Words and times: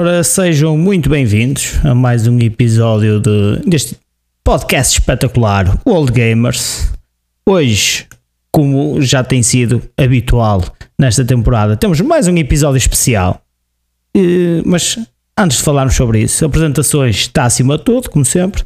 Ora, 0.00 0.22
sejam 0.22 0.78
muito 0.78 1.10
bem-vindos 1.10 1.84
a 1.84 1.92
mais 1.92 2.28
um 2.28 2.38
episódio 2.38 3.18
de, 3.18 3.62
deste 3.66 3.96
podcast 4.44 5.00
espetacular, 5.00 5.76
Old 5.84 6.12
Gamers. 6.12 6.92
Hoje, 7.44 8.06
como 8.52 9.02
já 9.02 9.24
tem 9.24 9.42
sido 9.42 9.82
habitual 9.96 10.62
nesta 10.96 11.24
temporada, 11.24 11.76
temos 11.76 12.00
mais 12.00 12.28
um 12.28 12.36
episódio 12.36 12.78
especial. 12.78 13.42
Eh, 14.16 14.62
mas 14.64 15.00
antes 15.36 15.56
de 15.56 15.64
falarmos 15.64 15.96
sobre 15.96 16.20
isso, 16.20 16.44
apresentações 16.44 17.16
está 17.16 17.46
acima 17.46 17.76
de 17.76 17.82
tudo, 17.82 18.08
como 18.08 18.24
sempre. 18.24 18.62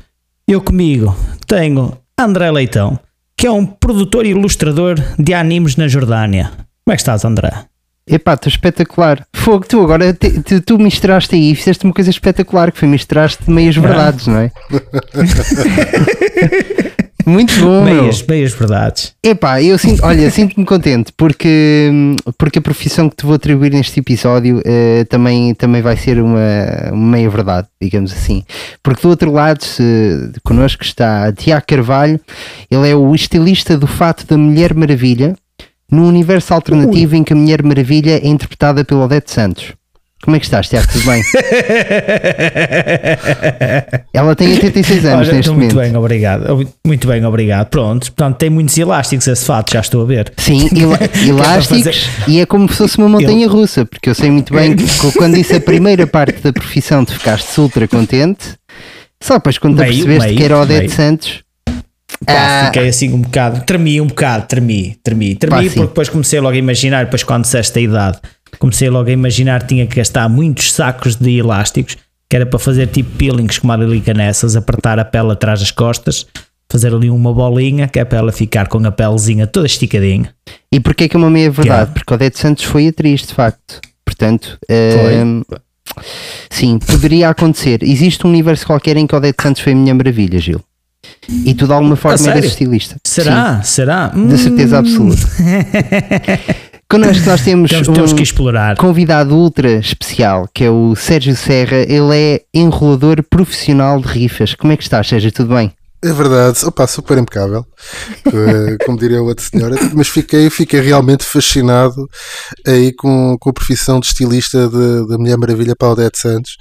Eu 0.46 0.61
comigo 0.61 1.17
tenho 1.46 1.96
André 2.21 2.51
Leitão, 2.51 3.01
que 3.39 3.46
é 3.46 3.51
um 3.51 3.64
produtor 3.64 4.27
e 4.27 4.33
ilustrador 4.33 4.96
de 5.19 5.33
animes 5.33 5.77
na 5.77 5.89
Jordânia. 5.89 6.51
Como 6.85 6.93
é 6.93 6.95
que 6.95 7.01
estás, 7.01 7.25
André? 7.25 7.71
Epá, 8.07 8.34
estou 8.34 8.50
espetacular. 8.50 9.27
Fogo, 9.35 9.64
tu 9.66 9.80
agora 9.80 10.12
te, 10.12 10.43
tu, 10.43 10.61
tu 10.61 10.79
misturaste 10.79 11.35
aí, 11.35 11.55
fizeste 11.55 11.85
uma 11.85 11.95
coisa 11.95 12.11
espetacular 12.11 12.73
que 12.73 12.79
foi 12.79 12.89
misturaste 12.89 13.50
meias 13.50 13.77
verdades, 13.77 14.27
não 14.27 14.39
é? 14.39 14.50
Muito 17.25 17.54
bom. 17.61 17.85
Meias, 17.85 18.18
meu. 18.18 18.27
meias 18.29 18.53
verdades. 18.53 19.14
Epá, 19.22 19.63
eu 19.63 19.79
sinto, 19.79 20.04
olha, 20.04 20.30
sinto-me 20.30 20.67
contente 20.67 21.13
porque, 21.17 21.91
porque 22.36 22.58
a 22.58 22.63
profissão 22.63 23.08
que 23.08 23.17
te 23.17 23.25
vou 23.25 23.35
atribuir 23.35 23.72
neste 23.72 24.00
episódio 24.00 24.61
eh, 24.64 25.05
também, 25.08 25.55
também 25.55 25.82
vai 25.82 25.96
ser 25.96 26.21
uma, 26.21 26.41
uma 26.91 27.13
meia 27.13 27.30
verdade, 27.30 27.69
digamos 27.80 28.13
assim. 28.13 28.44
Porque 28.82 29.03
do 29.03 29.08
outro 29.08 29.30
lado, 29.30 29.63
se, 29.63 30.32
connosco 30.43 30.82
está 30.82 31.32
Tiago 31.32 31.64
Carvalho, 31.66 32.20
ele 32.70 32.89
é 32.89 32.94
o 32.94 33.14
estilista 33.14 33.78
do 33.78 33.86
fato 33.86 34.27
da 34.27 34.36
Mulher 34.36 34.75
Maravilha, 34.75 35.36
num 35.92 36.09
universo 36.09 36.55
alternativo 36.55 37.14
em 37.14 37.23
que 37.23 37.33
a 37.33 37.37
Mulher 37.37 37.62
Maravilha 37.62 38.17
é 38.17 38.27
interpretada 38.27 38.84
pelo 38.84 39.03
Odete 39.05 39.31
Santos. 39.31 39.73
Como 40.25 40.37
é 40.37 40.39
que 40.41 40.47
estás, 40.47 40.69
Tiago? 40.69 40.87
Tudo 40.91 41.05
bem? 41.05 41.20
Ela 44.14 44.36
tem 44.36 44.53
86 44.53 45.05
anos 45.05 45.28
Olha, 45.28 45.36
neste 45.36 45.41
estou 45.41 45.55
momento. 45.55 45.75
muito 45.75 45.91
bem, 45.91 45.97
obrigado. 45.97 46.69
Muito 46.86 47.08
bem, 47.08 47.25
obrigado. 47.25 47.69
Pronto, 47.69 48.06
portanto, 48.12 48.36
tem 48.36 48.48
muitos 48.50 48.77
elásticos 48.78 49.27
esse 49.27 49.44
fato, 49.44 49.72
já 49.72 49.81
estou 49.81 50.03
a 50.03 50.05
ver. 50.05 50.33
Sim, 50.36 50.69
ela- 50.81 50.98
elásticos 51.27 52.09
e 52.28 52.41
é 52.41 52.47
como 52.47 52.69
se 52.69 52.77
fosse 52.77 52.98
uma 52.98 53.09
montanha 53.09 53.48
russa, 53.48 53.84
porque 53.84 54.11
eu 54.11 54.14
sei 54.14 54.31
muito 54.31 54.53
bem 54.55 54.77
que 54.77 55.12
quando 55.16 55.34
disse 55.34 55.56
a 55.56 55.61
primeira 55.61 56.06
parte 56.06 56.41
da 56.41 56.53
profissão 56.53 57.05
tu 57.05 57.12
ficaste 57.14 57.61
ultra 57.61 57.88
contente, 57.88 58.55
só 59.22 59.34
depois 59.34 59.59
quando 59.59 59.77
Meio, 59.78 59.92
percebeste 59.92 60.27
meio, 60.27 60.36
que 60.38 60.44
era 60.44 60.59
Odete 60.61 60.81
meio. 60.81 60.91
Santos, 60.92 61.41
Pá, 62.25 62.33
Ah. 62.34 62.67
fiquei 62.67 62.89
assim 62.89 63.12
um 63.12 63.20
bocado, 63.20 63.65
tremi 63.65 64.01
um 64.01 64.06
bocado, 64.06 64.47
tremi, 64.47 64.97
tremi, 65.03 65.34
tremi, 65.34 65.56
Pá, 65.56 65.62
sim. 65.62 65.69
porque 65.70 65.89
depois 65.89 66.09
comecei 66.09 66.41
logo 66.41 66.55
a 66.55 66.59
imaginar, 66.59 67.05
depois 67.05 67.23
quando 67.23 67.42
disseste 67.45 67.78
a 67.78 67.83
idade, 67.83 68.19
comecei 68.59 68.89
logo 68.91 69.09
a 69.09 69.12
imaginar 69.12 69.62
que 69.62 69.69
tinha 69.69 69.87
que 69.87 69.97
gastar 69.97 70.28
muitos 70.28 70.73
sacos 70.73 71.17
de 71.17 71.39
elásticos, 71.39 71.97
que 72.28 72.37
era 72.37 72.47
para 72.47 72.59
fazer 72.59 72.87
tipo 72.89 73.11
peelings 73.17 73.59
com 73.59 73.67
uma 73.69 73.77
lilica 73.77 74.15
nessas, 74.15 74.56
apertar 74.56 74.98
a 74.98 75.05
pele 75.05 75.33
atrás 75.33 75.61
das 75.61 75.70
costas, 75.70 76.27
fazer 76.70 76.95
ali 76.95 77.11
uma 77.11 77.33
bolinha, 77.34 77.87
que 77.89 77.98
é 77.98 78.05
para 78.05 78.19
ela 78.19 78.33
ficar 78.33 78.67
com 78.69 78.78
a 78.87 78.91
pelezinha 78.91 79.47
toda 79.47 79.67
esticadinha. 79.67 80.33
e 80.73 80.81
porquê 80.81 81.09
que 81.09 81.17
é 81.17 81.19
uma 81.19 81.28
meia 81.31 81.50
verdade? 81.50 81.69
Yeah. 81.81 81.93
Porque 81.93 82.15
Odete 82.15 82.39
Santos 82.39 82.65
foi 82.65 82.89
atriz, 82.89 83.20
de 83.27 83.34
facto. 83.34 83.78
Portanto, 84.06 84.59
hum, 84.70 85.43
sim, 86.50 86.78
poderia 86.78 87.28
acontecer. 87.28 87.83
Existe 87.83 88.27
um 88.27 88.31
universo 88.31 88.67
qualquer 88.67 88.97
em 88.97 89.06
que 89.06 89.15
Odete 89.15 89.43
Santos 89.43 89.61
foi 89.62 89.73
a 89.73 89.77
Minha 89.77 89.95
Maravilha, 89.95 90.39
Gil. 90.39 90.61
E 91.28 91.55
tu 91.55 91.67
de 91.67 91.73
alguma 91.73 91.95
forma 91.97 92.15
eras 92.17 92.34
sério? 92.34 92.48
estilista. 92.48 92.97
Sim. 93.05 93.23
Será? 93.23 93.62
Será? 93.62 94.09
De 94.09 94.39
certeza 94.39 94.77
Hum, 94.77 94.78
absoluta. 94.81 95.23
Connosco 96.91 97.25
nós 97.27 97.41
temos, 97.42 97.70
Temos, 97.70 97.89
temos 97.89 98.12
um 98.12 98.17
que 98.17 98.23
explorar. 98.23 98.77
convidado 98.77 99.34
ultra 99.34 99.70
especial, 99.78 100.47
que 100.53 100.65
é 100.65 100.70
o 100.70 100.95
Sérgio 100.95 101.34
Serra. 101.34 101.77
Ele 101.78 102.15
é 102.15 102.41
enrolador 102.53 103.23
profissional 103.31 103.98
de 104.00 104.09
rifas. 104.09 104.55
Como 104.55 104.73
é 104.73 104.77
que 104.77 104.83
estás, 104.83 105.06
Sérgio? 105.09 105.33
Tudo 105.33 105.55
bem? 105.55 105.73
É 106.05 106.12
verdade, 106.12 106.59
opa, 106.67 106.84
super 106.89 107.17
impecável, 107.17 107.65
eh, 108.27 108.77
como 108.84 108.99
diria 108.99 109.22
o 109.22 109.27
outro 109.27 109.44
senhora, 109.49 109.77
mas 109.94 110.09
fiquei, 110.09 110.50
fiquei 110.50 110.81
realmente 110.81 111.22
fascinado 111.25 112.09
aí 112.66 112.93
com, 112.93 113.37
com 113.38 113.50
a 113.50 113.53
profissão 113.53 114.00
de 114.00 114.06
estilista 114.06 114.69
da 114.69 115.16
Mulher 115.16 115.38
Maravilha 115.38 115.77
para 115.78 115.87
o 115.87 115.93
Odete 115.93 116.19
Santos. 116.19 116.56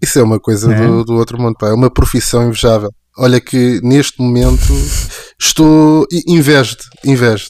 Isso 0.00 0.20
é 0.20 0.22
uma 0.22 0.38
coisa 0.38 0.72
É. 0.72 0.86
do, 0.86 1.04
do 1.04 1.14
outro 1.14 1.36
mundo, 1.36 1.56
pá, 1.58 1.66
é 1.70 1.72
uma 1.72 1.90
profissão 1.90 2.46
invejável. 2.46 2.92
Olha 3.18 3.40
que 3.40 3.80
neste 3.82 4.20
momento 4.20 4.72
estou 5.40 6.06
i- 6.12 6.22
invejo, 6.26 6.76
invejo. 7.04 7.48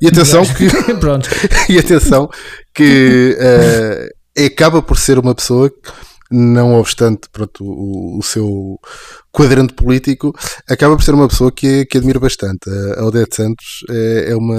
E 0.00 0.08
atenção 0.08 0.44
que 0.44 0.66
Pronto. 1.00 1.28
e 1.68 1.78
atenção 1.78 2.28
que 2.74 3.36
eh, 3.38 4.08
acaba 4.46 4.82
por 4.82 4.98
ser 4.98 5.18
uma 5.18 5.34
pessoa 5.34 5.70
que, 5.70 5.76
não 6.30 6.74
obstante 6.80 7.28
pronto, 7.30 7.62
o, 7.62 8.18
o 8.18 8.22
seu 8.22 8.78
quadrante 9.30 9.74
político, 9.74 10.32
acaba 10.68 10.96
por 10.96 11.02
ser 11.04 11.14
uma 11.14 11.28
pessoa 11.28 11.52
que, 11.52 11.84
que 11.86 11.98
admiro 11.98 12.18
bastante. 12.20 12.68
A 12.96 13.04
Odete 13.04 13.36
Santos 13.36 13.84
é, 13.90 14.30
é 14.32 14.36
uma, 14.36 14.56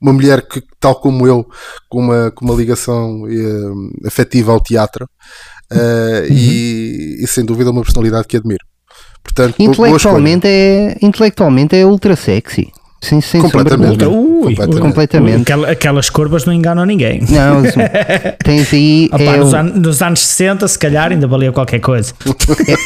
uma 0.00 0.12
mulher 0.12 0.46
que, 0.48 0.62
tal 0.80 0.96
como 1.00 1.26
eu, 1.26 1.46
com 1.88 2.00
uma, 2.00 2.30
com 2.30 2.44
uma 2.46 2.54
ligação 2.54 3.26
eh, 3.28 4.06
afetiva 4.08 4.52
ao 4.52 4.60
teatro 4.62 5.06
eh, 5.70 6.26
e, 6.30 7.18
e 7.22 7.26
sem 7.26 7.44
dúvida 7.44 7.70
uma 7.70 7.82
personalidade 7.82 8.26
que 8.26 8.36
admiro. 8.38 8.64
Portanto. 9.22 9.54
Intelectualmente 9.58 10.46
é, 10.46 10.96
intelectualmente 11.02 11.76
é 11.76 11.84
ultra 11.86 12.16
sexy. 12.16 12.68
Sim, 13.00 13.18
de 13.18 13.38
Completamente. 13.40 14.04
Ui, 14.04 14.54
Completamente. 14.54 14.80
Completamente. 14.80 15.42
Aquela- 15.42 15.70
aquelas 15.72 16.08
curvas 16.08 16.44
não 16.44 16.52
enganam 16.52 16.84
ninguém. 16.86 17.20
Não, 17.28 17.62
tens 18.44 18.72
aí. 18.72 19.08
Opa, 19.12 19.22
é, 19.24 19.36
nos, 19.38 19.52
um- 19.52 19.56
an- 19.56 19.62
nos 19.74 20.02
anos 20.02 20.20
60, 20.20 20.68
se 20.68 20.78
calhar, 20.78 21.10
ainda 21.10 21.26
valia 21.26 21.50
qualquer 21.50 21.80
coisa. 21.80 22.12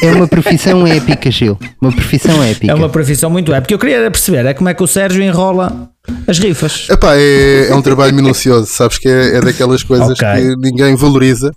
é- 0.01 0.07
é 0.07 0.11
uma 0.13 0.27
profissão 0.27 0.87
épica, 0.87 1.29
Gil. 1.29 1.55
Uma 1.79 1.91
profissão 1.91 2.41
épica. 2.43 2.71
É 2.71 2.73
uma 2.73 2.89
profissão 2.89 3.29
muito 3.29 3.53
épica. 3.53 3.75
Eu 3.75 3.77
queria 3.79 4.09
perceber 4.09 4.43
é 4.47 4.55
como 4.55 4.67
é 4.69 4.73
que 4.73 4.81
o 4.81 4.87
Sérgio 4.87 5.21
enrola 5.21 5.87
as 6.27 6.39
rifas. 6.39 6.87
Epá, 6.89 7.15
é, 7.15 7.67
é 7.69 7.75
um 7.75 7.81
trabalho 7.83 8.15
minucioso, 8.15 8.65
sabes 8.65 8.97
que 8.97 9.07
é, 9.07 9.37
é 9.37 9.41
daquelas 9.41 9.83
coisas 9.83 10.09
Ok. 10.19 10.27
que 10.27 10.55
ninguém 10.57 10.95
valoriza, 10.95 11.51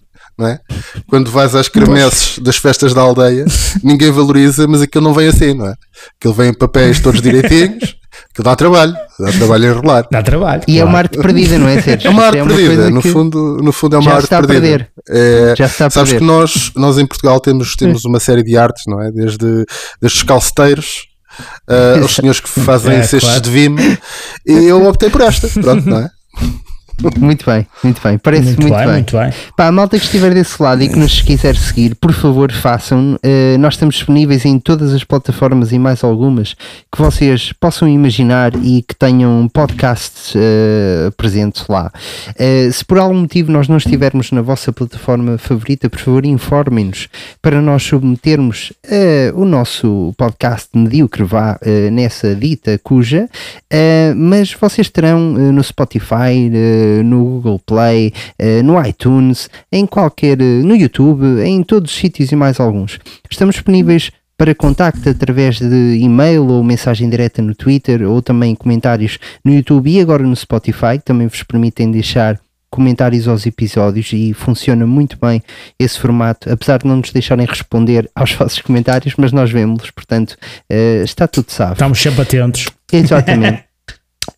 é? 0.46 0.60
Quando 1.08 1.30
vais 1.30 1.54
às 1.54 1.68
cremeces 1.68 2.38
das 2.38 2.56
festas 2.56 2.92
da 2.94 3.00
aldeia, 3.00 3.44
ninguém 3.82 4.10
valoriza, 4.10 4.66
mas 4.66 4.82
aquilo 4.82 5.04
não 5.04 5.14
vem 5.14 5.28
assim, 5.28 5.54
não 5.54 5.66
é? 5.66 5.74
Aquilo 6.18 6.34
vem 6.34 6.50
em 6.50 6.54
papéis 6.54 7.00
todos 7.00 7.20
direitinhos, 7.20 7.96
aquilo 8.30 8.44
dá 8.44 8.56
trabalho, 8.56 8.94
dá 9.18 9.32
trabalho 9.32 9.64
a 9.64 9.72
enrolar. 9.72 10.06
Dá 10.10 10.22
trabalho. 10.22 10.62
E 10.66 10.72
é 10.72 10.74
claro. 10.76 10.88
uma 10.88 10.98
arte 10.98 11.18
perdida, 11.18 11.58
não 11.58 11.68
é, 11.68 11.80
Sérgio? 11.82 12.08
É 12.08 12.10
uma 12.10 12.24
arte 12.24 12.38
perdida, 12.42 12.66
coisa 12.74 12.90
no, 12.90 13.02
que 13.02 13.12
fundo, 13.12 13.58
no 13.62 13.72
fundo 13.72 13.96
é 13.96 13.98
uma 13.98 14.10
já 14.10 14.16
arte 14.16 14.24
está 14.24 14.38
a 14.38 14.40
perdida. 14.42 14.60
perder. 14.60 14.90
É, 15.08 15.54
Já 15.56 15.66
está 15.66 15.86
a 15.86 15.90
sabes 15.90 16.10
perder. 16.12 16.18
que 16.26 16.32
nós, 16.32 16.72
nós 16.76 16.98
em 16.98 17.06
Portugal 17.06 17.40
temos, 17.40 17.74
temos 17.76 18.04
uma 18.04 18.20
série 18.20 18.42
de 18.42 18.56
artes, 18.56 18.84
não 18.86 19.00
é? 19.02 19.10
Desde, 19.10 19.38
desde 20.00 20.18
os 20.18 20.22
calceteiros 20.22 21.06
uh, 21.68 22.02
aos 22.02 22.14
senhores 22.14 22.40
que 22.40 22.48
fazem 22.48 22.94
É, 22.96 23.02
cestos 23.02 23.20
claro. 23.28 23.40
de 23.40 23.50
vime, 23.50 23.98
e 24.46 24.52
eu 24.64 24.86
optei 24.86 25.10
por 25.10 25.20
esta, 25.20 25.48
pronto, 25.48 25.88
não 25.88 25.98
é? 25.98 26.10
Muito 27.18 27.46
bem, 27.46 27.66
muito 27.82 28.00
bem. 28.02 28.18
Parece 28.18 28.46
Muito, 28.46 28.62
muito, 28.62 28.74
bem, 28.76 28.84
bem. 28.84 28.94
muito 28.94 29.16
bem. 29.16 29.32
Pá, 29.56 29.66
a 29.66 29.72
malta 29.72 29.98
que 29.98 30.04
estiver 30.04 30.34
desse 30.34 30.62
lado 30.62 30.82
e 30.82 30.88
que 30.88 30.98
nos 30.98 31.20
quiser 31.20 31.56
seguir, 31.56 31.94
por 31.94 32.12
favor, 32.12 32.52
façam. 32.52 33.14
Uh, 33.14 33.58
nós 33.58 33.74
estamos 33.74 33.94
disponíveis 33.94 34.44
em 34.44 34.58
todas 34.58 34.92
as 34.92 35.04
plataformas 35.04 35.72
e 35.72 35.78
mais 35.78 36.04
algumas 36.04 36.54
que 36.92 37.00
vocês 37.00 37.52
possam 37.52 37.88
imaginar 37.88 38.52
e 38.62 38.82
que 38.82 38.94
tenham 38.94 39.48
podcasts 39.52 40.34
uh, 40.34 41.12
presentes 41.16 41.66
lá. 41.68 41.90
Uh, 42.30 42.72
se 42.72 42.84
por 42.84 42.98
algum 42.98 43.20
motivo 43.20 43.50
nós 43.50 43.68
não 43.68 43.76
estivermos 43.76 44.30
na 44.32 44.42
vossa 44.42 44.72
plataforma 44.72 45.38
favorita, 45.38 45.88
por 45.88 46.00
favor, 46.00 46.26
informem-nos 46.26 47.08
para 47.40 47.60
nós 47.60 47.82
submetermos 47.82 48.72
o 49.34 49.44
nosso 49.44 50.12
podcast 50.16 50.68
medíocre 50.74 51.22
vá 51.22 51.58
nessa 51.92 52.34
dita 52.34 52.78
cuja, 52.82 53.28
mas 54.16 54.52
vocês 54.52 54.88
terão 54.88 55.20
no 55.20 55.62
Spotify, 55.62 56.50
no 57.04 57.24
Google 57.24 57.60
Play, 57.64 58.12
uh, 58.40 58.62
no 58.62 58.80
iTunes, 58.84 59.48
em 59.70 59.86
qualquer, 59.86 60.40
uh, 60.40 60.66
no 60.66 60.74
YouTube, 60.74 61.24
em 61.44 61.62
todos 61.62 61.90
os 61.90 61.96
sítios 61.96 62.32
e 62.32 62.36
mais 62.36 62.60
alguns. 62.60 62.98
Estamos 63.30 63.54
disponíveis 63.54 64.10
para 64.36 64.54
contacto 64.54 65.06
através 65.06 65.58
de 65.58 65.98
e-mail 66.00 66.46
ou 66.46 66.64
mensagem 66.64 67.10
direta 67.10 67.42
no 67.42 67.54
Twitter 67.54 68.08
ou 68.08 68.22
também 68.22 68.54
comentários 68.54 69.18
no 69.44 69.52
YouTube 69.52 69.90
e 69.90 70.00
agora 70.00 70.22
no 70.22 70.34
Spotify, 70.34 70.96
que 70.96 71.04
também 71.04 71.26
vos 71.26 71.42
permitem 71.42 71.90
deixar 71.90 72.40
comentários 72.70 73.26
aos 73.28 73.44
episódios 73.44 74.10
e 74.12 74.32
funciona 74.32 74.86
muito 74.86 75.18
bem 75.20 75.42
esse 75.78 75.98
formato, 75.98 76.50
apesar 76.50 76.78
de 76.78 76.86
não 76.86 76.96
nos 76.96 77.12
deixarem 77.12 77.44
responder 77.44 78.08
aos 78.14 78.32
vossos 78.32 78.62
comentários, 78.62 79.14
mas 79.18 79.32
nós 79.32 79.50
vemos-los, 79.50 79.90
portanto 79.90 80.38
uh, 80.72 81.04
está 81.04 81.26
tudo 81.28 81.50
sábio. 81.50 81.74
Estamos 81.74 82.00
sempre 82.00 82.22
atentos. 82.22 82.66
Exatamente. 82.90 83.64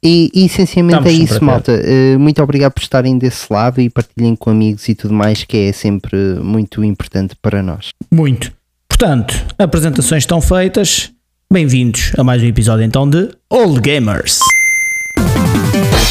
E, 0.03 0.31
e 0.35 0.47
essencialmente 0.47 0.99
Estamos 0.99 1.21
é 1.21 1.25
isso, 1.25 1.45
malta. 1.45 1.73
Uh, 1.73 2.19
muito 2.19 2.43
obrigado 2.43 2.73
por 2.73 2.83
estarem 2.83 3.19
desse 3.19 3.53
lado 3.53 3.81
e 3.81 3.89
partilhem 3.89 4.37
com 4.37 4.51
amigos 4.51 4.89
e 4.89 4.95
tudo 4.95 5.15
mais, 5.15 5.45
que 5.45 5.57
é 5.57 5.73
sempre 5.73 6.17
muito 6.43 6.85
importante 6.85 7.35
para 7.41 7.63
nós. 7.63 7.91
Muito. 8.11 8.53
Portanto, 8.89 9.35
apresentações 9.59 10.23
estão 10.23 10.41
feitas. 10.41 11.11
Bem-vindos 11.53 12.13
a 12.17 12.25
mais 12.25 12.43
um 12.43 12.47
episódio 12.47 12.85
então 12.85 13.09
de 13.09 13.29
Old 13.51 13.81
Gamers. 13.81 14.39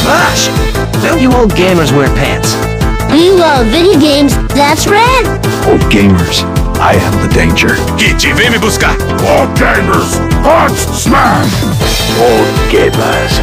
Gosh, 0.03 0.49
don't 1.01 1.21
you 1.23 1.31
old 1.31 1.53
gamers 1.55 1.91
wear 1.91 2.09
pants? 2.11 2.55
You 3.11 3.37
love 3.37 3.69
video 3.69 3.99
games, 3.99 4.33
that's 4.55 4.87
right. 4.87 5.25
Old 5.67 5.83
gamers, 5.89 6.43
I 6.79 6.95
am 6.95 7.27
the 7.27 7.33
danger. 7.33 7.75
Vem 8.35 8.49
me 8.51 8.57
buscar! 8.57 8.95
Old 9.21 9.53
gamers, 9.59 10.15
punch, 10.43 10.77
smash! 10.93 11.90
Old 12.19 12.47
gamers, 12.69 13.33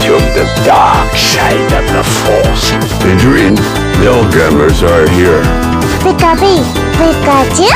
to 0.00 0.12
the 0.34 0.44
dark 0.64 1.10
side 1.16 1.72
of 1.72 1.84
the 1.92 2.02
force. 2.22 2.72
Adrian, 3.04 3.54
the 4.00 4.08
old 4.08 4.32
gamers 4.32 4.82
are 4.82 5.08
here. 5.10 5.42
Pikachu, 6.02 6.64
Pikachu? 6.98 7.68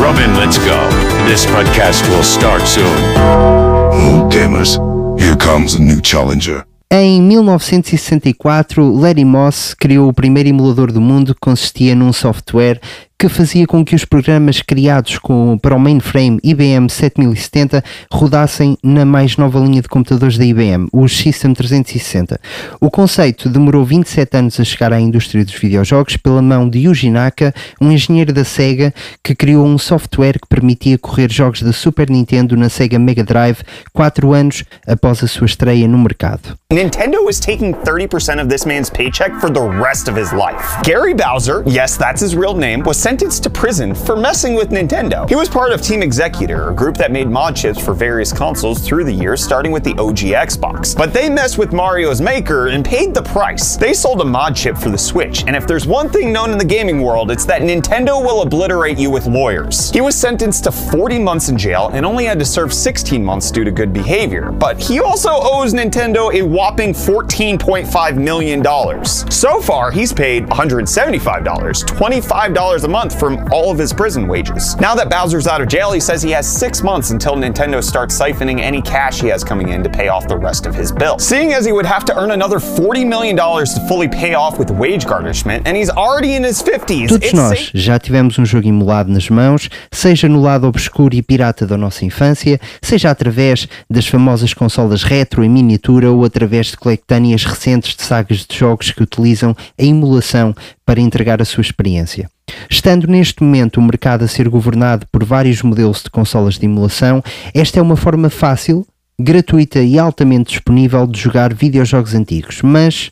Robin, 0.00 0.34
let's 0.36 0.58
go. 0.58 0.78
This 1.26 1.46
podcast 1.46 2.08
will 2.08 2.22
start 2.22 2.62
soon. 2.62 2.96
Old 3.16 4.32
gamers, 4.32 4.78
here 5.18 5.36
comes 5.36 5.74
a 5.74 5.82
new 5.82 6.00
challenger. 6.00 6.64
Em 6.88 7.20
1964, 7.20 8.80
Larry 9.00 9.24
Moss 9.24 9.74
criou 9.74 10.08
o 10.08 10.12
primeiro 10.12 10.48
emulador 10.48 10.92
do 10.92 11.00
mundo 11.00 11.34
que 11.34 11.40
consistia 11.40 11.96
num 11.96 12.12
software 12.12 12.80
que 13.18 13.28
fazia 13.30 13.66
com 13.66 13.82
que 13.82 13.94
os 13.94 14.04
programas 14.04 14.60
criados 14.60 15.18
com, 15.18 15.56
para 15.56 15.74
o 15.74 15.80
mainframe 15.80 16.38
IBM 16.42 16.88
7070 16.88 17.82
rodassem 18.12 18.76
na 18.82 19.06
mais 19.06 19.38
nova 19.38 19.58
linha 19.58 19.80
de 19.80 19.88
computadores 19.88 20.36
da 20.36 20.44
IBM, 20.44 20.86
os 20.92 21.16
System 21.16 21.54
360. 21.54 22.38
O 22.78 22.90
conceito 22.90 23.48
demorou 23.48 23.84
27 23.86 24.36
anos 24.36 24.60
a 24.60 24.64
chegar 24.64 24.92
à 24.92 25.00
indústria 25.00 25.44
dos 25.44 25.54
videojogos 25.54 26.18
pela 26.18 26.42
mão 26.42 26.68
de 26.68 26.80
Yuji 26.80 27.08
Naka, 27.08 27.54
um 27.80 27.90
engenheiro 27.90 28.34
da 28.34 28.44
Sega 28.44 28.92
que 29.22 29.34
criou 29.34 29.66
um 29.66 29.78
software 29.78 30.38
que 30.38 30.48
permitia 30.48 30.98
correr 30.98 31.32
jogos 31.32 31.62
da 31.62 31.72
Super 31.72 32.10
Nintendo 32.10 32.54
na 32.54 32.68
Sega 32.68 32.98
Mega 32.98 33.24
Drive 33.24 33.60
4 33.94 34.32
anos 34.34 34.64
após 34.86 35.24
a 35.24 35.26
sua 35.26 35.46
estreia 35.46 35.88
no 35.88 35.96
mercado. 35.96 36.56
Nintendo 36.70 37.30
is 37.30 37.40
taking 37.40 37.72
30% 37.72 38.42
of 38.42 38.48
this 38.48 38.66
man's 38.66 38.90
paycheck 38.90 39.32
for 39.40 39.50
the 39.50 39.60
rest 39.60 40.06
of 40.08 40.20
his 40.20 40.32
life. 40.32 40.82
Gary 40.82 41.14
Bowser, 41.14 41.62
yes, 41.66 41.96
that's 41.96 42.20
his 42.20 42.36
real 42.36 42.54
name, 42.54 42.82
was 42.84 43.05
sentenced 43.06 43.44
to 43.44 43.48
prison 43.48 43.94
for 43.94 44.16
messing 44.16 44.54
with 44.56 44.70
Nintendo. 44.70 45.28
He 45.28 45.36
was 45.36 45.48
part 45.48 45.70
of 45.70 45.80
Team 45.80 46.02
Executor, 46.02 46.70
a 46.70 46.74
group 46.74 46.96
that 46.96 47.12
made 47.12 47.28
mod 47.28 47.54
chips 47.54 47.80
for 47.80 47.94
various 47.94 48.32
consoles 48.32 48.80
through 48.80 49.04
the 49.04 49.12
years, 49.12 49.40
starting 49.44 49.70
with 49.70 49.84
the 49.84 49.92
OG 49.92 50.34
Xbox. 50.34 50.96
But 50.96 51.12
they 51.12 51.30
messed 51.30 51.56
with 51.56 51.72
Mario's 51.72 52.20
maker 52.20 52.66
and 52.66 52.84
paid 52.84 53.14
the 53.14 53.22
price. 53.22 53.76
They 53.76 53.92
sold 53.92 54.22
a 54.22 54.24
mod 54.24 54.56
chip 54.56 54.76
for 54.76 54.88
the 54.88 54.98
Switch, 54.98 55.44
and 55.46 55.54
if 55.54 55.68
there's 55.68 55.86
one 55.86 56.08
thing 56.08 56.32
known 56.32 56.50
in 56.50 56.58
the 56.58 56.64
gaming 56.64 57.00
world, 57.00 57.30
it's 57.30 57.44
that 57.44 57.62
Nintendo 57.62 58.20
will 58.20 58.42
obliterate 58.42 58.98
you 58.98 59.08
with 59.08 59.26
lawyers. 59.26 59.88
He 59.92 60.00
was 60.00 60.16
sentenced 60.16 60.64
to 60.64 60.72
40 60.72 61.20
months 61.20 61.48
in 61.48 61.56
jail 61.56 61.90
and 61.92 62.04
only 62.04 62.24
had 62.24 62.40
to 62.40 62.44
serve 62.44 62.74
16 62.74 63.24
months 63.24 63.52
due 63.52 63.62
to 63.62 63.70
good 63.70 63.92
behavior. 63.92 64.50
But 64.50 64.80
he 64.82 64.98
also 64.98 65.30
owes 65.30 65.72
Nintendo 65.72 66.34
a 66.34 66.42
whopping 66.42 66.92
$14.5 66.92 68.16
million. 68.16 68.64
So 69.04 69.60
far, 69.60 69.92
he's 69.92 70.12
paid 70.12 70.46
$175, 70.46 71.44
$25 71.44 72.84
a 72.84 72.88
month 72.88 72.95
from 73.14 73.46
all 73.52 73.70
of 73.70 73.78
his 73.78 73.92
prison 73.92 74.26
wages. 74.26 74.74
Now 74.78 74.94
that 74.94 75.10
Bowser's 75.10 75.46
out 75.46 75.60
of 75.60 75.68
jail, 75.68 75.92
he 75.92 76.00
says 76.00 76.22
he 76.22 76.30
has 76.30 76.46
six 76.50 76.82
months 76.82 77.10
until 77.10 77.34
Nintendo 77.34 77.84
starts 77.84 78.18
siphoning 78.18 78.60
any 78.60 78.80
cash 78.80 79.20
he 79.20 79.28
has 79.28 79.44
coming 79.44 79.68
in 79.68 79.82
to 79.82 79.90
pay 79.90 80.08
off 80.08 80.26
the 80.26 80.36
rest 80.36 80.64
of 80.66 80.74
his 80.74 80.90
bill. 80.90 81.18
Seeing 81.18 81.52
as 81.52 81.66
he 81.66 81.72
would 81.72 81.84
have 81.84 82.06
to 82.06 82.16
earn 82.18 82.30
another 82.30 82.58
$40 82.58 83.06
million 83.06 83.36
to 83.36 83.86
fully 83.86 84.08
pay 84.08 84.32
off 84.32 84.58
with 84.58 84.70
wage 84.70 85.06
garnishment, 85.06 85.66
and 85.66 85.76
he's 85.76 85.90
already 85.90 86.36
in 86.36 86.42
his 86.42 86.62
50s, 86.62 87.08
Todos 87.08 87.32
nós 87.34 87.70
já 87.74 87.98
tivemos 87.98 88.38
um 88.38 88.46
jogo 88.46 88.66
emulado 88.66 89.12
nas 89.12 89.28
mãos, 89.28 89.68
seja 89.92 90.26
no 90.26 90.40
lado 90.40 90.66
obscuro 90.66 91.14
e 91.14 91.20
pirata 91.20 91.66
da 91.66 91.76
nossa 91.76 92.04
infância, 92.04 92.58
seja 92.80 93.10
através 93.10 93.68
das 93.90 94.06
famosas 94.06 94.54
consolas 94.54 95.02
retro 95.02 95.44
em 95.44 95.50
miniatura 95.50 96.10
ou 96.10 96.24
através 96.24 96.68
de 96.68 96.78
coletâneas 96.78 97.44
recentes 97.44 97.94
de 97.94 98.02
sagas 98.02 98.46
de 98.46 98.56
jogos 98.56 98.90
que 98.90 99.02
utilizam 99.02 99.54
a 99.78 99.82
emulação 99.84 100.54
para 100.84 101.00
entregar 101.00 101.42
a 101.42 101.44
sua 101.44 101.60
experiência. 101.60 102.30
Estando 102.70 103.06
neste 103.06 103.42
momento 103.42 103.78
o 103.78 103.82
mercado 103.82 104.24
a 104.24 104.28
ser 104.28 104.48
governado 104.48 105.06
por 105.10 105.24
vários 105.24 105.62
modelos 105.62 106.02
de 106.02 106.10
consolas 106.10 106.58
de 106.58 106.66
emulação, 106.66 107.22
esta 107.54 107.78
é 107.78 107.82
uma 107.82 107.96
forma 107.96 108.30
fácil, 108.30 108.86
gratuita 109.18 109.80
e 109.80 109.98
altamente 109.98 110.50
disponível 110.50 111.06
de 111.06 111.18
jogar 111.18 111.54
videojogos 111.54 112.14
antigos. 112.14 112.60
Mas, 112.62 113.10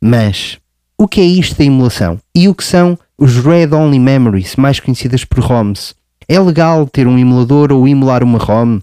mas, 0.00 0.58
o 0.96 1.06
que 1.06 1.20
é 1.20 1.24
isto 1.24 1.56
da 1.56 1.64
emulação? 1.64 2.18
E 2.34 2.48
o 2.48 2.54
que 2.54 2.64
são 2.64 2.98
os 3.16 3.36
Read 3.36 3.74
Only 3.74 3.98
Memories, 3.98 4.56
mais 4.56 4.80
conhecidas 4.80 5.24
por 5.24 5.40
ROMs? 5.40 5.94
É 6.28 6.38
legal 6.38 6.86
ter 6.86 7.06
um 7.06 7.18
emulador 7.18 7.72
ou 7.72 7.86
emular 7.86 8.22
uma 8.22 8.38
ROM? 8.38 8.80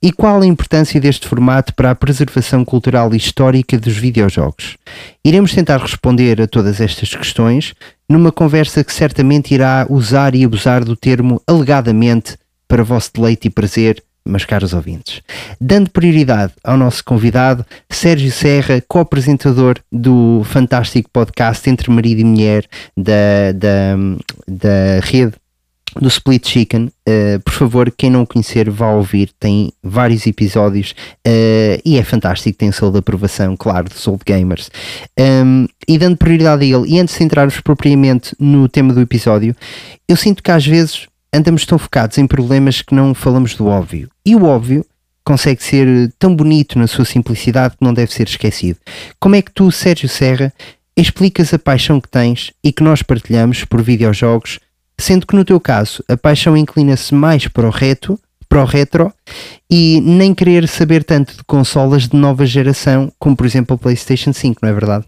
E 0.00 0.12
qual 0.12 0.40
a 0.40 0.46
importância 0.46 1.00
deste 1.00 1.26
formato 1.26 1.74
para 1.74 1.90
a 1.90 1.94
preservação 1.94 2.64
cultural 2.64 3.12
e 3.12 3.16
histórica 3.16 3.78
dos 3.78 3.96
videojogos? 3.96 4.76
Iremos 5.24 5.52
tentar 5.52 5.78
responder 5.78 6.40
a 6.40 6.46
todas 6.46 6.80
estas 6.80 7.12
questões 7.14 7.74
numa 8.08 8.32
conversa 8.32 8.82
que 8.82 8.92
certamente 8.92 9.52
irá 9.52 9.86
usar 9.90 10.34
e 10.34 10.44
abusar 10.44 10.84
do 10.84 10.96
termo 10.96 11.40
alegadamente 11.46 12.36
para 12.66 12.82
vosso 12.82 13.10
deleite 13.14 13.48
e 13.48 13.50
prazer, 13.50 14.02
meus 14.24 14.44
caros 14.44 14.72
ouvintes. 14.72 15.22
Dando 15.60 15.90
prioridade 15.90 16.52
ao 16.62 16.76
nosso 16.76 17.04
convidado, 17.04 17.64
Sérgio 17.90 18.30
Serra, 18.30 18.82
co-apresentador 18.86 19.78
do 19.90 20.42
fantástico 20.44 21.10
podcast 21.12 21.68
Entre 21.68 21.90
Marido 21.90 22.20
e 22.20 22.24
Mulher 22.24 22.66
da, 22.96 23.52
da, 23.54 23.96
da 24.46 25.00
rede 25.02 25.34
do 26.00 26.08
Split 26.08 26.46
Chicken. 26.46 26.90
Uh, 27.08 27.40
por 27.44 27.52
favor, 27.52 27.92
quem 27.96 28.10
não 28.10 28.22
o 28.22 28.26
conhecer, 28.26 28.70
vá 28.70 28.90
ouvir. 28.90 29.30
Tem 29.38 29.72
vários 29.82 30.26
episódios 30.26 30.92
uh, 31.26 31.80
e 31.84 31.98
é 31.98 32.02
fantástico. 32.02 32.58
Tem 32.58 32.72
selo 32.72 32.92
de 32.92 32.98
aprovação, 32.98 33.56
claro, 33.56 33.88
dos 33.88 34.06
Old 34.06 34.22
Gamers. 34.24 34.70
Um, 35.18 35.66
e 35.86 35.98
dando 35.98 36.16
prioridade 36.16 36.64
a 36.64 36.66
ele, 36.66 36.88
e 36.88 37.00
antes 37.00 37.16
de 37.16 37.24
entrarmos 37.24 37.60
propriamente 37.60 38.34
no 38.38 38.68
tema 38.68 38.92
do 38.92 39.00
episódio, 39.00 39.54
eu 40.08 40.16
sinto 40.16 40.42
que 40.42 40.50
às 40.50 40.66
vezes 40.66 41.06
andamos 41.32 41.64
tão 41.66 41.78
focados 41.78 42.18
em 42.18 42.26
problemas 42.26 42.82
que 42.82 42.94
não 42.94 43.14
falamos 43.14 43.54
do 43.54 43.66
óbvio. 43.66 44.08
E 44.24 44.34
o 44.34 44.44
óbvio 44.44 44.84
consegue 45.24 45.62
ser 45.62 46.12
tão 46.18 46.34
bonito 46.34 46.78
na 46.78 46.86
sua 46.86 47.04
simplicidade 47.04 47.76
que 47.76 47.84
não 47.84 47.92
deve 47.92 48.12
ser 48.12 48.26
esquecido. 48.26 48.78
Como 49.20 49.34
é 49.34 49.42
que 49.42 49.52
tu, 49.52 49.70
Sérgio 49.70 50.08
Serra, 50.08 50.52
explicas 50.96 51.52
a 51.52 51.58
paixão 51.58 52.00
que 52.00 52.08
tens 52.08 52.50
e 52.64 52.72
que 52.72 52.82
nós 52.82 53.02
partilhamos 53.02 53.64
por 53.64 53.82
videojogos? 53.82 54.58
Sendo 54.98 55.26
que 55.26 55.36
no 55.36 55.44
teu 55.44 55.60
caso 55.60 56.02
a 56.08 56.16
paixão 56.16 56.56
inclina-se 56.56 57.14
mais 57.14 57.46
para 57.48 57.66
o 57.66 57.70
reto, 57.70 58.18
para 58.48 58.62
o 58.62 58.64
retro 58.64 59.12
e 59.70 60.00
nem 60.00 60.34
querer 60.34 60.66
saber 60.66 61.04
tanto 61.04 61.36
de 61.36 61.44
consolas 61.46 62.08
de 62.08 62.16
nova 62.16 62.46
geração, 62.46 63.12
como 63.18 63.36
por 63.36 63.46
exemplo 63.46 63.74
a 63.74 63.78
PlayStation 63.78 64.32
5, 64.32 64.60
não 64.62 64.70
é 64.70 64.72
verdade? 64.72 65.04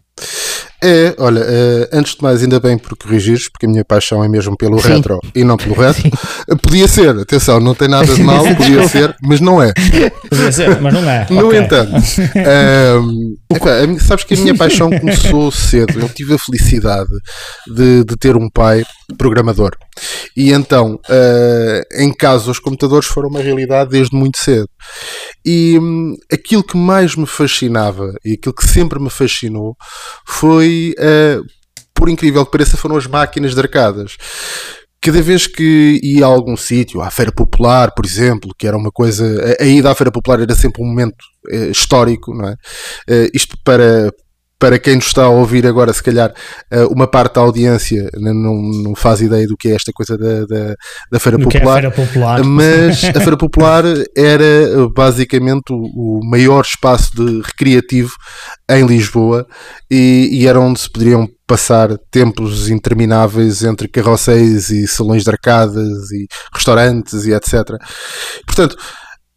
É, 0.82 1.14
olha, 1.19 1.40
uh, 1.42 1.88
antes 1.92 2.14
de 2.14 2.22
mais, 2.22 2.42
ainda 2.42 2.58
bem 2.60 2.76
por 2.78 2.96
corrigires, 2.96 3.50
porque 3.50 3.66
a 3.66 3.69
minha 3.69 3.84
paixão 3.84 4.22
é 4.25 4.28
mesmo 4.28 4.56
pelo 4.56 4.78
Sim. 4.81 4.94
retro 4.96 5.19
e 5.34 5.44
não 5.44 5.56
pelo 5.56 5.75
retro. 5.75 6.08
Uh, 6.48 6.56
Podia 6.60 6.88
ser, 6.88 7.11
atenção, 7.18 7.61
não 7.61 7.75
tem 7.75 7.88
nada 7.88 8.14
de 8.14 8.23
mal, 8.23 8.42
podia 8.56 8.87
ser, 8.88 9.14
mas 9.23 9.40
não 9.40 9.62
é. 9.62 9.73
Podia 10.28 10.52
ser, 10.52 10.80
mas 10.80 10.92
não 10.92 11.09
é. 11.09 11.26
No 11.30 11.49
Ok. 11.49 11.59
entanto, 11.59 11.92
ehm, 12.35 13.35
epá, 13.54 13.82
a 13.82 13.87
minha- 13.87 14.00
sabes 14.00 14.25
que 14.25 14.35
a 14.35 14.37
minha 14.38 14.54
paixão 14.54 14.90
começou 14.90 15.50
cedo. 15.50 16.00
Eu 16.00 16.09
tive 16.09 16.35
a 16.35 16.38
felicidade 16.38 17.11
de, 17.75 18.04
de 18.04 18.16
ter 18.16 18.37
um 18.37 18.49
pai 18.49 18.82
programador. 19.17 19.76
E 20.37 20.52
então, 20.52 20.99
eh, 21.09 21.83
em 21.99 22.12
casa, 22.12 22.50
os 22.50 22.59
computadores 22.59 23.09
foram 23.09 23.29
uma 23.29 23.40
realidade 23.40 23.90
desde 23.90 24.17
muito 24.17 24.38
cedo. 24.38 24.69
E 25.45 25.79
hum, 25.79 26.14
aquilo 26.33 26.62
que 26.62 26.76
mais 26.76 27.17
me 27.17 27.26
fascinava 27.26 28.12
e 28.25 28.35
aquilo 28.35 28.55
que 28.55 28.67
sempre 28.67 28.99
me 29.00 29.11
fascinou 29.11 29.76
foi, 30.26 30.95
eh, 30.99 31.38
por 31.95 32.09
incrível 32.09 32.45
que 32.45 32.52
pareça, 32.52 32.76
foram 32.76 32.97
as 32.97 33.07
máquinas 33.07 33.55
de 33.55 33.61
arcadas 33.61 34.17
cada 35.02 35.23
vez 35.23 35.47
que 35.47 35.99
ia 36.02 36.26
a 36.26 36.29
algum 36.29 36.57
sítio, 36.57 37.00
à 37.00 37.11
Feira 37.11 37.33
Popular, 37.33 37.90
por 37.95 38.05
exemplo, 38.05 38.55
que 38.59 38.67
era 38.67 38.76
uma 38.76 38.90
coisa. 38.90 39.57
A, 39.59 39.64
ida 39.64 39.90
à 39.90 39.95
Feira 39.95 40.12
Popular 40.12 40.40
era 40.40 40.55
sempre 40.55 40.83
um 40.83 40.87
momento 40.87 41.25
eh, 41.50 41.71
histórico, 41.71 42.35
não 42.35 42.49
é? 42.49 42.55
Isto 43.33 43.57
para. 43.64 44.12
Para 44.61 44.79
quem 44.79 44.97
nos 44.97 45.07
está 45.07 45.25
a 45.25 45.29
ouvir 45.31 45.67
agora, 45.67 45.93
se 45.93 46.02
calhar 46.02 46.33
eh, 46.71 46.85
uma 46.85 47.09
parte 47.09 47.35
da 47.37 47.40
audiência 47.40 48.11
não, 48.14 48.55
não 48.55 48.95
faz 48.95 49.21
ideia 49.23 49.47
do 49.47 49.57
que 49.57 49.69
é 49.69 49.75
esta 49.75 49.90
coisa 49.93 50.17
da, 50.19 50.45
da, 50.45 50.76
da 51.11 51.19
Feira 51.19 51.38
Do 51.38 51.49
que 51.49 51.57
é 51.57 51.61
a 51.61 51.64
Popular. 51.64 51.81
Feira 51.81 51.90
Popular. 51.90 52.45
Mas 52.45 53.05
a 53.05 53.21
Feira 53.21 53.37
Popular 53.37 53.85
era 54.14 54.45
eh, 54.45 54.88
basicamente 54.95 55.73
o, 55.73 55.81
o 55.83 56.21
maior 56.23 56.61
espaço 56.61 57.11
de 57.17 57.40
recreativo 57.40 58.12
em 58.71 58.87
Lisboa 58.87 59.47
e, 59.90 60.29
e 60.31 60.47
era 60.47 60.61
onde 60.61 60.79
se 60.79 60.90
poderiam 60.90 61.26
passar 61.47 61.99
tempos 62.12 62.69
intermináveis 62.69 63.64
entre 63.64 63.88
carroceiros 63.88 64.71
e 64.71 64.87
salões 64.87 65.25
de 65.25 65.31
arcadas 65.31 66.11
e 66.12 66.26
restaurantes 66.55 67.25
e 67.25 67.33
etc. 67.33 67.76
Portanto, 68.47 68.76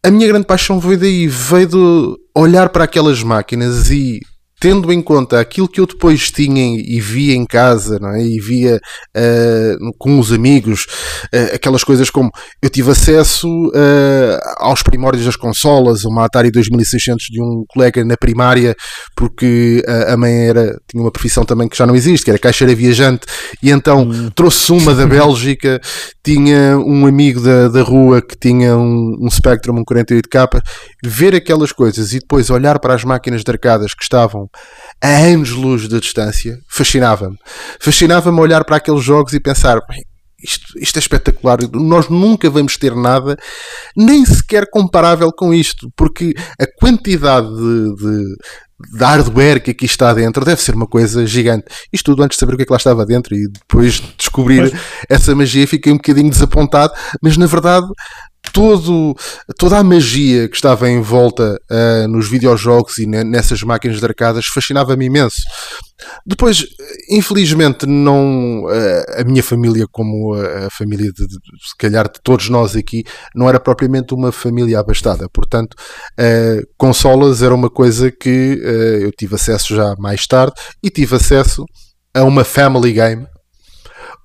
a 0.04 0.10
minha 0.10 0.28
grande 0.28 0.46
paixão 0.46 0.78
veio 0.78 0.98
daí, 0.98 1.26
veio 1.26 1.66
de 1.66 2.16
olhar 2.36 2.68
para 2.68 2.84
aquelas 2.84 3.22
máquinas 3.22 3.90
e 3.90 4.20
tendo 4.64 4.90
em 4.90 5.02
conta 5.02 5.38
aquilo 5.38 5.68
que 5.68 5.78
eu 5.78 5.86
depois 5.86 6.30
tinha 6.30 6.74
e 6.74 6.98
via 6.98 7.34
em 7.34 7.44
casa, 7.44 7.98
não 7.98 8.14
é? 8.14 8.22
E 8.22 8.40
via 8.40 8.80
uh, 9.14 9.94
com 9.98 10.18
os 10.18 10.32
amigos, 10.32 10.86
uh, 11.24 11.54
aquelas 11.54 11.84
coisas 11.84 12.08
como 12.08 12.30
eu 12.62 12.70
tive 12.70 12.90
acesso 12.90 13.46
uh, 13.46 14.38
aos 14.56 14.82
primórdios 14.82 15.26
das 15.26 15.36
consolas, 15.36 16.04
uma 16.06 16.24
Atari 16.24 16.50
2600 16.50 17.26
de 17.26 17.42
um 17.42 17.66
colega 17.68 18.02
na 18.06 18.16
primária, 18.16 18.74
porque 19.14 19.84
a 20.08 20.16
mãe 20.16 20.48
era, 20.48 20.80
tinha 20.88 21.02
uma 21.02 21.12
profissão 21.12 21.44
também 21.44 21.68
que 21.68 21.76
já 21.76 21.86
não 21.86 21.94
existe, 21.94 22.24
que 22.24 22.30
era 22.30 22.38
caixeira 22.38 22.74
viajante, 22.74 23.26
e 23.62 23.70
então 23.70 24.08
hum. 24.08 24.30
trouxe 24.34 24.72
uma 24.72 24.94
da 24.94 25.04
Bélgica, 25.06 25.78
tinha 26.24 26.78
um 26.78 27.06
amigo 27.06 27.40
da, 27.40 27.68
da 27.68 27.82
rua 27.82 28.22
que 28.22 28.34
tinha 28.36 28.74
um, 28.76 29.18
um 29.20 29.30
Spectrum, 29.30 29.78
um 29.78 29.84
48K, 29.84 30.60
ver 31.04 31.34
aquelas 31.34 31.70
coisas 31.70 32.14
e 32.14 32.18
depois 32.18 32.48
olhar 32.48 32.78
para 32.78 32.94
as 32.94 33.04
máquinas 33.04 33.44
de 33.44 33.50
arcadas 33.50 33.92
que 33.92 34.02
estavam 34.02 34.48
a 35.02 35.08
anos-luz 35.08 35.86
de 35.86 36.00
distância, 36.00 36.58
fascinava-me. 36.66 37.36
Fascinava-me 37.78 38.40
olhar 38.40 38.64
para 38.64 38.76
aqueles 38.76 39.04
jogos 39.04 39.34
e 39.34 39.40
pensar, 39.40 39.82
isto, 40.44 40.78
isto, 40.78 40.96
é 40.96 41.00
espetacular. 41.00 41.58
Nós 41.72 42.08
nunca 42.08 42.50
vamos 42.50 42.76
ter 42.76 42.94
nada, 42.94 43.36
nem 43.96 44.24
sequer 44.24 44.68
comparável 44.70 45.32
com 45.32 45.52
isto, 45.52 45.90
porque 45.96 46.34
a 46.60 46.66
quantidade 46.78 47.48
de, 47.48 47.94
de, 47.96 48.36
de, 48.92 49.04
hardware 49.04 49.62
que 49.62 49.70
aqui 49.70 49.86
está 49.86 50.12
dentro 50.12 50.44
deve 50.44 50.60
ser 50.60 50.74
uma 50.74 50.86
coisa 50.86 51.26
gigante. 51.26 51.64
Isto 51.92 52.12
tudo 52.12 52.22
antes 52.22 52.36
de 52.36 52.40
saber 52.40 52.54
o 52.54 52.56
que 52.56 52.62
é 52.62 52.66
que 52.66 52.72
lá 52.72 52.76
estava 52.76 53.06
dentro 53.06 53.34
e 53.34 53.48
depois 53.48 53.94
de 53.94 54.14
descobrir 54.16 54.72
mas... 54.72 54.80
essa 55.08 55.34
magia, 55.34 55.66
fiquei 55.66 55.92
um 55.92 55.96
bocadinho 55.96 56.30
desapontado, 56.30 56.92
mas 57.22 57.36
na 57.36 57.46
verdade 57.46 57.86
todo, 58.52 59.14
toda 59.58 59.78
a 59.78 59.84
magia 59.84 60.48
que 60.48 60.54
estava 60.54 60.88
em 60.88 61.00
volta 61.00 61.58
uh, 61.70 62.08
nos 62.08 62.28
videojogos 62.28 62.98
e 62.98 63.06
nessas 63.06 63.62
máquinas 63.62 63.98
de 63.98 64.04
arcadas 64.04 64.46
fascinava-me 64.46 65.06
imenso. 65.06 65.42
Depois, 66.26 66.66
infelizmente, 67.10 67.86
não 67.86 68.64
uh, 68.64 69.20
a 69.20 69.24
minha 69.24 69.42
família, 69.42 69.86
como 69.90 70.34
a, 70.34 70.66
a 70.66 70.70
família 70.70 71.10
de, 71.12 71.26
de, 71.26 71.34
se 71.34 71.76
calhar 71.78 72.04
de 72.04 72.20
todos 72.22 72.48
nós 72.48 72.76
aqui, 72.76 73.04
não 73.34 73.48
era 73.48 73.60
propriamente 73.60 74.14
uma 74.14 74.30
família 74.30 74.78
abastada. 74.78 75.28
Portanto, 75.32 75.74
uh, 76.18 76.66
consolas 76.76 77.42
era 77.42 77.54
uma 77.54 77.70
coisa 77.70 78.10
que 78.10 78.60
eu 79.02 79.10
tive 79.12 79.34
acesso 79.34 79.74
já 79.74 79.94
mais 79.98 80.26
tarde 80.26 80.54
e 80.82 80.90
tive 80.90 81.16
acesso 81.16 81.64
a 82.14 82.22
uma 82.22 82.44
family 82.44 82.92
game, 82.92 83.26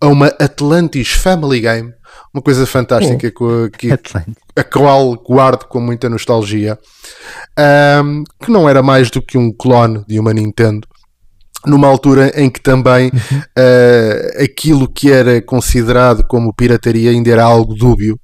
a 0.02 0.08
uma 0.08 0.28
Atlantis 0.40 1.12
Family 1.12 1.60
Game 1.60 1.94
uma 2.34 2.42
coisa 2.42 2.66
fantástica 2.66 3.32
oh, 3.40 3.70
que, 3.70 3.90
a 4.56 4.64
qual 4.64 5.16
guardo 5.16 5.66
com 5.66 5.80
muita 5.80 6.10
nostalgia, 6.10 6.78
um, 8.04 8.24
que 8.42 8.52
não 8.52 8.70
era 8.70 8.84
mais 8.84 9.10
do 9.10 9.22
que 9.22 9.38
um 9.38 9.52
clone 9.52 10.04
de 10.08 10.20
uma 10.20 10.34
Nintendo. 10.34 10.88
Numa 11.66 11.88
altura 11.88 12.32
em 12.42 12.50
que 12.50 12.62
também 12.62 13.12
uhum. 13.14 13.40
uh, 13.40 14.44
aquilo 14.44 14.88
que 14.88 15.12
era 15.12 15.42
considerado 15.42 16.24
como 16.26 16.54
pirataria 16.54 17.12
ainda 17.12 17.30
era 17.30 17.44
algo 17.44 17.76
dúbio. 17.76 18.18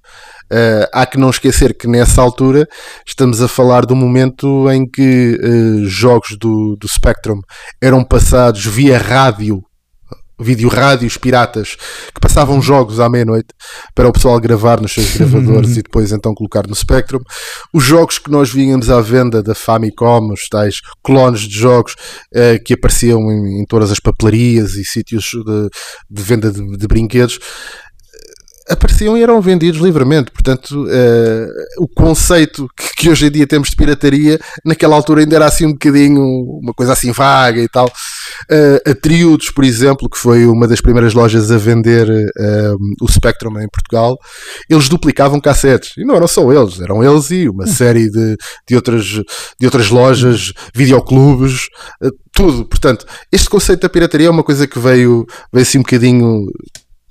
Uh, 0.45 0.87
há 0.93 1.05
que 1.05 1.17
não 1.17 1.31
esquecer 1.31 1.75
que 1.75 1.87
nessa 1.87 2.21
altura 2.21 2.65
estamos 3.05 3.41
a 3.41 3.47
falar 3.47 3.85
do 3.85 3.95
momento 3.95 4.71
em 4.71 4.89
que 4.89 5.37
uh, 5.43 5.85
jogos 5.85 6.37
do, 6.39 6.77
do 6.79 6.87
Spectrum 6.87 7.41
eram 7.81 8.05
passados 8.05 8.65
via 8.65 8.97
rádio 8.97 9.61
vídeo 10.39 10.69
rádios 10.69 11.17
piratas 11.17 11.75
que 12.13 12.19
passavam 12.19 12.61
jogos 12.61 12.99
à 12.99 13.09
meia-noite 13.09 13.47
para 13.93 14.07
o 14.07 14.13
pessoal 14.13 14.39
gravar 14.39 14.81
nos 14.81 14.93
seus 14.93 15.15
gravadores 15.17 15.77
e 15.77 15.81
depois 15.81 16.11
então 16.11 16.33
colocar 16.33 16.67
no 16.67 16.75
Spectrum. 16.75 17.19
Os 17.73 17.83
jogos 17.83 18.17
que 18.17 18.29
nós 18.29 18.51
vínhamos 18.51 18.89
à 18.89 19.01
venda 19.01 19.41
da 19.41 19.55
Famicom, 19.55 20.31
os 20.31 20.47
tais 20.49 20.75
clones 21.03 21.41
de 21.41 21.57
jogos 21.57 21.95
eh, 22.33 22.59
que 22.59 22.73
apareciam 22.73 23.19
em, 23.31 23.61
em, 23.61 23.65
todas 23.65 23.91
as 23.91 23.99
papelarias 23.99 24.75
e 24.75 24.83
sítios 24.83 25.25
de, 25.25 25.69
de 26.09 26.23
venda 26.23 26.51
de, 26.51 26.77
de 26.77 26.87
brinquedos, 26.87 27.39
apareciam 28.69 29.17
e 29.17 29.21
eram 29.23 29.39
vendidos 29.41 29.79
livremente. 29.79 30.31
Portanto, 30.31 30.85
uh, 30.85 31.83
o 31.83 31.87
conceito 31.87 32.67
que, 32.75 32.95
que, 32.97 33.09
hoje 33.09 33.27
em 33.27 33.31
dia 33.31 33.47
temos 33.47 33.69
de 33.69 33.75
pirataria, 33.75 34.39
naquela 34.63 34.95
altura 34.95 35.21
ainda 35.21 35.35
era 35.35 35.45
assim 35.45 35.65
um 35.65 35.73
bocadinho 35.73 36.21
uma 36.61 36.73
coisa 36.73 36.93
assim 36.93 37.11
vaga 37.11 37.61
e 37.61 37.67
tal. 37.67 37.85
Uh, 37.85 38.91
a 38.91 38.95
Triudos, 38.95 39.51
por 39.51 39.63
exemplo, 39.63 40.09
que 40.09 40.17
foi 40.17 40.45
uma 40.45 40.67
das 40.67 40.81
primeiras 40.81 41.13
lojas 41.13 41.51
a 41.51 41.57
vender 41.57 42.09
uh, 42.09 42.77
o 43.01 43.11
Spectrum 43.11 43.59
em 43.59 43.69
Portugal, 43.69 44.17
eles 44.69 44.89
duplicavam 44.89 45.39
cassetes. 45.39 45.91
E 45.97 46.03
não 46.03 46.15
eram 46.15 46.27
só 46.27 46.51
eles, 46.51 46.79
eram 46.79 47.03
eles 47.03 47.29
e 47.31 47.47
uma 47.47 47.67
série 47.67 48.09
de, 48.09 48.35
de, 48.67 48.75
outras, 48.75 49.05
de 49.05 49.65
outras 49.65 49.89
lojas, 49.89 50.53
videoclubes, 50.73 51.67
tudo. 52.33 52.65
Portanto, 52.65 53.05
este 53.31 53.49
conceito 53.49 53.81
da 53.81 53.89
pirataria 53.89 54.27
é 54.27 54.29
uma 54.29 54.43
coisa 54.43 54.67
que 54.67 54.79
veio, 54.79 55.25
veio 55.53 55.63
assim 55.63 55.77
um 55.77 55.83
bocadinho 55.83 56.45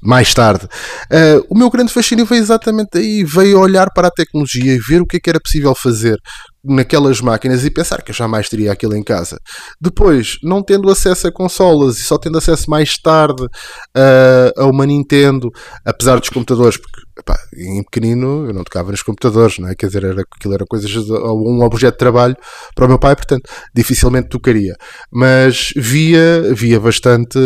mais 0.05 0.35
tarde. 0.35 0.67
Uh, 1.11 1.45
o 1.49 1.57
meu 1.57 1.71
grande 1.71 1.93
fascínio 1.93 2.27
veio 2.27 2.43
exatamente 2.43 2.99
aí, 2.99 3.25
veio 3.25 3.59
olhar 3.59 3.89
para 3.95 4.09
a 4.09 4.11
tecnologia 4.11 4.75
e 4.75 4.79
ver 4.79 5.01
o 5.01 5.07
que 5.07 5.17
é 5.17 5.21
que 5.21 5.31
era 5.31 5.41
possível 5.41 5.75
fazer 5.75 6.19
naquelas 6.65 7.21
máquinas 7.21 7.65
e 7.65 7.71
pensar 7.71 8.03
que 8.03 8.11
eu 8.11 8.15
jamais 8.15 8.49
teria 8.49 8.73
aquilo 8.73 8.97
em 8.97 9.03
casa. 9.03 9.39
Depois, 9.81 10.39
não 10.43 10.63
tendo 10.63 10.91
acesso 10.91 11.27
a 11.27 11.33
consolas 11.33 11.99
e 11.99 12.03
só 12.03 12.17
tendo 12.17 12.39
acesso 12.39 12.71
mais 12.71 12.97
tarde 12.97 13.43
uh, 13.45 14.61
a 14.61 14.67
uma 14.67 14.87
Nintendo, 14.87 15.51
apesar 15.85 16.19
dos 16.19 16.31
computadores, 16.31 16.79
porque 16.79 17.03
epá, 17.19 17.37
em 17.55 17.83
pequenino 17.83 18.47
eu 18.47 18.55
não 18.55 18.65
tocava 18.65 18.91
nos 18.91 19.03
computadores, 19.03 19.59
não 19.59 19.69
é? 19.69 19.75
Quer 19.75 19.87
dizer, 19.87 20.05
era, 20.05 20.23
aquilo 20.23 20.55
era 20.55 20.65
coisas, 20.67 20.91
um 20.97 21.63
objeto 21.63 21.95
de 21.95 21.99
trabalho 21.99 22.37
para 22.75 22.87
o 22.87 22.89
meu 22.89 22.99
pai, 22.99 23.15
portanto, 23.15 23.49
dificilmente 23.75 24.29
tocaria. 24.29 24.75
Mas 25.13 25.73
via, 25.77 26.55
via 26.55 26.81
bastante 26.81 27.39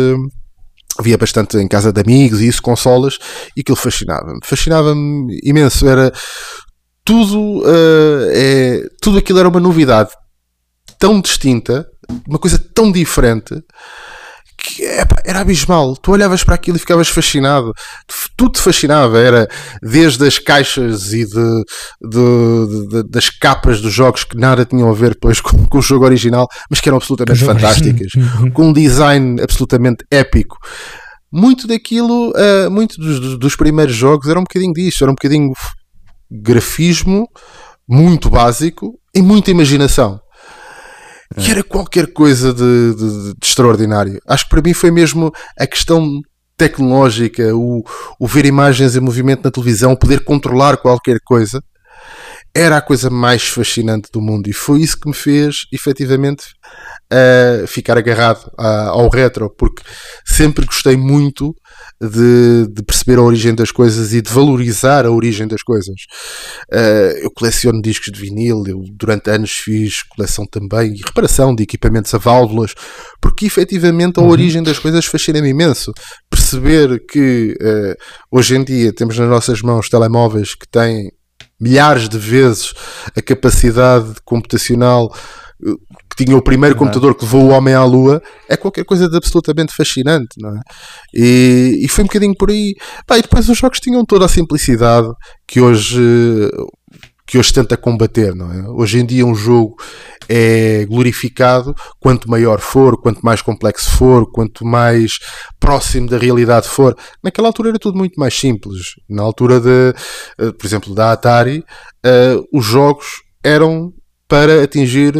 via 1.01 1.17
bastante 1.17 1.57
em 1.57 1.67
casa 1.67 1.91
de 1.91 2.01
amigos 2.01 2.41
e 2.41 2.47
isso, 2.47 2.61
consolas, 2.61 3.17
e 3.55 3.61
aquilo 3.61 3.75
fascinava-me. 3.75 4.39
Fascinava-me 4.43 5.39
imenso. 5.43 5.87
Era 5.87 6.11
tudo, 7.03 7.59
uh, 7.61 8.29
é, 8.31 8.87
tudo 9.01 9.17
aquilo 9.17 9.39
era 9.39 9.49
uma 9.49 9.59
novidade 9.59 10.11
tão 10.97 11.21
distinta, 11.21 11.87
uma 12.27 12.39
coisa 12.39 12.59
tão 12.73 12.91
diferente 12.91 13.55
que 14.59 14.83
epa, 14.83 15.21
era 15.25 15.39
abismal. 15.39 15.95
Tu 15.95 16.11
olhavas 16.11 16.43
para 16.43 16.55
aquilo 16.55 16.77
e 16.77 16.79
ficavas 16.79 17.07
fascinado. 17.07 17.73
Tudo 18.35 18.53
te 18.53 18.61
fascinava. 18.61 19.19
Era 19.19 19.47
desde 19.81 20.27
as 20.27 20.37
caixas 20.37 21.13
e 21.13 21.25
de, 21.25 21.63
de, 22.01 22.87
de, 22.89 23.03
das 23.09 23.29
capas 23.29 23.81
dos 23.81 23.93
jogos 23.93 24.23
que 24.23 24.37
nada 24.37 24.65
tinham 24.65 24.89
a 24.89 24.93
ver 24.93 25.11
depois 25.11 25.39
com, 25.41 25.65
com 25.65 25.77
o 25.77 25.81
jogo 25.81 26.05
original, 26.05 26.47
mas 26.69 26.79
que 26.79 26.89
eram 26.89 26.97
absolutamente 26.97 27.43
fantásticas. 27.43 28.11
com 28.53 28.67
um 28.67 28.73
design 28.73 29.41
absolutamente 29.41 30.03
épico. 30.11 30.57
Muito 31.31 31.67
daquilo, 31.67 32.31
uh, 32.31 32.71
muito 32.71 32.97
dos, 32.99 33.37
dos 33.37 33.55
primeiros 33.55 33.95
jogos 33.95 34.27
era 34.27 34.39
um 34.39 34.43
bocadinho 34.43 34.73
disto, 34.73 35.03
era 35.03 35.11
um 35.11 35.15
bocadinho 35.15 35.53
grafismo 36.31 37.27
muito 37.87 38.29
básico 38.29 38.99
e 39.15 39.21
muita 39.21 39.51
imaginação 39.51 40.19
que 41.39 41.51
era 41.51 41.63
qualquer 41.63 42.11
coisa 42.13 42.53
de, 42.53 42.95
de, 42.95 43.33
de, 43.33 43.35
extraordinário. 43.41 44.19
Acho 44.27 44.45
que 44.45 44.49
para 44.49 44.61
mim 44.61 44.73
foi 44.73 44.91
mesmo 44.91 45.31
a 45.57 45.65
questão 45.65 46.21
tecnológica, 46.57 47.55
o, 47.55 47.83
o 48.19 48.27
ver 48.27 48.45
imagens 48.45 48.95
em 48.95 48.99
movimento 48.99 49.43
na 49.43 49.51
televisão, 49.51 49.95
poder 49.95 50.23
controlar 50.23 50.77
qualquer 50.77 51.19
coisa, 51.23 51.61
era 52.53 52.77
a 52.77 52.81
coisa 52.81 53.09
mais 53.09 53.43
fascinante 53.47 54.09
do 54.11 54.21
mundo 54.21 54.49
e 54.49 54.53
foi 54.53 54.81
isso 54.81 54.99
que 54.99 55.07
me 55.07 55.15
fez 55.15 55.67
efetivamente 55.71 56.45
uh, 57.13 57.67
ficar 57.67 57.97
agarrado 57.97 58.47
uh, 58.59 58.89
ao 58.89 59.09
retro, 59.09 59.53
porque 59.57 59.83
sempre 60.25 60.65
gostei 60.65 60.97
muito 60.97 61.55
de, 62.01 62.67
de, 62.71 62.83
perceber 62.83 63.17
a 63.17 63.21
origem 63.21 63.53
das 63.53 63.71
coisas 63.71 64.13
e 64.13 64.21
de 64.21 64.31
valorizar 64.31 65.05
a 65.05 65.11
origem 65.11 65.47
das 65.47 65.61
coisas. 65.61 65.95
Uh, 66.71 67.17
eu 67.23 67.31
coleciono 67.31 67.81
discos 67.81 68.11
de 68.11 68.19
vinil, 68.19 68.63
eu 68.65 68.83
durante 68.91 69.29
anos 69.29 69.51
fiz 69.51 70.03
coleção 70.03 70.45
também 70.45 70.93
e 70.93 71.01
reparação 71.05 71.53
de 71.53 71.63
equipamentos 71.63 72.13
a 72.13 72.17
válvulas, 72.17 72.73
porque 73.21 73.45
efetivamente 73.45 74.19
a 74.19 74.23
uhum. 74.23 74.29
origem 74.29 74.63
das 74.63 74.79
coisas 74.79 75.05
fascina-me 75.05 75.49
imenso. 75.49 75.91
Perceber 76.29 77.05
que 77.05 77.57
uh, 77.61 77.95
hoje 78.31 78.55
em 78.55 78.63
dia 78.63 78.93
temos 78.93 79.17
nas 79.17 79.29
nossas 79.29 79.61
mãos 79.61 79.89
telemóveis 79.89 80.55
que 80.55 80.67
têm 80.67 81.11
milhares 81.59 82.07
de 82.07 82.17
vezes 82.17 82.73
a 83.15 83.21
capacidade 83.21 84.13
computacional 84.23 85.13
que 86.09 86.23
tinha 86.23 86.35
o 86.35 86.41
primeiro 86.41 86.75
computador 86.75 87.15
que 87.15 87.23
levou 87.23 87.43
o 87.43 87.49
homem 87.49 87.73
à 87.73 87.83
lua, 87.83 88.21
é 88.47 88.57
qualquer 88.57 88.83
coisa 88.83 89.07
de 89.07 89.15
absolutamente 89.15 89.75
fascinante, 89.75 90.29
não 90.37 90.49
é? 90.49 90.61
E, 91.13 91.81
e 91.83 91.87
foi 91.87 92.03
um 92.03 92.07
bocadinho 92.07 92.35
por 92.35 92.49
aí. 92.49 92.73
Pá, 93.05 93.17
e 93.17 93.21
depois 93.21 93.47
os 93.47 93.57
jogos 93.57 93.79
tinham 93.79 94.03
toda 94.03 94.25
a 94.25 94.29
simplicidade 94.29 95.07
que 95.47 95.61
hoje 95.61 96.49
que 97.29 97.37
hoje 97.37 97.53
tenta 97.53 97.77
combater, 97.77 98.33
não 98.33 98.51
é? 98.51 98.67
Hoje 98.69 98.97
em 98.97 99.05
dia 99.05 99.23
um 99.23 99.35
jogo 99.35 99.75
é 100.27 100.83
glorificado 100.87 101.75
quanto 101.99 102.27
maior 102.27 102.59
for, 102.59 102.99
quanto 102.99 103.21
mais 103.21 103.39
complexo 103.39 103.91
for, 103.91 104.25
quanto 104.31 104.65
mais 104.65 105.19
próximo 105.59 106.09
da 106.09 106.17
realidade 106.17 106.67
for. 106.67 106.97
Naquela 107.23 107.47
altura 107.47 107.69
era 107.69 107.77
tudo 107.77 107.99
muito 107.99 108.19
mais 108.19 108.33
simples. 108.33 108.95
Na 109.07 109.21
altura 109.21 109.59
de, 109.59 109.93
eh, 110.39 110.51
por 110.53 110.65
exemplo, 110.65 110.95
da 110.95 111.11
Atari, 111.11 111.59
uh, 112.03 112.43
os 112.51 112.65
jogos 112.65 113.05
eram 113.43 113.93
para 114.27 114.63
atingir 114.63 115.13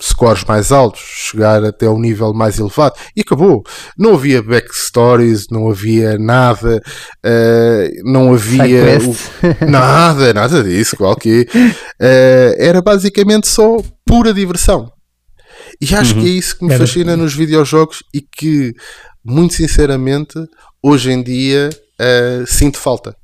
scores 0.00 0.44
mais 0.44 0.70
altos, 0.70 1.00
chegar 1.00 1.64
até 1.64 1.86
ao 1.86 1.98
nível 1.98 2.32
mais 2.32 2.58
elevado 2.58 2.94
e 3.16 3.20
acabou. 3.22 3.64
Não 3.98 4.14
havia 4.14 4.42
backstories, 4.42 5.46
não 5.50 5.68
havia 5.70 6.16
nada, 6.18 6.80
eh, 7.24 7.90
não 8.04 8.32
havia 8.32 8.98
o- 9.00 9.16
nada, 9.68 10.32
nada 10.32 10.62
disso, 10.62 10.96
qual 10.96 11.16
que 11.16 11.48
eh, 12.00 12.56
era 12.58 12.80
basicamente 12.80 13.48
só 13.48 13.78
pura 14.06 14.32
diversão. 14.32 14.90
E 15.80 15.94
acho 15.94 16.14
que 16.14 16.26
é 16.26 16.30
isso 16.30 16.56
que 16.58 16.64
me 16.64 16.72
Era- 16.74 16.86
fascina 16.86 17.16
nos 17.16 17.34
videojogos 17.34 17.98
e 18.14 18.20
que, 18.20 18.72
muito 19.24 19.54
sinceramente, 19.54 20.34
hoje 20.82 21.10
em 21.10 21.22
dia 21.22 21.70
eh, 22.00 22.44
sinto 22.46 22.78
falta. 22.78 23.14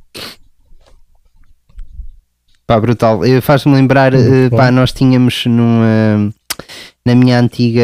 Pá, 2.66 2.80
brutal. 2.80 3.20
Faz-me 3.42 3.74
lembrar, 3.74 4.12
bom. 4.50 4.56
pá, 4.56 4.70
nós 4.70 4.90
tínhamos 4.92 5.44
numa, 5.46 6.30
na 7.06 7.14
minha 7.14 7.38
antiga, 7.38 7.82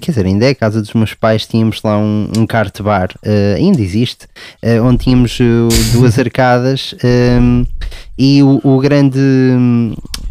quer 0.00 0.10
dizer, 0.10 0.24
ainda 0.24 0.46
é 0.46 0.50
a 0.50 0.54
casa 0.54 0.80
dos 0.80 0.94
meus 0.94 1.12
pais, 1.12 1.46
tínhamos 1.46 1.82
lá 1.82 1.98
um, 1.98 2.30
um 2.36 2.46
kart 2.46 2.80
bar, 2.80 3.10
eh, 3.22 3.56
ainda 3.58 3.82
existe, 3.82 4.26
eh, 4.62 4.80
onde 4.80 5.04
tínhamos 5.04 5.38
eh, 5.38 5.92
duas 5.92 6.18
arcadas 6.18 6.94
ehm, 7.04 7.64
e 8.18 8.42
o, 8.42 8.60
o 8.64 8.78
grande. 8.80 9.18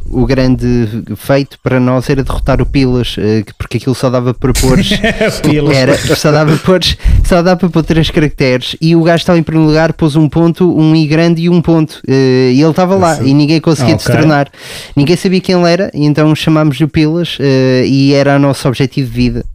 O 0.10 0.26
grande 0.26 0.88
feito 1.18 1.60
para 1.62 1.82
nós 1.82 2.10
era 2.10 2.24
derrotar 2.24 2.62
o 2.62 2.66
Pilas, 2.66 3.18
eh, 3.18 3.44
que- 3.46 3.54
porque 3.56 3.76
aquilo 3.76 3.94
só 3.94 4.10
dava 4.10 4.34
para 4.34 4.54
pôr 4.54 4.80
era, 5.76 5.98
só 6.16 6.32
dava 6.32 6.52
para 6.56 6.60
pôr, 6.66 6.80
só 7.26 7.42
dava 7.42 7.70
para 7.70 7.84
três 7.84 8.10
caracteres 8.10 8.78
e 8.80 8.96
o 8.96 9.04
gajo 9.04 9.18
estava 9.18 9.38
em 9.38 9.44
primeiro 9.44 9.68
lugar, 9.70 9.92
pôs 9.92 10.16
um 10.16 10.30
ponto, 10.30 10.74
um 10.80 10.96
I 10.96 11.06
grande 11.08 11.42
e 11.42 11.50
um 11.50 11.62
ponto. 11.62 12.00
eh, 12.08 12.52
e 12.54 12.62
ele 12.62 12.70
estava 12.70 12.96
lá 12.96 13.22
e 13.22 13.34
ninguém 13.34 13.60
conseguia 13.60 13.96
Ok. 13.96 14.06
destronar. 14.06 14.48
Ninguém 14.96 15.18
sabia 15.18 15.42
quem 15.42 15.56
ele 15.60 15.70
era, 15.70 15.92
e 15.94 16.06
então 16.06 16.34
chamámos-lhe 16.34 16.86
o 16.86 16.88
Pilas 16.88 17.38
eh, 17.42 17.84
e 17.86 18.14
era 18.14 18.38
o 18.38 18.40
nosso 18.40 18.66
objetivo 18.66 19.10
de 19.10 19.14
vida, 19.14 19.46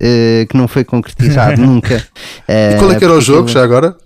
que 0.51 0.55
não 0.55 0.69
foi 0.69 0.85
concretizado 0.85 1.57
nunca. 1.65 2.05
E 2.47 2.77
qual 2.79 2.93
é 2.93 2.97
que 2.97 3.05
era 3.05 3.15
o 3.15 3.23
jogo, 3.23 3.49
já 3.49 3.65
agora? 3.65 3.97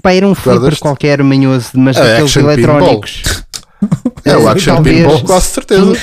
Pá, 0.00 0.12
era 0.14 0.26
um 0.26 0.34
flipper 0.36 0.78
qualquer 0.78 1.20
manhoso, 1.22 1.70
mas 1.74 1.96
É, 1.96 2.00
daqueles 2.12 2.36
eletrónicos. 2.36 3.22
É 4.24 4.36
o 4.36 4.48
Eh, 4.48 4.52
Action 4.52 4.74
talvez- 4.74 4.96
Pinball, 4.98 5.20
quase 5.22 5.46
certeza. 5.46 5.96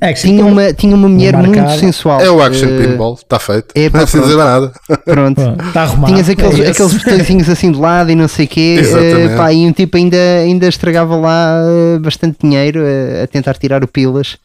É 0.00 0.12
Tinha 0.12 0.44
uma, 0.46 0.72
tinha 0.72 0.94
uma 0.94 1.08
mulher 1.08 1.36
muito 1.36 1.56
marcada. 1.56 1.76
sensual. 1.80 2.20
É 2.20 2.30
o 2.30 2.40
Action 2.40 2.68
Eh, 2.68 2.86
Pinball, 2.86 3.14
está 3.14 3.36
feito. 3.40 3.66
é, 3.74 3.84
não 3.86 3.90
pá, 3.90 3.98
é 3.98 4.02
preciso 4.02 4.22
dizer 4.22 4.36
nada. 4.36 4.72
Pronto. 5.04 5.40
Está 5.66 5.82
arrumado. 5.82 6.12
Tinhas 6.12 6.28
aqueles, 6.28 6.60
É 6.60 6.68
aqueles 6.70 6.92
botõezinhos 6.94 7.48
assim 7.48 7.72
de 7.72 7.78
lado 7.80 8.08
e 8.12 8.14
não 8.14 8.28
sei 8.28 8.44
o 8.44 8.48
quê, 8.48 8.80
eh, 8.80 9.36
pá, 9.36 9.52
e 9.52 9.66
um 9.66 9.72
tipo 9.72 9.96
ainda, 9.96 10.16
ainda 10.16 10.68
estragava 10.68 11.16
lá 11.16 11.62
eh, 11.66 11.98
bastante 11.98 12.36
dinheiro 12.40 12.80
a 13.24 13.26
tentar 13.26 13.54
tirar 13.54 13.82
o 13.82 13.88
pilas. 13.88 14.36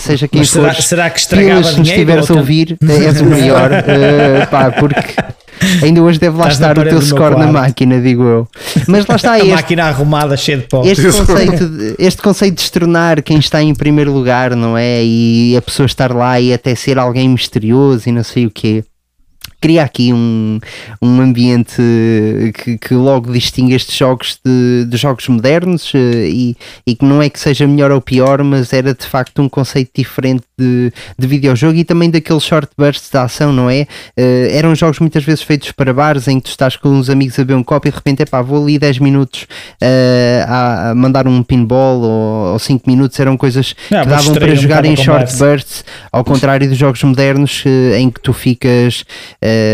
Seja 0.00 0.28
quem 0.28 0.40
Mas 0.42 0.50
será, 0.50 0.72
for, 0.72 0.82
será 0.82 1.10
que 1.10 1.18
estragava 1.18 1.50
pilas, 1.60 1.66
se 1.72 1.78
nos 1.78 1.88
dinheiro? 1.88 2.10
estiveres 2.22 2.30
a 2.30 2.34
ou 2.34 2.38
ouvir, 2.38 2.78
és 2.88 3.20
o 3.20 3.24
maior, 3.24 3.70
pá, 4.48 4.70
porque 4.70 5.14
ainda 5.82 6.02
hoje 6.02 6.18
deve 6.18 6.36
lá 6.36 6.48
Estás 6.48 6.70
estar 6.70 6.78
o 6.78 6.88
teu 6.88 7.00
score 7.02 7.36
na 7.36 7.46
máquina, 7.46 8.00
digo 8.00 8.22
eu. 8.22 8.48
Mas 8.86 9.06
lá 9.06 9.16
está 9.16 9.32
A 9.38 9.38
este, 9.38 9.50
máquina 9.50 9.84
arrumada 9.84 10.36
cheia 10.36 10.58
de 10.58 10.64
pó. 10.64 10.82
este 10.84 11.10
conceito, 11.10 11.68
de, 11.68 11.94
este 11.98 12.22
conceito 12.22 12.54
de 12.56 12.60
estornar 12.62 13.22
quem 13.22 13.38
está 13.38 13.62
em 13.62 13.74
primeiro 13.74 14.12
lugar, 14.12 14.54
não 14.56 14.76
é? 14.76 15.04
E 15.04 15.56
a 15.56 15.62
pessoa 15.62 15.86
estar 15.86 16.14
lá 16.14 16.40
e 16.40 16.52
até 16.52 16.74
ser 16.74 16.98
alguém 16.98 17.28
misterioso 17.28 18.08
e 18.08 18.12
não 18.12 18.24
sei 18.24 18.46
o 18.46 18.50
quê. 18.50 18.84
Cria 19.60 19.82
aqui 19.82 20.12
um, 20.12 20.60
um 21.02 21.20
ambiente 21.20 21.82
que, 22.54 22.78
que 22.78 22.94
logo 22.94 23.32
distingue 23.32 23.74
estes 23.74 23.96
jogos 23.96 24.38
de, 24.44 24.84
de 24.84 24.96
jogos 24.96 25.26
modernos 25.26 25.90
eh, 25.94 26.28
e, 26.28 26.56
e 26.86 26.94
que 26.94 27.04
não 27.04 27.20
é 27.20 27.28
que 27.28 27.40
seja 27.40 27.66
melhor 27.66 27.90
ou 27.90 28.00
pior, 28.00 28.40
mas 28.44 28.72
era 28.72 28.94
de 28.94 29.04
facto 29.04 29.42
um 29.42 29.48
conceito 29.48 29.90
diferente 29.96 30.44
de, 30.58 30.92
de 31.18 31.26
videojogo 31.26 31.76
e 31.78 31.84
também 31.84 32.10
daqueles 32.10 32.42
short 32.42 32.68
bursts 32.76 33.10
de 33.10 33.16
ação, 33.18 33.52
não 33.52 33.70
é? 33.70 33.86
Eh, 34.16 34.50
eram 34.52 34.74
jogos 34.74 34.98
muitas 34.98 35.22
vezes 35.24 35.42
feitos 35.42 35.70
para 35.72 35.92
bares 35.94 36.26
em 36.28 36.38
que 36.40 36.44
tu 36.46 36.50
estás 36.50 36.76
com 36.76 36.88
uns 36.88 37.08
amigos 37.08 37.38
a 37.38 37.44
ver 37.44 37.54
um 37.54 37.62
copo 37.62 37.86
e 37.86 37.90
de 37.90 37.96
repente, 37.96 38.22
epá, 38.22 38.42
vou 38.42 38.62
ali 38.62 38.78
10 38.78 38.98
minutos 38.98 39.46
eh, 39.80 40.44
a, 40.48 40.90
a 40.90 40.94
mandar 40.94 41.26
um 41.28 41.42
pinball 41.42 42.00
ou, 42.00 42.52
ou 42.54 42.58
5 42.58 42.88
minutos, 42.90 43.18
eram 43.20 43.36
coisas 43.36 43.74
Ah, 43.90 44.02
que 44.02 44.08
davam 44.08 44.34
para 44.34 44.54
jogar 44.54 44.84
em 44.84 44.96
short 44.96 45.24
bursts, 45.38 45.84
ao 46.10 46.24
contrário 46.24 46.68
dos 46.68 46.76
jogos 46.78 47.02
modernos 47.02 47.62
eh, 47.66 47.98
em 48.00 48.10
que 48.10 48.20
tu 48.20 48.32
ficas 48.32 49.04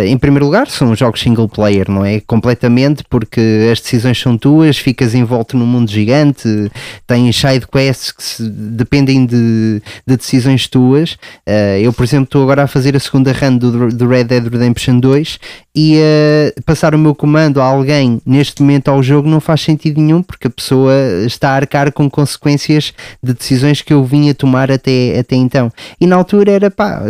em 0.06 0.16
primeiro 0.18 0.44
lugar, 0.44 0.68
são 0.68 0.94
jogos 0.94 1.20
single 1.20 1.48
player, 1.48 1.90
não 1.90 2.04
é? 2.04 2.20
Completamente, 2.20 3.02
porque 3.08 3.68
as 3.72 3.80
decisões 3.80 4.20
são 4.20 4.36
tuas, 4.36 4.76
ficas 4.78 5.14
envolto 5.14 5.56
num 5.56 5.66
mundo 5.66 5.90
gigante, 5.90 6.70
tens 7.06 7.36
side 7.36 7.66
quests 7.66 8.12
que 8.12 8.22
se- 8.22 8.48
dependem 8.50 9.24
de, 9.26 9.80
de 10.06 10.16
decisões 10.16 10.68
tuas. 10.74 11.16
Eh, 11.46 11.80
eu, 11.82 11.92
por 11.92 12.02
exemplo, 12.04 12.24
estou 12.24 12.42
agora 12.42 12.64
a 12.64 12.66
fazer 12.66 12.96
a 12.96 13.00
segunda 13.00 13.32
run 13.32 13.56
do, 13.56 13.88
do 13.92 14.08
Red 14.08 14.24
Dead 14.24 14.44
Redemption 14.44 14.98
2 14.98 15.38
e 15.74 15.96
eh, 16.00 16.52
passar 16.66 16.94
o 16.94 16.98
meu 16.98 17.14
comando 17.14 17.60
a 17.60 17.64
alguém 17.64 18.20
neste 18.26 18.60
momento 18.60 18.88
ao 18.88 19.00
jogo 19.02 19.28
não 19.28 19.40
faz 19.40 19.60
sentido 19.60 20.00
nenhum 20.00 20.20
porque 20.22 20.48
a 20.48 20.50
pessoa 20.50 20.92
está 21.24 21.50
a 21.50 21.54
arcar 21.54 21.92
com 21.92 22.10
consequências 22.10 22.92
de 23.22 23.32
decisões 23.32 23.80
que 23.82 23.92
eu 23.92 24.02
vinha 24.04 24.34
tomar 24.34 24.70
até, 24.72 25.16
até 25.18 25.36
então. 25.36 25.70
E 26.00 26.06
na 26.06 26.16
altura 26.16 26.50
era 26.50 26.70
pá, 26.70 27.00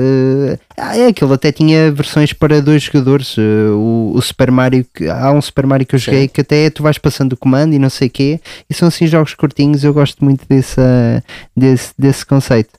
ah, 0.76 0.96
é 0.98 1.06
aquilo 1.06 1.32
até 1.32 1.50
tinha 1.50 1.90
versões 1.90 2.32
para 2.34 2.60
dois 2.60 2.82
jogadores. 2.82 3.34
eh, 3.38 3.70
o, 3.70 4.12
o 4.14 4.20
Super 4.20 4.50
Mario, 4.50 4.84
que- 4.94 5.08
há 5.08 5.32
um 5.32 5.40
Super 5.40 5.66
Mario 5.66 5.86
que 5.86 5.94
eu 5.94 5.98
joguei 5.98 6.28
que 6.28 6.40
até 6.42 6.68
tu 6.68 6.82
vais 6.82 6.98
passando 6.98 7.32
o 7.32 7.36
comando 7.36 7.72
e 7.74 7.78
não 7.78 7.88
sei 7.90 8.08
o 8.08 8.10
quê, 8.10 8.40
e 8.68 8.74
são 8.74 8.88
assim 8.88 9.06
jogos 9.06 9.34
curtinhos. 9.34 9.84
Eu 9.84 9.94
gosto 9.94 10.22
muito 10.24 10.44
desse, 10.48 10.80
desse 11.98 12.24
conceito. 12.26 12.70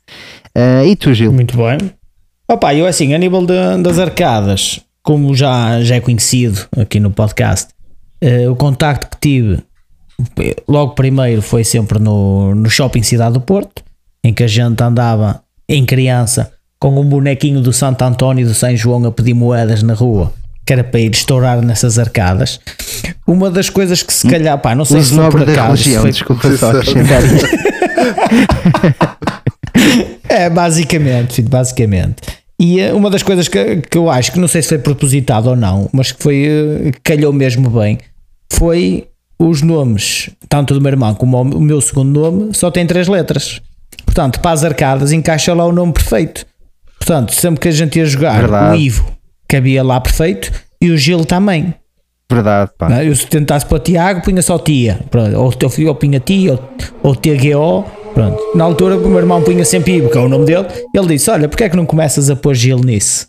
Eh, 0.56 0.88
e 0.88 0.96
tu, 0.96 1.13
Gil? 1.13 1.32
Muito 1.34 1.56
bem. 1.58 1.78
Opa, 2.50 2.74
eu 2.74 2.86
assim, 2.86 3.13
a 3.13 3.18
nível 3.18 3.46
de- 3.46 3.82
das 3.84 4.00
arcadas, 4.00 4.80
como 5.04 5.36
já, 5.36 5.82
já 5.82 5.96
é 5.96 6.00
conhecido 6.00 6.60
aqui 6.78 7.00
no 7.00 7.12
podcast, 7.12 7.68
eh, 8.22 8.48
o 8.48 8.56
contacto 8.56 9.08
que 9.10 9.18
tive 9.30 9.60
logo 10.68 10.94
primeiro 10.94 11.41
foi 11.41 11.63
sempre 11.65 12.00
no, 12.00 12.56
no 12.56 12.70
Shopping 12.70 13.04
Cidade 13.04 13.34
do 13.34 13.41
Porto, 13.41 13.84
em 14.24 14.34
que 14.34 14.44
a 14.44 14.48
gente 14.48 14.82
andava 14.82 15.41
em 15.68 15.84
criança 15.86 16.52
com 16.80 17.00
um 17.00 17.04
bonequinho 17.04 17.60
do 17.62 17.74
Santo 17.74 18.04
António 18.04 18.44
e 18.44 18.48
do 18.48 18.54
São 18.54 18.74
João 18.76 19.06
a 19.06 19.12
pedir 19.12 19.34
moedas 19.34 19.82
na 19.84 19.94
rua, 19.94 20.32
que 20.65 20.72
era 20.72 20.84
para 20.84 21.00
ir 21.00 21.12
estourar 21.12 21.62
nessas 21.62 22.00
arcadas. 22.00 22.60
Uma 23.28 23.50
das 23.50 23.70
coisas 23.70 24.02
que 24.04 24.13
se 24.13 24.28
calhar, 24.30 24.58
pá, 24.60 24.74
não 24.76 24.86
sei 24.86 25.00
Uso 25.00 25.10
se 25.15 25.22
foi 25.22 25.30
por 25.32 25.46
da 25.46 25.52
acaso, 25.52 25.78
se 25.84 25.89
religião, 25.89 26.02
foi- 26.04 26.12
desculpa 26.12 26.58
só. 26.58 26.72
É, 30.36 30.50
basicamente, 30.50 31.36
filho, 31.36 31.50
basicamente. 31.50 32.15
E 32.60 32.80
eh, 32.80 32.93
uma 32.93 33.10
das 33.10 33.24
coisas 33.24 33.48
que, 33.48 33.78
que 33.82 33.98
eu 33.98 34.10
acho 34.10 34.32
que 34.32 34.39
não 34.39 34.48
sei 34.48 34.62
se 34.62 34.69
foi 34.69 34.80
propositado 34.80 35.50
ou 35.50 35.56
não, 35.56 35.89
mas 35.91 36.12
que 36.12 36.21
foi 36.21 36.45
eh, 36.45 36.91
calhou 37.04 37.34
mesmo 37.34 37.69
bem, 37.69 37.98
foi 38.52 39.08
os 39.38 39.62
nomes, 39.62 40.30
tanto 40.48 40.74
do 40.74 40.82
meu 40.82 40.91
irmão 40.91 41.13
como 41.13 41.41
o 41.41 41.62
meu 41.62 41.82
segundo 41.82 42.19
nome, 42.21 42.54
só 42.54 42.71
tem 42.71 42.86
três 42.86 43.08
letras. 43.08 43.62
Portanto, 44.06 44.39
para 44.39 44.52
as 44.52 44.63
arcadas 44.63 45.12
encaixa 45.12 45.54
lá 45.54 45.65
o 45.65 45.71
nome 45.71 45.91
perfeito. 45.93 46.45
Portanto, 46.98 47.34
sempre 47.34 47.60
que 47.60 47.67
a 47.67 47.71
gente 47.71 48.00
ia 48.00 48.06
jogar 48.06 48.39
Verdade. 48.39 48.78
o 48.78 48.80
Ivo 48.80 49.12
cabia 49.48 49.84
lá 49.84 50.00
perfeito 50.00 50.52
e 50.82 50.89
o 50.89 50.98
Gil 50.98 51.26
também. 51.26 51.74
Verdade, 52.32 52.72
pá. 52.78 52.90
Não 52.90 52.98
é? 52.98 53.08
Eu 53.08 53.16
se 53.16 53.28
tentasse 53.28 53.66
para 53.66 53.76
o 53.76 53.80
Tiago, 53.80 54.22
punha 54.24 54.42
só 54.42 54.58
tia. 54.58 55.00
Pronto. 55.12 55.36
Ou 55.38 55.50
o 55.50 55.54
teu 55.54 55.70
filho 55.70 55.90
ou 55.90 55.96
punha 55.96 56.20
tia, 56.20 56.54
ou, 56.54 56.60
ou 57.04 57.16
TGO. 57.16 57.84
Pronto. 58.14 58.42
Na 58.56 58.64
altura, 58.64 58.98
o 58.98 59.08
meu 59.10 59.20
irmão 59.20 59.42
punha 59.44 59.64
sempre 59.66 59.98
Ivo, 59.98 60.10
que 60.10 60.18
é 60.18 60.22
o 60.22 60.30
nome 60.30 60.46
dele. 60.46 60.66
Ele 60.94 61.08
disse: 61.08 61.30
Olha, 61.30 61.48
porque 61.48 61.64
é 61.66 61.70
que 61.70 61.76
não 61.76 61.86
começas 61.86 62.30
a 62.30 62.36
pôr 62.36 62.56
Gil 62.56 62.80
nisso? 62.80 63.28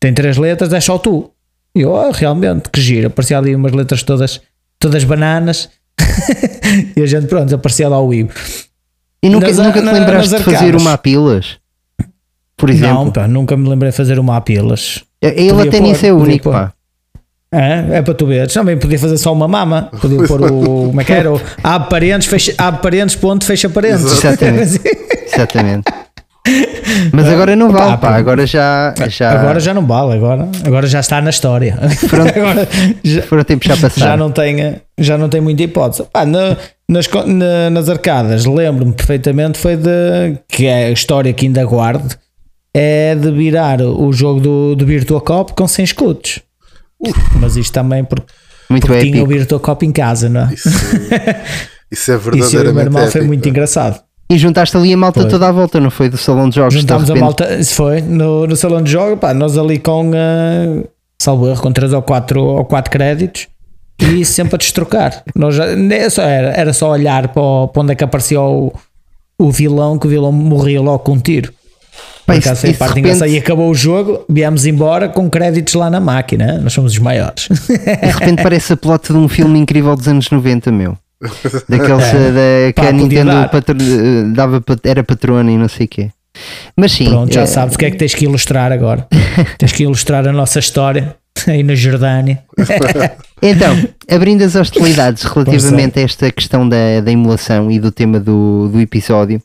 Tem 0.00 0.12
três 0.14 0.36
letras, 0.38 0.72
é 0.72 0.80
só 0.80 0.96
tu. 0.98 1.30
E 1.74 1.82
eu, 1.82 1.94
"Ah, 1.94 2.10
realmente, 2.12 2.68
que 2.70 2.80
giro. 2.80 3.06
Aparecia 3.08 3.38
ali 3.38 3.54
umas 3.54 3.72
letras 3.72 4.02
todas, 4.02 4.40
todas 4.78 5.04
bananas. 5.04 5.68
e 6.96 7.02
a 7.02 7.06
gente, 7.06 7.26
pronto, 7.26 7.54
aparecia 7.54 7.88
lá 7.88 8.00
o 8.00 8.12
Ivo. 8.12 8.30
E 9.22 9.28
nunca, 9.28 9.48
Nas- 9.48 9.58
nunca 9.58 9.78
te 9.80 9.84
na- 9.84 9.92
lembraste 9.92 10.34
de 10.36 10.42
fazer 10.42 10.74
uma 10.74 10.94
a 10.94 10.98
pilas? 10.98 11.58
Por 12.56 12.70
exemplo, 12.70 13.04
Não, 13.04 13.10
pá, 13.12 13.28
nunca 13.28 13.56
me 13.56 13.68
lembrei 13.68 13.90
de 13.90 13.96
fazer 13.96 14.18
uma 14.18 14.36
a 14.36 14.40
pilas. 14.40 15.04
ele 15.22 15.50
podia 15.50 15.68
até 15.68 15.78
pôr, 15.78 15.80
nisso 15.86 16.06
é 16.06 16.12
único, 16.12 16.44
pôr. 16.44 16.52
pá. 16.52 16.72
É, 17.52 17.98
é 17.98 18.02
para 18.02 18.14
tu 18.14 18.26
veres. 18.26 18.52
Também 18.52 18.76
podia 18.78 18.98
fazer 18.98 19.18
só 19.18 19.32
uma 19.32 19.48
mama. 19.48 19.90
Podia 20.00 20.22
pôr 20.24 20.40
o. 20.52 20.86
Como 20.88 21.00
é 21.00 21.04
que 21.04 21.12
era? 21.12 21.32
O 21.32 21.40
abre 21.64 21.88
parentes, 21.90 22.28
fecha, 22.28 22.54
abre 22.56 22.80
parentes, 22.80 23.16
ponto, 23.16 23.44
fecha 23.44 23.68
parentes. 23.68 24.04
Exatamente. 24.04 24.80
Exatamente. 25.34 25.84
Mas 27.12 27.28
agora 27.28 27.54
não 27.54 27.70
vale, 27.70 27.98
Pá. 27.98 28.16
Agora 28.16 28.46
já, 28.46 28.94
já 29.08 29.32
Agora 29.32 29.60
já 29.60 29.74
não 29.74 29.84
vale, 29.86 30.14
agora, 30.14 30.48
agora 30.64 30.86
já 30.86 31.00
está 31.00 31.20
na 31.20 31.30
história. 31.30 31.76
agora 32.36 32.68
já, 33.04 33.22
foram 33.22 33.44
tempos 33.44 33.66
já 33.68 33.74
já 33.74 33.88
passaram. 33.88 34.16
não 34.16 34.30
tem, 34.32 34.80
já 34.98 35.18
não 35.18 35.28
tem 35.28 35.40
muita 35.40 35.62
hipótese. 35.62 36.04
Pá, 36.12 36.24
na- 36.24 36.56
nas, 36.88 37.08
na- 37.26 37.70
nas 37.70 37.88
arcadas, 37.88 38.46
lembro-me 38.46 38.92
perfeitamente, 38.92 39.58
foi 39.58 39.76
de 39.76 40.36
que 40.48 40.66
é 40.66 40.86
a 40.86 40.90
história 40.90 41.32
que 41.32 41.46
ainda 41.46 41.64
guardo, 41.64 42.16
é 42.74 43.14
de 43.14 43.30
virar 43.30 43.80
o 43.82 44.12
jogo 44.12 44.40
do, 44.40 44.74
do 44.74 44.86
Virtua 44.86 45.20
Cop 45.20 45.52
com 45.52 45.68
100 45.68 45.84
escudos. 45.84 46.40
Mas 47.40 47.56
isto 47.56 47.72
também 47.72 48.04
porque, 48.04 48.26
Muito 48.68 48.86
porque 48.86 49.00
tinha 49.02 49.14
o 49.16 49.18
épico. 49.24 49.28
Virtua 49.38 49.60
Cop 49.60 49.84
em 49.86 49.92
casa, 49.92 50.28
não 50.28 50.42
é? 50.42 50.54
Isso, 50.54 50.68
isso 50.68 51.14
é 51.14 51.44
Isso 51.90 52.10
e 52.12 52.14
o 52.14 52.36
meu 52.36 52.48
verdadeiramente 52.50 53.10
foi 53.12 53.20
muito 53.22 53.48
engraçado. 53.48 54.00
E 54.30 54.38
juntaste 54.38 54.76
ali 54.76 54.92
a 54.92 54.96
malta 54.96 55.22
Foi. 55.22 55.30
toda 55.30 55.48
à 55.48 55.52
volta, 55.52 55.80
não 55.80 55.90
foi? 55.90 56.08
Do 56.08 56.16
salão 56.16 56.48
de 56.48 56.54
jogos. 56.54 56.74
de 56.74 56.80
Juntámos 56.80 57.10
a 57.10 57.16
malta, 57.16 57.52
isso 57.56 57.74
foi, 57.74 58.00
no, 58.00 58.46
no 58.46 58.54
salão 58.54 58.80
de 58.80 58.92
jogo, 58.92 59.16
pá, 59.16 59.34
nós 59.34 59.58
ali 59.58 59.76
com, 59.78 60.10
uh, 60.10 60.88
salvo 61.20 61.48
erro, 61.48 61.60
com 61.60 61.72
3 61.72 61.92
ou 61.92 62.00
4 62.02 62.40
ou 62.40 62.64
quatro 62.64 62.92
créditos 62.92 63.48
e 63.98 64.24
sempre 64.24 64.54
a 64.54 64.58
destrocar. 64.58 65.24
Nós 65.34 65.56
já, 65.56 65.64
só 66.10 66.22
era, 66.22 66.48
era 66.52 66.72
só 66.72 66.92
olhar 66.92 67.28
para, 67.28 67.42
o- 67.42 67.66
para 67.68 67.82
onde 67.82 67.92
é 67.92 67.94
que 67.96 68.04
aparecia 68.04 68.40
o, 68.40 68.72
o 69.36 69.50
vilão, 69.50 69.98
que 69.98 70.06
o 70.06 70.10
vilão 70.10 70.30
morria 70.30 70.80
logo 70.80 71.00
com 71.00 71.12
um 71.14 71.18
tiro. 71.18 71.52
Pá, 72.32 72.52
isso- 72.52 72.66
isso 72.66 72.78
parte 72.78 72.88
repente- 72.90 72.98
engraçada. 73.00 73.28
E 73.30 73.38
acabou 73.38 73.70
o 73.70 73.74
jogo, 73.74 74.24
viemos 74.28 74.66
embora 74.66 75.08
com 75.08 75.28
créditos 75.30 75.74
lá 75.74 75.88
na 75.90 76.00
máquina. 76.00 76.58
Nós 76.58 76.72
somos 76.72 76.92
os 76.92 76.98
maiores. 76.98 77.48
De 77.68 78.10
repente 78.10 78.42
parece 78.42 78.72
a 78.72 78.76
plot 78.76 79.12
de 79.12 79.18
um 79.18 79.28
filme 79.28 79.58
incrível 79.58 79.94
dos 79.96 80.08
anos 80.08 80.30
90, 80.30 80.70
meu. 80.72 80.96
Daqueles 81.68 82.04
eh, 82.14 82.30
da, 82.66 82.72
que 82.72 82.80
Pá, 82.80 82.88
a 82.88 82.92
Nintendo 82.92 83.48
patro- 83.50 83.76
eh, 83.78 84.32
dava, 84.34 84.62
era 84.84 85.04
patrona 85.04 85.50
e 85.50 85.56
não 85.58 85.68
sei 85.68 85.84
o 85.86 85.88
quê. 85.88 86.10
Mas 86.76 86.92
sim, 86.92 87.04
Pronto, 87.10 87.32
já 87.34 87.42
eh, 87.42 87.46
sabes 87.46 87.74
o 87.74 87.78
que 87.78 87.84
é 87.84 87.90
que 87.90 87.98
tens 87.98 88.14
que 88.14 88.24
ilustrar 88.24 88.72
agora. 88.72 89.06
tens 89.58 89.72
que 89.72 89.82
ilustrar 89.82 90.26
a 90.26 90.32
nossa 90.32 90.58
história 90.58 91.14
aí 91.46 91.62
na 91.62 91.74
Jordânia. 91.74 92.38
Então, 93.42 93.74
abrindo 94.10 94.42
as 94.44 94.54
é. 94.54 94.60
hostilidades 94.60 95.22
relativamente 95.22 95.98
a 95.98 96.02
esta 96.02 96.30
questão 96.30 96.68
da, 96.68 97.00
da 97.02 97.10
emulação 97.10 97.70
e 97.70 97.78
do 97.80 97.90
tema 97.90 98.20
do, 98.20 98.68
do 98.70 98.78
episódio, 98.78 99.40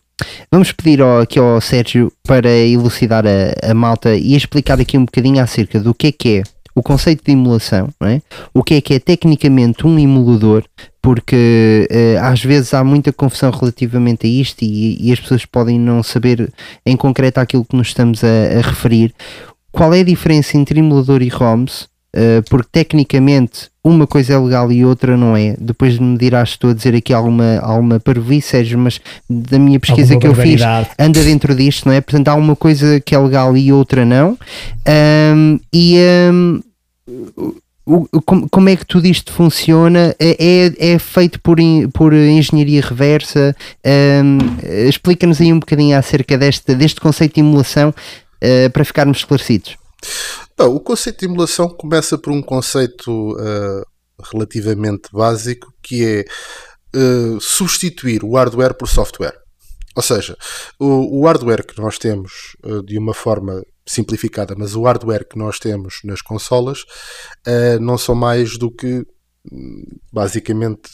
vamos 0.52 0.72
pedir 0.72 1.02
ao, 1.02 1.22
aqui 1.22 1.40
ao 1.40 1.60
Sérgio 1.62 2.12
para 2.24 2.50
elucidar 2.50 3.26
a, 3.26 3.72
a 3.72 3.74
malta 3.74 4.16
e 4.16 4.36
explicar 4.36 4.80
aqui 4.80 4.98
um 4.98 5.06
bocadinho 5.06 5.42
acerca 5.42 5.80
do 5.80 5.94
que 5.94 6.08
é 6.08 6.12
que 6.12 6.38
é 6.38 6.44
o 6.76 6.84
conceito 6.84 7.24
de 7.24 7.32
emulação, 7.32 7.90
é? 8.04 8.22
o 8.54 8.62
que 8.62 8.74
é 8.74 8.82
que 8.82 8.94
é 8.96 9.00
tecnicamente 9.00 9.88
um 9.88 9.98
emulador, 9.98 10.66
porque 11.02 11.88
eh, 11.90 12.18
às 12.22 12.44
vezes 12.44 12.74
há 12.74 12.84
muita 12.84 13.14
confusão 13.14 13.50
relativamente 13.50 14.28
a 14.28 14.30
isto 14.30 14.62
e, 14.64 14.98
e 15.00 15.14
as 15.14 15.20
pessoas 15.22 15.46
podem 15.46 15.80
não 15.80 16.04
saber 16.04 16.52
em 16.86 16.98
concreto 16.98 17.40
aquilo 17.40 17.64
que 17.64 17.78
nos 17.78 17.88
estamos 17.88 18.26
a, 18.26 18.58
a 18.58 18.62
referir. 18.62 19.16
Qual 19.72 19.94
é 19.94 20.02
a 20.02 20.04
diferença 20.04 20.58
entre 20.58 20.80
emulador 20.80 21.22
e 21.22 21.30
ROMs? 21.30 21.88
Uh, 22.16 22.42
porque 22.50 22.70
tecnicamente 22.72 23.70
uma 23.84 24.08
coisa 24.08 24.34
é 24.34 24.40
legal 24.40 24.72
e 24.72 24.86
outra 24.86 25.18
não 25.18 25.36
é. 25.36 25.56
Depois 25.60 26.00
me 26.00 26.18
dirás 26.18 26.50
estou 26.50 26.70
a 26.70 26.74
dizer 26.74 26.96
aqui 26.96 27.14
alguma, 27.14 27.60
alguma 27.60 28.00
parvoíce, 28.00 28.48
Sérgio, 28.48 28.80
mas 28.80 29.02
da 29.30 29.60
minha 29.60 29.80
pesquisa 29.80 30.14
Alguma 30.14 30.34
que 30.34 30.40
eu 30.40 30.44
fiz 30.44 30.62
anda 30.98 31.22
dentro 31.22 31.54
disto, 31.54 31.88
não 31.88 31.94
é? 31.94 32.00
Portanto, 32.00 32.30
há 32.30 32.36
uma 32.36 32.56
coisa 32.56 33.02
que 33.02 33.14
é 33.14 33.20
legal 33.20 33.56
e 33.58 33.74
outra 33.74 34.06
não. 34.06 34.38
Um, 35.36 35.60
e 35.74 35.98
um, 36.32 36.62
como, 38.50 38.70
é 38.70 38.76
que 38.76 38.86
tudo 38.86 39.06
isto 39.06 39.32
funciona? 39.32 40.16
É, 40.18 40.72
é, 40.80 40.94
é 40.94 41.00
feito 41.00 41.40
por, 41.42 41.58
por 41.94 42.14
engenharia 42.14 42.82
reversa? 42.82 43.56
Um, 43.86 44.38
Explica-nos 44.88 45.40
aí 45.40 45.54
um 45.54 45.60
bocadinho 45.60 45.98
acerca 45.98 46.38
deste, 46.38 46.74
deste 46.74 47.00
conceito 47.00 47.36
de 47.36 47.42
emulação 47.42 47.90
uh, 47.90 48.70
para 48.72 48.84
ficarmos 48.84 49.20
esclarecidos. 49.20 49.76
Bom, 50.58 50.74
o 50.74 50.80
conceito 50.80 51.20
de 51.20 51.26
emulação 51.26 51.68
começa 51.68 52.18
por 52.18 52.32
um 52.32 52.42
conceito 52.42 53.36
ah, 53.38 53.84
relativamente 54.32 55.10
básico 55.12 55.74
que 55.84 56.06
é 56.06 56.26
ah, 56.96 57.38
substituir 57.42 58.24
o 58.24 58.36
hardware 58.36 58.74
por 58.74 58.88
software. 58.88 59.38
Ou 59.94 60.02
seja, 60.02 60.38
o, 60.80 61.20
o 61.20 61.26
hardware 61.26 61.66
que 61.66 61.78
nós 61.78 61.98
temos 61.98 62.56
ah, 62.64 62.82
de 62.86 62.98
uma 62.98 63.14
forma 63.14 63.62
simplificada, 63.86 64.56
mas 64.58 64.76
o 64.76 64.84
hardware 64.84 65.28
que 65.28 65.38
nós 65.38 65.60
temos 65.60 66.00
nas 66.06 66.22
consolas 66.22 66.86
não 67.80 68.00
são 68.00 68.16
mais 68.16 68.58
do 68.58 68.72
que 68.72 69.06
hum, 69.52 69.84
basicamente 70.12 70.90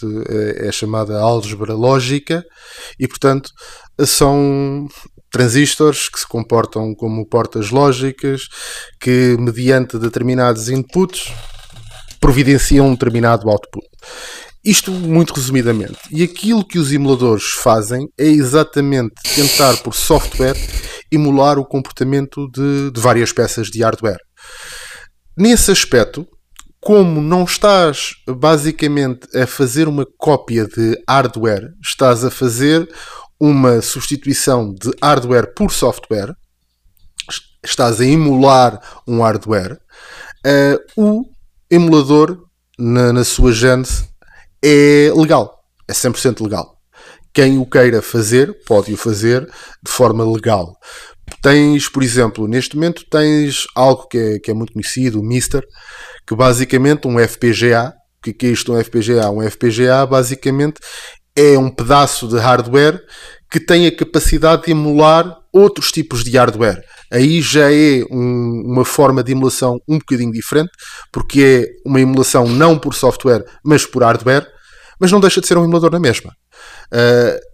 é 0.58 0.70
chamada 0.74 1.18
álgebra 1.22 1.74
lógica 1.74 2.44
e 3.00 3.08
portanto 3.08 3.50
são 4.06 4.88
transistores 5.32 6.10
que 6.10 6.20
se 6.20 6.28
comportam 6.28 6.94
como 6.94 7.26
portas 7.26 7.72
lógicas 7.72 8.44
que, 9.00 9.38
mediante 9.40 9.98
determinados 9.98 10.70
inputs, 10.70 11.32
providenciam 12.20 12.88
um 12.88 12.94
determinado 12.94 13.50
output. 13.50 13.88
Isto 14.64 14.92
muito 14.92 15.34
resumidamente. 15.34 15.98
E 16.12 16.22
aquilo 16.22 16.64
que 16.64 16.78
os 16.78 16.92
emuladores 16.92 17.46
fazem 17.46 18.08
é 18.20 18.28
exatamente 18.28 19.16
tentar, 19.34 19.78
por 19.78 19.96
software, 19.96 20.56
emular 21.12 21.58
o 21.58 21.66
comportamento 21.66 22.48
de, 22.52 22.92
de 22.92 23.02
várias 23.02 23.32
peças 23.32 23.68
de 23.68 23.82
hardware. 23.82 24.20
Nesse 25.36 25.72
aspecto, 25.72 26.28
como 26.80 27.22
não 27.22 27.44
estás 27.44 28.12
basicamente 28.28 29.28
a 29.36 29.48
fazer 29.48 29.88
uma 29.88 30.06
cópia 30.18 30.66
de 30.66 30.96
hardware, 31.08 31.70
estás 31.84 32.24
a 32.24 32.30
fazer 32.30 32.88
uma 33.42 33.82
substituição 33.82 34.72
de 34.72 34.92
hardware 35.02 35.52
por 35.56 35.72
software, 35.72 36.36
estás 37.64 38.00
a 38.00 38.06
emular 38.06 38.80
um 39.08 39.24
hardware, 39.24 39.80
eh, 40.46 40.78
o 40.96 41.26
emulador, 41.68 42.46
na, 42.78 43.12
na 43.12 43.24
sua 43.24 43.52
gênese, 43.52 44.08
é 44.64 45.12
legal, 45.16 45.60
é 45.88 45.92
100% 45.92 46.44
legal. 46.44 46.78
Quem 47.34 47.58
o 47.58 47.66
queira 47.66 48.00
fazer, 48.00 48.64
pode 48.64 48.94
o 48.94 48.98
fazer 48.98 49.50
de 49.84 49.92
forma 49.92 50.24
legal. 50.24 50.76
Tens, 51.42 51.90
por 51.90 52.04
exemplo, 52.04 52.48
neste 52.48 52.76
momento 52.76 53.04
tens 53.10 53.66
algo 53.76 54.08
que 54.08 54.18
é, 54.20 54.40
que 54.40 54.52
é 54.52 54.54
muito 54.54 54.74
conhecido, 54.74 55.20
o 55.20 55.24
Mister, 55.24 55.66
que 56.28 56.36
basicamente 56.36 57.08
um 57.08 57.18
FPGA, 57.18 57.92
o 58.24 58.30
é 58.30 58.34
que 58.34 58.46
é 58.46 58.50
isto 58.50 58.72
um 58.72 58.84
FPGA? 58.84 59.32
Um 59.32 59.42
FPGA 59.42 60.06
basicamente 60.06 60.80
é 61.36 61.58
um 61.58 61.70
pedaço 61.70 62.28
de 62.28 62.38
hardware 62.38 63.02
que 63.50 63.60
tem 63.60 63.86
a 63.88 63.96
capacidade 63.96 64.64
de 64.64 64.72
emular 64.72 65.38
outros 65.54 65.92
tipos 65.92 66.24
de 66.24 66.38
hardware. 66.38 66.82
Aí 67.12 67.42
já 67.42 67.72
é 67.72 68.04
um- 68.10 68.64
uma 68.66 68.86
forma 68.86 69.22
de 69.22 69.34
emulação 69.34 69.78
um 69.88 69.98
bocadinho 69.98 70.32
diferente, 70.32 70.72
porque 71.12 71.42
é 71.86 71.90
uma 71.90 72.00
emulação 72.00 72.48
não 72.48 72.80
por 72.80 72.94
software, 72.96 73.44
mas 73.64 73.86
por 73.86 74.04
hardware, 74.04 74.48
mas 75.00 75.12
não 75.12 75.20
deixa 75.20 75.42
de 75.42 75.48
ser 75.48 75.58
um 75.58 75.64
emulador 75.64 75.92
na 75.92 76.00
mesma. 76.00 76.32
Uh, 76.94 77.52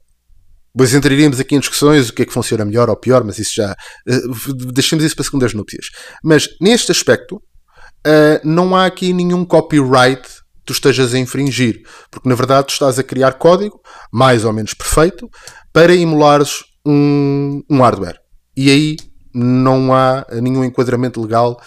Depois 0.75 0.93
entraríamos 0.93 1.39
aqui 1.39 1.55
em 1.55 1.59
discussões 1.59 2.09
o 2.09 2.13
que 2.13 2.21
é 2.21 2.25
que 2.25 2.31
funciona 2.33 2.63
melhor 2.63 2.87
ou 2.87 2.95
pior, 2.95 3.23
mas 3.23 3.39
isso 3.39 3.55
já. 3.55 3.75
Uh, 4.07 4.53
deixemos 4.71 5.03
isso 5.03 5.15
para 5.15 5.25
segundas 5.25 5.51
núpcias. 5.55 5.87
Mas 6.23 6.47
neste 6.61 6.91
aspecto, 6.91 7.37
uh, 7.37 8.39
não 8.43 8.75
há 8.75 8.85
aqui 8.85 9.11
nenhum 9.11 9.43
copyright 9.43 10.21
tu 10.67 10.73
estejas 10.73 11.13
a 11.13 11.17
infringir, 11.17 11.81
porque 12.11 12.27
na 12.27 12.35
verdade 12.35 12.67
tu 12.67 12.73
estás 12.73 12.99
a 12.99 13.03
criar 13.03 13.33
código 13.33 13.81
mais 14.11 14.43
ou 14.43 14.53
menos 14.53 14.73
perfeito 14.73 15.29
para 15.71 15.95
emulares 15.95 16.65
um, 16.85 17.63
um 17.69 17.81
hardware. 17.81 18.19
E 18.55 18.69
aí 18.69 18.97
não 19.33 19.93
há 19.93 20.25
nenhum 20.41 20.63
enquadramento 20.63 21.21
legal 21.21 21.59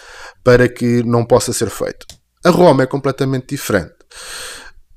para 0.43 0.69
que 0.69 1.03
não 1.03 1.25
possa 1.25 1.51
ser 1.51 1.69
feito. 1.69 2.05
A 2.43 2.49
ROM 2.49 2.79
é 2.81 2.85
completamente 2.85 3.47
diferente. 3.47 3.93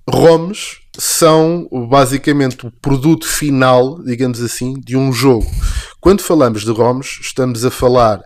ROMs 0.09 0.79
são 0.99 1.67
basicamente 1.88 2.67
o 2.67 2.71
produto 2.71 3.27
final, 3.27 4.03
digamos 4.03 4.40
assim, 4.43 4.75
de 4.75 4.97
um 4.97 5.12
jogo. 5.12 5.47
Quando 6.01 6.23
falamos 6.23 6.62
de 6.62 6.71
ROMs, 6.71 7.21
estamos 7.21 7.64
a 7.64 7.71
falar 7.71 8.21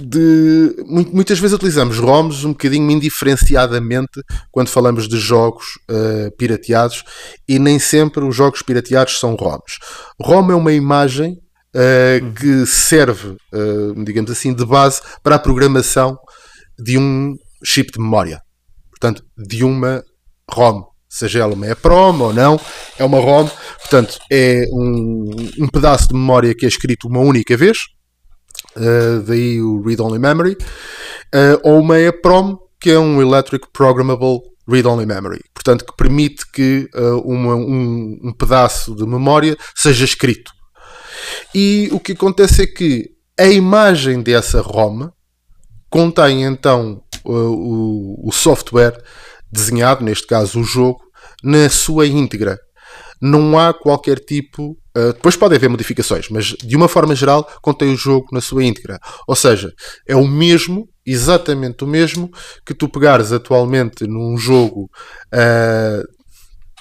de. 0.00 0.74
mu- 0.86 1.10
Muitas 1.12 1.38
vezes 1.38 1.54
utilizamos 1.54 1.98
ROMs 1.98 2.44
um 2.44 2.50
bocadinho 2.52 2.90
indiferenciadamente 2.90 4.20
quando 4.50 4.68
falamos 4.68 5.08
de 5.08 5.18
jogos 5.18 5.64
eh, 5.90 6.30
pirateados 6.36 7.02
e 7.48 7.58
nem 7.58 7.78
sempre 7.78 8.24
os 8.24 8.34
jogos 8.34 8.62
pirateados 8.62 9.18
são 9.18 9.34
ROMs. 9.34 9.78
ROM 10.20 10.50
é 10.50 10.54
uma 10.54 10.72
imagem 10.72 11.36
eh, 11.74 12.20
que 12.38 12.66
serve, 12.66 13.36
eh, 13.54 14.04
digamos 14.04 14.30
assim, 14.30 14.52
de 14.54 14.64
base 14.64 15.00
para 15.22 15.36
a 15.36 15.38
programação 15.38 16.16
de 16.78 16.98
um 16.98 17.34
chip 17.64 17.90
de 17.92 17.98
memória. 18.00 18.40
Portanto, 18.90 19.22
de 19.36 19.64
uma 19.64 20.02
ROM. 20.50 20.84
Seja 21.08 21.38
ela 21.38 21.54
uma 21.54 21.68
EPROM 21.68 22.20
ou 22.20 22.34
não, 22.34 22.60
é 22.98 23.04
uma 23.04 23.18
ROM. 23.18 23.48
Portanto, 23.80 24.18
é 24.30 24.64
um, 24.72 25.30
um 25.60 25.68
pedaço 25.68 26.08
de 26.08 26.14
memória 26.14 26.54
que 26.54 26.66
é 26.66 26.68
escrito 26.68 27.08
uma 27.08 27.20
única 27.20 27.56
vez. 27.56 27.78
Uh, 28.76 29.22
daí 29.22 29.60
o 29.60 29.82
Read 29.82 30.00
Only 30.02 30.18
Memory. 30.18 30.56
Uh, 31.34 31.58
ou 31.62 31.80
uma 31.80 31.98
EPROM, 31.98 32.58
que 32.80 32.90
é 32.90 32.98
um 32.98 33.20
Electric 33.20 33.66
Programmable 33.72 34.40
Read 34.68 34.86
Only 34.86 35.06
Memory. 35.06 35.40
Portanto, 35.54 35.84
que 35.84 35.96
permite 35.96 36.50
que 36.52 36.88
uh, 36.94 37.20
uma- 37.24 37.54
um, 37.56 38.18
um 38.22 38.32
pedaço 38.32 38.94
de 38.94 39.04
memória 39.06 39.56
seja 39.74 40.04
escrito. 40.04 40.52
E 41.54 41.88
o 41.92 41.98
que 41.98 42.12
acontece 42.12 42.62
é 42.62 42.66
que 42.66 43.10
a 43.38 43.46
imagem 43.46 44.22
dessa 44.22 44.60
ROM 44.60 45.08
contém 45.90 46.44
então 46.44 47.02
o, 47.24 48.28
o 48.28 48.32
software 48.32 48.96
desenhado, 49.50 50.04
neste 50.04 50.26
caso 50.26 50.60
o 50.60 50.64
jogo, 50.64 51.00
na 51.42 51.68
sua 51.68 52.06
íntegra. 52.06 52.58
Não 53.20 53.58
há 53.58 53.72
qualquer 53.72 54.18
tipo. 54.20 54.76
Uh, 54.96 55.12
depois 55.12 55.36
pode 55.36 55.54
haver 55.54 55.68
modificações, 55.68 56.28
mas 56.30 56.46
de 56.46 56.76
uma 56.76 56.88
forma 56.88 57.14
geral 57.14 57.46
contém 57.62 57.92
o 57.92 57.96
jogo 57.96 58.28
na 58.32 58.40
sua 58.40 58.64
íntegra. 58.64 58.98
Ou 59.26 59.36
seja, 59.36 59.72
é 60.08 60.16
o 60.16 60.26
mesmo, 60.26 60.88
exatamente 61.04 61.84
o 61.84 61.86
mesmo, 61.86 62.30
que 62.64 62.74
tu 62.74 62.88
pegares 62.88 63.32
atualmente 63.32 64.06
num 64.06 64.36
jogo 64.36 64.90
uh, 65.32 66.16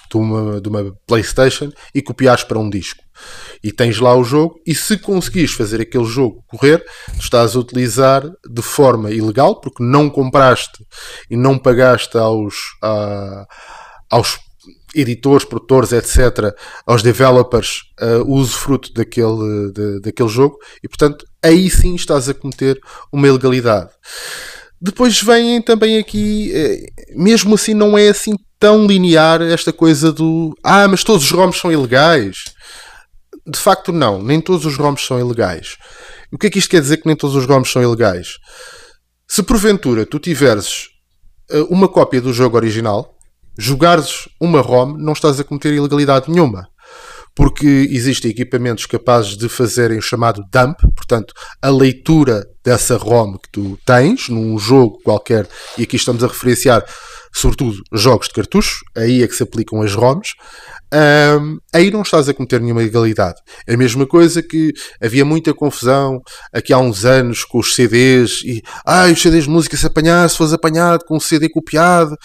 de 0.09 0.17
uma, 0.17 0.61
de 0.61 0.69
uma 0.69 0.93
PlayStation 1.05 1.71
e 1.93 2.01
copiares 2.01 2.43
para 2.43 2.59
um 2.59 2.69
disco. 2.69 3.03
E 3.63 3.71
tens 3.71 3.99
lá 3.99 4.13
o 4.15 4.23
jogo, 4.23 4.55
e 4.67 4.75
se 4.75 4.97
conseguires 4.97 5.53
fazer 5.53 5.81
aquele 5.81 6.05
jogo 6.05 6.43
correr, 6.47 6.83
estás 7.17 7.55
a 7.55 7.59
utilizar 7.59 8.23
de 8.47 8.61
forma 8.61 9.09
ilegal, 9.11 9.59
porque 9.59 9.83
não 9.83 10.09
compraste 10.09 10.85
e 11.29 11.37
não 11.37 11.57
pagaste 11.57 12.17
aos, 12.17 12.55
a- 12.83 13.45
aos 14.11 14.37
editores, 14.95 15.45
produtores, 15.45 15.91
etc., 15.91 16.53
aos 16.85 17.03
developers, 17.03 17.81
uh, 18.01 18.23
o 18.23 18.35
usufruto 18.35 18.93
daquele, 18.93 19.71
de- 19.73 19.99
daquele 20.01 20.29
jogo, 20.29 20.57
e 20.83 20.87
portanto 20.87 21.25
aí 21.43 21.69
sim 21.69 21.95
estás 21.95 22.29
a 22.29 22.33
cometer 22.33 22.79
uma 23.11 23.27
ilegalidade. 23.27 23.89
Depois 24.81 25.21
vêm 25.21 25.61
também 25.61 25.97
aqui, 25.97 26.51
eh, 26.53 26.85
mesmo 27.15 27.55
assim 27.55 27.73
não 27.73 27.97
é 27.97 28.09
assim 28.09 28.35
tão 28.59 28.85
linear 28.85 29.41
esta 29.41 29.71
coisa 29.71 30.11
do 30.11 30.55
ah, 30.63 30.87
mas 30.87 31.03
todos 31.03 31.23
os 31.23 31.31
ROMs 31.31 31.57
são 31.57 31.71
ilegais. 31.71 32.43
De 33.47 33.59
facto 33.59 33.91
não, 33.91 34.21
nem 34.21 34.41
todos 34.41 34.65
os 34.65 34.75
ROMs 34.75 35.01
são 35.05 35.19
ilegais. 35.19 35.77
O 36.31 36.37
que 36.37 36.47
é 36.47 36.49
que 36.49 36.59
isto 36.59 36.69
quer 36.69 36.81
dizer 36.81 36.97
que 36.97 37.07
nem 37.07 37.15
todos 37.15 37.35
os 37.35 37.45
ROMs 37.45 37.71
são 37.71 37.81
ilegais? 37.81 38.37
Se 39.27 39.41
porventura 39.43 40.05
tu 40.05 40.19
tiveres 40.19 40.89
eh, 41.49 41.65
uma 41.69 41.87
cópia 41.87 42.21
do 42.21 42.33
jogo 42.33 42.57
original, 42.57 43.14
jogares 43.57 44.27
uma 44.39 44.61
ROM, 44.61 44.97
não 44.97 45.13
estás 45.13 45.39
a 45.39 45.43
cometer 45.43 45.73
ilegalidade 45.73 46.29
nenhuma. 46.29 46.67
Porque 47.35 47.67
existem 47.91 48.31
equipamentos 48.31 48.85
capazes 48.85 49.35
de 49.35 49.49
fazerem 49.49 49.97
o 49.97 50.01
chamado 50.01 50.41
dump, 50.51 50.79
portanto, 50.95 51.33
a 51.61 51.69
leitura 51.69 52.47
dessa 52.63 52.95
ROM 52.95 53.33
que 53.33 53.49
tu 53.51 53.77
tens 53.85 54.29
num 54.29 54.57
jogo 54.57 55.01
qualquer, 55.03 55.47
e 55.77 55.83
aqui 55.83 55.97
estamos 55.97 56.23
a 56.23 56.27
referenciar 56.27 56.85
sobretudo 57.35 57.83
jogos 57.91 58.29
de 58.29 58.33
cartucho, 58.33 58.85
aí 58.95 59.21
é 59.21 59.27
que 59.27 59.35
se 59.35 59.43
aplicam 59.43 59.81
as 59.81 59.93
ROMs, 59.93 60.35
Ahm, 60.93 61.57
aí 61.73 61.89
não 61.89 62.03
estás 62.03 62.29
a 62.29 62.33
cometer 62.33 62.61
nenhuma 62.61 62.81
ilegalidade. 62.81 63.35
É 63.67 63.73
a 63.73 63.77
mesma 63.77 64.05
coisa 64.05 64.41
que 64.41 64.71
havia 65.01 65.25
muita 65.25 65.53
confusão 65.53 66.21
aqui 66.53 66.71
há 66.71 66.77
uns 66.77 67.05
anos 67.05 67.43
com 67.43 67.59
os 67.59 67.73
CDs 67.73 68.41
e 68.45 68.61
ah, 68.85 69.05
os 69.05 69.21
CDs 69.21 69.45
de 69.45 69.49
música 69.49 69.75
se 69.75 69.85
apanhar, 69.85 70.29
se 70.29 70.37
fores 70.37 70.53
apanhado 70.53 71.03
com 71.05 71.17
um 71.17 71.19
CD 71.19 71.49
copiado, 71.49 72.15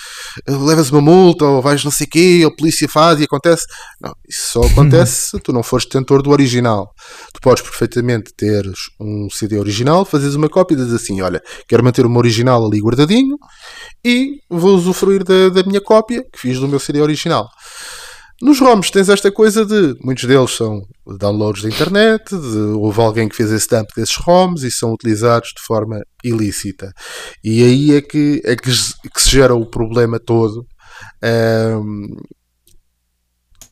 eh, 0.47 0.53
levas 0.53 0.91
uma 0.91 1.01
multa 1.01 1.45
ou 1.45 1.63
vais 1.63 1.83
não 1.85 1.91
sei 1.91 2.07
o 2.07 2.11
quê, 2.11 2.45
a 2.47 2.55
polícia 2.55 2.89
faz 2.89 3.19
e 3.21 3.25
acontece. 3.25 3.65
Não, 4.01 4.13
isso 4.29 4.53
só 4.53 4.63
acontece 4.69 5.31
se 5.31 5.41
tu 5.41 5.53
não 5.53 5.63
fores 5.63 5.87
detentor 5.87 6.23
do 6.23 6.31
original. 6.31 6.91
Tu 7.33 7.41
podes 7.41 7.63
perfeitamente 7.63 8.33
ter 8.37 8.65
um 9.01 9.29
CD 9.31 9.59
original, 9.59 10.05
fazes 10.05 10.35
uma 10.35 10.49
cópia 10.49 10.75
e 10.75 10.77
dizes 10.79 10.93
assim: 10.93 11.21
olha, 11.23 11.41
quero 11.67 11.83
manter 11.83 12.05
o 12.05 12.11
meu 12.11 12.19
original 12.19 12.65
ali 12.65 12.81
guardadinho 12.81 13.37
e 14.05 14.39
vou 14.49 14.77
usufruir 14.77 15.25
da, 15.25 15.49
da 15.49 15.63
minha 15.63 15.81
cópia 15.81 16.23
que 16.33 16.39
fiz 16.39 16.59
do 16.61 16.69
meu 16.69 16.79
CD 16.79 17.01
original. 17.01 17.49
Nos 18.43 18.59
ROMs 18.59 18.91
tens 18.91 19.11
esta 19.11 19.31
coisa 19.31 19.67
de 19.67 19.95
muitos 20.03 20.25
deles 20.25 20.53
são 20.53 20.81
downloads 21.19 21.63
da 21.63 21.69
internet, 21.69 22.31
de, 22.31 22.59
houve 22.75 22.99
alguém 22.99 23.29
que 23.29 23.37
fez 23.37 23.53
esse 23.53 23.69
dump 23.69 23.91
desses 23.95 24.17
ROMs 24.17 24.63
e 24.63 24.71
são 24.71 24.95
utilizados 24.95 25.51
de 25.55 25.63
forma 25.63 26.01
ilícita. 26.25 26.91
E 27.45 27.63
aí 27.63 27.95
é 27.95 28.01
que, 28.01 28.41
é 28.43 28.57
que, 28.57 28.71
que 28.71 29.23
se 29.23 29.29
gera 29.29 29.55
o 29.55 29.67
problema 29.67 30.19
todo, 30.19 30.67
ehm, 31.23 32.17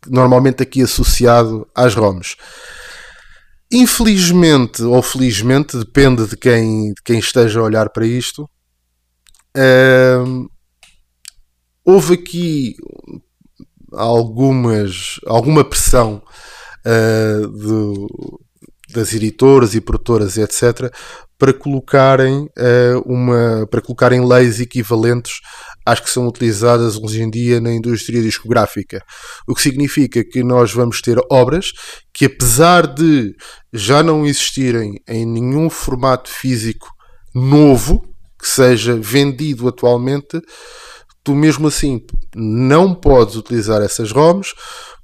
normalmente 0.06 0.62
aqui 0.62 0.82
associado 0.82 1.66
às 1.74 1.94
ROMs. 1.94 2.36
Infelizmente 3.72 4.82
ou 4.82 5.02
felizmente, 5.02 5.78
depende 5.78 6.26
de 6.26 6.36
quem, 6.36 6.88
de 6.88 7.02
quem 7.02 7.18
esteja 7.18 7.60
a 7.60 7.62
olhar 7.62 7.88
para 7.88 8.06
isto, 8.06 8.46
ehm, 9.56 10.46
houve 11.86 12.14
aqui 12.14 12.76
algumas, 13.92 15.18
alguma 15.26 15.64
pressão 15.64 16.22
uh, 16.86 17.48
do- 17.48 18.40
das 18.90 19.12
editoras 19.12 19.74
e 19.74 19.80
produtoras, 19.80 20.38
etc., 20.38 20.90
para 21.38 21.52
colocarem, 21.52 22.44
uh, 22.58 23.02
uma, 23.06 23.66
para 23.70 23.80
colocarem 23.80 24.26
leis 24.26 24.60
equivalentes 24.60 25.34
às 25.86 26.00
que 26.00 26.10
são 26.10 26.26
utilizadas 26.26 26.96
hoje 26.96 27.22
em 27.22 27.30
dia 27.30 27.60
na 27.60 27.72
indústria 27.72 28.20
discográfica. 28.20 29.00
O 29.46 29.54
que 29.54 29.62
significa 29.62 30.24
que 30.24 30.42
nós 30.42 30.72
vamos 30.72 31.00
ter 31.00 31.18
obras 31.30 31.72
que, 32.12 32.24
apesar 32.24 32.86
de 32.86 33.34
já 33.72 34.02
não 34.02 34.26
existirem 34.26 34.94
em 35.06 35.24
nenhum 35.24 35.70
formato 35.70 36.28
físico 36.28 36.88
novo 37.34 38.02
que 38.40 38.48
seja 38.48 38.96
vendido 38.96 39.68
atualmente, 39.68 40.40
tu 41.28 41.34
mesmo 41.34 41.68
assim 41.68 42.00
não 42.34 42.94
podes 42.94 43.36
utilizar 43.36 43.82
essas 43.82 44.10
ROMs 44.10 44.54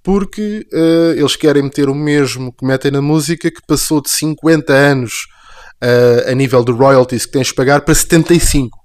porque 0.03 0.67
eh, 0.73 1.15
eles 1.19 1.37
querem 1.37 1.63
meter 1.63 1.89
o 1.91 1.95
mesmo 1.95 2.51
que 2.51 2.65
metem 2.65 2.91
na 2.91 3.03
música 3.03 3.51
que 3.51 3.61
passou 3.67 4.01
de 4.01 4.09
50 4.09 4.73
anos 4.73 5.27
eh, 5.83 6.27
a 6.31 6.35
nível 6.35 6.65
de 6.65 6.73
royalties 6.73 7.27
que 7.27 7.33
tens 7.33 7.49
de 7.49 7.55
pagar 7.55 7.83
para 7.83 7.95
75. 7.95 8.79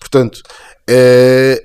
Portanto, 0.00 0.40
é, 0.88 1.62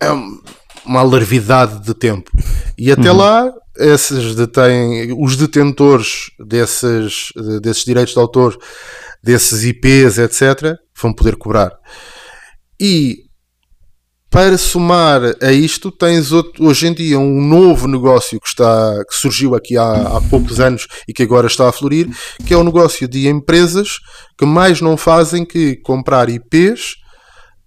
é 0.00 0.12
um- 0.12 0.40
uma 0.84 1.00
alarvidade 1.00 1.80
de 1.84 1.92
tempo. 1.94 2.30
E 2.78 2.92
até 2.92 3.10
lá, 3.10 3.52
esses 3.76 4.36
detêm, 4.36 5.12
os 5.20 5.36
detentores 5.36 6.30
desses, 6.38 7.28
desses 7.60 7.84
direitos 7.84 8.14
de 8.14 8.20
autor, 8.20 8.56
desses 9.22 9.64
IPs, 9.64 10.18
etc., 10.18 10.76
vão 11.02 11.12
poder 11.12 11.34
cobrar. 11.36 11.72
E 12.80 13.25
para 14.30 14.58
somar 14.58 15.22
a 15.40 15.52
isto, 15.52 15.90
tens 15.90 16.32
outro- 16.32 16.64
hoje 16.66 16.86
em 16.88 16.92
dia 16.92 17.18
um 17.18 17.40
novo 17.40 17.86
negócio 17.86 18.38
que, 18.40 18.48
está, 18.48 19.04
que 19.08 19.14
surgiu 19.14 19.54
aqui 19.54 19.76
há, 19.78 20.16
há 20.16 20.20
poucos 20.28 20.58
anos 20.60 20.86
e 21.08 21.12
que 21.12 21.22
agora 21.22 21.46
está 21.46 21.68
a 21.68 21.72
florir, 21.72 22.08
que 22.46 22.52
é 22.52 22.56
o 22.56 22.64
negócio 22.64 23.06
de 23.08 23.28
empresas 23.28 23.90
que 24.38 24.44
mais 24.44 24.80
não 24.80 24.96
fazem 24.96 25.44
que 25.44 25.76
comprar 25.76 26.28
IPs 26.28 26.94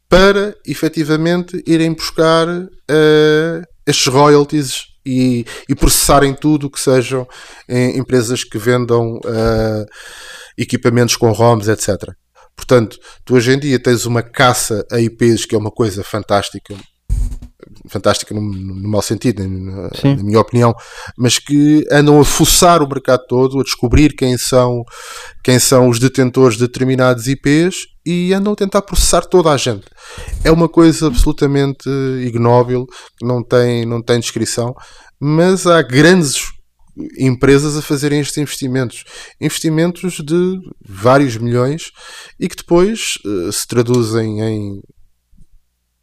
para 0.09 0.53
efetivamente 0.65 1.61
irem 1.65 1.93
buscar 1.93 2.47
eh, 2.89 3.61
estes 3.87 4.07
royalties 4.07 4.81
e, 5.05 5.45
e 5.67 5.75
processarem 5.75 6.33
tudo 6.33 6.69
que 6.69 6.79
sejam 6.79 7.25
em 7.67 7.97
empresas 7.97 8.43
que 8.43 8.57
vendam 8.57 9.19
eh, 9.25 9.85
equipamentos 10.57 11.15
com 11.15 11.31
ROMs, 11.31 11.67
etc. 11.69 11.95
Portanto, 12.59 12.99
tu 13.23 13.35
hoje 13.35 13.53
em 13.53 13.57
dia 13.57 13.79
tens 13.79 14.05
uma 14.05 14.21
caça 14.21 14.85
a 14.91 14.99
IPs 14.99 15.45
que 15.45 15.55
é 15.55 15.57
uma 15.57 15.71
coisa 15.71 16.03
fantástica, 16.03 16.75
fantástica 17.87 18.35
no, 18.35 18.41
no 18.41 18.89
mau 18.89 19.01
sentido, 19.01 19.47
na, 19.47 19.89
na 20.03 20.23
minha 20.23 20.41
opinião, 20.41 20.75
mas 21.17 21.39
que 21.39 21.85
andam 21.89 22.19
a 22.19 22.25
fuçar 22.25 22.83
o 22.83 22.87
mercado 22.87 23.21
todo, 23.29 23.61
a 23.61 23.63
descobrir 23.63 24.13
quem 24.13 24.37
são, 24.37 24.83
quem 25.41 25.57
são 25.57 25.87
os 25.87 25.99
detentores 25.99 26.57
de 26.57 26.67
determinados 26.67 27.29
IPs 27.29 27.87
e 28.05 28.33
andam 28.33 28.51
a 28.51 28.57
tentar 28.57 28.81
processar 28.81 29.21
toda 29.21 29.51
a 29.51 29.57
gente. 29.57 29.85
É 30.43 30.51
uma 30.51 30.67
coisa 30.67 31.07
absolutamente 31.07 31.89
ignóbil, 32.25 32.85
não 33.21 33.41
tem, 33.41 33.85
não 33.85 34.01
tem 34.01 34.19
descrição, 34.19 34.75
mas 35.17 35.65
há 35.65 35.81
grandes 35.81 36.58
empresas 37.17 37.77
a 37.77 37.81
fazerem 37.81 38.19
estes 38.19 38.37
investimentos. 38.37 39.03
Investimentos 39.39 40.19
de 40.19 40.59
vários 40.85 41.37
milhões 41.37 41.91
e 42.39 42.47
que 42.47 42.55
depois 42.55 43.17
eh, 43.25 43.51
se 43.51 43.67
traduzem 43.67 44.41
em 44.41 44.81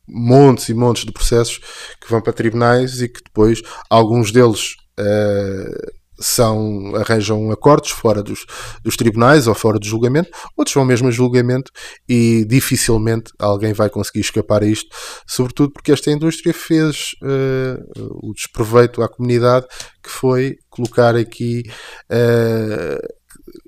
montes 0.09 0.69
e 0.69 0.75
montes 0.75 1.05
de 1.05 1.13
processos 1.13 1.59
que 2.01 2.09
vão 2.09 2.21
para 2.21 2.33
tribunais 2.33 3.01
e 3.03 3.09
que 3.09 3.23
depois 3.23 3.61
alguns 3.91 4.31
deles 4.31 4.77
eh, 4.99 5.93
são, 6.19 6.95
arranjam 6.97 7.51
acordos 7.51 7.91
fora 7.91 8.23
dos, 8.23 8.45
dos 8.83 8.97
tribunais 8.97 9.47
ou 9.47 9.55
fora 9.55 9.79
do 9.79 9.87
julgamento, 9.87 10.31
outros 10.57 10.75
vão 10.75 10.85
mesmo 10.85 11.09
a 11.09 11.11
julgamento 11.11 11.71
e 12.09 12.45
dificilmente 12.47 13.33
alguém 13.39 13.73
vai 13.73 13.91
conseguir 13.91 14.21
escapar 14.21 14.63
a 14.63 14.67
isto, 14.67 14.89
sobretudo 15.27 15.73
porque 15.73 15.93
esta 15.93 16.11
indústria 16.11 16.55
fez 16.55 17.11
eh, 17.23 17.79
o 18.23 18.33
desproveito 18.33 19.03
à 19.03 19.09
comunidade 19.09 19.67
que 20.03 20.11
foi 20.11 20.57
colocar 20.71 21.15
aqui 21.17 21.63
eh, 22.11 22.99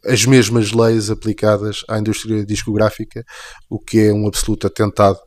as 0.07 0.25
mesmas 0.25 0.73
leis 0.73 1.11
aplicadas 1.11 1.85
à 1.89 1.99
indústria 1.99 2.45
discográfica, 2.45 3.25
o 3.71 3.79
que 3.79 4.01
é 4.01 4.13
um 4.13 4.27
absoluto 4.27 4.67
atentado 4.67 5.19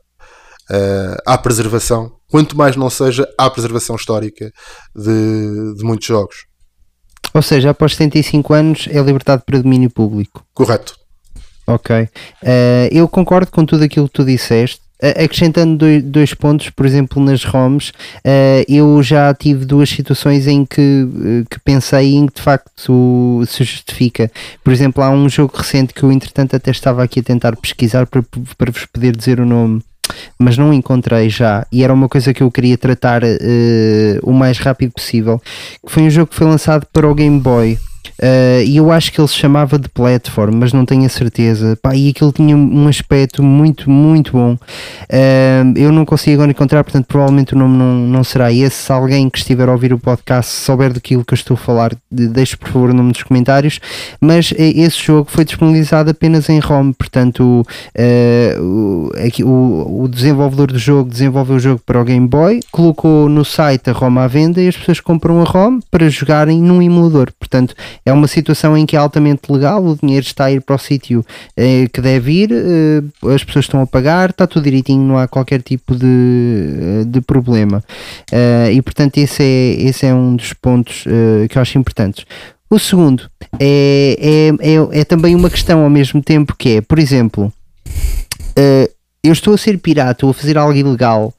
eh, 0.70 1.16
à 1.26 1.36
preservação, 1.36 2.12
quanto 2.30 2.56
mais 2.56 2.76
não 2.76 2.88
seja 2.88 3.28
à 3.38 3.50
preservação 3.50 3.96
histórica 3.96 4.50
de, 4.94 5.74
de 5.74 5.84
muitos 5.84 6.06
jogos. 6.06 6.51
Ou 7.34 7.42
seja, 7.42 7.70
após 7.70 7.92
75 7.96 8.52
anos 8.52 8.88
é 8.90 9.00
libertado 9.00 9.42
para 9.44 9.60
domínio 9.60 9.90
público. 9.90 10.44
Correto. 10.54 10.94
Ok. 11.66 12.08
Eh, 12.42 12.88
eu 12.92 13.08
concordo 13.08 13.50
com 13.50 13.64
tudo 13.64 13.84
aquilo 13.84 14.08
que 14.08 14.14
tu 14.14 14.24
disseste. 14.24 14.82
Acrescentando 15.02 15.78
dois, 15.78 16.02
dois 16.04 16.34
pontos, 16.34 16.70
por 16.70 16.86
exemplo, 16.86 17.20
nas 17.20 17.42
ROMs, 17.42 17.92
eh, 18.22 18.64
eu 18.68 19.02
já 19.02 19.34
tive 19.34 19.64
duas 19.64 19.90
situações 19.90 20.46
em 20.46 20.64
que, 20.64 20.80
eh, 20.80 21.44
que 21.50 21.58
pensei 21.58 22.14
em 22.14 22.26
que 22.28 22.34
de 22.36 22.42
facto 22.42 23.42
se 23.48 23.64
justifica. 23.64 24.30
Por 24.62 24.72
exemplo, 24.72 25.02
há 25.02 25.10
um 25.10 25.28
jogo 25.28 25.56
recente 25.56 25.92
que 25.92 26.04
eu, 26.04 26.12
entretanto, 26.12 26.54
até 26.54 26.70
estava 26.70 27.02
aqui 27.02 27.18
a 27.18 27.22
tentar 27.22 27.56
pesquisar 27.56 28.06
para, 28.06 28.22
para 28.56 28.70
vos 28.70 28.86
poder 28.86 29.16
dizer 29.16 29.40
o 29.40 29.46
nome 29.46 29.82
mas 30.38 30.58
não 30.58 30.72
encontrei 30.72 31.28
já 31.28 31.66
e 31.70 31.84
era 31.84 31.92
uma 31.92 32.08
coisa 32.08 32.34
que 32.34 32.42
eu 32.42 32.50
queria 32.50 32.76
tratar 32.76 33.22
eh, 33.24 34.18
o 34.22 34.32
mais 34.32 34.58
rápido 34.58 34.92
possível. 34.92 35.40
que 35.84 35.92
Foi 35.92 36.02
um 36.02 36.10
jogo 36.10 36.28
que 36.28 36.36
foi 36.36 36.46
lançado 36.46 36.86
para 36.92 37.08
o 37.08 37.14
Game 37.14 37.40
Boy. 37.40 37.78
Eh, 38.20 38.64
e 38.66 38.76
eu 38.76 38.90
acho 38.90 39.12
que 39.12 39.20
ele 39.20 39.28
se 39.28 39.34
chamava 39.34 39.78
de 39.78 39.88
Platform, 39.88 40.54
mas 40.56 40.72
não 40.72 40.84
tenho 40.84 41.04
a 41.04 41.08
certeza. 41.08 41.78
Pá, 41.80 41.94
e 41.94 42.10
aquilo 42.10 42.32
tinha 42.32 42.56
um 42.56 42.88
aspecto 42.88 43.42
muito, 43.42 43.90
muito 43.90 44.32
bom. 44.32 44.56
Eh, 45.08 45.62
eu 45.76 45.92
não 45.92 46.04
consigo 46.04 46.34
agora 46.34 46.50
encontrar, 46.50 46.84
portanto, 46.84 47.06
provavelmente 47.06 47.54
o 47.54 47.58
nome 47.58 47.76
não, 47.76 47.94
não 47.94 48.24
será 48.24 48.52
esse. 48.52 48.76
Se 48.76 48.92
alguém 48.92 49.28
que 49.30 49.38
estiver 49.38 49.68
a 49.68 49.72
ouvir 49.72 49.92
o 49.92 49.98
podcast 49.98 50.50
souber 50.52 50.92
daquilo 50.92 51.24
que 51.24 51.34
eu 51.34 51.36
estou 51.36 51.54
a 51.54 51.58
falar, 51.58 51.92
de- 52.10 52.28
deixe 52.28 52.56
por 52.56 52.68
favor 52.68 52.90
o 52.90 52.94
nome 52.94 53.08
nos 53.08 53.22
comentários. 53.22 53.80
Mas 54.20 54.52
eh, 54.56 54.72
esse 54.76 54.98
jogo 55.02 55.28
foi 55.30 55.44
disponibilizado 55.44 56.10
apenas 56.10 56.48
em 56.48 56.58
ROM, 56.58 56.92
portanto, 56.92 57.64
o, 58.60 59.10
aqui, 59.26 59.42
o, 59.44 60.02
o 60.02 60.08
desenvolvedor 60.08 60.68
do 60.72 60.78
jogo 60.78 61.10
desenvolveu 61.10 61.56
o 61.56 61.60
jogo 61.60 61.80
para 61.84 62.00
o 62.00 62.04
Game 62.04 62.26
Boy, 62.26 62.60
colocou 62.70 63.28
no 63.28 63.44
site 63.44 63.90
a 63.90 63.92
ROM 63.92 64.18
à 64.18 64.26
venda 64.26 64.60
e 64.60 64.68
as 64.68 64.76
pessoas 64.76 65.00
compram 65.00 65.40
a 65.40 65.44
ROM 65.44 65.80
para 65.90 66.08
jogarem 66.08 66.60
num 66.60 66.80
emulador. 66.82 67.30
Portanto, 67.38 67.74
é 68.04 68.12
uma 68.12 68.26
situação 68.26 68.76
em 68.76 68.84
que 68.84 68.96
é 68.96 68.98
altamente 68.98 69.50
legal, 69.50 69.84
o 69.84 69.96
dinheiro 69.96 70.24
está 70.24 70.46
a 70.46 70.52
ir 70.52 70.60
para 70.60 70.76
o 70.76 70.78
sítio 70.78 71.24
eh, 71.56 71.86
que 71.92 72.00
deve 72.00 72.32
ir, 72.32 72.50
eh, 72.52 73.32
as 73.34 73.44
pessoas 73.44 73.64
estão 73.64 73.80
a 73.80 73.86
pagar, 73.86 74.30
está 74.30 74.46
tudo 74.46 74.64
direitinho, 74.64 75.04
não 75.04 75.18
há 75.18 75.28
qualquer 75.28 75.62
tipo 75.62 75.94
de, 75.94 77.04
de 77.06 77.20
problema. 77.20 77.82
Eh, 78.30 78.72
e 78.72 78.82
portanto, 78.82 79.18
esse 79.18 79.42
é, 79.42 79.82
esse 79.82 80.06
é 80.06 80.14
um 80.14 80.36
dos 80.36 80.52
pontos 80.52 81.04
eh, 81.06 81.46
que 81.48 81.56
eu 81.56 81.62
acho 81.62 81.78
importantes. 81.78 82.24
O 82.68 82.78
segundo 82.78 83.30
é, 83.60 84.16
é, 84.18 84.72
é, 84.72 85.00
é 85.00 85.04
também 85.04 85.34
uma 85.34 85.50
questão 85.50 85.84
ao 85.84 85.90
mesmo 85.90 86.22
tempo 86.22 86.56
que 86.56 86.76
é, 86.76 86.80
por 86.80 86.98
exemplo, 86.98 87.52
eh, 88.56 88.90
eu 89.22 89.32
estou 89.32 89.54
a 89.54 89.58
ser 89.58 89.78
pirata 89.78 90.26
ou 90.26 90.30
a 90.30 90.34
fazer 90.34 90.58
algo 90.58 90.74
ilegal 90.74 91.32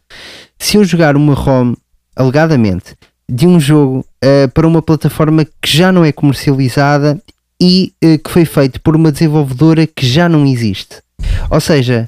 se 0.57 0.77
eu 0.77 0.83
jogar 0.83 1.15
uma 1.15 1.33
ROM, 1.33 1.73
alegadamente, 2.15 2.95
de 3.33 3.47
um 3.47 3.59
jogo 3.59 4.05
eh, 4.21 4.45
para 4.45 4.67
uma 4.67 4.79
plataforma 4.79 5.43
que 5.43 5.67
já 5.67 5.91
não 5.91 6.05
é 6.05 6.11
comercializada 6.11 7.19
e 7.59 7.91
eh, 7.99 8.19
que 8.19 8.29
foi 8.29 8.45
feito 8.45 8.79
por 8.79 8.95
uma 8.95 9.11
desenvolvedora 9.11 9.87
que 9.87 10.05
já 10.05 10.29
não 10.29 10.45
existe. 10.45 11.01
Ou 11.49 11.59
seja, 11.59 12.07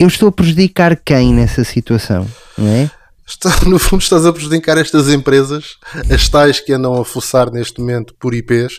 eu 0.00 0.08
estou 0.08 0.30
a 0.30 0.32
prejudicar 0.32 0.96
quem 0.96 1.34
nessa 1.34 1.64
situação, 1.64 2.26
não 2.56 2.66
é? 2.66 2.90
No 3.68 3.78
fundo, 3.78 4.00
estás 4.00 4.24
a 4.24 4.32
prejudicar 4.32 4.78
estas 4.78 5.10
empresas, 5.10 5.76
as 6.10 6.30
tais 6.30 6.60
que 6.60 6.72
andam 6.72 6.98
a 6.98 7.04
fuçar 7.04 7.52
neste 7.52 7.78
momento 7.78 8.14
por 8.18 8.32
IPs 8.32 8.78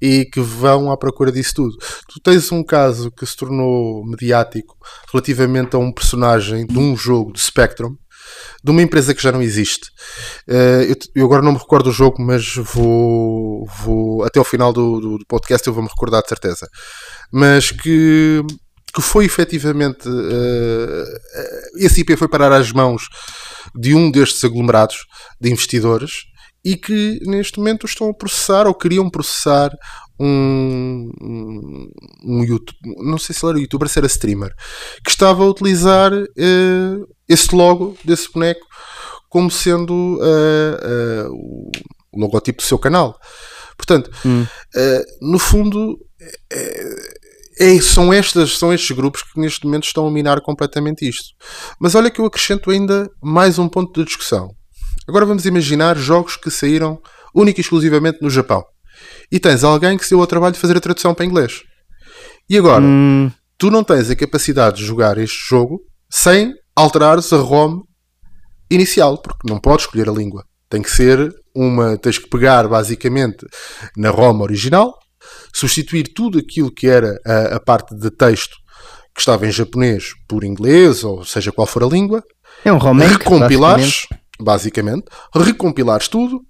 e 0.00 0.24
que 0.26 0.40
vão 0.40 0.92
à 0.92 0.96
procura 0.96 1.32
disso 1.32 1.54
tudo. 1.56 1.76
Tu 2.08 2.20
tens 2.22 2.52
um 2.52 2.62
caso 2.62 3.10
que 3.10 3.26
se 3.26 3.36
tornou 3.36 4.06
mediático 4.06 4.76
relativamente 5.12 5.74
a 5.74 5.80
um 5.80 5.92
personagem 5.92 6.64
de 6.64 6.78
um 6.78 6.96
jogo 6.96 7.32
de 7.32 7.40
Spectrum, 7.40 7.96
de 8.64 8.70
uma 8.70 8.82
empresa 8.82 9.14
que 9.14 9.22
já 9.22 9.32
não 9.32 9.42
existe. 9.42 9.86
Eh, 10.48 10.86
eu, 10.90 10.96
eu 11.22 11.26
agora 11.26 11.42
não 11.42 11.52
me 11.52 11.58
recordo 11.58 11.84
do 11.90 11.92
jogo, 11.92 12.16
mas 12.22 12.54
vou, 12.56 13.66
vou 13.82 14.22
até 14.24 14.38
ao 14.38 14.44
final 14.44 14.72
do, 14.72 15.00
do- 15.00 15.18
do 15.18 15.26
podcast 15.26 15.66
eu 15.66 15.74
vou 15.74 15.82
me 15.82 15.88
recordar 15.88 16.22
de 16.22 16.28
certeza. 16.28 16.66
Mas 17.32 17.70
que, 17.70 18.40
que 18.94 19.02
foi 19.02 19.24
efetivamente 19.24 20.08
eh, 20.08 21.04
esse 21.76 22.00
IP 22.02 22.16
foi 22.16 22.28
parar 22.28 22.52
às 22.52 22.70
mãos 22.72 23.02
de 23.74 23.94
um 23.94 24.10
destes 24.10 24.44
aglomerados 24.44 24.96
de 25.40 25.50
investidores 25.50 26.12
e 26.64 26.76
que 26.76 27.18
neste 27.26 27.58
momento 27.58 27.86
estão 27.86 28.08
a 28.10 28.14
processar 28.14 28.66
ou 28.68 28.74
queriam 28.74 29.10
processar 29.10 29.70
um, 30.18 31.10
um, 31.20 31.90
um 32.24 32.44
YouTube, 32.44 32.76
não 32.98 33.18
sei 33.18 33.34
se 33.34 33.44
ele 33.44 33.52
era 33.52 33.60
youtuber, 33.60 33.88
se 33.88 33.98
era 33.98 34.06
streamer, 34.06 34.54
que 35.04 35.10
estava 35.10 35.42
a 35.42 35.48
utilizar 35.48 36.12
eh, 36.12 36.96
esse 37.28 37.54
logo 37.54 37.96
desse 38.04 38.30
boneco 38.32 38.66
como 39.32 39.50
sendo 39.50 40.20
eh, 40.22 40.80
eh, 40.82 41.26
o 41.30 41.70
logotipo 42.14 42.58
do 42.58 42.66
seu 42.66 42.78
canal. 42.78 43.18
Portanto, 43.78 44.10
eh, 44.76 45.04
no 45.22 45.38
fundo, 45.38 45.98
é, 47.58 47.80
são, 47.80 48.12
estas, 48.12 48.58
são 48.58 48.74
estes 48.74 48.94
grupos 48.94 49.22
que 49.22 49.40
neste 49.40 49.64
momento 49.64 49.84
estão 49.84 50.06
a 50.06 50.10
minar 50.10 50.42
completamente 50.42 51.08
isto. 51.08 51.30
Mas 51.80 51.94
olha 51.94 52.10
que 52.10 52.20
eu 52.20 52.26
acrescento 52.26 52.70
ainda 52.70 53.10
mais 53.22 53.58
um 53.58 53.70
ponto 53.70 53.98
de 53.98 54.04
discussão. 54.04 54.50
Agora 55.08 55.24
vamos 55.24 55.46
imaginar 55.46 55.96
jogos 55.96 56.36
que 56.36 56.50
saíram 56.50 57.00
única 57.34 57.58
e 57.58 57.62
exclusivamente 57.62 58.18
no 58.20 58.28
Japão. 58.28 58.62
E 59.32 59.40
tens 59.40 59.64
alguém 59.64 59.96
que 59.96 60.04
se 60.04 60.10
deu 60.10 60.20
ao 60.20 60.26
trabalho 60.26 60.52
de 60.52 60.60
fazer 60.60 60.76
a 60.76 60.80
tradução 60.80 61.14
para 61.14 61.24
inglês. 61.24 61.62
E 62.50 62.58
agora, 62.58 62.84
Hum, 62.84 63.30
tu 63.56 63.70
não 63.70 63.82
tens 63.82 64.10
a 64.10 64.14
capacidade 64.14 64.76
de 64.76 64.84
jogar 64.84 65.16
este 65.16 65.48
jogo 65.48 65.80
sem 66.10 66.52
alterares 66.76 67.32
a 67.32 67.38
ROM 67.38 67.80
inicial, 68.70 69.16
porque 69.16 69.48
não 69.50 69.58
podes 69.58 69.86
escolher 69.86 70.08
a 70.08 70.12
língua. 70.12 70.44
Tem 70.68 70.82
que 70.82 70.90
ser 70.90 71.32
uma. 71.54 71.96
Tens 71.96 72.18
que 72.18 72.28
pegar 72.28 72.68
basicamente 72.68 73.46
na 73.96 74.10
ROM 74.10 74.40
original, 74.40 74.92
substituir 75.52 76.12
tudo 76.14 76.38
aquilo 76.38 76.70
que 76.70 76.86
era 76.86 77.18
a, 77.26 77.56
a 77.56 77.60
parte 77.60 77.94
de 77.96 78.10
texto 78.10 78.56
que 79.14 79.20
estava 79.20 79.46
em 79.46 79.52
japonês 79.52 80.12
por 80.28 80.44
inglês, 80.44 81.04
ou 81.04 81.24
seja 81.24 81.52
qual 81.52 81.66
for 81.66 81.82
a 81.84 81.86
língua, 81.86 82.22
é 82.64 82.72
um 82.72 82.78
remake, 82.78 83.24
recompilares, 83.24 84.06
basicamente, 84.40 85.04
recompilares 85.34 86.08
tudo 86.08 86.40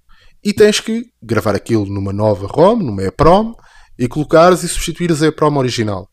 e 0.45 0.53
tens 0.53 0.81
que 0.81 1.05
gravar 1.23 1.55
aquilo 1.55 1.87
numa 1.87 2.13
nova 2.13 2.47
ROM, 2.47 2.77
numa 2.77 3.03
EPROM, 3.05 3.55
e 3.99 4.09
colocares 4.09 4.63
e 4.63 4.69
substituires 4.69 5.23
a 5.23 5.29
EPROM 5.29 5.57
original. 5.57 6.09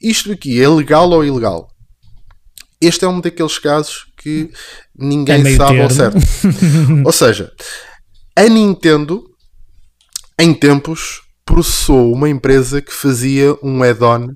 Isto 0.00 0.32
aqui 0.32 0.60
é 0.62 0.68
legal 0.68 1.10
ou 1.10 1.24
ilegal? 1.24 1.68
Este 2.80 3.04
é 3.04 3.08
um 3.08 3.20
daqueles 3.20 3.58
casos 3.58 4.06
que 4.16 4.50
ninguém 4.94 5.46
É 5.46 5.56
sabe 5.56 5.80
ao 5.80 5.88
termo. 5.88 6.20
certo. 6.20 6.56
ou 7.06 7.12
seja, 7.12 7.50
a 8.34 8.48
Nintendo, 8.48 9.22
em 10.38 10.52
tempos, 10.52 11.22
processou 11.44 12.12
uma 12.12 12.28
empresa 12.28 12.82
que 12.82 12.92
fazia 12.92 13.56
um 13.62 13.82
add-on 13.82 14.28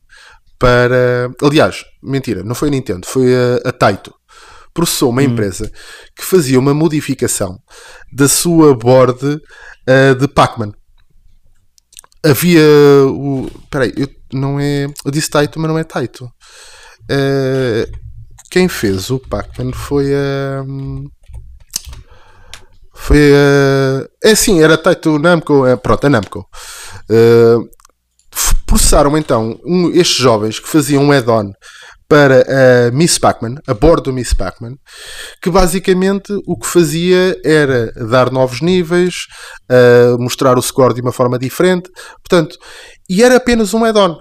para. 0.58 1.30
Aliás, 1.42 1.84
mentira, 2.02 2.42
não 2.42 2.54
foi 2.54 2.68
a 2.68 2.70
Nintendo, 2.70 3.06
foi 3.06 3.34
a, 3.34 3.68
a 3.68 3.72
Taito. 3.72 4.14
Processou 4.72 5.10
uma 5.10 5.22
empresa 5.22 5.70
que 6.16 6.24
fazia 6.24 6.58
uma 6.58 6.72
modificação 6.72 7.58
da 8.12 8.28
sua 8.28 8.74
board 8.74 9.40
eh, 9.86 10.14
de 10.14 10.28
Pac-Man. 10.28 10.72
Havia 12.24 12.62
o. 13.08 13.50
Peraí, 13.70 13.92
eu, 13.96 14.08
não 14.32 14.60
é. 14.60 14.84
Eu 15.04 15.10
disse 15.10 15.30
Taito, 15.30 15.58
mas 15.58 15.70
não 15.70 15.78
é 15.78 15.84
Taito. 15.84 16.28
Eh, 17.10 17.88
quem 18.50 18.68
fez 18.68 19.10
o 19.10 19.18
Pac-Man 19.18 19.72
foi 19.72 20.14
a. 20.14 20.64
Foi 22.94 23.18
a. 23.34 24.06
É 24.22 24.34
sim, 24.34 24.62
era 24.62 24.76
Taito 24.78 25.18
Namco. 25.18 25.66
é, 25.66 25.74
pronto, 25.76 26.06
a 26.06 26.10
Namco. 26.10 26.46
Processaram 28.66 29.16
então 29.18 29.58
um- 29.64 29.90
estes 29.90 30.16
jovens 30.18 30.60
que 30.60 30.68
faziam 30.68 31.02
um 31.02 31.10
add-on 31.10 31.50
para 32.10 32.42
a 32.88 32.90
Miss 32.90 33.18
Pac-Man, 33.18 33.54
a 33.68 33.72
bordo 33.72 34.10
do 34.10 34.12
Miss 34.12 34.34
Pac-Man, 34.34 34.74
que 35.40 35.48
basicamente 35.48 36.32
o 36.44 36.58
que 36.58 36.66
fazia 36.66 37.40
era 37.44 37.92
dar 37.92 38.32
novos 38.32 38.60
níveis, 38.60 39.28
eh, 39.70 40.16
mostrar 40.18 40.58
o 40.58 40.62
score 40.62 40.92
de 40.92 41.00
uma 41.00 41.12
forma 41.12 41.38
diferente, 41.38 41.88
portanto, 42.18 42.58
e 43.08 43.22
era 43.22 43.36
apenas 43.36 43.72
um 43.74 43.84
add-on. 43.84 44.18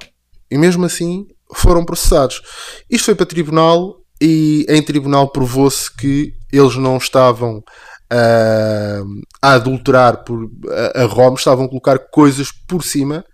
E 0.51 0.57
mesmo 0.57 0.85
assim 0.85 1.25
foram 1.55 1.83
processados. 1.83 2.43
Isto 2.87 3.05
foi 3.05 3.15
para 3.15 3.25
tribunal 3.25 3.95
e 4.21 4.67
em 4.69 4.83
tribunal 4.83 5.31
provou-se 5.31 5.91
que 5.91 6.31
eles 6.53 6.75
não 6.75 6.97
estavam 6.97 7.63
ah, 8.11 9.01
a 9.41 9.53
adulterar 9.53 10.23
por 10.23 10.47
a, 10.95 11.01
a 11.01 11.05
ROM, 11.05 11.33
estavam 11.33 11.65
a 11.65 11.69
colocar 11.69 11.97
coisas 12.11 12.49
por 12.67 12.83
cima 12.83 13.25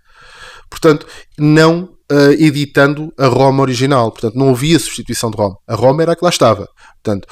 portanto, 0.69 1.07
não 1.37 1.94
ah, 2.11 2.31
editando 2.37 3.13
a 3.17 3.27
ROM 3.27 3.59
original. 3.59 4.11
Portanto, 4.11 4.35
não 4.35 4.49
havia 4.49 4.79
substituição 4.79 5.31
de 5.31 5.37
ROM. 5.37 5.55
A 5.67 5.75
ROM 5.75 5.99
era 6.01 6.13
a 6.13 6.15
que 6.15 6.23
lá 6.23 6.29
estava. 6.29 6.67
Portanto, 7.03 7.27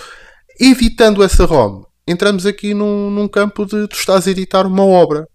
editando 0.59 1.23
essa 1.23 1.45
ROM, 1.45 1.83
entramos 2.07 2.45
aqui 2.45 2.73
num, 2.73 3.09
num 3.09 3.27
campo 3.27 3.65
de 3.65 3.87
tu 3.87 3.95
estás 3.95 4.27
a 4.27 4.31
editar 4.31 4.65
uma 4.65 4.85
obra. 4.85 5.27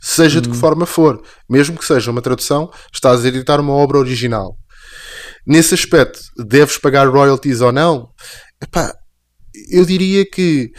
Seja 0.00 0.40
de 0.40 0.48
que 0.48 0.56
forma 0.56 0.86
for. 0.86 1.22
Mesmo 1.48 1.76
que 1.76 1.84
seja 1.84 2.10
uma 2.10 2.22
tradução, 2.22 2.70
estás 2.92 3.24
a 3.24 3.28
editar 3.28 3.60
uma 3.60 3.74
obra 3.74 3.98
original. 3.98 4.56
Nesse 5.46 5.74
aspecto, 5.74 6.20
deves 6.48 6.78
pagar 6.78 7.08
royalties 7.08 7.60
ou 7.60 7.70
não? 7.70 8.08
Epá, 8.62 8.94
eu 9.70 9.84
diria 9.84 10.24
que 10.24 10.70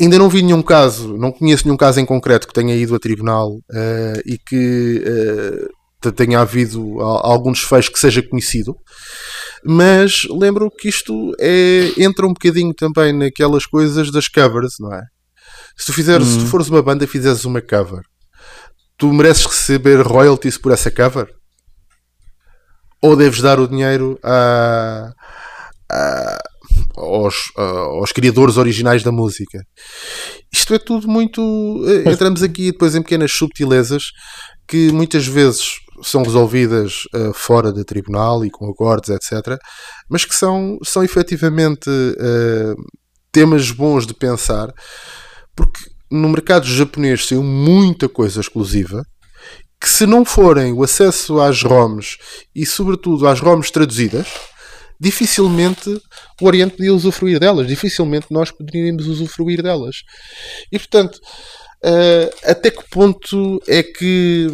ainda 0.00 0.18
não 0.18 0.28
vi 0.28 0.42
nenhum 0.42 0.62
caso, 0.62 1.16
não 1.16 1.32
conheço 1.32 1.64
nenhum 1.64 1.76
caso 1.76 2.00
em 2.00 2.06
concreto 2.06 2.46
que 2.46 2.54
tenha 2.54 2.74
ido 2.74 2.94
a 2.94 2.98
tribunal 2.98 3.58
eh, 3.72 4.22
e 4.26 4.38
que 4.38 5.02
eh, 5.04 5.68
tenha 6.14 6.40
havido 6.40 7.00
a- 7.00 7.26
algum 7.28 7.52
desfecho 7.52 7.92
que 7.92 7.98
seja 7.98 8.22
conhecido. 8.22 8.74
Mas 9.64 10.22
lembro 10.30 10.70
que 10.70 10.88
isto 10.88 11.32
é, 11.40 11.92
entra 11.98 12.24
um 12.26 12.32
bocadinho 12.32 12.72
também 12.72 13.12
naquelas 13.12 13.66
coisas 13.66 14.10
das 14.12 14.28
covers, 14.28 14.74
não 14.78 14.92
é? 14.94 15.02
Se 15.76 15.86
tu, 15.86 15.92
fizeres, 15.92 16.26
se 16.26 16.38
tu 16.38 16.46
fores 16.46 16.68
uma 16.68 16.82
banda 16.82 17.04
e 17.04 17.08
fizeres 17.08 17.44
uma 17.44 17.60
cover, 17.60 18.02
tu 18.96 19.12
mereces 19.12 19.44
receber 19.46 20.00
royalties 20.02 20.56
por 20.58 20.72
essa 20.72 20.90
cover? 20.90 21.28
Ou 23.02 23.16
deves 23.16 23.40
dar 23.40 23.60
o 23.60 23.68
dinheiro 23.68 24.18
à, 24.24 25.10
ah, 25.90 26.38
aos, 26.96 27.34
ah, 27.56 27.62
aos 28.00 28.10
criadores 28.12 28.56
originais 28.56 29.02
da 29.04 29.12
música. 29.12 29.62
Isto 30.52 30.74
é 30.74 30.78
tudo 30.78 31.06
muito. 31.08 31.40
eh, 31.86 32.10
Entramos 32.10 32.42
aqui 32.42 32.72
depois 32.72 32.94
em 32.94 33.02
pequenas 33.02 33.30
subtilezas 33.32 34.02
que 34.66 34.90
muitas 34.92 35.26
vezes 35.26 35.76
são 36.02 36.22
resolvidas 36.22 37.04
ah, 37.14 37.32
fora 37.34 37.72
de 37.72 37.84
tribunal 37.84 38.44
e 38.44 38.50
com 38.50 38.68
acordos, 38.70 39.10
etc. 39.10 39.58
Mas 40.08 40.24
que 40.24 40.34
são, 40.34 40.78
são 40.84 41.02
efetivamente 41.02 41.88
ah, 41.88 42.74
temas 43.32 43.70
bons 43.70 44.06
de 44.06 44.14
pensar, 44.14 44.72
porque 45.54 45.80
no 46.10 46.28
mercado 46.28 46.66
japonês 46.66 47.26
saiu 47.26 47.42
muita 47.42 48.08
coisa 48.08 48.40
exclusiva 48.40 49.04
que 49.80 49.88
se 49.88 50.06
não 50.06 50.24
forem 50.24 50.72
o 50.72 50.82
acesso 50.82 51.40
às 51.40 51.62
ROMs 51.62 52.16
e 52.54 52.66
sobretudo 52.66 53.28
às 53.28 53.38
ROMs 53.38 53.70
traduzidas, 53.70 54.26
dificilmente 54.98 56.00
o 56.40 56.46
Oriente 56.46 56.76
podia 56.76 56.92
usufruir 56.92 57.38
delas, 57.38 57.68
dificilmente 57.68 58.26
nós 58.30 58.50
poderíamos 58.50 59.06
usufruir 59.06 59.62
delas. 59.62 60.02
E 60.72 60.78
portanto, 60.78 61.20
eh, 61.82 62.30
até 62.44 62.70
que 62.70 62.82
ponto 62.90 63.62
é 63.68 63.82
que, 63.82 64.48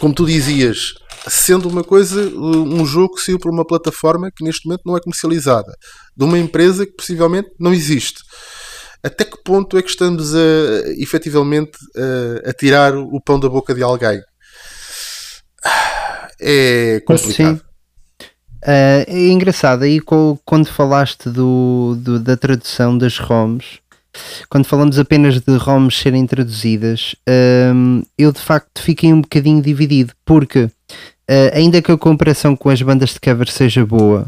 como 0.00 0.14
tu 0.14 0.26
dizias, 0.26 0.94
sendo 1.28 1.68
uma 1.68 1.84
coisa, 1.84 2.20
um 2.34 2.84
jogo 2.86 3.14
que 3.16 3.22
saiu 3.22 3.38
para 3.38 3.50
uma 3.52 3.64
plataforma 3.66 4.30
que 4.34 4.42
neste 4.42 4.66
momento 4.66 4.82
não 4.86 4.96
é 4.96 5.00
comercializada, 5.00 5.72
de 6.16 6.24
uma 6.24 6.38
empresa 6.38 6.86
que 6.86 6.92
possivelmente 6.92 7.50
não 7.60 7.72
existe. 7.74 8.20
Até 9.02 9.24
que 9.24 9.42
ponto 9.44 9.78
é 9.78 9.82
que 9.82 9.88
estamos 9.90 10.34
a, 10.34 10.38
efetivamente 10.98 11.72
a, 12.44 12.50
a 12.50 12.52
tirar 12.52 12.94
o 12.96 13.20
pão 13.24 13.38
da 13.38 13.48
boca 13.48 13.74
de 13.74 13.82
alguém? 13.82 14.20
É 16.40 17.00
complicado. 17.06 17.56
Sim. 17.58 17.60
Ah, 18.62 19.04
é 19.06 19.28
engraçado, 19.28 19.84
aí 19.84 20.00
quando 20.44 20.66
falaste 20.66 21.30
do, 21.30 21.96
do- 21.98 22.20
da 22.20 22.36
tradução 22.36 22.96
das 22.96 23.18
ROMs, 23.18 23.78
quando 24.48 24.64
falamos 24.64 24.98
apenas 24.98 25.40
de 25.40 25.56
ROMs 25.56 25.94
serem 25.96 26.26
traduzidas, 26.26 27.14
ahm, 27.28 28.02
eu 28.18 28.32
de 28.32 28.40
facto 28.40 28.82
fiquei 28.82 29.12
um 29.12 29.20
bocadinho 29.20 29.62
dividido, 29.62 30.12
porque 30.24 30.68
ah, 31.28 31.56
ainda 31.56 31.80
que 31.82 31.92
a 31.92 31.98
comparação 31.98 32.56
com 32.56 32.68
as 32.70 32.82
bandas 32.82 33.10
de 33.10 33.20
cover 33.20 33.48
seja 33.50 33.84
boa, 33.86 34.26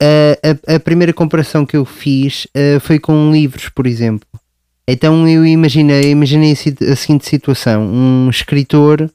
a, 0.00 0.72
a- 0.72 0.76
a 0.76 0.80
primeira 0.80 1.12
comparação 1.12 1.66
que 1.66 1.76
eu 1.76 1.84
fiz 1.84 2.46
ah, 2.54 2.80
foi 2.80 2.98
com 2.98 3.30
livros, 3.32 3.68
por 3.68 3.86
exemplo. 3.86 4.26
Então 4.90 5.28
eu 5.28 5.44
imaginei, 5.44 6.10
imaginei 6.10 6.52
a, 6.52 6.96
seguinte 6.96 7.26
situação: 7.28 7.82
um 7.86 8.30
escritor 8.30 9.10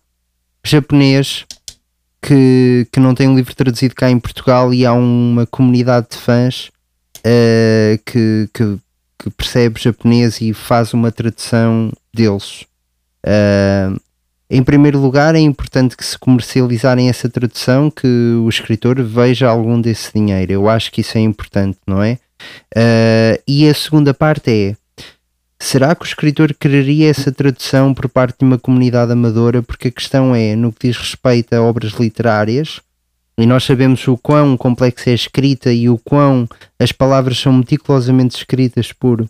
japonês 0.64 1.46
que, 2.22 2.88
que 2.92 3.00
não 3.00 3.16
tem 3.16 3.28
um 3.28 3.36
livro 3.36 3.56
traduzido 3.56 3.96
cá 3.96 4.10
em 4.10 4.20
Portugal 4.20 4.74
e 4.74 4.86
há 4.86 4.94
uma 4.94 5.46
comunidade 5.48 6.08
de 6.12 6.18
fãs 6.18 6.70
eh, 7.24 8.00
que, 8.06 8.48
que, 8.54 8.78
que 9.24 9.30
percebe 9.30 9.80
japonês 9.80 10.42
e 10.42 10.54
faz 10.54 10.94
uma 10.94 11.12
tradução 11.12 11.92
deles. 12.14 12.66
Eh, 13.26 13.90
em 14.50 14.62
primeiro 14.62 15.00
lugar, 15.00 15.34
é 15.34 15.40
importante 15.40 15.96
que 15.96 16.06
se 16.06 16.20
comercializarem 16.20 17.08
essa 17.08 17.30
tradução, 17.30 17.90
que 17.90 18.08
o 18.08 18.50
escritor 18.50 19.02
veja 19.02 19.48
algum 19.48 19.80
desse 19.80 20.12
dinheiro. 20.14 20.52
Eu 20.52 20.70
acho 20.70 20.92
que 20.92 21.02
isso 21.02 21.18
é 21.18 21.22
importante, 21.22 21.80
não 21.88 22.04
é? 22.04 22.20
Eh, 22.76 23.42
e 23.48 23.70
a 23.70 23.74
segunda 23.74 24.14
parte 24.14 24.52
é: 24.52 24.76
será 25.58 25.96
que 25.96 26.04
o 26.04 26.06
escritor 26.06 26.54
quereria 26.54 27.10
essa 27.10 27.32
tradução 27.32 27.94
por 27.94 28.10
parte 28.10 28.40
de 28.40 28.46
uma 28.46 28.60
comunidade 28.60 29.14
amadora? 29.14 29.64
Porque 29.64 29.88
a 29.88 29.92
questão 29.92 30.36
é, 30.36 30.56
no 30.56 30.74
que 30.74 30.88
diz 30.88 30.98
respeito 30.98 31.54
a 31.54 31.62
obras 31.62 31.94
literárias, 31.94 32.82
e 33.38 33.46
nós 33.46 33.64
sabemos 33.64 34.08
o 34.08 34.16
quão 34.18 34.56
complexa 34.56 35.10
é 35.10 35.14
a 35.14 35.16
escrita 35.16 35.74
e 35.74 35.90
o 35.90 35.98
quão 35.98 36.48
as 36.80 36.92
palavras 36.92 37.40
são 37.40 37.52
meticulosamente 37.52 38.38
escritas 38.38 38.92
por, 38.92 39.28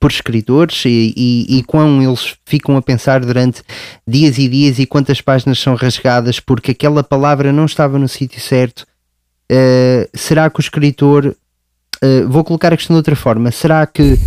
por 0.00 0.10
escritores 0.10 0.84
e, 0.86 1.12
e, 1.16 1.58
e 1.58 1.62
quão 1.62 2.02
eles 2.02 2.34
ficam 2.46 2.76
a 2.76 2.82
pensar 2.82 3.20
durante 3.20 3.62
dias 4.06 4.38
e 4.38 4.48
dias 4.48 4.78
e 4.78 4.86
quantas 4.86 5.20
páginas 5.20 5.58
são 5.58 5.74
rasgadas 5.74 6.40
porque 6.40 6.70
aquela 6.70 7.04
palavra 7.04 7.52
não 7.52 7.66
estava 7.66 7.98
no 7.98 8.08
sítio 8.08 8.40
certo. 8.40 8.86
Eh, 9.50 10.08
será 10.14 10.48
que 10.48 10.58
o 10.58 10.62
escritor. 10.62 11.36
eh, 12.02 12.22
vou 12.22 12.42
colocar 12.42 12.72
a 12.72 12.76
questão 12.76 12.94
de 12.94 12.98
outra 12.98 13.16
forma. 13.16 13.50
Será 13.50 13.86
que 13.86 14.18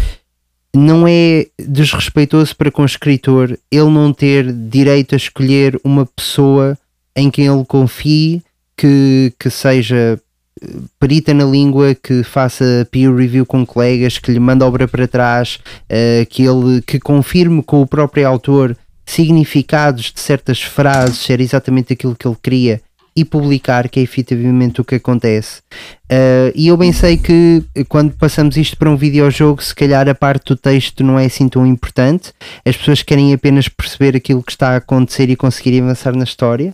não 0.74 1.08
é 1.08 1.48
desrespeitoso 1.58 2.56
para 2.56 2.72
com 2.72 2.84
o 2.84 2.86
escritor 2.86 3.58
ele 3.72 3.90
não 3.90 4.14
ter 4.14 4.54
direito 4.54 5.16
a 5.16 5.18
escolher 5.18 5.80
uma 5.84 6.06
pessoa 6.06 6.78
em 7.16 7.32
quem 7.32 7.48
ele 7.48 7.66
confie 7.66 8.44
que, 8.80 9.34
que 9.38 9.50
seja 9.50 10.18
eh, 10.62 10.68
perita 10.98 11.34
na 11.34 11.44
língua, 11.44 11.94
que 11.94 12.24
faça 12.24 12.88
peer 12.90 13.14
review 13.14 13.46
com 13.46 13.66
colegas, 13.66 14.18
que 14.18 14.32
lhe 14.32 14.40
manda 14.40 14.66
obra 14.66 14.88
para 14.88 15.06
trás, 15.06 15.60
eh, 15.90 16.26
que 16.30 16.44
ele 16.44 16.82
que 16.82 16.98
confirme 16.98 17.62
com 17.62 17.82
o 17.82 17.88
próprio 17.88 18.26
autor 18.26 18.78
significados 19.06 20.14
de 20.14 20.20
certas 20.22 20.62
frases, 20.62 21.18
ser 21.18 21.42
exatamente 21.42 21.92
aquilo 21.92 22.16
que 22.16 22.26
ele 22.26 22.38
queria 22.42 22.82
e 23.16 23.26
publicar, 23.26 23.90
que 23.90 24.00
é 24.00 24.04
efetivamente 24.04 24.80
o 24.80 24.86
que 24.86 24.96
acontece. 24.96 25.62
Uh, 26.06 26.54
e 26.56 26.68
eu 26.68 26.78
bem 26.78 26.94
sei 26.94 27.18
que 27.18 27.64
quando 27.90 28.14
passamos 28.14 28.56
isto 28.56 28.78
para 28.78 28.90
um 28.90 28.96
videojogo, 28.96 29.62
se 29.62 29.76
calhar 29.76 30.08
a 30.08 30.16
parte 30.16 30.46
do 30.46 30.56
texto 30.56 31.04
não 31.04 31.20
é 31.20 31.26
assim 31.26 31.50
tão 31.50 31.66
importante. 31.66 32.32
As 32.64 32.78
pessoas 32.78 33.04
querem 33.04 33.34
apenas 33.34 33.68
perceber 33.68 34.16
aquilo 34.16 34.44
que 34.44 34.52
está 34.52 34.70
a 34.70 34.78
acontecer 34.78 35.30
e 35.30 35.36
conseguir 35.36 35.82
avançar 35.82 36.16
na 36.16 36.24
história. 36.24 36.74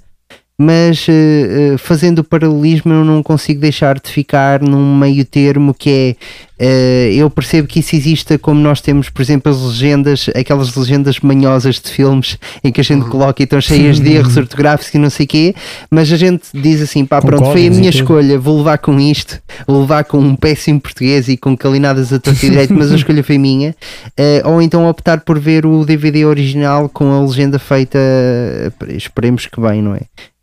Mas 0.58 1.06
uh, 1.08 1.78
fazendo 1.78 2.20
o 2.20 2.24
paralelismo, 2.24 2.94
eu 2.94 3.04
não 3.04 3.22
consigo 3.22 3.60
deixar 3.60 4.00
de 4.00 4.10
ficar 4.10 4.62
num 4.62 4.98
meio 4.98 5.26
termo 5.26 5.74
que 5.74 5.90
é. 5.90 6.55
Eu 6.58 7.30
percebo 7.30 7.68
que 7.68 7.80
isso 7.80 7.96
exista 7.96 8.38
como 8.40 8.60
nós 8.60 8.80
temos, 8.82 9.10
por 9.10 9.22
exemplo, 9.22 9.52
as 9.52 9.62
legendas, 9.62 10.30
aquelas 10.36 10.74
legendas 10.76 11.20
manhosas 11.20 11.80
de 11.80 11.90
filmes 11.90 12.38
em 12.64 12.72
que 12.72 12.80
a 12.82 12.84
gente 12.84 13.06
coloca 13.08 13.42
e 13.42 13.46
estão 13.46 13.60
cheias 13.60 14.00
de 14.00 14.14
erros 14.14 14.38
ortográficos 14.38 14.94
e 14.94 14.98
não 14.98 15.10
sei 15.10 15.26
o 15.26 15.30
quê, 15.30 15.56
mas 15.92 16.12
a 16.12 16.16
gente 16.18 16.44
diz 16.54 16.82
assim: 16.82 17.06
pá, 17.06 17.22
Com 17.22 17.28
pronto, 17.28 17.52
foi 17.52 17.68
a 17.68 17.70
minha 17.72 17.90
escolha, 17.90 18.40
vou 18.40 18.58
levar 18.58 18.78
com 18.78 19.00
isto, 19.00 19.40
vou 19.68 19.82
levar 19.82 20.04
com 20.06 20.18
um 20.20 20.36
péssimo 20.36 20.80
português 20.80 21.28
e 21.28 21.36
com 21.38 21.56
calinadas 21.58 22.14
a 22.14 22.20
torto 22.20 22.46
e 22.46 22.50
direito, 22.50 22.74
mas 22.74 22.92
a 22.92 22.96
escolha 22.96 23.24
foi 23.24 23.38
minha. 23.38 23.76
Eh, 24.18 24.42
ou 24.46 24.62
então 24.62 24.88
optar 24.88 25.22
por 25.22 25.38
ver 25.40 25.66
o 25.66 25.84
DVD 25.86 26.26
original 26.26 26.88
com 26.90 27.12
a 27.12 27.22
legenda 27.22 27.60
feita, 27.60 27.98
eh, 28.00 28.72
esperemos 28.90 29.46
que 29.46 29.60
bem, 29.60 29.82
não 29.82 29.96
é? 29.96 30.02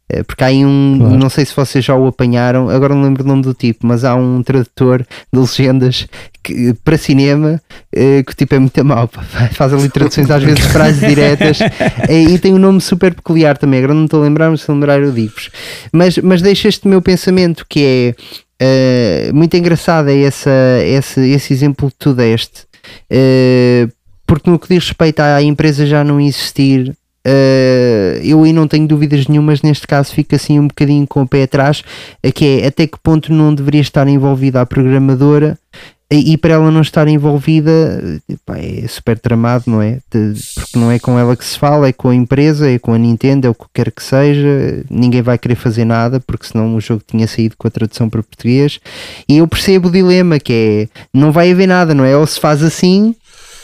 Eh, 0.08 0.22
Porque 0.24 0.44
há 0.44 0.48
aí 0.48 0.64
um, 0.64 0.96
Claro. 0.98 1.16
não 1.16 1.30
sei 1.30 1.44
se 1.44 1.54
vocês 1.56 1.84
já 1.84 1.94
o 1.94 2.06
apanharam, 2.06 2.68
agora 2.68 2.94
não 2.94 3.02
lembro 3.02 3.24
o 3.24 3.26
nome 3.26 3.42
do 3.42 3.54
tipo, 3.54 3.86
mas 3.86 4.04
há 4.04 4.14
um 4.14 4.42
tradutor 4.42 5.06
de 5.32 5.40
legendas 5.40 6.06
que, 6.42 6.74
para 6.84 6.98
cinema 6.98 7.60
eh, 7.94 8.22
que 8.26 8.34
tipo 8.34 8.54
é 8.54 8.58
muito 8.58 8.84
mau, 8.84 9.08
faz 9.52 9.72
ali 9.72 9.88
traduções 9.88 10.30
às 10.30 10.42
vezes 10.42 10.64
frases 10.66 11.00
diretas 11.00 11.60
eh, 12.08 12.22
e 12.22 12.38
tem 12.38 12.52
um 12.52 12.58
nome 12.58 12.80
super 12.80 13.14
peculiar 13.14 13.56
também. 13.56 13.78
Agora 13.78 13.94
não 13.94 14.04
estou 14.04 14.20
a 14.20 14.24
lembrar, 14.24 14.50
mas 14.50 14.62
se 14.62 14.70
lembrar 14.70 15.00
eu 15.00 15.12
digo-vos. 15.12 15.50
Mas, 15.92 16.18
mas 16.18 16.42
deixa 16.42 16.68
este 16.68 16.88
meu 16.88 17.00
pensamento 17.00 17.64
que 17.68 17.84
é 17.84 18.14
eh, 18.64 19.32
muito 19.34 19.56
engraçado 19.56 20.08
é 20.08 20.22
essa, 20.22 20.50
esse, 20.84 21.20
esse 21.30 21.52
exemplo 21.52 21.90
que 21.90 21.96
tu 21.98 22.14
deste, 22.14 22.64
eh, 23.10 23.88
porque 24.24 24.48
no 24.48 24.56
que 24.56 24.68
diz 24.68 24.86
respeito 24.86 25.18
à 25.18 25.42
empresa 25.42 25.84
já 25.84 26.04
não 26.04 26.20
existir, 26.20 26.96
eh, 27.24 28.20
eu 28.22 28.44
aí 28.44 28.52
não 28.52 28.68
tenho 28.68 28.86
dúvidas 28.86 29.26
nenhumas, 29.26 29.62
neste 29.62 29.84
caso 29.84 30.14
fico 30.14 30.36
assim 30.36 30.60
um 30.60 30.68
bocadinho 30.68 31.08
com 31.08 31.22
o 31.22 31.26
pé 31.26 31.42
atrás, 31.42 31.82
que 32.36 32.60
é 32.62 32.68
até 32.68 32.86
que 32.86 33.00
ponto 33.02 33.32
não 33.32 33.52
deveria 33.52 33.80
estar 33.80 34.06
envolvida 34.06 34.60
a 34.60 34.66
programadora 34.66 35.58
e, 36.12 36.32
e 36.32 36.36
para 36.36 36.54
ela 36.54 36.70
não 36.70 36.80
estar 36.82 37.08
envolvida 37.08 38.20
pá, 38.44 38.58
é 38.58 38.86
super 38.86 39.18
tramado, 39.18 39.64
não 39.66 39.80
é? 39.82 39.98
De- 40.12 40.34
porque 40.54 40.78
não 40.78 40.90
é 40.90 40.98
com 40.98 41.18
ela 41.18 41.34
que 41.36 41.44
se 41.44 41.58
fala, 41.58 41.88
é 41.88 41.92
com 41.92 42.08
a 42.10 42.14
empresa, 42.14 42.70
é 42.70 42.78
com 42.78 42.92
a 42.94 42.98
Nintendo, 42.98 43.46
é 43.46 43.50
o 43.50 43.54
que 43.54 43.64
quer 43.74 43.90
que 43.90 44.02
seja, 44.02 44.84
ninguém 44.90 45.22
vai 45.22 45.38
querer 45.38 45.54
fazer 45.56 45.84
nada 45.84 46.20
porque 46.20 46.46
senão 46.46 46.74
o 46.76 46.80
jogo 46.80 47.02
tinha 47.06 47.26
saído 47.26 47.56
com 47.56 47.66
a 47.66 47.70
tradução 47.70 48.08
para 48.08 48.22
português 48.22 48.78
e 49.28 49.38
eu 49.38 49.48
percebo 49.48 49.88
o 49.88 49.92
dilema 49.92 50.38
que 50.38 50.52
é 50.52 51.00
não 51.12 51.32
vai 51.32 51.50
haver 51.50 51.66
nada, 51.66 51.94
não 51.94 52.04
é? 52.04 52.16
Ou 52.16 52.26
se 52.26 52.38
faz 52.38 52.62
assim 52.62 53.14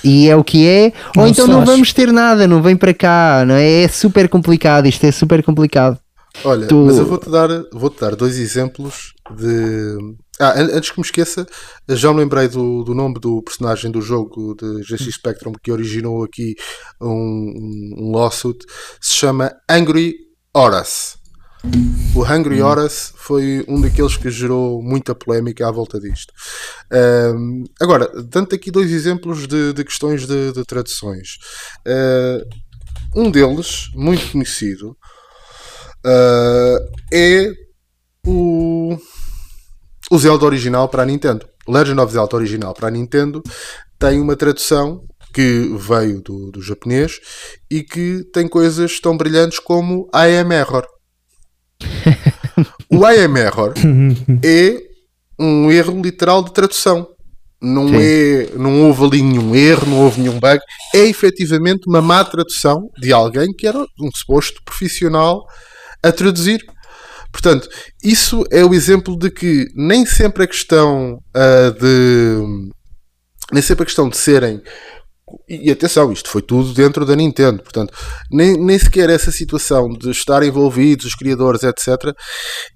e 0.02 0.28
é 0.28 0.36
o 0.36 0.44
que 0.44 0.66
é, 0.66 0.92
ou 1.16 1.22
Não 1.24 1.28
então 1.28 1.46
não 1.46 1.56
faz. 1.58 1.70
vamos 1.70 1.92
ter 1.92 2.12
nada, 2.12 2.46
não 2.46 2.62
vem 2.62 2.76
para 2.76 2.94
cá, 2.94 3.44
não 3.46 3.54
é? 3.56 3.82
É 3.82 3.88
super 3.88 4.28
complicado, 4.28 4.86
isto 4.86 5.04
é 5.04 5.10
super 5.12 5.42
complicado. 5.42 5.98
Olha, 6.44 6.68
Tu- 6.68 6.84
mas 6.86 6.96
eu 6.98 7.04
vou-te 7.06 7.28
dar, 7.28 7.48
vou-te 7.72 8.00
dar 8.00 8.14
dois 8.14 8.38
exemplos 8.38 9.12
de. 9.36 9.96
Ah, 10.40 10.52
an- 10.60 10.70
antes 10.72 10.90
que 10.90 10.98
me 11.00 11.04
esqueça, 11.04 11.46
já 11.88 12.12
me 12.12 12.20
lembrei 12.20 12.48
do, 12.48 12.84
do 12.84 12.94
nome 12.94 13.18
do 13.20 13.42
personagem 13.42 13.90
do 13.90 14.00
jogo 14.00 14.54
de 14.54 14.82
GX 14.82 15.14
Spectrum 15.14 15.52
que 15.62 15.72
originou 15.72 16.24
aqui 16.24 16.54
um, 17.00 17.08
um, 17.10 17.94
um 17.98 18.12
lawsuit. 18.16 18.64
Se 19.00 19.14
chama 19.14 19.52
Angry 19.68 20.14
Horace. 20.54 21.16
O 22.14 22.22
Hungry 22.24 22.60
Horace 22.62 23.12
foi 23.16 23.64
um 23.68 23.80
daqueles 23.80 24.16
que 24.16 24.30
gerou 24.30 24.82
muita 24.82 25.14
polémica 25.14 25.68
à 25.68 25.70
volta 25.70 25.98
disto. 26.00 26.32
Ahm, 26.92 27.64
agora, 27.80 28.10
dando 28.24 28.54
aqui 28.54 28.70
dois 28.70 28.90
exemplos 28.90 29.46
de, 29.46 29.72
de 29.72 29.84
questões 29.84 30.26
de, 30.26 30.52
de 30.52 30.64
traduções. 30.64 31.38
Ah, 31.86 32.40
um 33.16 33.30
deles, 33.30 33.90
muito 33.94 34.32
conhecido, 34.32 34.96
ah, 36.04 36.78
é 37.12 37.52
o. 38.26 38.98
o 40.10 40.18
Zelda 40.18 40.44
original 40.44 40.88
para 40.88 41.02
a 41.02 41.06
Nintendo. 41.06 41.46
Legend 41.66 42.00
of 42.00 42.12
Zelda 42.12 42.36
original 42.36 42.74
para 42.74 42.88
a 42.88 42.90
Nintendo 42.90 43.42
tem 43.98 44.20
uma 44.20 44.36
tradução 44.36 45.04
que 45.32 45.70
veio 45.78 46.22
do, 46.22 46.50
do 46.50 46.62
japonês 46.62 47.20
e 47.70 47.82
que 47.82 48.24
tem 48.32 48.48
coisas 48.48 48.98
tão 49.00 49.16
brilhantes 49.16 49.58
como 49.58 50.08
I 50.14 50.38
am 50.38 50.52
error. 50.52 50.86
o 52.90 53.06
I 53.06 53.24
am 53.24 53.36
error 53.36 53.74
é 54.42 54.80
um 55.38 55.70
erro 55.70 56.00
literal 56.00 56.42
de 56.42 56.52
tradução. 56.52 57.06
Não, 57.60 57.88
é, 57.94 58.50
não 58.56 58.84
houve 58.84 59.04
ali 59.04 59.22
nenhum 59.22 59.54
erro, 59.54 59.86
não 59.86 60.04
houve 60.04 60.20
nenhum 60.20 60.38
bug. 60.38 60.60
É 60.94 61.00
efetivamente 61.06 61.88
uma 61.88 62.00
má 62.00 62.24
tradução 62.24 62.88
de 63.00 63.12
alguém 63.12 63.52
que 63.52 63.66
era 63.66 63.78
um 63.78 64.10
suposto 64.14 64.62
profissional 64.64 65.44
a 66.02 66.12
traduzir. 66.12 66.64
Portanto, 67.32 67.68
isso 68.02 68.44
é 68.50 68.64
o 68.64 68.74
exemplo 68.74 69.16
de 69.16 69.30
que 69.30 69.66
nem 69.74 70.06
sempre 70.06 70.44
a 70.44 70.46
questão 70.46 71.18
ah, 71.34 71.70
de. 71.78 72.70
Nem 73.52 73.62
sempre 73.62 73.82
a 73.82 73.86
questão 73.86 74.08
de 74.08 74.16
serem. 74.16 74.62
E 75.46 75.70
atenção, 75.70 76.10
isto 76.10 76.30
foi 76.30 76.40
tudo 76.40 76.72
dentro 76.72 77.04
da 77.04 77.14
Nintendo, 77.14 77.62
portanto, 77.62 77.92
nem, 78.32 78.56
nem 78.56 78.78
sequer 78.78 79.10
essa 79.10 79.30
situação 79.30 79.90
de 79.90 80.10
estar 80.10 80.42
envolvidos, 80.42 81.04
os 81.04 81.14
criadores, 81.14 81.62
etc., 81.62 82.14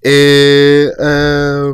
é. 0.05 0.91
ah, 0.99 1.73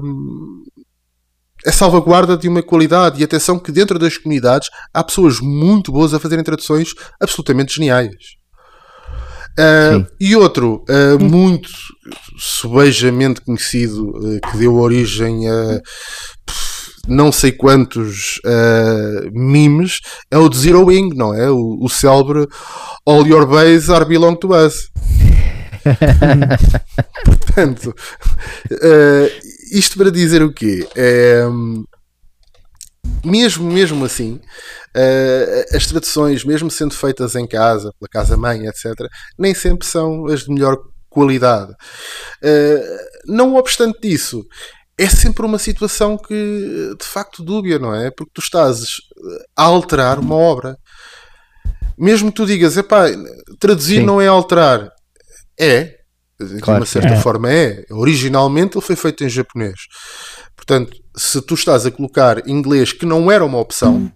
é 1.65 1.71
salvaguarda 1.71 2.37
de 2.37 2.47
uma 2.47 2.63
qualidade 2.63 3.19
e 3.19 3.23
atenção 3.23 3.59
que 3.59 3.71
dentro 3.71 3.99
das 3.99 4.17
comunidades 4.17 4.69
há 4.93 5.03
pessoas 5.03 5.39
muito 5.41 5.91
boas 5.91 6.13
a 6.13 6.19
fazerem 6.19 6.43
traduções 6.43 6.93
absolutamente 7.21 7.75
geniais. 7.75 8.38
Uh, 9.59 10.07
e 10.17 10.37
outro, 10.37 10.85
uh, 10.87 11.21
muito 11.21 11.69
subejamente 12.37 13.41
conhecido, 13.41 14.09
uh, 14.11 14.39
que 14.39 14.57
deu 14.57 14.75
origem 14.75 15.49
a 15.49 15.81
não 17.07 17.31
sei 17.31 17.51
quantos 17.51 18.39
memes, 19.31 19.99
é 20.29 20.37
o 20.37 20.47
de 20.47 20.59
Zero 20.59 20.85
Wing, 20.85 21.15
não 21.15 21.33
é? 21.33 21.49
O, 21.49 21.79
o 21.81 21.89
célebre 21.89 22.47
All 23.03 23.25
Your 23.25 23.47
Base 23.47 23.91
Are 23.91 24.05
Belong 24.05 24.35
to 24.35 24.49
Us. 24.53 24.91
Portanto, 27.25 27.95
isto 29.71 29.97
para 29.97 30.11
dizer 30.11 30.43
o 30.43 30.53
quê? 30.53 30.87
É, 30.95 31.45
mesmo, 33.25 33.71
mesmo 33.71 34.05
assim, 34.05 34.39
uh, 34.95 35.75
as 35.75 35.87
traduções, 35.87 36.43
mesmo 36.43 36.69
sendo 36.69 36.93
feitas 36.93 37.35
em 37.35 37.47
casa, 37.47 37.93
pela 37.99 38.09
casa-mãe, 38.09 38.67
etc., 38.67 38.93
nem 39.37 39.53
sempre 39.53 39.87
são 39.87 40.25
as 40.27 40.41
de 40.41 40.51
melhor 40.51 40.77
qualidade. 41.09 41.71
Uh, 41.71 42.97
não 43.25 43.55
obstante 43.55 43.99
disso, 44.01 44.45
é 44.97 45.07
sempre 45.07 45.45
uma 45.45 45.57
situação 45.57 46.17
que 46.17 46.95
de 46.99 47.05
facto 47.05 47.43
dúbia, 47.43 47.79
não 47.79 47.95
é? 47.95 48.11
Porque 48.11 48.31
tu 48.33 48.41
estás 48.41 48.83
a 49.55 49.63
alterar 49.63 50.19
uma 50.19 50.35
obra. 50.35 50.77
Mesmo 51.97 52.29
que 52.29 52.35
tu 52.35 52.45
digas, 52.45 52.77
epá, 52.77 53.05
traduzir 53.59 53.99
Sim. 53.99 54.05
não 54.05 54.21
é 54.21 54.27
alterar. 54.27 54.89
É, 55.59 55.99
de 56.39 56.61
Claro 56.61 56.79
uma 56.79 56.85
certa 56.85 57.13
é. 57.13 57.19
forma 57.19 57.51
é. 57.51 57.83
Originalmente 57.91 58.77
ele 58.77 58.85
foi 58.85 58.95
feito 58.95 59.23
em 59.23 59.29
japonês. 59.29 59.79
Portanto, 60.55 60.95
se 61.15 61.41
tu 61.41 61.53
estás 61.53 61.85
a 61.85 61.91
colocar 61.91 62.47
inglês 62.47 62.93
que 62.93 63.05
não 63.05 63.31
era 63.31 63.43
uma 63.43 63.57
opção, 63.57 64.11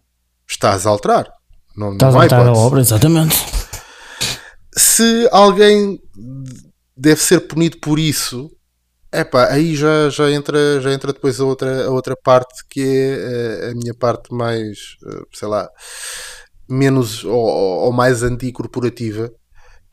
estás 0.48 0.86
a 0.86 0.90
alterar. 0.90 1.32
Não, 1.76 1.94
Estás 1.94 2.14
não 2.14 2.22
a 2.22 2.24
matar 2.24 2.48
a 2.48 2.54
obra, 2.54 2.82
exatamente. 2.82 3.36
Se 4.76 5.28
alguém 5.32 6.00
deve 6.96 7.22
ser 7.22 7.42
punido 7.42 7.78
por 7.80 8.00
isso, 8.00 8.50
epá, 9.12 9.52
aí 9.52 9.76
já, 9.76 10.10
já, 10.10 10.32
entra, 10.32 10.82
já 10.82 10.92
entra 10.92 11.14
depois 11.14 11.40
a 11.40 11.46
outra, 11.46 11.86
a 11.86 11.90
outra 11.92 12.16
parte 12.16 12.64
que 12.70 12.82
é 12.82 13.68
eh, 13.68 13.72
a 13.72 13.76
minha 13.76 13.94
parte 13.94 14.34
mais, 14.34 14.98
eh, 15.06 15.22
sei 15.34 15.48
lá, 15.48 15.70
menos 16.68 17.24
ou, 17.24 17.36
ou 17.36 17.92
mais 17.92 18.24
anticorporativa, 18.24 19.32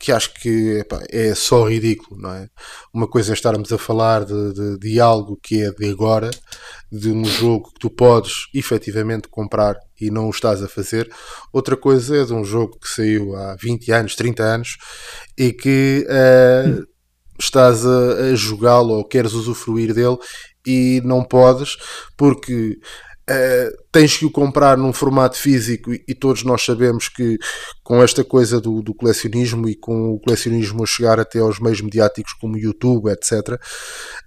que 0.01 0.11
acho 0.11 0.33
que 0.33 0.79
epá, 0.79 0.99
é 1.09 1.35
só 1.35 1.67
ridículo, 1.67 2.19
não 2.19 2.33
é? 2.33 2.49
Uma 2.91 3.07
coisa 3.07 3.31
é 3.31 3.35
estarmos 3.35 3.71
a 3.71 3.77
falar 3.77 4.25
de, 4.25 4.53
de, 4.53 4.79
de 4.79 4.99
algo 4.99 5.37
que 5.41 5.61
é 5.61 5.71
de 5.71 5.87
agora, 5.89 6.31
de 6.91 7.11
um 7.11 7.23
jogo 7.23 7.71
que 7.71 7.79
tu 7.79 7.89
podes 7.89 8.47
efetivamente 8.53 9.27
comprar 9.27 9.77
e 9.99 10.09
não 10.09 10.25
o 10.25 10.31
estás 10.31 10.63
a 10.63 10.67
fazer. 10.67 11.07
Outra 11.53 11.77
coisa 11.77 12.17
é 12.17 12.25
de 12.25 12.33
um 12.33 12.43
jogo 12.43 12.79
que 12.79 12.89
saiu 12.89 13.35
há 13.35 13.55
20 13.55 13.91
anos, 13.91 14.15
30 14.15 14.43
anos 14.43 14.77
e 15.37 15.53
que 15.53 16.03
eh, 16.09 16.79
estás 17.39 17.85
a, 17.85 18.31
a 18.31 18.35
jogá-lo 18.35 18.93
ou 18.95 19.05
queres 19.07 19.33
usufruir 19.33 19.93
dele 19.93 20.17
e 20.65 20.99
não 21.05 21.23
podes 21.23 21.77
porque 22.17 22.79
eh, 23.33 23.71
tens 23.91 24.17
que 24.17 24.25
o 24.25 24.31
comprar 24.31 24.77
num 24.77 24.91
formato 24.91 25.37
físico 25.37 25.93
e, 25.93 26.03
e 26.07 26.13
todos 26.13 26.43
nós 26.43 26.63
sabemos 26.65 27.07
que 27.07 27.37
com 27.83 28.03
esta 28.03 28.23
coisa 28.23 28.59
do, 28.59 28.81
do 28.81 28.93
colecionismo 28.93 29.69
e 29.69 29.75
com 29.75 30.11
o 30.13 30.19
colecionismo 30.19 30.83
a 30.83 30.85
chegar 30.85 31.19
até 31.19 31.39
aos 31.39 31.59
meios 31.59 31.79
mediáticos 31.81 32.33
como 32.33 32.57
YouTube, 32.57 33.09
etc., 33.09 33.59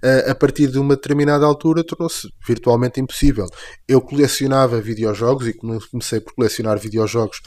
eh, 0.02 0.30
a 0.30 0.34
partir 0.34 0.68
de 0.68 0.78
uma 0.78 0.94
determinada 0.96 1.44
altura 1.44 1.84
tornou-se 1.84 2.28
virtualmente 2.46 3.00
impossível. 3.00 3.46
Eu 3.86 4.00
colecionava 4.00 4.80
videojogos 4.80 5.46
e 5.48 5.52
come- 5.52 5.78
comecei 5.90 6.20
por 6.20 6.34
colecionar 6.34 6.78
videojogos 6.78 7.40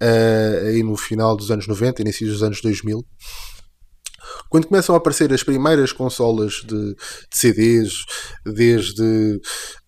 eh, 0.00 0.62
aí 0.66 0.82
no 0.82 0.96
final 0.96 1.36
dos 1.36 1.50
anos 1.50 1.66
90, 1.66 2.02
início 2.02 2.26
dos 2.26 2.42
anos 2.42 2.60
2000 2.60 3.04
quando 4.48 4.66
começam 4.66 4.94
a 4.94 4.98
aparecer 4.98 5.32
as 5.32 5.42
primeiras 5.42 5.92
consolas 5.92 6.54
de, 6.66 6.94
de 6.94 6.96
CDs, 7.32 7.92
desde 8.44 9.40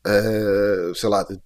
eh, 0.07 0.93
sei 0.95 1.09
lá, 1.09 1.22
de- 1.24 1.38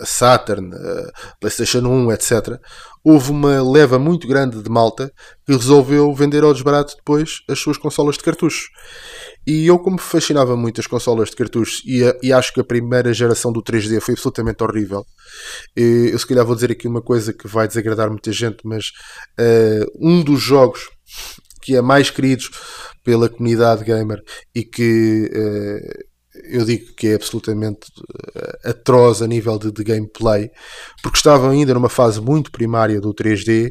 a 0.00 0.06
Saturn, 0.06 0.74
a 0.74 1.36
PlayStation 1.40 1.80
1, 1.80 2.12
etc., 2.12 2.60
houve 3.04 3.30
uma 3.30 3.62
leva 3.62 3.98
muito 3.98 4.26
grande 4.28 4.62
de 4.62 4.68
malta 4.70 5.12
que 5.46 5.52
resolveu 5.52 6.12
vender 6.14 6.42
ao 6.44 6.52
desbarato 6.52 6.94
depois 6.96 7.40
as 7.48 7.58
suas 7.58 7.78
consolas 7.78 8.16
de 8.16 8.22
cartucho. 8.22 8.68
E 9.46 9.66
eu, 9.66 9.78
como 9.78 9.98
fascinava 9.98 10.56
muito 10.56 10.80
as 10.80 10.86
consolas 10.86 11.30
de 11.30 11.36
cartuchos 11.36 11.82
e, 11.86 12.04
a- 12.04 12.16
e 12.22 12.32
acho 12.32 12.52
que 12.52 12.60
a 12.60 12.64
primeira 12.64 13.12
geração 13.14 13.52
do 13.52 13.62
3D 13.62 14.00
foi 14.00 14.14
absolutamente 14.14 14.62
horrível, 14.62 15.04
eh, 15.76 16.10
eu 16.12 16.18
se 16.18 16.26
calhar 16.26 16.44
vou 16.44 16.54
dizer 16.54 16.70
aqui 16.72 16.86
uma 16.86 17.02
coisa 17.02 17.32
que 17.32 17.48
vai 17.48 17.66
desagradar 17.66 18.10
muita 18.10 18.30
gente, 18.32 18.58
mas 18.64 18.92
eh, 19.38 19.84
um 20.00 20.22
dos 20.22 20.40
jogos 20.40 20.88
que 21.68 21.76
é 21.76 21.82
mais 21.82 22.08
queridos 22.08 22.50
pela 23.04 23.28
comunidade 23.28 23.84
gamer 23.84 24.22
e 24.54 24.64
que 24.64 25.30
eh, 25.30 26.04
eu 26.44 26.64
digo 26.64 26.94
que 26.94 27.08
é 27.08 27.14
absolutamente 27.14 27.92
eh, 28.34 28.70
atroz 28.70 29.20
a 29.20 29.26
nível 29.26 29.58
de, 29.58 29.70
de 29.70 29.84
gameplay, 29.84 30.50
porque 31.02 31.18
estavam 31.18 31.50
ainda 31.50 31.74
numa 31.74 31.90
fase 31.90 32.22
muito 32.22 32.50
primária 32.50 32.98
do 33.02 33.12
3D, 33.12 33.68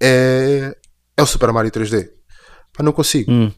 é, 0.00 0.74
é 1.14 1.22
o 1.22 1.26
Super 1.26 1.52
Mario 1.52 1.70
3D. 1.70 2.08
Pá, 2.72 2.82
não 2.82 2.92
consigo. 2.92 3.30
Hum. 3.30 3.52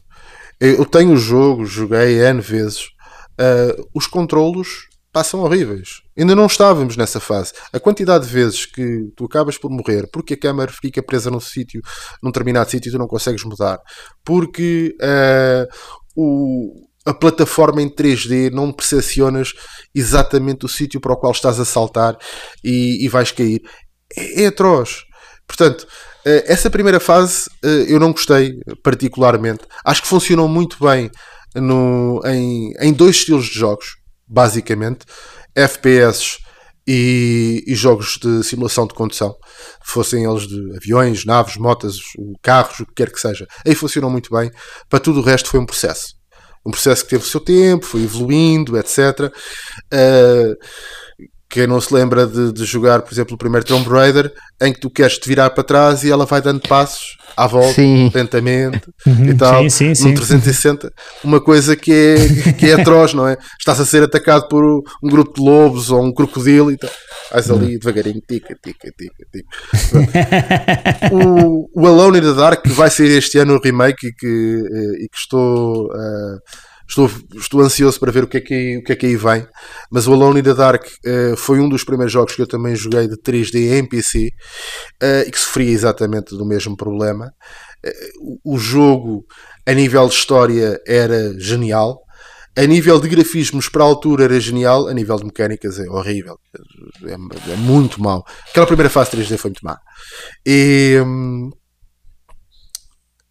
Eu 0.59 0.83
tenho 0.83 1.13
o 1.13 1.17
jogo, 1.17 1.65
joguei 1.65 2.19
N 2.21 2.41
vezes. 2.41 2.89
ah, 3.37 3.81
os 3.95 4.07
controlos 4.07 4.88
passam 5.11 5.41
horríveis. 5.41 6.01
Ainda 6.17 6.35
não 6.35 6.45
estávamos 6.45 6.95
nessa 6.97 7.19
fase. 7.19 7.51
A 7.73 7.79
quantidade 7.79 8.25
de 8.27 8.31
vezes 8.33 8.65
que 8.65 9.09
tu 9.15 9.25
acabas 9.25 9.57
por 9.57 9.69
morrer 9.71 10.07
porque 10.11 10.33
a 10.33 10.39
câmera 10.39 10.71
fica 10.71 11.01
presa 11.03 11.31
num 11.31 11.39
sítio, 11.39 11.81
num 12.21 12.29
determinado 12.31 12.69
sítio 12.69 12.89
e 12.89 12.91
tu 12.91 12.97
não 12.97 13.07
consegues 13.07 13.43
mudar, 13.43 13.79
porque 14.23 14.95
ah, 15.01 15.67
o- 16.15 16.87
a 17.05 17.13
plataforma 17.13 17.81
em 17.81 17.89
3D 17.89 18.51
não 18.51 18.71
percepcionas 18.71 19.53
exatamente 19.95 20.65
o 20.65 20.69
sítio 20.69 20.99
para 20.99 21.13
o 21.13 21.17
qual 21.17 21.31
estás 21.31 21.59
a 21.59 21.65
saltar 21.65 22.15
e, 22.63 23.03
e 23.03 23.07
vais 23.07 23.31
cair. 23.31 23.61
É, 24.15 24.43
é 24.43 24.47
atroz. 24.47 25.03
Portanto, 25.47 25.87
eh, 26.25 26.43
essa 26.47 26.69
primeira 26.69 26.99
fase 26.99 27.49
eh, 27.63 27.85
eu 27.87 27.99
não 27.99 28.11
gostei 28.11 28.53
particularmente. 28.83 29.61
Acho 29.83 30.01
que 30.03 30.07
funcionou 30.07 30.47
muito 30.47 30.77
bem 30.83 31.09
no, 31.55 32.21
em, 32.25 32.73
em 32.79 32.93
dois 32.93 33.15
estilos 33.15 33.45
de 33.45 33.57
jogos, 33.57 33.95
basicamente: 34.29 35.05
FPS 35.55 36.37
e, 36.87 37.63
e 37.67 37.75
jogos 37.75 38.17
de 38.17 38.43
simulação 38.43 38.87
de 38.87 38.93
condução, 38.93 39.35
fossem 39.83 40.25
eles 40.25 40.47
de 40.47 40.75
aviões, 40.75 41.25
naves, 41.25 41.57
motas, 41.57 41.97
carros, 42.41 42.79
o 42.79 42.85
que 42.85 42.93
quer 42.95 43.11
que 43.11 43.19
seja. 43.19 43.45
Aí 43.65 43.75
funcionou 43.75 44.09
muito 44.09 44.33
bem. 44.33 44.51
Para 44.89 44.99
tudo 44.99 45.19
o 45.19 45.23
resto 45.23 45.49
foi 45.49 45.59
um 45.59 45.65
processo. 45.65 46.15
Um 46.65 46.71
processo 46.71 47.03
que 47.03 47.11
teve 47.11 47.23
o 47.23 47.27
seu 47.27 47.39
tempo, 47.39 47.85
foi 47.85 48.03
evoluindo, 48.03 48.77
etc. 48.77 49.31
Eh, 49.91 50.53
quem 51.49 51.65
não 51.65 51.81
se 51.81 51.91
lembra 51.93 52.27
de, 52.27 52.53
de 52.53 52.63
jogar, 52.63 53.01
por 53.01 53.11
exemplo, 53.11 53.33
o 53.33 53.37
primeiro 53.37 53.65
Tomb 53.65 53.89
Raider, 53.89 54.31
em 54.61 54.71
que 54.71 54.79
tu 54.79 54.89
queres 54.89 55.17
te 55.17 55.27
virar 55.27 55.49
para 55.49 55.63
trás 55.63 56.03
e 56.03 56.11
ela 56.11 56.25
vai 56.25 56.41
dando 56.41 56.61
passos 56.67 57.17
à 57.35 57.47
volta, 57.47 57.73
Sim. 57.73 58.11
lentamente 58.13 58.81
Uhum, 59.07 59.25
e 59.29 59.33
tal, 59.33 59.61
sim, 59.63 59.69
sim, 59.69 59.95
sim. 59.95 60.13
360, 60.13 60.91
uma 61.23 61.39
coisa 61.41 61.75
que 61.75 61.91
é, 61.91 62.51
que 62.53 62.65
é 62.69 62.73
atroz, 62.73 63.13
não 63.13 63.27
é? 63.27 63.37
Estás 63.57 63.79
a 63.79 63.85
ser 63.85 64.03
atacado 64.03 64.47
por 64.49 64.63
um 64.63 65.09
grupo 65.09 65.33
de 65.33 65.41
lobos 65.41 65.89
ou 65.89 66.03
um 66.03 66.13
crocodilo 66.13 66.71
e 66.71 66.77
tal. 66.77 66.89
Vais 67.31 67.49
ali 67.49 67.73
Uhum. 67.73 67.79
devagarinho, 67.79 68.21
tica, 68.27 68.55
tica, 68.61 68.91
tica, 68.97 69.25
tica. 69.31 69.47
o, 71.11 71.69
o 71.73 71.87
Alone 71.87 72.19
in 72.19 72.21
the 72.21 72.33
Dark 72.33 72.61
que 72.63 72.69
vai 72.69 72.89
sair 72.89 73.17
este 73.17 73.37
ano 73.39 73.55
o 73.55 73.61
remake 73.61 74.07
e 74.07 74.13
que, 74.13 74.27
eh, 74.27 75.03
e 75.05 75.09
que 75.09 75.17
estou, 75.17 75.89
eh, 75.93 76.37
Estou, 76.89 77.09
estou 77.37 77.61
ansioso 77.61 77.99
para 77.99 78.11
ver 78.11 78.23
o 78.23 78.27
que, 78.27 78.37
é 78.37 78.41
que, 78.41 78.53
aí- 78.53 78.77
o 78.77 78.83
que 78.83 78.91
é 78.93 78.95
que 78.95 79.05
aí 79.05 79.15
vem. 79.15 79.47
Mas 79.91 80.07
o 80.07 80.13
Alone 80.13 80.39
in 80.39 80.43
the 80.43 80.55
Dark 80.55 80.85
eh, 81.05 81.35
foi 81.37 81.59
um 81.59 81.69
dos 81.69 81.83
primeiros 81.83 82.11
jogos 82.11 82.35
que 82.35 82.41
eu 82.41 82.47
também 82.47 82.75
joguei 82.75 83.07
de 83.07 83.15
3D 83.21 83.77
em 83.77 83.87
PC 83.87 84.31
eh, 85.01 85.25
e 85.27 85.31
que 85.31 85.39
sofria 85.39 85.69
exatamente 85.71 86.35
do 86.35 86.45
mesmo 86.45 86.75
problema. 86.75 87.31
Eh, 87.85 87.93
o, 88.43 88.57
jogo, 88.57 89.23
a 89.67 89.73
nível 89.73 90.07
de 90.07 90.15
história, 90.15 90.79
era 90.87 91.39
genial. 91.39 91.99
A 92.57 92.65
nível 92.65 92.99
de 92.99 93.07
grafismos 93.07 93.69
para 93.69 93.83
a 93.83 93.85
altura 93.87 94.23
era 94.25 94.39
genial, 94.39 94.87
a 94.87 94.93
nível 94.93 95.15
de 95.17 95.25
mecânicas 95.25 95.79
é 95.79 95.87
horrível. 95.89 96.37
É, 97.05 97.13
é 97.53 97.55
muito 97.55 98.01
mau. 98.01 98.25
Aquela 98.49 98.65
primeira 98.65 98.89
fase 98.89 99.11
3D 99.11 99.37
foi 99.37 99.51
muito 99.51 99.63
má. 99.63 99.77
E, 100.45 100.99
hum, 101.05 101.51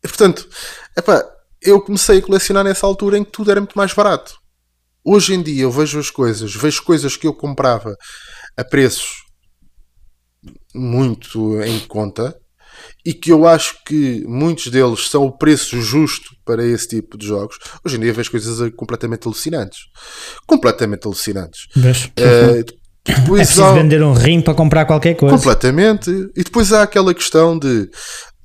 portanto, 0.03 0.49
epá, 0.97 1.25
eu 1.63 1.81
comecei 1.81 2.19
a 2.19 2.23
colecionar 2.23 2.65
nessa 2.65 2.87
altura 2.87 3.19
em 3.19 3.25
que 3.25 3.33
tudo 3.33 3.51
era 3.51 3.61
muito 3.61 3.77
mais 3.77 3.93
barato. 3.93 4.35
Hoje 5.05 5.35
em 5.35 5.43
dia 5.43 5.63
eu 5.63 5.71
vejo 5.71 5.99
as 5.99 6.11
coisas, 6.11 6.55
vejo 6.55 6.83
coisas 6.83 7.17
que 7.17 7.27
eu 7.27 7.35
comprava 7.35 7.97
a 8.57 8.65
preços 8.65 9.07
muito 10.75 11.61
em 11.63 11.79
conta 11.81 12.35
e 13.05 13.13
que 13.13 13.33
eu 13.33 13.47
acho 13.47 13.77
que 13.85 14.25
muitos 14.27 14.69
deles 14.69 15.09
são 15.09 15.25
o 15.25 15.37
preço 15.37 15.81
justo 15.81 16.29
para 16.45 16.65
esse 16.65 16.89
tipo 16.89 17.17
de 17.17 17.27
jogos. 17.27 17.57
Hoje 17.85 17.97
em 17.97 18.01
dia 18.01 18.13
vejo 18.13 18.31
coisas 18.31 18.61
eh, 18.61 18.71
completamente 18.71 19.27
alucinantes. 19.27 19.79
Completamente 20.47 21.07
alucinantes. 21.07 21.67
Eh, 22.17 22.63
é 23.07 23.13
depois 23.15 23.41
preciso 23.41 23.65
há- 23.65 23.73
vender 23.73 24.03
um 24.03 24.13
rim 24.13 24.41
para 24.41 24.55
comprar 24.55 24.85
qualquer 24.85 25.15
coisa. 25.15 25.35
Completamente. 25.35 26.11
E 26.37 26.45
depois 26.45 26.73
há 26.73 26.83
aquela 26.83 27.15
questão 27.15 27.59
de. 27.59 27.89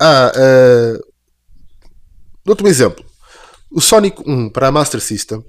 Ah, 0.01 0.31
uh, 0.35 1.12
dou-te 2.45 2.63
um 2.63 2.67
exemplo. 2.67 3.03
O 3.71 3.81
Sonic 3.81 4.21
1 4.25 4.49
para 4.49 4.67
a 4.67 4.71
Master 4.71 5.01
System, 5.01 5.43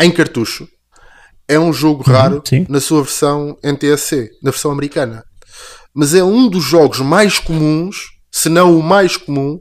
em 0.00 0.10
cartucho, 0.10 0.68
é 1.48 1.58
um 1.58 1.72
jogo 1.72 2.02
raro 2.02 2.42
sim. 2.44 2.66
na 2.68 2.80
sua 2.80 3.02
versão 3.02 3.56
NTSC, 3.62 4.30
na 4.42 4.50
versão 4.50 4.70
americana. 4.70 5.24
Mas 5.94 6.14
é 6.14 6.22
um 6.22 6.48
dos 6.48 6.64
jogos 6.64 7.00
mais 7.00 7.38
comuns, 7.38 8.08
se 8.30 8.48
não 8.48 8.78
o 8.78 8.82
mais 8.82 9.16
comum, 9.16 9.58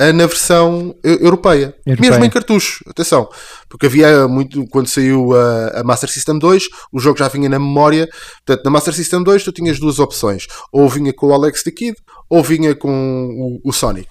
ah, 0.00 0.14
na 0.14 0.26
versão 0.26 0.94
eu- 1.04 1.18
europeia. 1.18 1.74
Europeia. 1.86 2.10
Mesmo 2.10 2.24
em 2.24 2.30
cartucho, 2.30 2.82
atenção. 2.88 3.28
Porque 3.68 3.84
havia 3.84 4.26
muito, 4.26 4.66
quando 4.68 4.88
saiu 4.88 5.34
a, 5.34 5.80
a 5.80 5.84
Master 5.84 6.10
System 6.10 6.38
2, 6.38 6.64
o 6.90 6.98
jogo 6.98 7.18
já 7.18 7.28
vinha 7.28 7.50
na 7.50 7.58
memória. 7.58 8.08
Portanto, 8.46 8.64
na 8.64 8.70
Master 8.70 8.94
System 8.94 9.22
2 9.22 9.44
tu 9.44 9.52
tinhas 9.52 9.78
duas 9.78 9.98
opções. 9.98 10.46
Ou 10.72 10.88
vinha 10.88 11.12
com 11.12 11.26
o 11.26 11.34
Alex 11.34 11.62
the 11.62 11.70
Kid, 11.70 11.96
ou 12.30 12.42
vinha 12.42 12.74
com 12.74 13.60
o, 13.64 13.68
o 13.68 13.72
Sonic. 13.74 14.08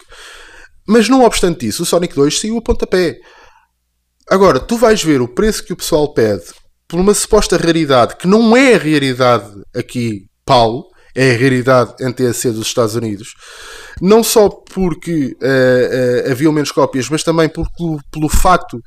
Mas 0.90 1.08
não 1.08 1.24
obstante 1.24 1.68
isso, 1.68 1.84
o 1.84 1.86
Sonic 1.86 2.16
2 2.16 2.40
saiu 2.40 2.58
a 2.58 2.62
pontapé. 2.64 3.20
Agora, 4.28 4.60
tu 4.60 4.76
vais 4.76 5.04
ver 5.04 5.22
o 5.22 5.28
preço 5.28 5.64
que 5.64 5.72
o 5.72 5.76
pessoal 5.76 6.12
pede 6.16 6.46
por 6.88 7.00
uma 7.00 7.14
suposta 7.14 7.58
raridade 7.58 8.16
que 8.16 8.28
não 8.28 8.58
é 8.58 8.74
a 8.74 8.78
raridade 8.80 9.52
aqui, 9.76 10.26
Paulo, 10.44 10.88
é 11.14 11.30
a 11.30 11.38
raridade 11.38 11.94
NTSC 12.00 12.50
dos 12.50 12.66
Estados 12.66 12.96
Unidos. 12.96 13.36
Não 14.02 14.24
só 14.24 14.50
porque 14.50 15.38
eh, 15.40 16.24
eh, 16.26 16.32
havia 16.32 16.52
menos 16.52 16.72
cópias, 16.72 17.08
mas 17.08 17.22
também 17.22 17.48
por, 17.48 17.68
pelo, 17.78 18.00
pelo 18.12 18.28
facto 18.28 18.82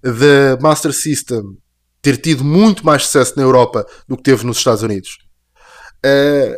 da 0.00 0.56
Master 0.60 0.92
System 0.92 1.42
ter 2.00 2.18
tido 2.18 2.44
muito 2.44 2.86
mais 2.86 3.04
sucesso 3.04 3.32
na 3.36 3.42
Europa 3.42 3.84
do 4.06 4.16
que 4.16 4.22
teve 4.22 4.46
nos 4.46 4.58
Estados 4.58 4.84
Unidos. 4.84 5.18
Eh, 6.04 6.56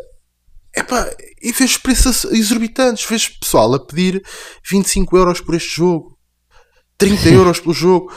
epá, 0.76 1.10
e 1.42 1.52
fez 1.52 1.76
preços 1.76 2.24
exorbitantes. 2.24 3.04
Fez 3.04 3.28
pessoal 3.28 3.74
a 3.74 3.84
pedir 3.84 4.22
25 4.70 5.16
euros 5.16 5.40
por 5.40 5.54
este 5.54 5.76
jogo, 5.76 6.16
30 6.98 7.28
euros 7.30 7.60
pelo 7.60 7.74
jogo. 7.74 8.12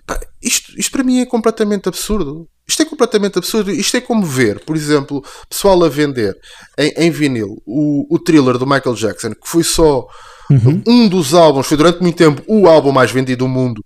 Epá, 0.00 0.18
isto, 0.42 0.78
isto 0.78 0.92
para 0.92 1.04
mim 1.04 1.20
é 1.20 1.26
completamente 1.26 1.88
absurdo. 1.88 2.48
Isto 2.68 2.82
é 2.82 2.84
completamente 2.84 3.38
absurdo. 3.38 3.70
Isto 3.70 3.96
é 3.96 4.00
como 4.00 4.24
ver, 4.24 4.64
por 4.64 4.76
exemplo, 4.76 5.24
pessoal 5.48 5.82
a 5.84 5.88
vender 5.88 6.36
em, 6.76 6.92
em 6.96 7.10
vinil 7.10 7.56
o, 7.66 8.14
o 8.14 8.18
thriller 8.18 8.58
do 8.58 8.66
Michael 8.66 8.94
Jackson, 8.94 9.30
que 9.30 9.48
foi 9.48 9.64
só 9.64 10.06
um 10.86 11.08
dos 11.08 11.34
álbuns, 11.34 11.66
foi 11.66 11.76
durante 11.76 12.00
muito 12.00 12.16
tempo 12.16 12.42
o 12.46 12.66
álbum 12.66 12.90
mais 12.90 13.10
vendido 13.10 13.44
do 13.44 13.48
mundo 13.48 13.84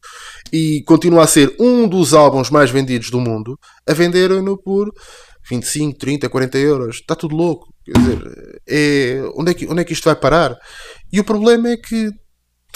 e 0.52 0.82
continua 0.86 1.24
a 1.24 1.26
ser 1.26 1.54
um 1.58 1.88
dos 1.88 2.14
álbuns 2.14 2.50
mais 2.50 2.70
vendidos 2.70 3.10
do 3.10 3.20
mundo, 3.20 3.58
a 3.88 3.92
venderem-no 3.92 4.56
por 4.56 4.88
25, 5.48 5.98
30, 5.98 6.28
40 6.28 6.58
euros. 6.58 6.96
Está 6.96 7.14
tudo 7.14 7.36
louco. 7.36 7.72
Quer 7.84 7.98
dizer, 7.98 8.62
é, 8.68 9.22
onde, 9.34 9.50
é 9.50 9.54
que, 9.54 9.66
onde 9.66 9.80
é 9.82 9.84
que 9.84 9.92
isto 9.92 10.04
vai 10.04 10.16
parar? 10.16 10.56
E 11.12 11.18
o 11.20 11.24
problema 11.24 11.68
é 11.68 11.76
que 11.76 12.10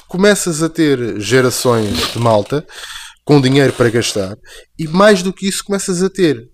começas 0.09 0.63
a 0.63 0.69
ter 0.69 1.21
gerações 1.21 2.13
de 2.13 2.19
malta 2.19 2.67
com 3.25 3.41
dinheiro 3.41 3.73
para 3.73 3.91
gastar 3.91 4.37
e 4.79 4.87
mais 4.87 5.23
do 5.23 5.33
que 5.33 5.49
isso 5.49 5.65
começas 5.65 6.03
a 6.03 6.09
ter 6.09 6.49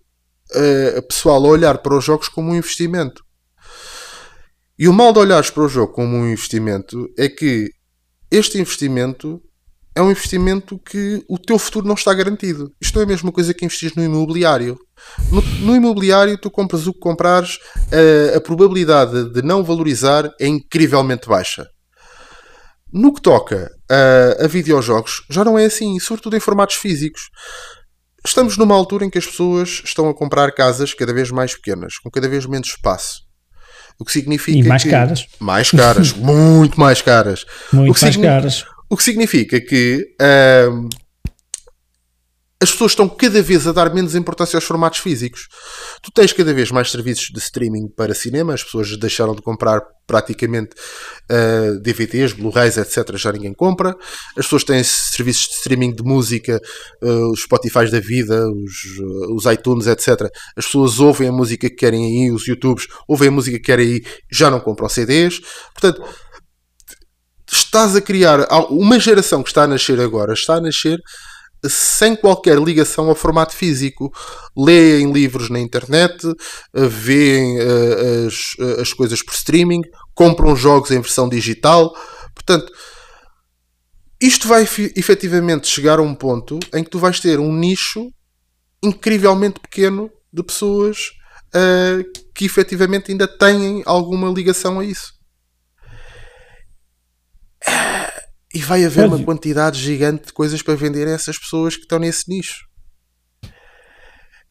eh, 0.54 0.94
a 0.98 1.02
pessoal 1.02 1.44
a 1.44 1.48
olhar 1.48 1.78
para 1.78 1.96
os 1.96 2.04
jogos 2.04 2.28
como 2.28 2.50
um 2.50 2.56
investimento. 2.56 3.22
E 4.78 4.88
o 4.88 4.92
mal 4.92 5.12
de 5.12 5.18
olhares 5.18 5.50
para 5.50 5.64
o 5.64 5.68
jogo 5.68 5.92
como 5.92 6.16
um 6.16 6.28
investimento 6.28 7.08
é 7.18 7.28
que 7.28 7.70
este 8.30 8.58
investimento 8.58 9.40
é 9.94 10.00
um 10.00 10.10
investimento 10.10 10.78
que 10.78 11.22
o 11.28 11.38
teu 11.38 11.58
futuro 11.58 11.86
não 11.86 11.94
está 11.94 12.12
garantido. 12.14 12.70
Isto 12.80 12.94
não 12.94 13.02
é 13.02 13.04
a 13.04 13.08
mesma 13.08 13.30
coisa 13.30 13.52
que 13.52 13.64
investir 13.64 13.92
no 13.94 14.02
imobiliário. 14.02 14.78
No, 15.30 15.42
no 15.66 15.76
imobiliário, 15.76 16.38
tu 16.38 16.50
compras 16.50 16.86
o 16.86 16.92
que 16.92 17.00
comprares, 17.00 17.58
a, 18.32 18.36
a 18.36 18.40
probabilidade 18.40 19.30
de 19.32 19.42
não 19.42 19.62
valorizar 19.62 20.30
é 20.40 20.46
incrivelmente 20.46 21.28
baixa. 21.28 21.66
No 22.92 23.12
que 23.12 23.20
toca 23.22 23.70
a, 23.90 24.44
a 24.44 24.48
videojogos, 24.48 25.24
já 25.30 25.44
não 25.44 25.58
é 25.58 25.64
assim, 25.66 25.98
sobretudo 25.98 26.36
em 26.36 26.40
formatos 26.40 26.76
físicos. 26.76 27.22
Estamos 28.24 28.56
numa 28.56 28.74
altura 28.74 29.04
em 29.04 29.10
que 29.10 29.18
as 29.18 29.26
pessoas 29.26 29.82
estão 29.84 30.08
a 30.08 30.14
comprar 30.14 30.52
casas 30.52 30.94
cada 30.94 31.12
vez 31.12 31.30
mais 31.30 31.54
pequenas, 31.54 31.98
com 31.98 32.10
cada 32.10 32.28
vez 32.28 32.46
menos 32.46 32.68
espaço. 32.68 33.22
O 33.98 34.04
que 34.04 34.12
significa 34.12 34.58
E 34.58 34.62
mais 34.62 34.82
que- 34.82 34.90
caras. 34.90 35.26
Mais 35.38 35.70
caras, 35.70 36.12
muito 36.16 36.78
mais 36.78 37.02
caras. 37.02 37.44
Muito 37.72 38.00
mais 38.00 38.16
caras. 38.16 38.64
O 38.92 38.96
que 38.96 39.04
significa 39.04 39.58
que 39.58 40.06
ahm, 40.20 40.86
as 42.62 42.70
pessoas 42.70 42.92
estão 42.92 43.08
cada 43.08 43.40
vez 43.40 43.66
a 43.66 43.72
dar 43.72 43.92
menos 43.92 44.14
importância 44.14 44.58
aos 44.58 44.64
formatos 44.64 44.98
físicos. 44.98 45.48
Tu 46.02 46.12
tens 46.12 46.30
cada 46.34 46.52
vez 46.52 46.70
mais 46.70 46.90
serviços 46.90 47.30
de 47.32 47.38
streaming 47.38 47.88
para 47.88 48.14
cinema, 48.14 48.52
as 48.52 48.62
pessoas 48.62 48.94
deixaram 48.98 49.34
de 49.34 49.40
comprar 49.40 49.80
praticamente 50.06 50.76
ah, 51.30 51.78
DVDs, 51.82 52.34
Blu-rays, 52.34 52.76
etc. 52.76 53.16
Já 53.16 53.32
ninguém 53.32 53.54
compra. 53.54 53.96
As 54.36 54.44
pessoas 54.44 54.62
têm 54.62 54.84
serviços 54.84 55.46
de 55.46 55.54
streaming 55.54 55.94
de 55.94 56.02
música, 56.02 56.60
ah, 57.02 57.32
os 57.32 57.40
Spotify 57.40 57.90
da 57.90 57.98
vida, 57.98 58.46
os, 58.46 58.72
ah, 59.00 59.32
os 59.32 59.46
iTunes, 59.46 59.86
etc. 59.86 60.30
As 60.54 60.66
pessoas 60.66 61.00
ouvem 61.00 61.28
a 61.28 61.32
música 61.32 61.66
que 61.66 61.76
querem 61.76 62.04
aí, 62.04 62.30
os 62.30 62.46
YouTubes 62.46 62.86
ouvem 63.08 63.28
a 63.28 63.32
música 63.32 63.56
que 63.56 63.64
querem 63.64 63.86
aí, 63.86 64.02
já 64.30 64.50
não 64.50 64.60
compram 64.60 64.86
CDs. 64.86 65.40
Portanto, 65.72 66.04
estás 67.52 67.94
a 67.94 68.00
criar 68.00 68.46
uma 68.70 68.98
geração 68.98 69.42
que 69.42 69.50
está 69.50 69.64
a 69.64 69.66
nascer 69.66 70.00
agora, 70.00 70.32
está 70.32 70.54
a 70.54 70.60
nascer 70.60 70.98
sem 71.68 72.16
qualquer 72.16 72.58
ligação 72.58 73.08
ao 73.08 73.14
formato 73.14 73.54
físico. 73.54 74.10
Leem 74.56 75.12
livros 75.12 75.48
na 75.48 75.60
internet, 75.60 76.26
eh, 76.74 76.86
veem 76.88 77.58
eh, 77.60 78.26
as, 78.26 78.34
eh, 78.58 78.80
as 78.82 78.92
coisas 78.92 79.22
por 79.22 79.34
streaming, 79.34 79.82
compram 80.14 80.56
jogos 80.56 80.90
em 80.90 81.00
versão 81.00 81.28
digital. 81.28 81.92
Portanto, 82.34 82.72
isto 84.20 84.48
vai 84.48 84.62
efe- 84.62 84.92
efetivamente 84.96 85.68
chegar 85.68 85.98
a 85.98 86.02
um 86.02 86.14
ponto 86.14 86.58
em 86.74 86.82
que 86.82 86.90
tu 86.90 86.98
vais 86.98 87.20
ter 87.20 87.38
um 87.38 87.52
nicho 87.52 88.10
incrivelmente 88.82 89.60
pequeno 89.60 90.10
de 90.32 90.42
pessoas 90.42 91.10
eh, 91.54 92.02
que 92.34 92.44
efetivamente 92.44 93.12
ainda 93.12 93.28
têm 93.28 93.82
alguma 93.86 94.28
ligação 94.30 94.80
a 94.80 94.84
isso. 94.84 95.12
E 98.54 98.58
vai 98.58 98.84
haver 98.84 99.06
uma 99.06 99.22
quantidade 99.22 99.80
gigante 99.80 100.26
de 100.26 100.32
coisas 100.32 100.60
para 100.60 100.74
vender 100.74 101.08
a 101.08 101.12
essas 101.12 101.38
pessoas 101.38 101.74
que 101.74 101.82
estão 101.82 101.98
nesse 101.98 102.28
nicho. 102.28 102.66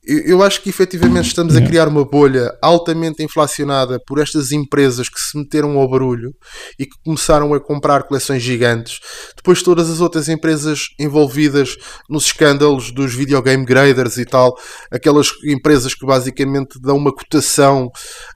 Eu, 0.03 0.41
acho 0.41 0.61
que 0.63 0.69
efetivamente 0.69 1.27
estamos 1.27 1.55
a 1.55 1.61
criar 1.61 1.87
uma 1.87 2.03
bolha 2.03 2.51
altamente 2.59 3.21
inflacionada 3.21 3.99
por 4.07 4.19
estas 4.19 4.51
empresas 4.51 5.07
que 5.07 5.19
se 5.21 5.37
meteram 5.37 5.77
ao 5.77 5.87
barulho 5.87 6.31
e 6.79 6.87
que 6.87 6.95
começaram 7.05 7.53
a 7.53 7.59
comprar 7.59 8.03
coleções 8.07 8.41
gigantes. 8.41 8.99
Depois 9.35 9.61
todas 9.61 9.91
as 9.91 10.01
outras 10.01 10.27
empresas 10.27 10.85
envolvidas 10.99 11.77
nos 12.09 12.25
escândalos 12.25 12.91
dos 12.91 13.13
videogame 13.13 13.63
graders 13.63 14.17
e 14.17 14.25
tal, 14.25 14.55
aquelas 14.91 15.29
empresas 15.45 15.93
que 15.93 16.03
basicamente 16.05 16.79
dão 16.81 16.97
uma 16.97 17.13
cotação 17.13 17.87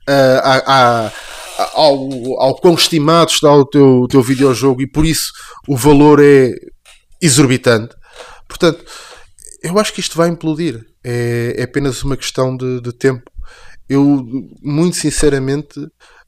ah, 0.07 0.41
à- 0.67 1.07
à- 1.07 1.11
ao, 1.73 2.07
ao 2.41 2.55
quão 2.57 2.75
estimado 2.75 3.31
está 3.31 3.51
o 3.51 3.65
teu, 3.65 4.01
o 4.01 4.07
teu 4.07 4.21
videojogo 4.21 4.83
e 4.83 4.87
por 4.91 5.03
isso 5.03 5.31
o 5.67 5.75
valor 5.75 6.19
é 6.21 6.51
exorbitante. 7.19 7.95
Portanto, 8.47 8.85
eu 9.63 9.79
acho 9.79 9.91
que 9.93 9.99
isto 9.99 10.15
vai 10.15 10.29
implodir. 10.29 10.79
É, 11.07 11.53
é 11.57 11.63
apenas 11.63 12.03
uma 12.03 12.17
questão 12.17 12.57
de, 12.57 12.81
de 12.81 12.91
tempo. 12.91 13.29
Eu, 13.87 14.25
muito 14.63 14.97
sinceramente, 14.97 15.79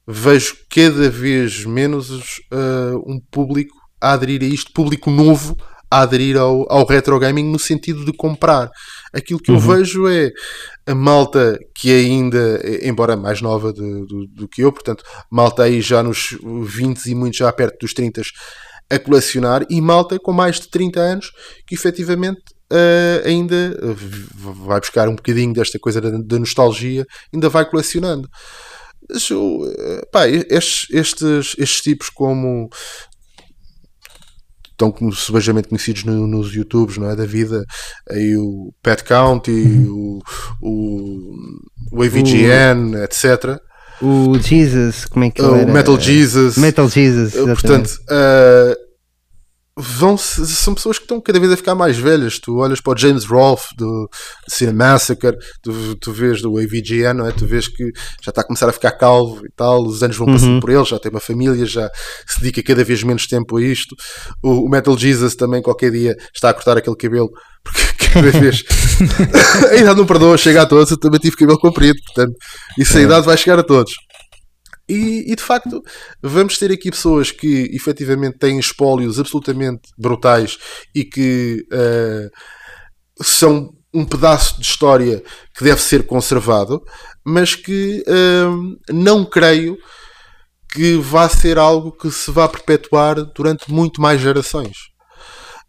vejo 0.07 0.55
cada 0.69 1.09
vez 1.09 1.65
menos 1.65 2.39
ah, 2.51 2.93
um 3.05 3.19
público 3.31 3.75
a 3.99 4.13
aderir 4.13 4.43
a 4.43 4.45
isto, 4.45 4.71
público 4.71 5.09
novo 5.09 5.57
a 5.89 6.01
aderir 6.01 6.37
ao, 6.37 6.71
ao 6.71 6.85
retro 6.85 7.17
gaming 7.17 7.49
no 7.49 7.57
sentido 7.57 8.05
de 8.05 8.11
comprar. 8.11 8.69
Aquilo 9.13 9.39
que 9.39 9.51
eu 9.51 9.57
vejo 9.57 10.07
é 10.07 10.31
a 10.85 10.93
malta 10.93 11.57
que 11.73 11.91
ainda, 11.91 12.61
embora 12.81 13.15
mais 13.15 13.41
nova 13.41 13.71
do, 13.71 14.05
do, 14.05 14.27
do 14.27 14.47
que 14.47 14.61
eu, 14.61 14.71
portanto, 14.71 15.03
malta 15.31 15.63
aí 15.63 15.81
já 15.81 16.03
nos 16.03 16.37
20 16.43 17.05
e 17.05 17.15
muito 17.15 17.37
já 17.37 17.51
perto 17.51 17.79
dos 17.79 17.93
30 17.93 18.21
a 18.89 18.99
colecionar, 18.99 19.65
e 19.69 19.81
malta 19.81 20.17
com 20.17 20.31
mais 20.31 20.59
de 20.59 20.69
30 20.69 20.99
anos 20.99 21.31
que 21.65 21.75
efetivamente 21.75 22.41
eh, 22.71 23.21
ainda 23.25 23.77
vai 24.65 24.79
buscar 24.79 25.07
um 25.07 25.15
bocadinho 25.15 25.53
desta 25.53 25.77
coisa 25.79 25.99
da, 26.01 26.11
da 26.11 26.39
nostalgia, 26.39 27.05
ainda 27.33 27.49
vai 27.49 27.63
colecionando. 27.69 28.27
Mas, 29.09 29.29
eu, 29.29 29.61
eh, 29.77 30.01
pá, 30.11 30.27
estes, 30.27 30.87
estes, 30.91 31.55
estes 31.57 31.81
tipos 31.81 32.09
como 32.09 32.69
estão 34.71 34.91
como 34.91 35.11
subejamente 35.11 35.69
conhecidos 35.69 36.03
no- 36.03 36.27
nos 36.27 36.53
YouTubes, 36.53 36.97
não 36.97 37.09
é? 37.09 37.15
Da 37.15 37.25
vida, 37.25 37.63
aí 38.09 38.35
o 38.37 38.71
Pet 38.83 39.03
County, 39.03 39.51
o, 39.89 40.19
o, 40.61 41.33
o 41.91 42.03
AVGN, 42.03 42.95
etc. 43.03 43.59
O 43.99 44.37
Jesus, 44.37 45.05
como 45.05 45.25
é 45.25 45.31
que 45.31 45.41
ele 45.41 45.49
O 45.49 45.55
era? 45.55 45.71
Metal 45.73 45.99
Jesus. 45.99 46.57
Metal 46.57 46.87
Jesus, 46.87 47.33
Uh, 47.33 47.37
exatamente. 47.49 47.61
Portanto, 47.61 47.89
uh, 48.11 48.86
vão 49.77 50.17
são 50.17 50.73
pessoas 50.73 50.97
que 50.97 51.03
estão 51.03 51.21
cada 51.21 51.39
vez 51.39 51.51
a 51.51 51.57
ficar 51.57 51.75
mais 51.75 51.97
velhas. 51.97 52.39
Tu 52.39 52.57
olhas 52.57 52.81
para 52.81 52.93
o 52.93 52.97
James 52.97 53.25
Rolfe 53.25 53.75
do 53.75 54.09
Cinema 54.49 54.93
Massacre, 54.93 55.37
tu, 55.61 55.95
tu 55.95 56.11
vês 56.11 56.41
do 56.41 56.57
AVGN, 56.57 57.13
não 57.13 57.27
é? 57.27 57.31
Tu 57.31 57.45
vês 57.45 57.67
que 57.67 57.83
já 58.23 58.29
está 58.29 58.41
a 58.41 58.43
começar 58.43 58.67
a 58.67 58.73
ficar 58.73 58.91
calvo 58.93 59.45
e 59.45 59.49
tal, 59.55 59.83
os 59.83 60.01
anos 60.01 60.17
vão 60.17 60.27
passando 60.27 60.59
por 60.59 60.71
ele, 60.71 60.83
já 60.83 60.97
tem 60.97 61.11
uma 61.11 61.19
família, 61.19 61.65
já 61.65 61.89
se 62.25 62.41
dedica 62.41 62.63
cada 62.63 62.83
vez 62.83 63.03
menos 63.03 63.27
tempo 63.27 63.57
a 63.57 63.61
isto. 63.61 63.95
O, 64.43 64.65
o 64.65 64.69
Metal 64.69 64.97
Jesus 64.97 65.35
também, 65.35 65.61
qualquer 65.61 65.91
dia, 65.91 66.15
está 66.33 66.49
a 66.49 66.53
cortar 66.53 66.77
aquele 66.77 66.95
cabelo, 66.95 67.29
porque 67.63 68.07
cada 68.13 68.31
vez 68.31 68.63
a 69.71 69.75
idade 69.75 69.99
não 69.99 70.05
perdoa, 70.05 70.37
chega 70.37 70.63
a 70.63 70.65
todos. 70.65 70.89
Eu 70.89 70.99
também 70.99 71.19
tive 71.19 71.35
cabelo 71.35 71.59
comprido, 71.59 71.99
portanto, 72.05 72.35
isso 72.79 72.97
a 72.97 73.01
idade 73.01 73.25
vai 73.25 73.37
chegar 73.37 73.59
a 73.59 73.63
todos. 73.63 73.93
E, 74.89 75.31
e, 75.31 75.35
de 75.35 75.43
facto, 75.43 75.81
vamos 76.21 76.57
ter 76.57 76.71
aqui 76.71 76.89
pessoas 76.89 77.29
que 77.29 77.69
efetivamente 77.73 78.37
têm 78.37 78.57
espólios 78.57 79.19
absolutamente 79.19 79.89
brutais 79.97 80.57
e 80.95 81.03
que 81.03 81.65
eh, 81.71 82.29
são 83.21 83.73
um 83.93 84.05
pedaço 84.05 84.55
de 84.61 84.65
história 84.65 85.21
que 85.53 85.63
deve 85.63 85.81
ser 85.81 86.05
conservado, 86.05 86.81
mas 87.25 87.53
que 87.53 88.03
eh, 88.07 88.93
não 88.93 89.25
creio 89.25 89.77
que 90.69 90.95
vá 90.97 91.27
ser 91.27 91.57
algo 91.57 91.91
que 91.91 92.11
se 92.11 92.31
vá 92.31 92.47
perpetuar 92.47 93.15
durante 93.33 93.71
muito 93.71 94.01
mais 94.01 94.21
gerações. 94.21 94.77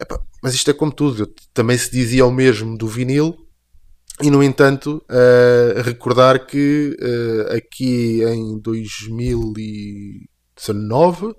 Epá, 0.01 0.21
mas 0.43 0.55
isto 0.55 0.71
é 0.71 0.75
como 0.75 0.93
tudo, 0.93 1.27
também 1.53 1.77
se 1.77 1.91
dizia 1.91 2.25
o 2.25 2.31
mesmo 2.31 2.77
do 2.77 2.87
vinil, 2.87 3.35
e 4.21 4.31
no 4.31 4.43
entanto, 4.43 5.01
eh, 5.09 5.81
recordar 5.85 6.45
que 6.45 6.97
eh, 7.01 7.57
aqui 7.57 8.21
em 8.25 8.61
2019, 8.61 11.37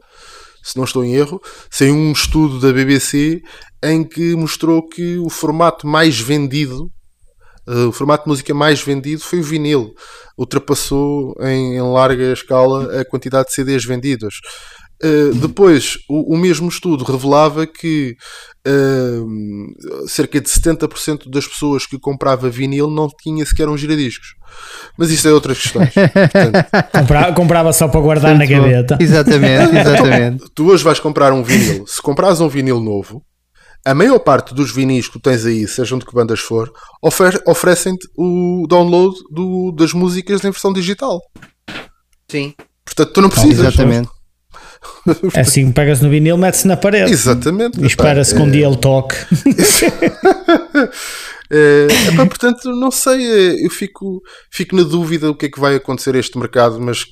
se 0.64 0.78
não 0.78 0.86
estou 0.86 1.04
em 1.04 1.14
erro, 1.14 1.42
saiu 1.70 1.94
um 1.94 2.14
estudo 2.14 2.58
da 2.60 2.72
BBC 2.72 3.42
em 3.84 4.02
que 4.04 4.34
mostrou 4.34 4.88
que 4.88 5.18
o 5.18 5.30
formato 5.30 5.86
mais 5.86 6.18
vendido, 6.20 6.90
eh, 7.68 7.86
o 7.86 7.92
formato 7.92 8.24
de 8.24 8.30
música 8.30 8.54
mais 8.54 8.82
vendido 8.82 9.24
foi 9.24 9.40
o 9.40 9.44
vinil. 9.44 9.94
Ultrapassou 10.38 11.36
em, 11.42 11.76
em 11.76 11.82
larga 11.82 12.32
escala 12.32 13.02
a 13.02 13.04
quantidade 13.04 13.50
de 13.50 13.56
CDs 13.56 13.84
vendidos. 13.84 14.36
Uh, 15.04 15.34
depois, 15.36 15.93
o, 16.10 16.36
o 16.36 16.38
mesmo 16.38 16.68
estudo 16.68 17.06
revelava 17.06 17.66
que 17.66 18.16
uh, 18.68 20.08
cerca 20.08 20.41
de 20.41 20.50
70% 20.50 21.30
das 21.30 21.47
pessoas 21.47 21.86
que 21.86 21.97
comprava 21.97 22.50
vinil 22.50 22.89
não 22.89 23.08
tinha 23.22 23.45
sequer 23.45 23.70
um 23.70 23.78
giradiscos. 23.78 24.28
Mas 24.97 25.10
isso 25.10 25.28
é 25.28 25.32
outras 25.34 25.58
questões. 25.62 25.89
Portanto, 25.93 26.91
Compra- 26.91 27.34
comprava 27.34 27.72
só 27.74 27.88
para 27.88 28.02
guardar 28.02 28.38
na 28.38 28.45
gaveta. 28.45 28.97
Exatamente, 29.00 29.76
exatamente. 29.78 30.45
tu 30.54 30.68
hoje 30.68 30.84
vais 30.84 31.00
comprar 31.00 31.32
um 31.32 31.43
vinil. 31.43 31.86
Se 31.88 32.02
comprares 32.02 32.41
um 32.41 32.50
vinil 32.50 32.80
novo, 32.82 33.24
a 33.86 33.93
maior 33.95 34.20
parte 34.20 34.54
dos 34.54 34.70
vinis 34.74 35.08
que 35.08 35.14
tu 35.14 35.20
tens 35.22 35.45
aí, 35.45 35.66
sejam 35.66 35.97
de 35.97 36.06
que 36.06 36.14
bandas 36.14 36.41
for, 36.41 36.70
ofer- 37.02 37.41
oferecem-te 37.47 38.06
o 38.18 38.66
download 38.68 39.16
do- 39.32 39.72
das 39.72 39.93
músicas 39.93 40.43
em 40.43 40.52
versão 40.52 40.74
digital. 40.74 41.20
Sim. 42.30 42.54
Portanto, 42.84 43.14
tu 43.14 43.22
não 43.22 43.30
precisas. 43.30 43.66
Exatamente. 43.68 44.10
É 44.10 44.19
assim, 45.36 45.72
pega-se 45.72 46.04
no 46.04 46.10
vinil, 46.10 46.38
mete-se 46.38 46.68
na 46.68 46.78
parede. 46.78 47.12
Exatamente. 47.12 47.82
E 47.82 47.86
espera-se 47.86 48.34
que 48.34 48.42
um 48.42 48.50
dia 48.50 48.68
ele 48.68 48.78
toque. 48.78 49.16
É, 51.52 51.88
epá, 52.14 52.28
portanto, 52.28 52.70
não 52.76 52.92
sei, 52.92 53.26
é, 53.26 53.66
eu 53.66 53.72
fico, 53.72 54.22
fico 54.52 54.76
na 54.76 54.84
dúvida 54.84 55.32
o 55.32 55.36
que 55.36 55.48
é 55.48 55.50
que 55.50 55.60
vai 55.60 55.76
acontecer 55.76 56.16
a 56.16 56.20
este 56.20 56.38
mercado, 56.38 56.80
mas 56.80 57.06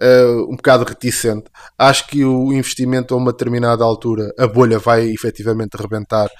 é, 0.00 0.24
um 0.48 0.54
bocado 0.54 0.84
reticente. 0.84 1.50
Acho 1.76 2.06
que 2.06 2.24
o 2.24 2.52
investimento 2.52 3.12
a 3.12 3.16
uma 3.16 3.32
determinada 3.32 3.82
altura, 3.82 4.32
a 4.38 4.46
bolha 4.46 4.78
vai 4.78 5.10
efetivamente 5.10 5.76
rebentar 5.76 6.30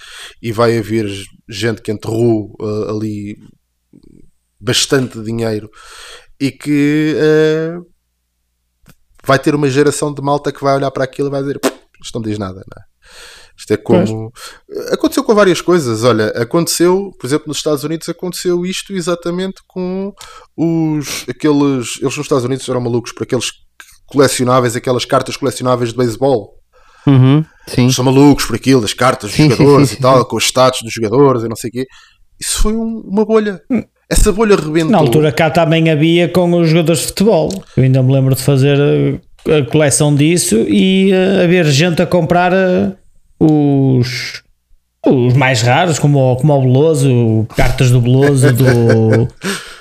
e 0.40 0.52
vai 0.52 0.78
haver 0.78 1.08
gente 1.48 1.82
que 1.82 1.90
enterrou 1.90 2.56
eh, 2.60 2.90
ali 2.90 3.36
bastante 4.60 5.20
dinheiro 5.20 5.68
e 6.40 6.52
que 6.52 7.16
eh, 7.16 7.76
vai 9.26 9.38
ter 9.38 9.54
uma 9.54 9.68
geração 9.68 10.12
de 10.12 10.20
malta 10.22 10.52
que 10.52 10.62
vai 10.62 10.74
olhar 10.76 10.90
para 10.90 11.04
aquilo 11.04 11.28
e 11.28 11.30
vai 11.30 11.40
dizer 11.42 11.60
isto 12.02 12.14
não 12.18 12.22
diz 12.22 12.38
nada, 12.38 12.54
não 12.56 12.82
é? 12.82 12.84
Isto 13.56 13.72
é 13.74 13.76
como. 13.76 14.32
Aconteceu 14.90 15.22
com 15.22 15.34
várias 15.34 15.60
coisas. 15.60 16.02
Olha, 16.04 16.28
aconteceu, 16.30 17.10
por 17.20 17.26
exemplo, 17.26 17.44
nos 17.48 17.58
Estados 17.58 17.84
Unidos, 17.84 18.08
aconteceu 18.08 18.64
isto 18.64 18.92
exatamente 18.94 19.60
com 19.68 20.12
os. 20.56 21.24
aqueles. 21.28 21.98
Eles 22.00 22.16
nos 22.16 22.18
Estados 22.18 22.44
Unidos 22.44 22.68
eram 22.68 22.80
malucos 22.80 23.12
por 23.12 23.22
aqueles 23.24 23.52
colecionáveis, 24.06 24.74
aquelas 24.74 25.04
cartas 25.04 25.36
colecionáveis 25.36 25.90
de 25.90 25.96
beisebol. 25.96 26.54
Uhum, 27.06 27.44
são 27.90 28.04
malucos 28.04 28.44
por 28.46 28.56
aquilo, 28.56 28.80
das 28.80 28.94
cartas 28.94 29.30
dos 29.30 29.36
Sim, 29.36 29.50
jogadores 29.50 29.88
sim, 29.88 29.94
e 29.94 29.96
sim, 29.96 30.02
tal, 30.02 30.18
sim. 30.22 30.28
com 30.28 30.36
os 30.36 30.44
status 30.44 30.80
dos 30.82 30.92
jogadores 30.92 31.42
e 31.42 31.48
não 31.48 31.56
sei 31.56 31.68
o 31.68 31.72
quê. 31.72 31.86
Isso 32.40 32.62
foi 32.62 32.72
um- 32.74 33.02
uma 33.04 33.24
bolha. 33.24 33.60
Essa 34.10 34.32
bolha 34.32 34.56
rebentou. 34.56 34.90
Na 34.90 34.98
altura 34.98 35.32
cá 35.32 35.48
também 35.50 35.88
havia 35.90 36.28
com 36.28 36.52
os 36.54 36.68
jogadores 36.68 37.00
de 37.00 37.06
futebol. 37.08 37.50
Eu 37.76 37.82
ainda 37.84 38.02
me 38.02 38.12
lembro 38.12 38.34
de 38.34 38.42
fazer 38.42 38.78
eh, 39.46 39.58
a 39.58 39.64
coleção 39.70 40.14
disso 40.14 40.56
e 40.68 41.10
eh, 41.12 41.44
haver 41.44 41.64
gente 41.66 42.02
a 42.02 42.06
comprar 42.06 42.52
eh, 42.52 42.90
os, 43.40 44.42
os 45.06 45.34
mais 45.34 45.62
raros, 45.62 45.98
como, 45.98 46.18
o- 46.18 46.36
como 46.36 46.52
o 46.54 46.60
Beloso, 46.62 47.46
cartas 47.56 47.90
do 47.90 48.00
Beloso, 48.00 48.52
do, 48.52 49.28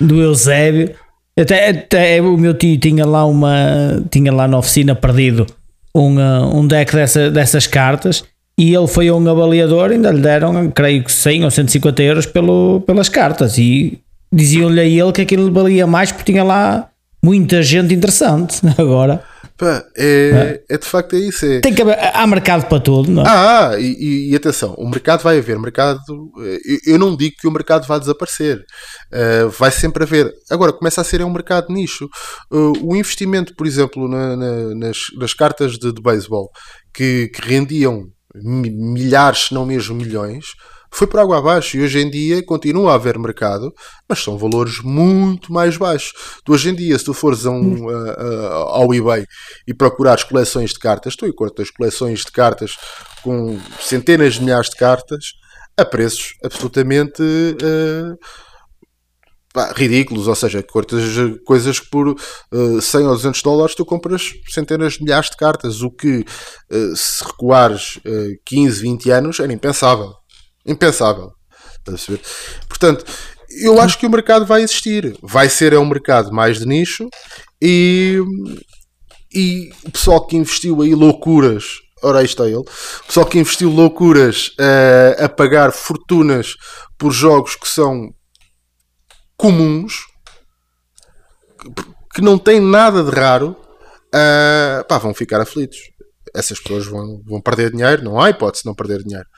do 0.06 0.20
Eusébio. 0.22 0.94
Até, 1.38 1.68
até 1.70 2.20
o 2.20 2.36
meu 2.36 2.52
tio 2.54 2.76
tinha 2.78 3.06
lá 3.06 3.24
uma 3.24 4.02
tinha 4.10 4.30
lá 4.30 4.46
na 4.46 4.58
oficina 4.58 4.94
perdido 4.94 5.46
um, 5.94 6.18
um 6.58 6.66
deck 6.66 6.94
dessa, 6.94 7.30
dessas 7.30 7.66
cartas 7.66 8.22
e 8.58 8.74
ele 8.74 8.86
foi 8.86 9.08
a 9.08 9.14
um 9.14 9.26
avaliador 9.30 9.92
ainda 9.92 10.10
lhe 10.10 10.20
deram 10.20 10.70
creio 10.70 11.02
que 11.02 11.10
100 11.10 11.44
ou 11.44 11.50
150 11.50 12.02
euros 12.02 12.26
pelo, 12.26 12.82
pelas 12.86 13.08
cartas 13.08 13.56
e 13.56 13.98
diziam-lhe 14.32 14.80
a 14.80 14.84
ele 14.84 15.12
que 15.12 15.20
aquilo 15.22 15.52
valia 15.52 15.86
mais 15.86 16.10
porque 16.12 16.32
tinha 16.32 16.42
lá 16.44 16.88
muita 17.22 17.62
gente 17.62 17.94
interessante 17.94 18.60
agora 18.78 19.22
Pá, 19.56 19.84
é, 19.96 20.62
é 20.68 20.78
de 20.78 20.86
facto 20.86 21.14
é 21.14 21.20
isso. 21.20 21.44
É, 21.46 21.60
tem 21.60 21.72
que 21.74 21.82
haver, 21.82 21.96
há 22.16 22.26
mercado 22.26 22.66
para 22.66 22.80
tudo 22.80 23.10
não? 23.10 23.22
é? 23.22 23.28
Ah, 23.28 23.68
ah, 23.70 23.78
e, 23.78 24.30
e- 24.32 24.34
atenção, 24.34 24.74
o 24.76 24.88
mercado 24.88 25.22
vai 25.22 25.38
haver, 25.38 25.56
mercado, 25.58 26.00
eh, 26.40 26.58
eu, 26.86 26.94
eu 26.94 26.98
não 26.98 27.14
digo 27.14 27.36
que 27.38 27.46
o 27.46 27.50
mercado 27.50 27.86
vai 27.86 28.00
desaparecer, 28.00 28.60
eh, 29.12 29.44
vai 29.56 29.70
sempre 29.70 30.02
haver. 30.02 30.32
Agora, 30.50 30.72
começa 30.72 31.00
a 31.00 31.04
ser 31.04 31.22
um 31.22 31.30
mercado 31.30 31.72
nicho. 31.72 32.08
Uh, 32.50 32.72
o 32.82 32.96
investimento, 32.96 33.54
por 33.54 33.66
exemplo, 33.66 34.08
na- 34.08 34.36
na- 34.36 34.74
nas, 34.74 34.98
nas 35.16 35.34
cartas 35.34 35.72
de, 35.78 35.92
de 35.92 36.02
beisebol, 36.02 36.48
que, 36.92 37.28
que 37.28 37.46
rendiam 37.48 38.04
mi- 38.34 38.70
milhares, 38.70 39.46
se 39.48 39.54
não 39.54 39.64
mesmo 39.66 39.94
milhões, 39.94 40.46
foi 40.92 41.06
por 41.06 41.20
água 41.20 41.38
abaixo 41.38 41.76
e 41.76 41.82
hoje 41.82 41.98
em 42.00 42.10
dia 42.10 42.44
continua 42.44 42.92
a 42.92 42.94
haver 42.96 43.18
mercado, 43.18 43.72
mas 44.08 44.18
são 44.22 44.36
valores 44.36 44.80
muito 44.82 45.52
mais 45.52 45.76
baixos. 45.76 46.12
Tu 46.44 46.52
hoje 46.52 46.68
em 46.70 46.74
dia, 46.74 46.98
se 46.98 47.04
tu 47.04 47.14
fores 47.14 47.46
a 47.46 47.50
um, 47.50 47.88
a- 47.88 48.10
a- 48.12 48.52
ao 48.78 48.94
eBay 48.94 49.24
e 49.66 49.72
procurares 49.74 50.22
coleções 50.24 50.70
de 50.70 50.78
cartas, 50.78 51.16
tu 51.16 51.26
encontras 51.26 51.70
coleções 51.70 52.20
de 52.20 52.30
cartas 52.32 52.76
com 53.22 53.58
centenas 53.80 54.34
de 54.34 54.42
milhares 54.42 54.68
de 54.70 54.76
cartas 54.76 55.32
a 55.78 55.84
preços 55.84 56.34
absolutamente 56.44 57.22
eh, 57.22 58.14
pá, 59.54 59.72
ridículos, 59.74 60.28
ou 60.28 60.34
seja, 60.34 60.62
cortas 60.62 61.02
coisas 61.46 61.78
que 61.80 61.88
por 61.90 62.14
eh, 62.52 62.80
100 62.80 63.06
ou 63.06 63.14
200 63.14 63.42
dólares 63.42 63.74
tu 63.74 63.84
compras 63.84 64.30
centenas 64.50 64.94
de 64.94 65.02
milhares 65.04 65.30
de 65.30 65.36
cartas, 65.36 65.82
o 65.82 65.90
que 65.90 66.24
eh, 66.70 66.92
se 66.94 67.24
recuares 67.24 67.98
eh, 68.04 68.32
15, 68.44 68.82
20 68.82 69.10
anos 69.10 69.40
era 69.40 69.52
impensável. 69.52 70.12
Impensável. 70.66 71.32
A? 71.88 71.92
Portanto, 72.68 73.04
eu 73.60 73.80
acho 73.80 73.98
que 73.98 74.06
o 74.06 74.10
mercado 74.10 74.46
vai 74.46 74.62
existir. 74.62 75.16
Vai 75.22 75.48
ser 75.48 75.72
é 75.72 75.78
um 75.78 75.86
mercado 75.86 76.32
mais 76.32 76.58
de 76.58 76.66
nicho 76.66 77.08
e, 77.60 78.18
e 79.34 79.70
o 79.84 79.90
pessoal 79.90 80.26
que 80.26 80.36
investiu 80.36 80.80
aí 80.82 80.94
loucuras 80.94 81.82
ora 82.02 82.18
aí 82.18 82.24
está 82.24 82.46
ele. 82.46 82.56
O 82.56 83.06
pessoal 83.06 83.26
que 83.26 83.38
investiu 83.38 83.70
loucuras 83.70 84.52
eh, 84.58 85.16
a 85.20 85.28
pagar 85.28 85.72
fortunas 85.72 86.56
por 86.98 87.12
jogos 87.12 87.54
que 87.54 87.68
são 87.68 88.10
comuns, 89.36 90.06
que 92.14 92.20
não 92.20 92.36
têm 92.38 92.60
nada 92.60 93.02
de 93.02 93.10
raro, 93.10 93.56
eh, 94.12 94.84
pá, 94.88 94.98
vão 94.98 95.14
ficar 95.14 95.40
aflitos. 95.40 95.78
Essas 96.34 96.58
pessoas 96.58 96.86
vão, 96.86 97.22
vão 97.24 97.40
perder 97.40 97.70
dinheiro, 97.70 98.02
não 98.02 98.20
há 98.20 98.30
hipótese 98.30 98.62
de 98.64 98.68
não 98.68 98.74
perder 98.74 99.02
dinheiro. 99.02 99.28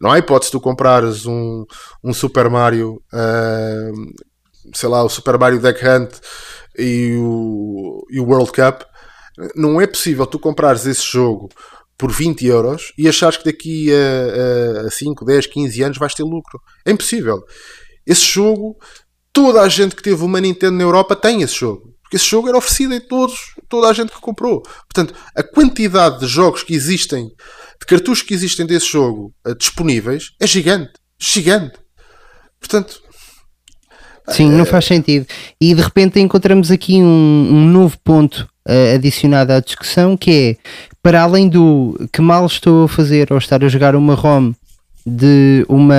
Não 0.00 0.10
há 0.10 0.18
hipótese 0.18 0.50
de 0.50 0.58
tu 0.58 0.60
comprares 0.60 1.26
um, 1.26 1.64
um 2.02 2.12
Super 2.12 2.48
Mario, 2.50 3.02
eh, 3.12 3.92
sei 4.74 4.88
lá, 4.88 5.02
o 5.02 5.08
Super 5.08 5.38
Mario 5.38 5.60
Duck 5.60 5.80
Hunt 5.86 6.10
e 6.78 7.16
o, 7.18 8.04
e 8.10 8.20
o 8.20 8.24
World 8.24 8.52
Cup. 8.52 8.82
Não 9.54 9.80
é 9.80 9.86
possível 9.86 10.26
tu 10.26 10.38
comprares 10.38 10.86
esse 10.86 11.04
jogo 11.04 11.48
por 11.96 12.10
20 12.10 12.46
euros 12.46 12.92
e 12.98 13.08
achares 13.08 13.36
que 13.36 13.44
daqui 13.44 13.90
a, 13.92 14.86
a 14.86 14.90
5, 14.90 15.24
10, 15.24 15.46
15 15.46 15.82
anos 15.82 15.98
vais 15.98 16.14
ter 16.14 16.22
lucro. 16.22 16.60
É 16.84 16.90
impossível. 16.90 17.42
Esse 18.06 18.22
jogo, 18.22 18.76
toda 19.32 19.62
a 19.62 19.68
gente 19.68 19.96
que 19.96 20.02
teve 20.02 20.22
uma 20.22 20.40
Nintendo 20.40 20.76
na 20.76 20.84
Europa 20.84 21.16
tem 21.16 21.42
esse 21.42 21.54
jogo. 21.54 21.94
Porque 22.02 22.16
esse 22.16 22.26
jogo 22.26 22.48
era 22.48 22.58
oferecido 22.58 22.94
a 22.94 23.00
todos, 23.00 23.54
toda 23.68 23.88
a 23.88 23.92
gente 23.92 24.12
que 24.12 24.20
comprou. 24.20 24.62
Portanto, 24.62 25.14
a 25.34 25.42
quantidade 25.42 26.20
de 26.20 26.26
jogos 26.26 26.62
que 26.62 26.74
existem, 26.74 27.30
de 27.80 27.86
cartuchos 27.86 28.22
que 28.22 28.34
existem 28.34 28.66
desse 28.66 28.86
jogo 28.86 29.34
eh, 29.46 29.54
disponíveis, 29.54 30.32
é 30.40 30.46
gigante. 30.46 30.92
Gigante. 31.18 31.74
Portanto, 32.58 33.02
Sim, 34.28 34.50
não 34.50 34.64
faz 34.64 34.86
sentido. 34.86 35.26
E 35.60 35.74
de 35.74 35.82
repente 35.82 36.18
encontramos 36.18 36.70
aqui 36.70 36.94
um, 36.94 37.48
um 37.50 37.66
novo 37.66 37.98
ponto 38.02 38.48
uh, 38.66 38.94
adicionado 38.94 39.52
à 39.52 39.60
discussão 39.60 40.16
que 40.16 40.30
é 40.30 40.56
para 41.02 41.22
além 41.22 41.48
do 41.48 42.08
que 42.12 42.22
mal 42.22 42.46
estou 42.46 42.84
a 42.84 42.88
fazer 42.88 43.30
ou 43.30 43.38
estar 43.38 43.62
a 43.62 43.68
jogar 43.68 43.94
uma 43.94 44.14
ROM 44.14 44.52
de 45.06 45.66
uma 45.68 45.94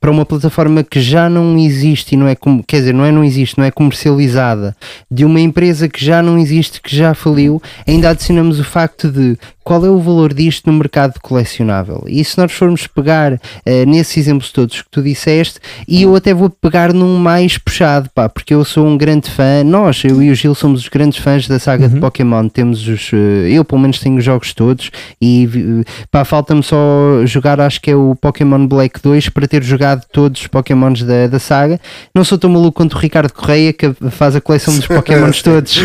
para 0.00 0.10
uma 0.10 0.24
plataforma 0.24 0.82
que 0.82 0.98
já 0.98 1.28
não 1.28 1.58
existe 1.58 2.14
e 2.14 2.16
não 2.16 2.26
é 2.26 2.34
como 2.34 2.64
quer 2.64 2.78
dizer 2.78 2.94
não 2.94 3.04
é 3.04 3.12
não 3.12 3.22
existe 3.22 3.58
não 3.58 3.66
é 3.66 3.70
comercializada 3.70 4.74
de 5.10 5.26
uma 5.26 5.40
empresa 5.40 5.90
que 5.90 6.02
já 6.02 6.22
não 6.22 6.38
existe 6.38 6.80
que 6.80 6.96
já 6.96 7.12
faliu 7.12 7.60
ainda 7.86 8.08
adicionamos 8.08 8.58
o 8.58 8.64
facto 8.64 9.10
de 9.10 9.36
qual 9.66 9.84
é 9.84 9.90
o 9.90 9.98
valor 9.98 10.32
disto 10.32 10.70
no 10.70 10.78
mercado 10.78 11.18
colecionável 11.20 12.04
e 12.06 12.24
se 12.24 12.38
nós 12.38 12.52
formos 12.52 12.86
pegar 12.86 13.32
uh, 13.32 13.38
nesses 13.84 14.16
exemplos 14.16 14.52
todos 14.52 14.80
que 14.80 14.88
tu 14.88 15.02
disseste 15.02 15.58
e 15.88 16.04
eu 16.04 16.14
até 16.14 16.32
vou 16.32 16.48
pegar 16.48 16.92
num 16.92 17.18
mais 17.18 17.58
puxado 17.58 18.08
pá 18.14 18.28
porque 18.28 18.54
eu 18.54 18.64
sou 18.64 18.86
um 18.86 18.96
grande 18.96 19.28
fã 19.28 19.64
nós 19.64 20.04
eu 20.04 20.22
e 20.22 20.30
o 20.30 20.34
Gil 20.36 20.54
somos 20.54 20.82
os 20.82 20.88
grandes 20.88 21.18
fãs 21.18 21.48
da 21.48 21.58
saga 21.58 21.88
de 21.88 21.98
Pokémon 21.98 22.48
temos 22.48 22.86
os 22.86 23.12
uh, 23.12 23.16
eu 23.16 23.64
pelo 23.64 23.80
menos 23.80 23.98
tenho 23.98 24.16
os 24.16 24.24
jogos 24.24 24.54
todos 24.54 24.92
e 25.20 25.46
uh, 25.46 26.06
pá 26.12 26.24
falta-me 26.24 26.62
só 26.62 26.76
jogar 27.24 27.60
acho 27.60 27.80
que 27.80 27.90
é 27.90 27.96
o 27.96 28.14
Pokémon 28.14 28.66
Black 28.66 29.02
2 29.02 29.30
para 29.30 29.48
ter 29.48 29.62
jogado 29.62 30.04
todos 30.12 30.42
os 30.42 30.46
Pokémons 30.46 31.02
da, 31.02 31.26
da 31.26 31.38
saga. 31.38 31.80
Não 32.14 32.24
sou 32.24 32.38
tão 32.38 32.50
maluco 32.50 32.76
quanto 32.78 32.94
o 32.94 32.98
Ricardo 32.98 33.32
Correia 33.32 33.72
que 33.72 33.92
faz 34.10 34.36
a 34.36 34.40
coleção 34.40 34.74
dos 34.76 34.86
Pokémons 34.88 35.42
todos 35.42 35.76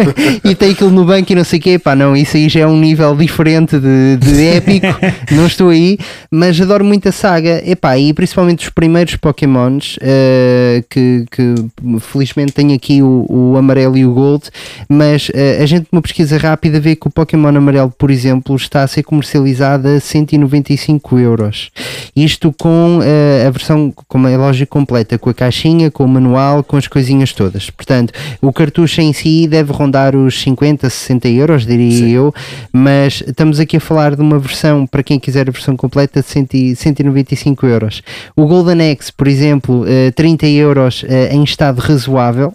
e 0.42 0.54
tem 0.54 0.72
aquilo 0.72 0.90
no 0.90 1.04
banco 1.04 1.30
e 1.32 1.34
não 1.34 1.44
sei 1.44 1.58
o 1.58 1.62
quê. 1.62 1.78
Pá, 1.78 1.94
não, 1.94 2.16
isso 2.16 2.36
aí 2.36 2.48
já 2.48 2.60
é 2.60 2.66
um 2.66 2.78
nível 2.78 3.14
diferente 3.26 3.78
de, 3.78 4.16
de 4.16 4.46
épico. 4.46 4.86
não 5.32 5.46
estou 5.46 5.70
aí, 5.70 5.98
mas 6.30 6.60
adoro 6.60 6.84
muito 6.84 7.08
a 7.08 7.12
saga. 7.12 7.62
Epá, 7.68 7.98
e 7.98 8.12
principalmente 8.12 8.64
os 8.64 8.70
primeiros 8.70 9.16
Pokémons 9.16 9.96
uh, 9.96 10.84
que, 10.88 11.26
que 11.30 11.54
felizmente 12.00 12.52
tenho 12.52 12.74
aqui 12.74 13.02
o, 13.02 13.26
o 13.28 13.56
amarelo 13.56 13.96
e 13.96 14.06
o 14.06 14.12
gold, 14.12 14.44
mas 14.88 15.28
uh, 15.28 15.62
a 15.62 15.66
gente 15.66 15.88
numa 15.92 16.02
pesquisa 16.02 16.38
rápida 16.38 16.80
vê 16.80 16.94
que 16.94 17.06
o 17.06 17.10
Pokémon 17.10 17.48
amarelo, 17.48 17.92
por 17.96 18.10
exemplo, 18.10 18.54
está 18.56 18.82
a 18.82 18.86
ser 18.86 19.02
comercializado 19.02 19.88
a 19.88 20.00
195 20.00 21.18
euros. 21.18 21.70
Isto 22.14 22.52
com 22.52 22.98
uh, 22.98 23.46
a 23.46 23.50
versão, 23.50 23.92
como 24.08 24.28
é 24.28 24.36
lógico, 24.36 24.72
completa, 24.78 25.18
com 25.18 25.30
a 25.30 25.34
caixinha, 25.34 25.90
com 25.90 26.04
o 26.04 26.08
manual, 26.08 26.62
com 26.62 26.76
as 26.76 26.86
coisinhas 26.86 27.32
todas. 27.32 27.70
Portanto, 27.70 28.12
o 28.40 28.52
cartucho 28.52 29.00
em 29.00 29.12
si 29.12 29.46
deve 29.48 29.72
rondar 29.72 30.14
os 30.14 30.40
50, 30.40 30.88
60 30.88 31.28
euros, 31.28 31.66
diria 31.66 31.90
Sim. 31.90 32.10
eu, 32.10 32.34
mas 32.72 33.15
estamos 33.26 33.60
aqui 33.60 33.76
a 33.76 33.80
falar 33.80 34.14
de 34.14 34.22
uma 34.22 34.38
versão, 34.38 34.86
para 34.86 35.02
quem 35.02 35.18
quiser 35.18 35.48
a 35.48 35.52
versão 35.52 35.76
completa, 35.76 36.20
de 36.20 36.26
100, 36.26 36.74
195 36.74 37.66
euros. 37.66 38.02
O 38.34 38.46
Golden 38.46 38.80
X, 38.92 39.10
por 39.10 39.28
exemplo, 39.28 39.82
uh, 39.82 40.12
30 40.14 40.46
euros 40.46 41.02
uh, 41.02 41.06
em 41.30 41.44
estado 41.44 41.78
razoável. 41.78 42.52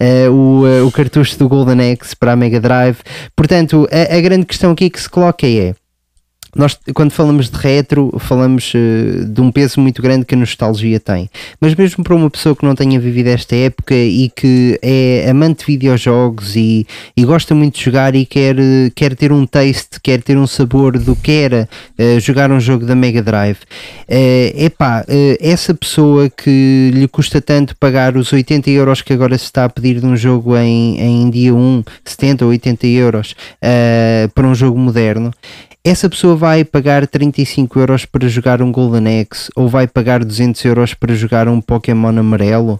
Uh, 0.00 0.32
o, 0.32 0.86
o 0.88 0.90
cartucho 0.90 1.38
do 1.38 1.48
Golden 1.48 1.92
X 1.92 2.14
para 2.14 2.32
a 2.32 2.36
Mega 2.36 2.60
Drive. 2.60 2.98
Portanto, 3.36 3.88
a, 3.92 4.16
a 4.16 4.20
grande 4.20 4.44
questão 4.44 4.72
aqui 4.72 4.90
que 4.90 5.00
se 5.00 5.08
coloca 5.08 5.46
é 5.46 5.74
nós, 6.54 6.76
quando 6.94 7.12
falamos 7.12 7.48
de 7.48 7.56
retro, 7.56 8.12
falamos 8.18 8.72
uh, 8.74 9.24
de 9.24 9.40
um 9.40 9.52
peso 9.52 9.80
muito 9.80 10.02
grande 10.02 10.24
que 10.24 10.34
a 10.34 10.38
nostalgia 10.38 10.98
tem. 10.98 11.30
Mas 11.60 11.74
mesmo 11.74 12.02
para 12.02 12.14
uma 12.14 12.28
pessoa 12.28 12.56
que 12.56 12.64
não 12.64 12.74
tenha 12.74 12.98
vivido 12.98 13.28
esta 13.28 13.54
época 13.54 13.94
e 13.94 14.28
que 14.34 14.78
é 14.82 15.28
amante 15.30 15.60
de 15.60 15.66
videojogos 15.66 16.56
e, 16.56 16.86
e 17.16 17.24
gosta 17.24 17.54
muito 17.54 17.76
de 17.78 17.84
jogar 17.84 18.14
e 18.14 18.26
quer, 18.26 18.56
quer 18.94 19.14
ter 19.14 19.32
um 19.32 19.46
taste, 19.46 20.00
quer 20.02 20.22
ter 20.22 20.36
um 20.36 20.46
sabor 20.46 20.98
do 20.98 21.14
que 21.14 21.30
era 21.30 21.68
uh, 21.98 22.18
jogar 22.20 22.50
um 22.50 22.58
jogo 22.58 22.84
da 22.84 22.96
Mega 22.96 23.22
Drive, 23.22 23.58
epá, 24.56 25.02
uh, 25.02 25.36
essa 25.40 25.72
pessoa 25.72 26.28
que 26.28 26.90
lhe 26.92 27.06
custa 27.06 27.40
tanto 27.40 27.76
pagar 27.76 28.16
os 28.16 28.32
80 28.32 28.70
euros 28.70 29.02
que 29.02 29.12
agora 29.12 29.38
se 29.38 29.44
está 29.44 29.64
a 29.64 29.68
pedir 29.68 30.00
de 30.00 30.06
um 30.06 30.16
jogo 30.16 30.56
em, 30.56 31.00
em 31.00 31.30
dia 31.30 31.54
1, 31.54 31.84
70 32.04 32.44
ou 32.44 32.50
80 32.50 32.86
euros 32.88 33.34
para 34.34 34.46
um 34.46 34.54
jogo 34.54 34.78
moderno 34.78 35.30
essa 35.84 36.08
pessoa 36.08 36.36
vai 36.36 36.64
pagar 36.64 37.06
35 37.06 37.78
euros 37.78 38.04
para 38.04 38.28
jogar 38.28 38.60
um 38.60 38.70
Golden 38.70 39.20
X 39.20 39.50
ou 39.56 39.68
vai 39.68 39.86
pagar 39.86 40.24
200 40.24 40.62
euros 40.64 40.94
para 40.94 41.14
jogar 41.14 41.48
um 41.48 41.60
Pokémon 41.60 42.18
amarelo? 42.18 42.78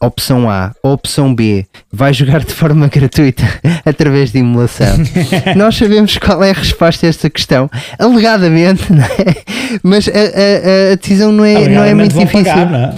Opção 0.00 0.50
A. 0.50 0.72
Opção 0.82 1.32
B. 1.32 1.64
Vai 1.90 2.12
jogar 2.12 2.44
de 2.44 2.52
forma 2.52 2.88
gratuita 2.92 3.44
através 3.84 4.32
de 4.32 4.40
emulação. 4.40 4.98
Nós 5.56 5.76
sabemos 5.76 6.18
qual 6.18 6.42
é 6.42 6.50
a 6.50 6.54
resposta 6.54 7.06
a 7.06 7.08
esta 7.08 7.30
questão, 7.30 7.70
alegadamente, 7.98 8.82
é? 8.92 9.78
mas 9.82 10.08
a, 10.08 10.10
a, 10.10 10.92
a, 10.92 10.94
decisão 10.96 11.30
não 11.30 11.44
é, 11.44 11.68
não 11.68 11.84
é 11.84 11.94
muito 11.94 12.18
difícil. 12.18 12.44
Pagar, 12.44 12.70
não 12.70 12.78
é? 12.78 12.94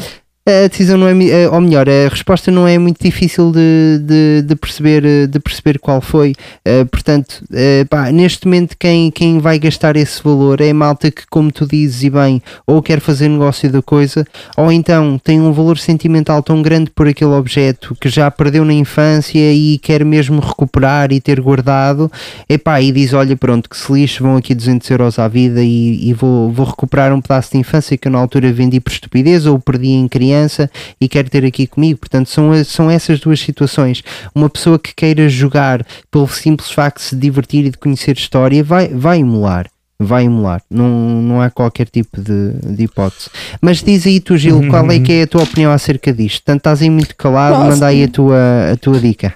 A 0.47 0.69
decisão 0.69 0.99
não 0.99 1.09
é, 1.09 1.27
eh, 1.27 1.49
ou 1.49 1.59
melhor, 1.59 1.89
a 1.89 2.09
resposta 2.09 2.51
não 2.51 2.69
é 2.69 2.77
muito 2.77 3.03
difícil 3.03 3.51
de, 3.51 3.99
de, 4.03 4.43
de 4.43 4.55
perceber, 4.55 5.03
eh, 5.03 5.27
de 5.27 5.41
perceber 5.41 5.79
qual 5.79 6.03
foi. 6.03 6.35
Uh, 6.69 6.85
portanto, 6.85 7.43
uh, 7.51 7.89
pá, 7.89 8.13
neste 8.13 8.45
momento, 8.47 8.77
quem, 8.79 9.11
quem 9.11 9.39
vai 9.39 9.59
gastar 9.59 9.97
esse 9.97 10.23
valor 10.23 10.61
é 10.61 10.69
a 10.69 10.75
malta 10.75 11.11
que, 11.11 11.27
como 11.31 11.51
tu 11.51 11.67
dizes, 11.67 12.03
e 12.03 12.11
bem, 12.11 12.43
ou 12.67 12.83
quer 12.83 13.01
fazer 13.01 13.29
negócio 13.29 13.73
da 13.73 13.81
coisa, 13.81 14.27
ou 14.55 14.71
então 14.71 15.19
tem 15.19 15.41
um 15.41 15.51
valor 15.51 15.79
sentimental 15.79 16.43
tão 16.43 16.61
grande 16.61 16.91
por 16.91 17.09
aquele 17.09 17.33
objeto 17.33 17.97
que 17.99 18.11
já 18.11 18.31
perdeu 18.31 18.67
na 18.67 18.75
infância 18.75 19.51
e 19.51 19.79
quer 19.79 20.05
mesmo 20.05 20.41
recuperar 20.41 21.11
e 21.11 21.23
ter 21.23 21.41
guardado, 21.41 22.13
epá, 22.47 22.83
e 22.83 22.93
diz: 22.93 23.15
Olha, 23.15 23.35
pronto, 23.35 23.71
que 23.71 23.79
se 23.79 23.91
lixe, 23.91 24.23
vão 24.23 24.37
aqui 24.37 24.55
200 24.55 24.91
euros 24.91 25.19
à 25.19 25.27
vida 25.27 25.63
e, 25.63 26.11
e 26.11 26.13
vou, 26.13 26.53
vou 26.53 26.67
recuperar 26.67 27.15
um 27.15 27.21
pedaço 27.23 27.53
de 27.53 27.59
infância 27.59 27.97
que 27.97 28.09
eu 28.09 28.13
na 28.13 28.19
altura 28.19 28.53
vendi 28.53 28.79
por 28.79 28.93
estupidez 28.93 29.47
ou 29.47 29.59
perdi 29.59 29.89
em 29.89 30.07
criança 30.07 30.34
criança 30.35 30.71
e 31.01 31.09
quer 31.09 31.29
ter 31.29 31.45
aqui 31.45 31.67
comigo. 31.67 32.01
Portanto, 32.01 32.29
são, 32.29 32.53
são 32.65 32.91
essas 32.91 33.21
duas 33.21 33.41
situações. 33.41 34.03
Uma 34.35 34.51
pessoa 34.51 34.79
que 34.79 34.95
queira 34.95 35.29
jogar 35.29 35.87
pelo 36.11 36.29
simples 36.29 36.71
facto 36.71 36.99
de 36.99 37.05
se 37.05 37.17
divertir 37.17 37.65
e 37.65 37.71
de 37.71 37.79
conhecer 37.79 38.17
história 38.17 38.63
vai, 38.63 38.89
vai 38.89 39.19
emular 39.19 39.71
vai 39.97 40.25
emular, 40.25 40.61
não, 40.69 40.89
não 41.23 41.41
há 41.41 41.49
qualquer 41.49 41.87
tipo 41.89 42.21
de, 42.21 42.51
de 42.75 42.83
hipótese. 42.83 43.31
Mas 43.63 43.81
diz 43.81 44.05
aí 44.05 44.19
tu, 44.21 44.37
Gil, 44.37 44.69
qual 44.69 44.91
é 44.91 44.99
que 44.99 45.13
é 45.13 45.23
a 45.23 45.27
tua 45.27 45.45
opinião 45.45 45.73
acerca 45.73 46.13
disto? 46.13 46.43
Tanto 46.45 46.59
estás 46.59 46.83
aí 46.83 46.91
muito 46.91 47.15
calado, 47.17 47.55
Nossa. 47.55 47.71
manda 47.71 47.87
aí 47.87 48.03
a 48.03 48.09
tua, 48.09 48.73
a 48.73 48.77
tua 48.77 48.99
dica. 48.99 49.33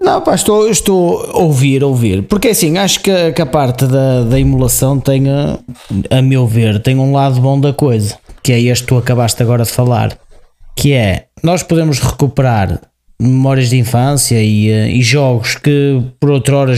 Não, 0.00 0.20
pá, 0.20 0.34
estou, 0.34 0.68
estou 0.68 1.20
a 1.32 1.38
ouvir, 1.38 1.82
a 1.82 1.86
ouvir, 1.86 2.22
porque 2.24 2.48
assim, 2.48 2.76
acho 2.76 3.00
que, 3.00 3.32
que 3.32 3.40
a 3.40 3.46
parte 3.46 3.86
da, 3.86 4.22
da 4.24 4.38
emulação 4.38 5.00
tem, 5.00 5.28
a, 5.28 5.58
a 6.10 6.20
meu 6.22 6.46
ver, 6.46 6.80
tem 6.80 6.96
um 6.96 7.10
lado 7.10 7.40
bom 7.40 7.58
da 7.58 7.72
coisa, 7.72 8.14
que 8.42 8.52
é 8.52 8.60
este 8.60 8.84
que 8.84 8.88
tu 8.88 8.98
acabaste 8.98 9.42
agora 9.42 9.64
de 9.64 9.70
falar 9.70 10.16
que 10.74 10.92
é 10.92 11.26
nós 11.42 11.62
podemos 11.62 12.00
recuperar 12.00 12.80
memórias 13.20 13.70
de 13.70 13.78
infância 13.78 14.42
e, 14.42 14.70
eh, 14.70 14.90
e, 14.90 15.02
jogos 15.02 15.54
que 15.54 16.02
por 16.18 16.30
outra 16.30 16.56
hora 16.56 16.74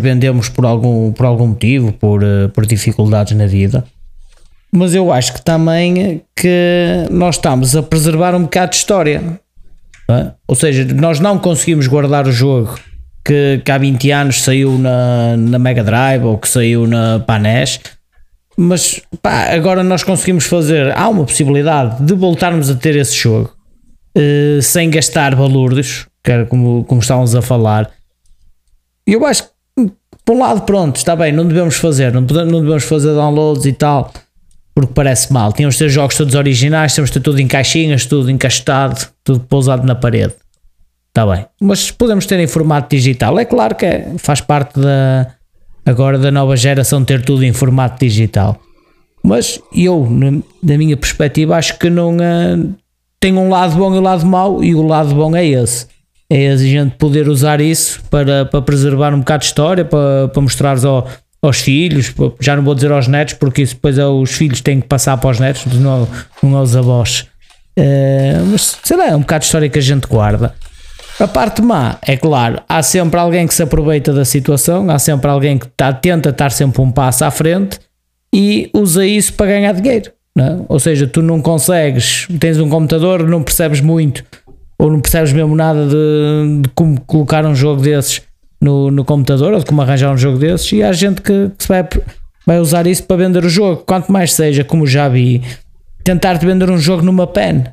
vendemos 0.00 0.48
por 0.48 0.64
algum, 0.64 1.12
por 1.12 1.26
algum 1.26 1.48
motivo, 1.48 1.92
por, 1.92 2.22
eh, 2.22 2.48
por 2.48 2.64
dificuldades 2.64 3.36
na 3.36 3.46
vida. 3.46 3.84
Mas 4.72 4.94
eu 4.94 5.12
acho 5.12 5.34
que 5.34 5.42
também 5.42 6.22
que 6.36 7.06
nós 7.10 7.36
estamos 7.36 7.76
a 7.76 7.82
preservar 7.82 8.34
um 8.34 8.42
bocado 8.42 8.70
de 8.70 8.76
história. 8.76 9.40
É? 10.10 10.32
Ou 10.46 10.54
seja, 10.54 10.84
nós 10.94 11.20
não 11.20 11.38
conseguimos 11.38 11.86
guardar 11.86 12.26
o 12.26 12.32
jogo 12.32 12.78
que, 13.24 13.62
que 13.64 13.70
há 13.70 13.78
20 13.78 14.10
anos 14.10 14.42
saiu 14.42 14.78
na, 14.78 15.36
na 15.36 15.58
Mega 15.58 15.82
Drive 15.82 16.24
ou 16.24 16.36
que 16.36 16.48
saiu 16.48 16.86
na 16.86 17.20
Panes 17.20 17.80
mas 18.56 19.00
pá, 19.22 19.52
agora 19.54 19.82
nós 19.82 20.02
conseguimos 20.02 20.44
fazer. 20.46 20.96
Há 20.96 21.08
uma 21.08 21.24
possibilidade 21.24 22.02
de 22.02 22.14
voltarmos 22.14 22.70
a 22.70 22.74
ter 22.74 22.96
esse 22.96 23.14
jogo 23.14 23.54
uh, 24.16 24.62
sem 24.62 24.90
gastar 24.90 25.34
balúrdios, 25.34 26.06
que 26.22 26.44
como, 26.46 26.84
como 26.84 27.00
estávamos 27.00 27.34
a 27.34 27.42
falar. 27.42 27.90
E 29.06 29.12
eu 29.12 29.24
acho 29.26 29.44
que 29.44 29.50
por 30.24 30.36
um 30.36 30.38
lado, 30.38 30.62
pronto, 30.62 30.96
está 30.96 31.14
bem, 31.14 31.32
não 31.32 31.46
devemos 31.46 31.76
fazer, 31.76 32.12
não, 32.12 32.24
pode- 32.24 32.50
não 32.50 32.60
devemos 32.62 32.84
fazer 32.84 33.12
downloads 33.14 33.66
e 33.66 33.72
tal, 33.74 34.10
porque 34.74 34.92
parece 34.94 35.30
mal. 35.32 35.52
Tínhamos 35.52 35.74
de 35.74 35.80
ter 35.80 35.88
jogos 35.90 36.16
todos 36.16 36.34
originais, 36.34 36.94
temos 36.94 37.10
de 37.10 37.14
ter 37.14 37.20
tudo 37.20 37.38
em 37.40 37.46
caixinhas, 37.46 38.06
tudo 38.06 38.30
encaixotado, 38.30 39.06
tudo 39.22 39.40
pousado 39.40 39.86
na 39.86 39.94
parede. 39.94 40.32
Está 41.10 41.26
bem. 41.26 41.44
Mas 41.60 41.90
podemos 41.90 42.24
ter 42.26 42.40
em 42.40 42.46
formato 42.46 42.88
digital. 42.96 43.38
É 43.38 43.44
claro 43.44 43.74
que 43.74 43.84
é- 43.84 44.12
faz 44.18 44.40
parte 44.40 44.80
da 44.80 45.26
agora 45.84 46.18
da 46.18 46.30
nova 46.30 46.56
geração 46.56 47.04
ter 47.04 47.22
tudo 47.22 47.44
em 47.44 47.52
formato 47.52 48.04
digital. 48.04 48.58
Mas 49.22 49.60
eu, 49.74 50.06
da 50.62 50.76
minha 50.76 50.96
perspectiva, 50.96 51.56
acho 51.56 51.78
que 51.78 51.88
não 51.88 52.16
eh, 52.20 52.58
tem 53.18 53.36
um 53.36 53.48
lado 53.48 53.74
bom 53.74 53.94
e 53.94 53.98
um 53.98 54.02
lado 54.02 54.26
mau, 54.26 54.62
e 54.62 54.74
o 54.74 54.86
lado 54.86 55.14
bom 55.14 55.34
é 55.34 55.46
esse. 55.46 55.86
É 56.28 56.50
a 56.50 56.56
gente 56.56 56.96
poder 56.96 57.28
usar 57.28 57.60
isso 57.60 58.02
para, 58.10 58.44
para 58.44 58.60
preservar 58.60 59.14
um 59.14 59.20
bocado 59.20 59.40
de 59.40 59.46
história, 59.46 59.84
para, 59.84 60.28
para 60.28 60.42
mostrar 60.42 60.76
ao, 60.84 61.08
aos 61.40 61.60
filhos, 61.60 62.12
já 62.40 62.54
não 62.54 62.62
vou 62.62 62.74
dizer 62.74 62.92
aos 62.92 63.08
netos, 63.08 63.34
porque 63.34 63.62
isso 63.62 63.74
depois 63.74 63.96
é 63.98 64.06
os 64.06 64.32
filhos 64.32 64.60
têm 64.60 64.80
que 64.80 64.88
passar 64.88 65.16
para 65.16 65.30
os 65.30 65.40
netos, 65.40 65.64
não, 65.78 66.06
não 66.42 66.56
aos 66.56 66.76
avós. 66.76 67.26
Eh, 67.76 68.40
mas 68.50 68.78
sei 68.82 68.96
lá, 68.96 69.08
é 69.08 69.16
um 69.16 69.20
bocado 69.20 69.40
de 69.40 69.46
história 69.46 69.68
que 69.70 69.78
a 69.78 69.82
gente 69.82 70.06
guarda. 70.06 70.54
A 71.20 71.28
parte 71.28 71.62
má, 71.62 71.96
é 72.02 72.16
claro, 72.16 72.60
há 72.68 72.82
sempre 72.82 73.20
alguém 73.20 73.46
que 73.46 73.54
se 73.54 73.62
aproveita 73.62 74.12
da 74.12 74.24
situação, 74.24 74.90
há 74.90 74.98
sempre 74.98 75.30
alguém 75.30 75.58
que 75.58 75.66
tá, 75.68 75.92
tenta 75.92 76.30
estar 76.30 76.50
sempre 76.50 76.82
um 76.82 76.90
passo 76.90 77.24
à 77.24 77.30
frente 77.30 77.78
e 78.34 78.68
usa 78.74 79.06
isso 79.06 79.32
para 79.34 79.46
ganhar 79.46 79.72
dinheiro. 79.72 80.10
é? 80.36 80.56
Ou 80.68 80.80
seja, 80.80 81.06
tu 81.06 81.22
não 81.22 81.40
consegues, 81.40 82.26
tens 82.40 82.58
um 82.58 82.68
computador, 82.68 83.22
não 83.28 83.44
percebes 83.44 83.80
muito, 83.80 84.24
ou 84.76 84.90
não 84.90 85.00
percebes 85.00 85.32
mesmo 85.32 85.54
nada 85.54 85.86
de, 85.86 86.62
de 86.62 86.68
como 86.70 87.00
colocar 87.02 87.46
um 87.46 87.54
jogo 87.54 87.80
desses 87.80 88.22
no, 88.60 88.90
no 88.90 89.04
computador, 89.04 89.52
ou 89.52 89.60
de 89.60 89.66
como 89.66 89.82
arranjar 89.82 90.12
um 90.12 90.18
jogo 90.18 90.38
desses, 90.38 90.72
e 90.72 90.82
há 90.82 90.92
gente 90.92 91.22
que, 91.22 91.48
que 91.56 91.68
vai, 91.68 91.86
vai 92.44 92.58
usar 92.58 92.88
isso 92.88 93.04
para 93.04 93.16
vender 93.18 93.44
o 93.44 93.48
jogo. 93.48 93.84
Quanto 93.86 94.10
mais 94.10 94.32
seja, 94.32 94.64
como 94.64 94.84
já 94.84 95.08
vi, 95.08 95.42
tentar-te 96.02 96.44
vender 96.44 96.68
um 96.68 96.78
jogo 96.78 97.04
numa 97.04 97.26
pen. 97.28 97.64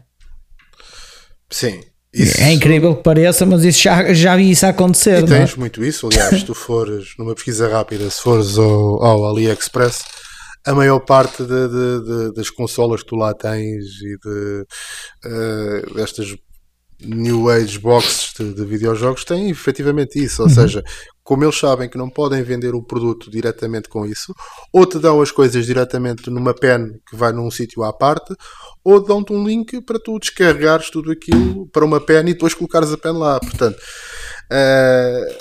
Sim. 1.49 1.79
Isso, 2.13 2.41
É 2.41 2.51
incrível 2.51 2.95
que 2.95 3.03
pareça, 3.03 3.45
mas 3.45 3.63
isso 3.63 3.81
já, 3.83 4.13
já 4.13 4.35
vi 4.35 4.51
isso 4.51 4.65
acontecer. 4.65 5.21
E 5.21 5.23
é? 5.23 5.37
tens 5.39 5.55
muito 5.55 5.83
isso, 5.83 6.07
aliás, 6.07 6.39
se 6.39 6.45
tu 6.45 6.53
fores 6.53 7.13
numa 7.17 7.33
pesquisa 7.33 7.69
rápida, 7.69 8.09
se 8.09 8.21
fores 8.21 8.57
ao, 8.57 9.01
ao 9.03 9.25
AliExpress, 9.27 9.99
a 10.67 10.73
maior 10.73 10.99
parte 10.99 11.41
de- 11.43 11.67
de- 11.69 12.05
de- 12.29 12.33
das 12.33 12.49
consolas 12.49 13.01
que 13.01 13.07
tu 13.09 13.15
lá 13.15 13.33
tens 13.33 13.85
e 14.01 14.17
de 14.23 14.65
eh, 15.25 15.81
destas 15.95 16.35
New 17.03 17.49
Age 17.49 17.79
boxes 17.79 18.31
de, 18.37 18.53
de 18.53 18.63
videojogos 18.65 19.23
têm 19.25 19.49
efetivamente 19.49 20.23
isso, 20.23 20.43
ou 20.43 20.49
seja, 20.49 20.83
como 21.31 21.45
eles 21.45 21.57
sabem 21.57 21.87
que 21.87 21.97
não 21.97 22.09
podem 22.09 22.43
vender 22.43 22.75
o 22.75 22.83
produto 22.83 23.31
diretamente 23.31 23.87
com 23.87 24.05
isso, 24.05 24.35
ou 24.73 24.85
te 24.85 24.99
dão 24.99 25.21
as 25.21 25.31
coisas 25.31 25.65
diretamente 25.65 26.29
numa 26.29 26.53
pen 26.53 26.89
que 27.09 27.15
vai 27.15 27.31
num 27.31 27.49
sítio 27.49 27.83
à 27.83 27.93
parte, 27.93 28.35
ou 28.83 28.99
dão-te 29.01 29.31
um 29.31 29.47
link 29.47 29.79
para 29.79 29.97
tu 29.97 30.19
descarregares 30.19 30.89
tudo 30.89 31.09
aquilo 31.09 31.67
para 31.67 31.85
uma 31.85 32.01
pen 32.01 32.19
e 32.19 32.33
depois 32.33 32.53
colocares 32.53 32.91
a 32.91 32.97
pen 32.97 33.13
lá. 33.13 33.39
Portanto, 33.39 33.77
eh, 34.51 35.37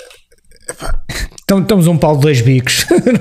Então 1.43 1.59
estamos 1.61 1.87
um 1.87 1.97
pau 1.97 2.15
de 2.15 2.21
dois 2.21 2.39
bicos. 2.39 2.85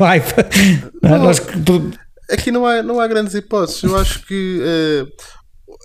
Nós- 1.03 1.41
tu- 1.67 1.91
aqui 2.31 2.53
não 2.53 2.65
há, 2.65 2.85
não 2.85 3.01
há 3.01 3.09
grandes 3.09 3.35
hipóteses. 3.35 3.83
Eu 3.83 3.97
acho 3.97 4.25
que 4.29 4.61
eh, 4.63 5.07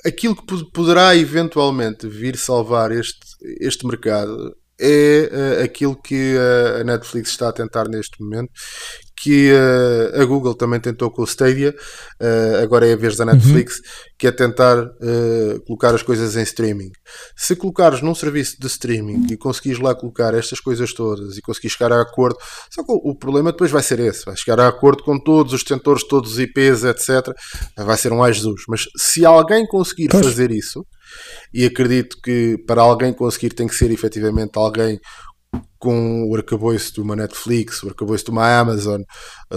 aquilo 0.08 0.36
que 0.36 0.46
po- 0.46 0.72
poderá 0.72 1.16
eventualmente 1.16 2.08
vir 2.08 2.38
salvar 2.38 2.92
este, 2.92 3.18
este 3.60 3.88
mercado 3.88 4.56
é 4.80 5.60
eh, 5.60 5.64
aquilo 5.64 5.96
que 5.96 6.36
a 6.80 6.84
Netflix 6.84 7.32
está 7.32 7.50
a 7.50 7.54
tentar 7.54 7.88
neste 7.88 8.22
momento, 8.22 8.52
que 9.18 9.50
eh, 9.52 10.22
a 10.22 10.26
Google 10.26 10.54
também 10.54 10.80
tentou 10.80 11.10
com 11.10 11.22
o 11.22 11.26
Stadia, 11.26 11.74
eh, 12.20 12.60
agora 12.62 12.88
é 12.88 12.94
a 12.94 12.98
vez 12.98 13.16
da 13.16 13.26
Netflix, 13.26 13.82
que 14.18 14.28
é 14.28 14.32
tentar 14.32 14.78
eh, 15.02 15.60
colocar 15.66 15.96
as 15.96 16.04
coisas 16.04 16.36
em 16.36 16.44
streaming. 16.44 16.92
Se 17.36 17.56
colocares 17.56 18.02
num 18.02 18.14
serviço 18.14 18.60
de 18.60 18.68
streaming 18.68 19.28
e 19.32 19.38
conseguires 19.38 19.82
lá 19.82 19.96
colocar 19.96 20.34
estas 20.34 20.60
coisas 20.60 20.94
todas 20.94 21.38
e 21.38 21.42
conseguires 21.42 21.78
chegar 21.78 21.94
a 21.94 22.02
acordo, 22.02 22.38
só 22.70 22.84
que 22.84 22.92
o 22.92 23.16
o 23.16 23.18
problema 23.18 23.52
depois 23.52 23.72
vai 23.72 23.82
ser 23.82 24.00
esse, 24.00 24.26
vai 24.26 24.36
chegar 24.36 24.60
a 24.60 24.68
acordo 24.68 25.04
com 25.04 25.18
todos 25.18 25.54
os 25.54 25.64
detentores, 25.64 26.06
todos 26.06 26.34
os 26.34 26.40
IPs, 26.40 26.84
etc. 26.84 27.34
Vai 27.78 27.96
ser 27.96 28.12
um 28.12 28.22
ai 28.22 28.34
Jesus. 28.34 28.64
Mas 28.68 28.86
se 28.98 29.26
alguém 29.26 29.66
conseguir 29.66 30.10
Pois. 30.10 30.26
fazer 30.26 30.52
isso, 30.52 30.86
e 31.54 31.66
acredito 31.66 32.18
que 32.22 32.58
para 32.68 32.82
alguém 32.82 33.14
conseguir 33.14 33.52
tem 33.52 33.68
que 33.68 33.76
ser 33.76 33.92
efetivamente 33.92 34.58
alguém 34.58 35.00
com 35.86 36.28
o 36.28 36.36
arcabouço 36.36 36.96
de 36.96 37.00
uma 37.00 37.16
Netflix, 37.16 37.84
o 37.84 37.90
arcabouço 37.90 38.26
de 38.26 38.32
uma 38.32 38.60
Amazon, 38.60 39.04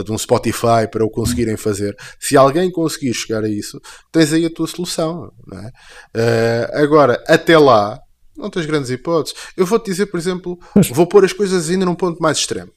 de 0.05 0.13
um 0.13 0.19
Spotify 0.19 0.87
para 0.93 1.03
o 1.03 1.09
conseguirem 1.09 1.57
fazer. 1.57 1.97
Se 2.21 2.37
alguém 2.37 2.71
conseguir 2.71 3.15
chegar 3.15 3.43
a 3.45 3.49
isso, 3.49 3.81
tens 4.13 4.31
aí 4.35 4.45
a 4.45 4.51
tua 4.51 4.67
solução. 4.67 5.33
Não 5.47 5.59
é? 5.59 5.71
Eh, 6.15 6.71
agora, 6.75 7.25
até 7.27 7.57
lá, 7.57 7.99
não 8.37 8.51
tens 8.51 8.67
grandes 8.67 8.91
hipóteses. 8.91 9.39
Eu 9.57 9.65
vou-te 9.65 9.87
dizer, 9.87 10.05
por 10.05 10.21
exemplo, 10.21 10.59
vou 10.93 11.07
pôr 11.07 11.25
as 11.25 11.33
coisas 11.33 11.71
ainda 11.71 11.87
num 11.87 11.95
ponto 11.95 12.21
mais 12.21 12.37
extremo. 12.37 12.71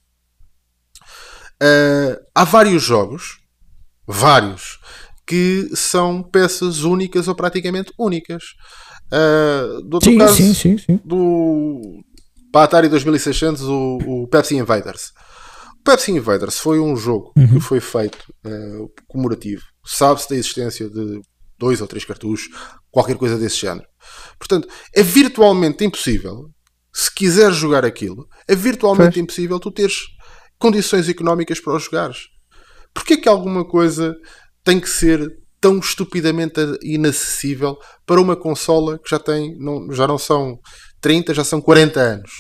Eh, 1.62 2.22
há 2.34 2.46
vários 2.46 2.82
jogos, 2.82 3.42
vários, 4.08 4.80
que 5.28 5.70
são 5.76 6.24
peças 6.24 6.84
únicas 6.84 7.28
ou 7.28 7.36
praticamente 7.36 7.92
únicas. 8.00 8.44
Eh, 9.12 9.82
do 9.84 9.96
outro 9.96 10.10
Sim, 10.10 10.18
caso, 10.18 10.38
sim, 10.38 10.54
sim, 10.54 10.78
sim. 10.78 11.00
do 11.04 12.02
para 12.52 12.62
a 12.62 12.64
Atari 12.66 12.90
2600 12.90 13.64
o, 13.64 13.98
o 14.06 14.28
Pepsi 14.28 14.56
Invaders. 14.56 15.12
O 15.80 15.84
Pepsi 15.84 16.12
Invaders 16.12 16.60
foi 16.60 16.80
um 16.80 16.96
jogo 16.96 17.34
que 17.34 17.60
foi 17.60 17.80
feito 17.80 18.32
eh, 18.46 18.86
comemorativo. 19.08 19.64
Sabe-se 19.84 20.30
da 20.30 20.36
existência 20.36 20.90
de 20.90 21.22
dois 21.58 21.82
ou 21.82 21.88
três 21.88 22.04
cartuchos, 22.04 22.50
qualquer 22.90 23.16
coisa 23.18 23.38
desse 23.38 23.58
género. 23.58 23.88
Portanto, 24.38 24.68
é 24.94 25.04
virtualmente 25.04 25.84
impossível, 25.84 26.50
se 26.92 27.14
quiseres 27.14 27.56
jogar 27.56 27.86
aquilo, 27.86 28.28
é 28.48 28.56
virtualmente 28.56 29.20
impossível 29.20 29.60
tu 29.60 29.72
teres 29.72 29.96
condições 30.60 31.08
económicas 31.08 31.60
para 31.60 31.74
o 31.74 31.80
jogares. 31.80 32.28
Porquê 32.94 33.16
que 33.16 33.30
alguma 33.30 33.64
coisa 33.66 34.16
tem 34.64 34.80
que 34.80 34.90
ser 34.90 35.28
tão 35.60 35.78
estupidamente 35.78 36.60
inacessível 36.82 37.78
para 38.06 38.20
uma 38.20 38.36
consola 38.36 38.98
que 38.98 39.10
já 39.10 39.20
tem, 39.20 39.56
não, 39.60 39.92
já 39.92 40.08
não 40.08 40.18
são 40.18 40.60
30, 41.02 41.34
já 41.34 41.44
são 41.44 41.60
40 41.62 42.00
anos? 42.00 42.32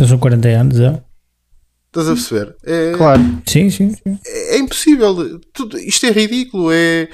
Já 0.00 0.08
são 0.08 0.18
40 0.18 0.48
anos, 0.48 0.80
é? 0.80 1.02
Estás 1.88 2.08
a 2.08 2.12
perceber? 2.14 2.56
É, 2.64 2.92
Claro. 2.96 3.20
Sim, 3.46 3.70
sim, 3.70 3.90
sim. 3.94 4.18
é 4.26 4.56
é 4.56 4.58
impossível. 4.58 5.40
Tudo, 5.52 5.78
isto 5.78 6.04
é 6.06 6.10
ridículo. 6.10 6.70
É... 6.72 7.08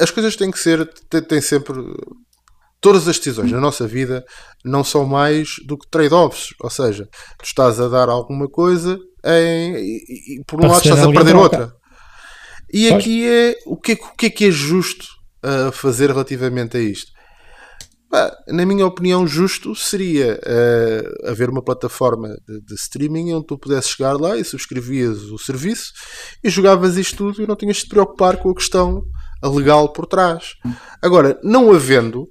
As 0.00 0.10
coisas 0.10 0.36
têm 0.36 0.50
que 0.50 0.58
ser, 0.58 0.86
têm, 1.08 1.22
têm 1.22 1.40
sempre. 1.40 1.74
Todas 2.80 3.08
as 3.08 3.16
decisões 3.18 3.50
na 3.50 3.60
nossa 3.60 3.86
vida 3.86 4.24
não 4.64 4.84
são 4.84 5.06
mais 5.06 5.48
do 5.66 5.78
que 5.78 5.88
trade-offs. 5.90 6.48
Ou 6.60 6.70
seja, 6.70 7.06
tu 7.38 7.44
estás 7.44 7.80
a 7.80 7.88
dar 7.88 8.08
alguma 8.08 8.48
coisa 8.48 8.98
em- 9.24 9.74
e, 9.76 10.34
e 10.40 10.44
por 10.46 10.56
um 10.56 10.60
Para 10.60 10.68
lado 10.72 10.82
estás 10.84 11.00
a 11.00 11.10
perder 11.10 11.30
troca. 11.30 11.42
outra. 11.42 11.72
E 12.72 12.88
Pois. 12.88 13.00
aqui 13.00 13.26
é 13.26 13.54
o 13.66 13.76
que, 13.76 13.92
é 13.92 13.96
que- 13.96 14.04
o 14.04 14.14
que 14.16 14.26
é 14.26 14.30
que 14.30 14.44
é 14.46 14.50
justo 14.50 15.06
a 15.42 15.72
fazer 15.72 16.08
relativamente 16.10 16.76
a 16.76 16.80
isto? 16.80 17.10
Na 18.48 18.64
minha 18.64 18.86
opinião, 18.86 19.26
justo 19.26 19.74
seria 19.74 20.40
eh, 20.44 21.02
haver 21.24 21.50
uma 21.50 21.62
plataforma 21.62 22.28
de, 22.46 22.60
de 22.60 22.74
streaming 22.74 23.34
onde 23.34 23.46
tu 23.46 23.58
pudesses 23.58 23.90
chegar 23.90 24.14
lá 24.14 24.36
e 24.36 24.44
subscrevias 24.44 25.22
o 25.24 25.38
serviço 25.38 25.92
e 26.42 26.48
jogavas 26.48 26.96
isto 26.96 27.16
tudo 27.16 27.42
e 27.42 27.46
não 27.46 27.56
tinhas 27.56 27.76
de 27.78 27.82
te 27.84 27.88
preocupar 27.88 28.36
com 28.38 28.50
a 28.50 28.54
questão 28.54 29.04
legal 29.42 29.92
por 29.92 30.06
trás. 30.06 30.54
Agora, 31.02 31.38
não 31.42 31.72
havendo, 31.72 32.26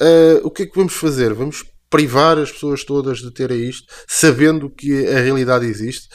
eh, 0.00 0.40
o 0.42 0.50
que 0.50 0.64
é 0.64 0.66
que 0.66 0.76
vamos 0.76 0.94
fazer? 0.94 1.32
Vamos 1.32 1.64
privar 1.92 2.38
as 2.38 2.50
pessoas 2.50 2.84
todas 2.84 3.18
de 3.18 3.30
terem 3.30 3.68
isto, 3.68 3.86
sabendo 4.08 4.70
que 4.70 5.06
a 5.08 5.20
realidade 5.20 5.66
existe. 5.66 6.08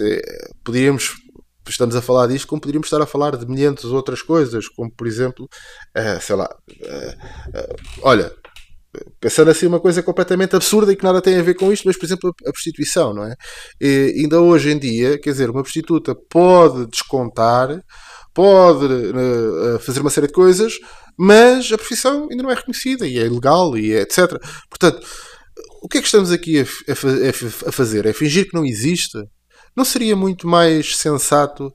É, 0.00 0.20
poderíamos, 0.64 1.12
estamos 1.70 1.96
a 1.96 2.02
falar 2.02 2.26
disto, 2.26 2.46
como 2.46 2.60
poderíamos 2.60 2.86
estar 2.86 3.00
a 3.00 3.06
falar 3.06 3.36
de 3.36 3.46
milhares 3.46 3.80
de 3.80 3.86
outras 3.86 4.22
coisas, 4.22 4.68
como 4.68 4.90
por 4.90 5.06
exemplo, 5.06 5.48
eh, 5.94 6.18
sei 6.20 6.36
lá, 6.36 6.48
eh, 6.82 7.16
olha, 8.02 8.32
pensando 9.20 9.50
assim 9.50 9.66
uma 9.66 9.80
coisa 9.80 10.02
completamente 10.02 10.54
absurda 10.56 10.92
e 10.92 10.96
que 10.96 11.04
nada 11.04 11.20
tem 11.20 11.36
a 11.38 11.42
ver 11.42 11.54
com 11.54 11.72
isto, 11.72 11.86
mas 11.86 11.96
por 11.96 12.06
exemplo 12.06 12.34
a 12.46 12.52
prostituição, 12.52 13.14
não 13.14 13.24
é? 13.24 13.34
E 13.80 14.22
ainda 14.22 14.40
hoje 14.40 14.70
em 14.70 14.78
dia, 14.78 15.18
quer 15.18 15.30
dizer, 15.30 15.50
uma 15.50 15.62
prostituta 15.62 16.14
pode 16.30 16.86
descontar, 16.86 17.80
pode 18.32 18.86
eh, 18.86 19.78
fazer 19.80 20.00
uma 20.00 20.10
série 20.10 20.26
de 20.26 20.32
coisas, 20.32 20.74
mas 21.18 21.70
a 21.72 21.78
profissão 21.78 22.28
ainda 22.30 22.42
não 22.42 22.50
é 22.50 22.54
reconhecida 22.54 23.06
e 23.06 23.18
é 23.18 23.26
ilegal 23.26 23.76
e 23.76 23.92
é 23.92 24.00
etc. 24.02 24.38
Portanto, 24.68 25.06
o 25.82 25.88
que 25.88 25.98
é 25.98 26.00
que 26.00 26.06
estamos 26.06 26.32
aqui 26.32 26.60
a, 26.60 26.62
a 26.64 27.68
a 27.68 27.72
fazer? 27.72 28.06
É 28.06 28.12
fingir 28.12 28.48
que 28.48 28.54
não 28.54 28.64
existe? 28.64 29.18
Não 29.76 29.84
seria 29.84 30.14
muito 30.16 30.46
mais 30.46 30.96
sensato 30.96 31.72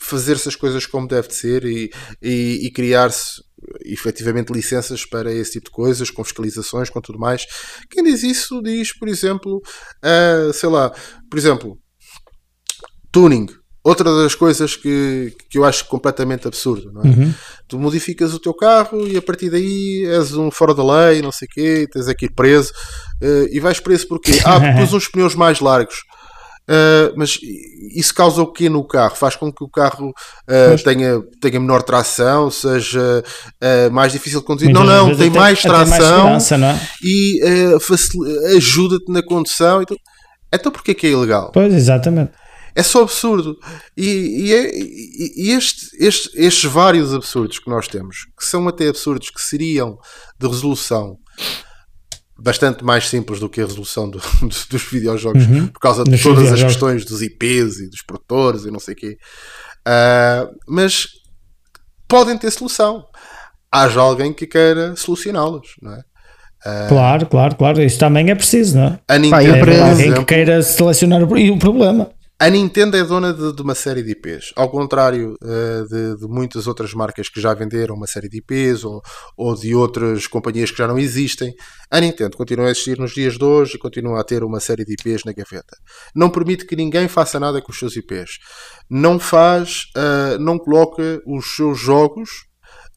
fazer-se 0.00 0.48
as 0.48 0.56
coisas 0.56 0.86
como 0.86 1.08
deve 1.08 1.28
de 1.28 1.34
ser 1.34 1.64
e, 1.64 1.90
e- 2.22 2.66
e 2.66 2.70
criar-se 2.70 3.42
efetivamente 3.84 4.52
licenças 4.52 5.04
para 5.04 5.32
esse 5.32 5.52
tipo 5.52 5.66
de 5.66 5.72
coisas, 5.72 6.10
com 6.10 6.22
fiscalizações, 6.22 6.88
com 6.88 7.00
tudo 7.00 7.18
mais. 7.18 7.44
Quem 7.90 8.04
diz 8.04 8.22
isso 8.22 8.62
diz, 8.62 8.96
por 8.96 9.08
exemplo, 9.08 9.56
uh, 10.04 10.52
sei 10.52 10.68
lá, 10.68 10.90
por 11.28 11.36
exemplo, 11.38 11.76
tuning. 13.10 13.46
Outra 13.84 14.12
das 14.22 14.34
coisas 14.34 14.76
que, 14.76 15.34
que 15.48 15.56
eu 15.56 15.64
acho 15.64 15.86
completamente 15.86 16.46
absurdo, 16.46 16.92
não 16.92 17.02
é? 17.02 17.06
Uhum. 17.06 17.34
Tu 17.66 17.78
modificas 17.78 18.34
o 18.34 18.38
teu 18.38 18.52
carro 18.52 19.06
e 19.06 19.16
a 19.16 19.22
partir 19.22 19.48
daí 19.48 20.04
és 20.04 20.34
um 20.34 20.50
fora 20.50 20.74
da 20.74 20.84
lei, 20.84 21.22
não 21.22 21.32
sei 21.32 21.46
o 21.46 21.50
quê, 21.50 21.86
tens 21.90 22.06
aqui 22.06 22.28
preso. 22.30 22.70
Uh, 23.22 23.48
e 23.50 23.58
vais 23.60 23.80
preso? 23.80 24.04
Ah, 24.04 24.08
porque 24.08 24.32
pus 24.78 24.92
uns 24.92 25.08
pneus 25.08 25.34
mais 25.34 25.60
largos. 25.60 26.02
Uh, 26.68 27.14
mas 27.16 27.38
isso 27.94 28.14
causa 28.14 28.42
o 28.42 28.52
quê 28.52 28.68
no 28.68 28.84
carro? 28.86 29.16
Faz 29.16 29.34
com 29.34 29.50
que 29.50 29.64
o 29.64 29.68
carro 29.70 30.10
uh, 30.10 30.84
tenha, 30.84 31.22
tenha 31.40 31.58
menor 31.58 31.82
tração, 31.82 32.50
seja 32.50 33.24
uh, 33.24 33.90
mais 33.90 34.12
difícil 34.12 34.40
de 34.40 34.46
conduzir? 34.46 34.68
Muitas 34.68 34.86
não, 34.86 35.08
não, 35.08 35.16
tem 35.16 35.28
até- 35.30 35.38
mais 35.38 35.64
mais 35.64 35.88
tração 35.88 36.16
segurança, 36.18 36.58
não 36.58 36.68
é? 36.68 36.80
e 37.02 37.40
ajuda-te 38.56 39.10
na 39.10 39.22
condução. 39.22 39.80
Então, 39.82 39.96
então 40.52 40.70
porquê 40.72 40.92
que 40.94 41.06
é 41.06 41.10
ilegal? 41.10 41.50
Pois, 41.52 41.72
exatamente. 41.72 42.32
É 42.74 42.82
só 42.82 43.02
absurdo. 43.02 43.56
E, 43.96 44.46
e, 44.46 44.52
é- 44.54 44.70
e 44.76 45.50
este, 45.52 45.86
este- 45.98 46.30
estes 46.34 46.70
vários 46.70 47.14
absurdos 47.14 47.58
que 47.58 47.70
nós 47.70 47.88
temos, 47.88 48.26
que 48.38 48.44
são 48.44 48.68
até 48.68 48.88
absurdos 48.88 49.30
que 49.30 49.40
seriam 49.40 49.98
de 50.38 50.46
resolução 50.46 51.16
bastante 52.38 52.84
mais 52.84 53.08
simples 53.08 53.40
do 53.40 53.48
que 53.48 53.60
a 53.60 53.64
resolução 53.66 54.08
do- 54.08 54.20
dos, 54.42 54.66
dos 54.66 54.82
videojogos, 54.84 55.44
por 55.72 55.80
causa 55.80 56.04
de 56.04 56.10
Dos 56.12 56.22
todas 56.22 56.44
as 56.52 56.60
questões 56.68 57.04
dos 57.04 57.20
IPs 57.22 57.80
e 57.80 57.90
dos 57.90 58.02
produtores 58.02 58.64
e 58.64 58.70
não 58.70 58.78
sei 58.78 58.94
o 58.94 58.96
quê. 58.96 59.18
Ah, 59.86 60.48
mas 60.68 61.08
podem 62.06 62.36
ter 62.38 62.50
solução. 62.50 63.04
Haja 63.70 64.00
alguém 64.00 64.32
que 64.32 64.46
queira 64.46 64.96
solucioná-los, 64.96 65.68
não 65.82 65.92
é? 65.92 66.02
Claro, 66.88 67.26
claro, 67.26 67.54
claro. 67.56 67.82
Isso 67.82 67.98
também 67.98 68.30
é 68.30 68.34
preciso, 68.34 68.76
não 68.78 68.86
é? 68.86 69.00
A 69.08 69.18
Nintendo, 69.18 69.58
para- 69.58 69.58
por 69.60 69.68
Alguém 69.82 69.96
que 69.96 70.02
exemplo, 70.02 70.24
queira 70.24 70.62
selecionar 70.62 71.22
o, 71.22 71.38
e 71.38 71.50
o 71.50 71.58
problema. 71.58 72.10
A 72.40 72.48
Nintendo 72.48 72.96
é 72.96 73.02
dona 73.02 73.34
de, 73.34 73.52
de 73.52 73.62
uma 73.62 73.74
série 73.74 74.00
de 74.00 74.12
IPs, 74.12 74.52
ao 74.54 74.70
contrário 74.70 75.36
eh, 75.42 75.82
de, 75.90 76.20
de 76.20 76.28
muitas 76.28 76.68
outras 76.68 76.94
marcas 76.94 77.28
que 77.28 77.40
já 77.40 77.52
venderam 77.52 77.96
uma 77.96 78.06
série 78.06 78.28
de 78.28 78.38
IPs 78.38 78.84
ou, 78.84 79.02
ou 79.36 79.56
de 79.56 79.74
outras 79.74 80.28
companhias 80.28 80.70
que 80.70 80.78
já 80.78 80.86
não 80.86 81.00
existem. 81.00 81.52
A 81.90 81.98
Nintendo 81.98 82.36
continua 82.36 82.68
a 82.68 82.70
existir 82.70 82.96
nos 82.96 83.10
dias 83.12 83.36
de 83.36 83.44
hoje 83.44 83.74
e 83.74 83.78
continua 83.78 84.20
a 84.20 84.22
ter 84.22 84.44
uma 84.44 84.60
série 84.60 84.84
de 84.84 84.92
IPs 84.92 85.24
na 85.24 85.32
gaveta. 85.32 85.76
Não 86.14 86.30
permite 86.30 86.64
que 86.64 86.76
ninguém 86.76 87.08
faça 87.08 87.40
nada 87.40 87.60
com 87.60 87.72
os 87.72 87.78
seus 87.78 87.96
IPs. 87.96 88.38
Não 88.88 89.18
faz, 89.18 89.86
eh, 89.96 90.38
não 90.38 90.60
coloca 90.60 91.20
os 91.26 91.56
seus 91.56 91.76
jogos 91.76 92.30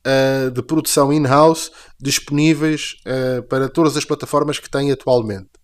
eh, 0.05 0.51
de 0.51 0.61
produção 0.61 1.11
in-house 1.11 1.71
disponíveis 1.99 2.91
para 3.49 3.67
todas 3.67 3.97
as 3.97 4.05
plataformas 4.05 4.59
que 4.59 4.69
tem 4.69 4.91
atualmente. 4.91 5.60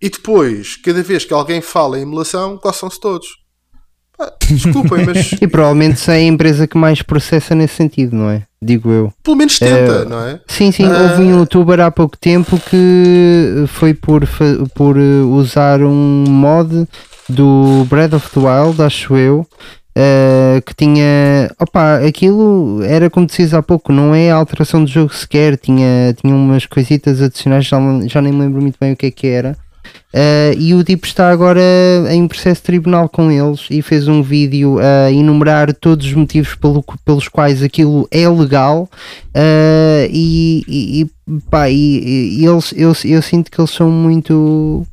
E 0.00 0.10
depois, 0.10 0.76
cada 0.76 1.02
vez 1.02 1.24
que 1.24 1.32
alguém 1.32 1.60
fala 1.60 1.98
em 1.98 2.02
emulação, 2.02 2.56
coçam-se 2.58 3.00
todos. 3.00 3.26
Desculpem, 4.48 5.04
mas 5.04 5.32
E 5.40 5.46
provavelmente 5.46 6.10
é 6.10 6.14
a 6.14 6.22
empresa 6.22 6.66
que 6.66 6.78
mais 6.78 7.02
processa 7.02 7.54
nesse 7.54 7.74
sentido, 7.74 8.16
não 8.16 8.30
é? 8.30 8.42
Digo 8.62 8.90
eu. 8.90 9.12
pelo 9.22 9.36
menos 9.36 9.58
tenta, 9.58 9.72
É, 9.74 10.04
não 10.06 10.20
é? 10.20 10.40
Sim, 10.48 10.72
sim, 10.72 10.84
Ah. 10.86 11.02
houve 11.02 11.22
um 11.22 11.38
youtuber 11.40 11.80
há 11.80 11.90
pouco 11.90 12.16
tempo 12.16 12.58
que 12.70 13.64
foi 13.68 13.92
por, 13.92 14.26
por 14.74 14.96
eh, 14.96 15.00
usar 15.22 15.82
um 15.82 16.24
mod 16.28 16.86
do 17.28 17.84
Breath 17.90 18.14
of 18.14 18.30
the 18.30 18.40
Wild, 18.40 18.80
acho 18.80 19.14
eu, 19.16 19.46
eh, 19.94 20.62
que 20.64 20.74
tinha. 20.74 21.50
Opa, 21.60 21.96
aquilo 22.06 22.82
era 22.84 23.10
como 23.10 23.26
dizias 23.26 23.52
há 23.52 23.62
pouco, 23.62 23.92
não 23.92 24.14
é 24.14 24.30
alteração 24.30 24.82
do 24.82 24.90
jogo 24.90 25.12
sequer, 25.14 25.58
tinha, 25.58 26.14
tinha 26.14 26.34
umas 26.34 26.64
coisitas 26.64 27.20
adicionais, 27.20 27.66
já, 27.66 27.78
já 28.06 28.22
nem 28.22 28.32
me 28.32 28.40
lembro 28.40 28.62
muito 28.62 28.78
bem 28.80 28.92
o 28.92 28.96
que 28.96 29.06
é 29.06 29.10
que 29.10 29.26
era. 29.26 29.56
Uh, 30.16 30.56
e 30.58 30.72
o 30.72 30.82
tipo 30.82 31.04
está 31.06 31.28
agora 31.30 31.60
em 32.10 32.26
processo 32.26 32.62
tribunal 32.62 33.06
com 33.06 33.30
eles 33.30 33.66
e 33.70 33.82
fez 33.82 34.08
um 34.08 34.22
vídeo 34.22 34.78
a 34.78 35.12
enumerar 35.12 35.74
todos 35.74 36.06
os 36.06 36.14
motivos 36.14 36.54
pelo- 36.54 36.82
pelos 37.04 37.28
quais 37.28 37.62
aquilo 37.62 38.08
é 38.10 38.26
legal. 38.26 38.88
Uh, 39.34 40.08
e, 40.10 40.64
e, 40.66 41.00
e, 41.02 41.40
pá, 41.50 41.68
e- 41.68 42.38
e 42.40 42.46
eles, 42.46 42.72
eu, 42.74 42.94
eu 43.04 43.20
sinto 43.20 43.50
que 43.50 43.60
eles 43.60 43.70
são 43.70 43.90
muito 43.90 44.86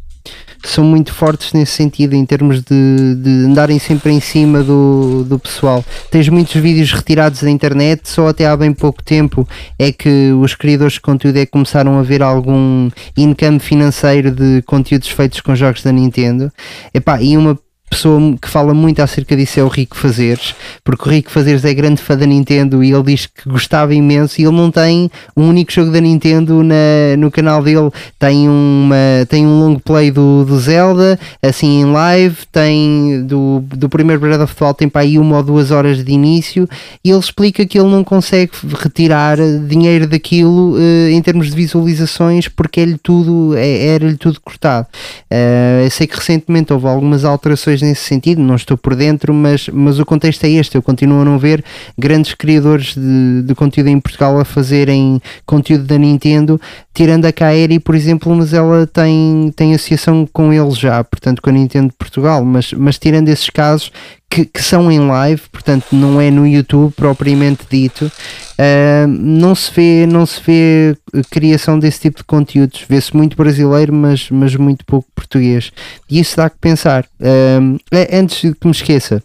são 0.64 0.84
muito 0.84 1.14
fortes 1.14 1.54
nesse 1.54 1.74
sentido 1.74 2.16
em 2.16 2.26
termos 2.26 2.62
de, 2.62 3.16
de 3.16 3.30
andarem 3.46 3.80
sempre 3.80 4.12
em 4.12 4.20
cima 4.20 4.64
do, 4.64 5.24
do 5.24 5.38
pessoal. 5.38 5.84
Tens 6.10 6.30
muitos 6.30 6.56
vídeos 6.56 6.92
retirados 6.92 7.42
da 7.42 7.50
internet, 7.50 8.08
só 8.10 8.28
até 8.28 8.46
há 8.46 8.56
bem 8.56 8.74
pouco 8.74 9.04
tempo 9.04 9.48
é 9.78 9.92
que 9.92 10.32
os 10.32 10.56
criadores 10.56 10.94
de 10.94 11.02
conteúdo 11.02 11.38
é 11.38 11.46
que 11.46 11.52
começaram 11.52 12.00
a 12.00 12.02
ver 12.02 12.22
algum 12.22 12.90
income 13.18 13.60
financeiro 13.60 14.32
de 14.32 14.62
conteúdos 14.64 15.10
feitos 15.10 15.42
com 15.42 15.56
jogos 15.56 15.84
da 15.84 15.92
Nintendo. 15.92 16.52
Epá, 16.94 17.22
e 17.22 17.38
uma 17.38 17.58
pessoa 17.94 18.36
que 18.42 18.50
fala 18.50 18.74
muito 18.74 19.02
acerca 19.04 19.38
disso 19.38 19.60
é 19.60 19.64
o 19.64 19.68
Rico 19.68 19.96
Fazeres, 19.96 20.56
porque 20.84 21.08
o 21.08 21.12
Rico 21.12 21.30
Fazeres 21.30 21.64
é 21.64 21.72
grande 21.76 22.02
fã 22.02 22.18
da 22.18 22.26
Nintendo 22.26 22.84
e 22.84 22.92
ele 22.92 23.04
diz 23.04 23.28
que 23.28 23.48
gostava 23.48 23.94
imenso 23.94 24.42
e 24.42 24.46
ele 24.46 24.56
não 24.56 24.72
tem 24.72 25.12
um 25.38 25.48
único 25.48 25.72
jogo 25.72 25.92
da 25.92 26.02
Nintendo 26.02 26.64
na, 26.64 26.76
no 27.20 27.30
canal 27.30 27.62
dele, 27.62 27.92
tem, 28.18 28.50
uma, 28.50 28.96
tem 29.30 29.46
um 29.46 29.60
long 29.60 29.76
play 29.76 30.10
do, 30.10 30.44
do 30.44 30.60
Zelda, 30.60 31.20
assim 31.42 31.82
em 31.82 31.86
live, 31.86 32.38
tem 32.52 33.24
do, 33.28 33.64
do 33.68 33.88
primeiro 33.88 34.20
Breath 34.20 34.42
of 34.42 34.56
the 34.56 34.66
Wild 34.66 34.78
tem 34.78 34.90
para 34.90 35.02
aí 35.02 35.20
uma 35.20 35.38
ou 35.38 35.44
duas 35.44 35.70
horas 35.70 36.04
de 36.04 36.12
início 36.12 36.68
e 37.06 37.12
ele 37.12 37.20
explica 37.20 37.64
que 37.64 37.78
ele 37.78 37.90
não 37.90 38.04
consegue 38.04 38.52
retirar 38.82 39.38
dinheiro 39.68 40.08
daquilo 40.08 40.78
eh, 40.80 41.12
em 41.12 41.22
termos 41.22 41.52
de 41.52 41.56
visualizações 41.56 42.48
porque 42.48 42.80
é-lhe 42.80 42.98
tudo, 42.98 43.56
é, 43.56 43.88
era-lhe 43.88 44.18
tudo 44.18 44.42
cortado. 44.42 44.88
Eh, 45.30 45.84
eu 45.86 45.92
sei 45.92 46.08
que 46.08 46.16
recentemente 46.16 46.74
houve 46.74 46.88
algumas 46.88 47.24
alterações 47.24 47.83
nesse 47.84 48.02
sentido, 48.02 48.42
não 48.42 48.56
estou 48.56 48.78
por 48.78 48.96
dentro, 48.96 49.34
mas, 49.34 49.70
mas 49.70 50.00
o 50.00 50.06
contexto 50.06 50.44
é 50.46 50.50
este. 50.50 50.76
Eu 50.76 50.82
continuo 50.82 51.22
a 51.22 51.26
não 51.26 51.38
ver 51.38 51.64
grandes 51.98 52.34
criadores 52.34 52.96
de, 52.96 53.44
de 53.44 53.56
conteúdo 53.56 53.90
em 53.90 54.00
Portugal 54.00 54.40
a 54.40 54.46
fazerem 54.46 55.22
conteúdo 55.46 55.84
da 55.84 55.98
Nintendo, 55.98 56.60
tirando 56.94 57.26
a 57.26 57.32
Kaeri, 57.32 57.80
por 57.80 57.96
exemplo, 57.96 58.34
mas 58.36 58.54
ela 58.54 58.88
tem, 58.88 59.54
tem 59.56 59.74
associação 59.74 60.28
com 60.32 60.52
eles 60.52 60.78
já, 60.78 61.04
portanto, 61.04 61.42
com 61.42 61.50
a 61.50 61.54
Nintendo 61.54 61.90
de 61.90 61.96
Portugal, 61.96 62.44
mas, 62.44 62.74
mas 62.74 62.98
tirando 62.98 63.30
esses 63.30 63.50
casos. 63.50 63.92
Que, 64.34 64.46
que 64.46 64.64
são 64.64 64.92
em 64.92 65.00
live, 65.00 65.42
portanto 65.52 65.88
não 65.92 66.20
é 66.20 66.32
no 66.32 66.48
YouTube 66.48 66.92
propriamente 66.96 67.66
dito, 67.70 68.12
Uh, 68.54 69.08
não 69.08 69.56
se 69.56 69.72
vê 69.74 70.06
não 70.06 70.28
se 70.28 70.40
vê 70.46 70.96
criação 71.32 71.80
desse 71.80 72.02
tipo 72.02 72.18
de 72.18 72.24
conteúdos. 72.24 72.86
Vê-se 72.88 73.16
muito 73.16 73.36
brasileiro 73.36 73.92
mas, 73.92 74.30
mas 74.30 74.56
muito 74.56 74.86
pouco 74.86 75.08
português. 75.16 75.72
E 76.10 76.20
isso 76.20 76.38
dá 76.38 76.50
que 76.50 76.58
pensar. 76.60 77.06
Uh, 77.20 77.80
antes 78.12 78.42
de 78.42 78.54
que 78.54 78.68
me 78.68 78.72
esqueça 78.72 79.24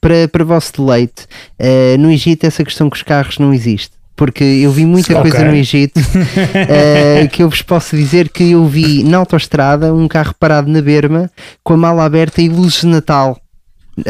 para, 0.00 0.28
para 0.28 0.44
vosso 0.44 0.72
deleite 0.76 1.26
uh, 1.60 1.98
no 1.98 2.10
Egito 2.10 2.44
essa 2.44 2.64
questão 2.64 2.90
com 2.90 2.96
os 2.96 3.02
carros 3.02 3.38
não 3.38 3.54
existe. 3.54 3.96
Porque 4.16 4.42
eu 4.42 4.72
vi 4.72 4.84
muita 4.84 5.16
Ok. 5.16 5.30
coisa 5.30 5.46
no 5.46 5.54
Egito 5.54 6.00
uh, 6.00 7.28
que 7.30 7.44
eu 7.44 7.48
vos 7.48 7.62
posso 7.62 7.96
dizer 7.96 8.28
que 8.28 8.50
eu 8.50 8.66
vi 8.66 9.04
na 9.04 9.18
autoestrada 9.18 9.94
um 9.94 10.08
carro 10.08 10.34
parado 10.38 10.68
na 10.68 10.82
berma 10.82 11.30
com 11.62 11.74
a 11.74 11.76
mala 11.76 12.04
aberta 12.04 12.42
e 12.42 12.48
luzes 12.48 12.80
de 12.80 12.88
Natal 12.88 13.40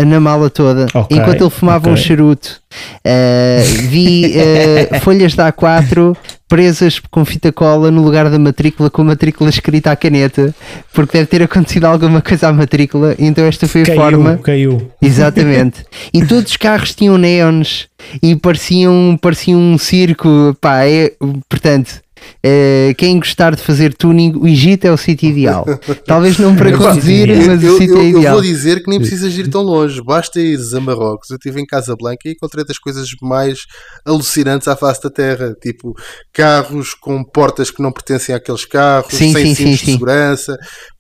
na 0.07 0.21
mala 0.21 0.49
toda, 0.51 0.87
Ok, 0.95 1.17
enquanto 1.17 1.41
ele 1.43 1.51
fumava 1.51 1.89
um 1.89 1.93
ok. 1.93 2.03
charuto. 2.05 2.61
Uh, 3.05 3.89
vi 3.89 4.35
uh, 4.37 5.01
folhas 5.01 5.33
de 5.33 5.39
A4 5.43 6.17
presas 6.49 6.99
com 7.11 7.25
fita 7.25 7.53
cola 7.53 7.91
no 7.91 8.03
lugar 8.03 8.29
da 8.31 8.39
matrícula, 8.39 8.89
com 8.89 9.03
a 9.03 9.07
matrícula 9.07 9.51
escrita 9.51 9.91
à 9.91 9.97
caneta, 9.97 10.55
porque 10.95 11.19
deve 11.19 11.29
ter 11.29 11.43
acontecido 11.43 11.85
alguma 11.85 12.23
coisa 12.23 12.49
à 12.49 12.53
matrícula, 12.53 13.15
então 13.19 13.45
esta 13.45 13.69
foi 13.69 13.83
a 13.83 13.87
Caiu, 13.87 14.01
forma. 14.01 14.39
caiu. 14.39 14.91
Exatamente. 15.03 15.85
E 16.13 16.25
todos 16.25 16.51
os 16.51 16.57
carros 16.57 16.95
tinham 16.95 17.19
neons 17.19 17.89
e 18.23 18.35
pareciam, 18.35 19.19
pareciam 19.21 19.61
um 19.61 19.77
circo. 19.77 20.57
Pá, 20.61 20.85
é, 20.85 21.13
portanto, 21.49 22.01
eh, 22.43 22.95
quem 22.97 23.19
gostar 23.19 23.55
de 23.55 23.63
fazer 23.63 23.95
tuning, 23.95 24.33
o 24.37 24.47
Egito 24.47 24.87
é 24.87 24.93
o 24.93 24.97
sítio 24.97 25.29
ideal. 25.31 25.65
Talvez 26.07 26.39
não 26.39 26.55
para 26.57 26.71
É 26.71 26.73
conduzir, 26.77 27.29
mas 27.47 27.63
eu, 27.63 27.75
o 27.75 27.79
sítio 27.79 27.97
eu- 27.97 28.01
é 28.01 28.05
eu 28.13 28.19
ideal. 28.19 28.35
vou 28.35 28.43
dizer 28.43 28.83
que 28.83 28.91
nem 28.91 28.99
precisas 28.99 29.37
ir 29.37 29.49
tão 29.49 29.63
longe, 29.63 30.03
basta 30.03 30.41
ires 30.41 30.73
a 30.75 30.81
Marrocos. 30.81 31.31
Eu 31.31 31.37
estive 31.37 31.61
em 31.61 31.67
Casablanca 31.67 32.21
e 32.27 32.33
encontrei 32.33 32.65
das 32.65 32.79
coisas 32.79 33.09
mais 33.23 33.61
alucinantes 34.05 34.69
à 34.69 34.77
face 34.77 35.03
da 35.03 35.11
terra, 35.11 35.55
tipo 35.61 35.95
carros 36.33 36.95
com 36.95 37.23
portas 37.25 37.71
que 37.71 37.83
não 37.83 37.93
pertencem 37.93 38.35
àqueles 38.35 38.65
carros, 38.65 39.13
Sim, 39.15 39.33
sem 39.33 39.47
sim, 39.47 39.55
cintos 39.55 39.81
sim, 39.81 39.87
de 39.87 39.93
segurança, 39.93 40.57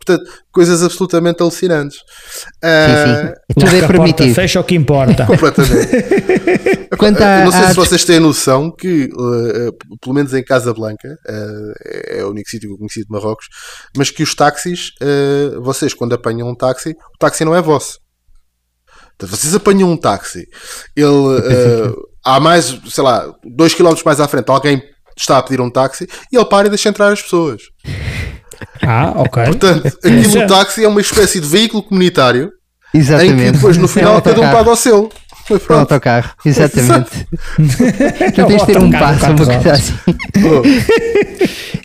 portanto, 0.09 0.31
coisas 0.51 0.83
absolutamente 0.83 1.43
alucinantes. 1.43 1.99
Sim, 1.99 2.45
Ah, 2.63 3.35
sim. 3.49 3.55
Tudo 3.55 3.65
Logo 3.67 3.77
é 3.77 3.79
a 3.79 3.81
porta 3.81 3.93
permitido. 3.93 4.35
fecha 4.35 4.61
o 4.61 4.65
que 4.65 4.75
importa. 4.75 5.27
Completamente. 5.27 6.89
Quanto 6.99 7.21
Eu 7.23 7.45
não 7.45 7.53
sei 7.53 7.61
à 7.61 7.69
se 7.69 7.75
vocês 7.77 8.05
têm 8.05 8.19
noção 8.19 8.71
que, 8.75 9.05
uh, 9.13 9.69
uh, 9.69 9.99
pelo 10.01 10.15
menos 10.15 10.33
em 10.35 10.43
Casablanca, 10.43 11.09
uh, 11.29 11.73
é 12.09 12.25
o 12.25 12.31
único 12.31 12.49
sítio 12.49 12.69
que 12.69 12.75
eu 12.75 12.79
conheci 12.79 13.01
de 13.01 13.11
Marrocos, 13.11 13.47
mas 13.97 14.11
que 14.11 14.23
os 14.23 14.35
táxis, 14.35 14.91
uh, 15.03 15.61
vocês 15.63 15.93
quando 15.95 16.15
apanham 16.15 16.49
um 16.49 16.55
táxi, 16.55 16.91
o 16.91 17.19
táxi 17.19 17.45
não 17.45 17.55
é 17.55 17.61
vosso. 17.63 17.99
Portanto, 19.19 19.37
vocês 19.39 19.55
apanham 19.55 19.91
um 19.91 19.97
táxi, 19.97 20.47
ele 20.97 21.07
uh, 21.07 21.95
há 22.25 22.41
mais, 22.41 22.77
sei 22.89 23.05
lá, 23.05 23.33
2 23.45 23.75
km 23.75 23.95
mais 24.05 24.21
à 24.21 24.27
frente, 24.29 24.49
alguém 24.51 24.83
está 25.17 25.39
a 25.39 25.43
pedir 25.43 25.61
um 25.61 25.71
táxi 25.71 26.07
e 26.33 26.37
ele 26.37 26.45
para 26.45 26.67
e 26.67 26.71
deixa 26.71 26.89
entrar 26.89 27.13
as 27.13 27.21
pessoas. 27.23 27.61
Ah, 28.83 29.13
ok. 29.17 29.45
Portanto, 29.45 29.87
aquilo 29.87 30.45
o 30.45 30.47
táxi 30.47 30.85
é 30.85 30.89
uma 30.89 31.01
espécie 31.01 31.41
de 31.41 31.47
veículo 31.47 31.83
comunitário 31.83 32.51
em 32.89 32.91
que 32.91 32.99
Exatamente. 32.99 33.53
depois 33.53 33.77
no 33.77 33.83
É 33.83 33.87
um 33.87 33.89
final 33.89 34.23
cada 34.23 34.41
um 34.41 34.51
paga 34.51 34.71
o 34.71 34.77
seu. 34.77 35.11
Foi 35.49 35.57
Um 35.57 35.61
pronto. 35.61 35.81
autocarro, 35.81 36.31
exatamente. 36.45 37.27
tu 38.35 38.47
tens 38.47 38.61
de 38.61 38.67
ter 38.67 38.79
um 38.79 38.91
passo, 38.91 39.27
uma 39.27 39.37
coisa 39.37 39.73
assim. 39.73 39.95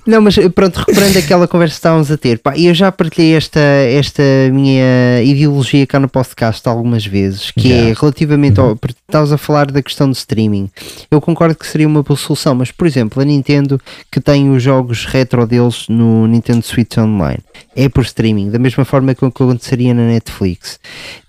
Não, 0.05 0.19
mas 0.19 0.35
pronto, 0.53 0.79
recuperando 0.79 1.15
aquela 1.15 1.47
conversa 1.47 1.75
que 1.75 1.77
estávamos 1.79 2.11
a 2.11 2.17
ter, 2.17 2.37
pá, 2.39 2.57
eu 2.57 2.73
já 2.73 2.91
partilhei 2.91 3.35
esta, 3.35 3.59
esta 3.61 4.21
minha 4.51 5.21
ideologia 5.23 5.87
cá 5.87 5.97
no 5.97 6.09
podcast 6.09 6.67
algumas 6.67 7.05
vezes, 7.05 7.51
que 7.51 7.71
é 7.71 7.93
relativamente 7.97 8.59
ao. 8.59 8.75
porque 8.75 8.97
Estavas 9.07 9.31
a 9.31 9.37
falar 9.37 9.71
da 9.71 9.81
questão 9.81 10.09
de 10.09 10.17
streaming. 10.17 10.69
Eu 11.09 11.21
concordo 11.21 11.55
que 11.55 11.67
seria 11.67 11.87
uma 11.87 12.01
boa 12.01 12.17
solução, 12.17 12.55
mas 12.55 12.71
por 12.71 12.87
exemplo, 12.87 13.21
a 13.21 13.25
Nintendo 13.25 13.79
que 14.11 14.19
tem 14.19 14.49
os 14.49 14.61
jogos 14.61 15.05
retro 15.05 15.45
deles 15.45 15.85
no 15.87 16.27
Nintendo 16.27 16.65
Switch 16.65 16.97
Online 16.97 17.39
é 17.75 17.87
por 17.89 18.03
streaming, 18.03 18.49
da 18.49 18.59
mesma 18.59 18.85
forma 18.85 19.15
que 19.15 19.23
o 19.23 19.31
que 19.31 19.43
aconteceria 19.43 19.93
na 19.93 20.03
Netflix. 20.07 20.79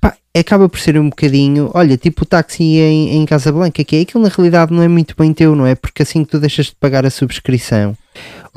Pá, 0.04 0.18
acaba 0.38 0.68
por 0.68 0.78
ser 0.78 0.98
um 0.98 1.08
bocadinho, 1.08 1.70
olha, 1.72 1.96
tipo 1.96 2.24
o 2.24 2.26
táxi 2.26 2.62
em, 2.62 3.16
em 3.16 3.24
Casablanca, 3.24 3.82
que 3.82 3.96
é 3.96 4.00
aquilo 4.02 4.22
na 4.22 4.28
realidade 4.28 4.70
não 4.70 4.82
é 4.82 4.88
muito 4.88 5.14
bem 5.16 5.32
teu, 5.32 5.56
não 5.56 5.66
é? 5.66 5.74
Porque 5.74 6.02
assim 6.02 6.22
que 6.22 6.30
tu 6.30 6.38
deixas 6.38 6.66
de 6.66 6.74
pagar 6.74 7.06
a 7.06 7.10
subscrição, 7.10 7.96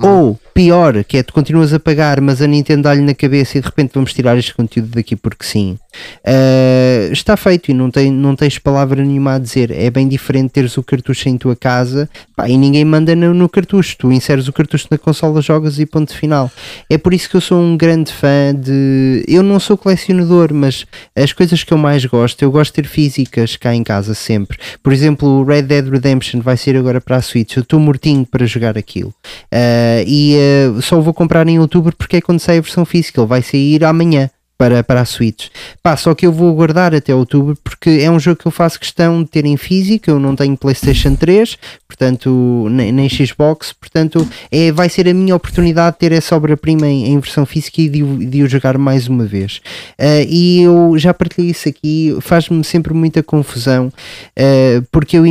ou 0.06 0.40
pior, 0.54 1.04
que 1.04 1.18
é 1.18 1.24
tu 1.24 1.34
continuas 1.34 1.74
a 1.74 1.80
pagar, 1.80 2.20
mas 2.22 2.42
a 2.42 2.48
Nintendo 2.48 2.84
dá-lhe 2.84 3.02
na 3.02 3.14
cabeça 3.14 3.58
e 3.58 3.62
de 3.62 3.68
repente 3.68 3.92
vamos 3.94 4.14
tirar 4.14 4.38
este 4.38 4.54
conteúdo 4.54 4.90
daqui 4.90 5.16
porque 5.16 5.46
sim. 5.46 5.78
Uh, 6.20 7.12
está 7.12 7.36
feito 7.36 7.72
e 7.72 7.74
não, 7.74 7.90
tem, 7.90 8.12
não 8.12 8.36
tens 8.36 8.60
palavra 8.60 9.04
nenhuma 9.04 9.36
a 9.36 9.40
dizer. 9.40 9.72
É 9.72 9.90
bem 9.90 10.08
diferente 10.08 10.52
teres 10.52 10.78
o 10.78 10.84
cartucho 10.84 11.30
em 11.30 11.38
tua 11.38 11.56
casa 11.56 12.10
pá, 12.36 12.50
e 12.50 12.58
ninguém 12.58 12.86
manda 12.86 13.16
no, 13.16 13.34
no 13.34 13.50
cartucho. 13.50 13.98
Tu 13.98 14.12
inseres 14.12 14.48
o 14.48 14.54
cartucho 14.54 14.88
na 14.92 14.98
consola, 14.98 15.42
jogas 15.42 15.80
e 15.80 15.86
ponto 15.86 16.16
final. 16.16 16.52
É 16.90 16.98
por 16.98 17.14
isso 17.14 17.30
que 17.30 17.36
eu 17.36 17.42
sou 17.42 17.60
um 17.60 17.78
grande 17.78 18.12
fã 18.12 18.54
de. 18.56 19.24
Eu 19.28 19.44
não 19.44 19.60
sou 19.60 19.78
colecionador, 19.78 20.54
mas 20.54 20.86
as 21.16 21.34
coisas 21.34 21.64
que 21.64 21.74
eu 21.74 21.78
mais 21.78 22.06
gosto, 22.06 22.42
eu 22.42 22.52
gosto 22.52 22.72
de 22.76 22.82
ter 22.82 22.88
físicas 22.88 23.56
cá 23.56 23.74
em 23.74 23.84
casa 23.84 24.14
sempre. 24.14 24.58
Por 24.84 24.94
exemplo, 24.94 25.28
o 25.28 25.44
Red 25.44 25.64
Dead 25.64 25.88
Redemption 25.88 26.42
vai 26.42 26.58
ser 26.58 26.76
agora 26.76 27.02
para 27.02 27.18
a 27.18 27.22
Switch. 27.22 27.56
Eu 27.56 27.64
estou 27.64 27.80
mortinho 27.80 28.26
para 28.26 28.46
jogar 28.46 28.78
aquilo. 28.78 29.14
Uh, 29.54 29.87
e 30.06 30.36
uh, 30.38 30.82
só 30.82 31.00
vou 31.00 31.14
comprar 31.14 31.48
em 31.48 31.60
outubro 31.60 31.96
porque 31.96 32.18
é 32.18 32.22
quando 32.22 32.40
sai 32.40 32.58
a 32.58 32.62
versão 32.62 32.86
física. 32.86 33.22
Ele 33.22 33.28
vai 33.28 33.42
sair 33.42 33.84
amanhã 33.84 34.30
para, 34.58 34.84
para 34.84 35.02
a 35.02 35.06
Switch. 35.06 35.48
Pá, 35.84 35.96
só 35.96 36.16
que 36.16 36.26
eu 36.26 36.32
vou 36.32 36.50
aguardar 36.50 36.96
até 36.96 37.14
outubro 37.14 37.58
porque 37.64 37.90
é 38.02 38.10
um 38.10 38.20
jogo 38.20 38.38
que 38.38 38.48
eu 38.48 38.52
faço 38.52 38.80
questão 38.80 39.24
de 39.24 39.30
ter 39.30 39.46
em 39.46 39.58
físico. 39.58 40.10
Eu 40.10 40.20
não 40.20 40.36
tenho 40.36 40.58
PlayStation 40.58 41.16
3, 41.16 41.58
portanto, 41.88 42.68
nem, 42.70 42.92
nem 42.92 43.10
Xbox, 43.10 43.74
portanto, 43.74 44.28
é, 44.52 44.72
vai 44.72 44.90
ser 44.90 45.08
a 45.08 45.14
minha 45.14 45.36
oportunidade 45.36 45.96
de 45.96 46.00
ter 46.00 46.12
essa 46.12 46.36
obra-prima 46.36 46.88
em, 46.88 47.14
em 47.14 47.20
versão 47.20 47.46
física 47.46 47.82
e 47.82 47.90
de, 47.90 48.26
de 48.26 48.44
o 48.44 48.48
jogar 48.48 48.78
mais 48.78 49.08
uma 49.08 49.26
vez. 49.26 49.62
Ah, 49.98 50.22
e 50.28 50.62
eu 50.62 50.98
já 50.98 51.14
partilhei 51.14 51.52
isso 51.52 51.70
aqui, 51.70 52.18
faz-me 52.22 52.64
sempre 52.64 52.94
muita 52.94 53.22
confusão 53.22 53.92
ah, 54.36 54.84
porque 54.92 55.18
eu, 55.18 55.24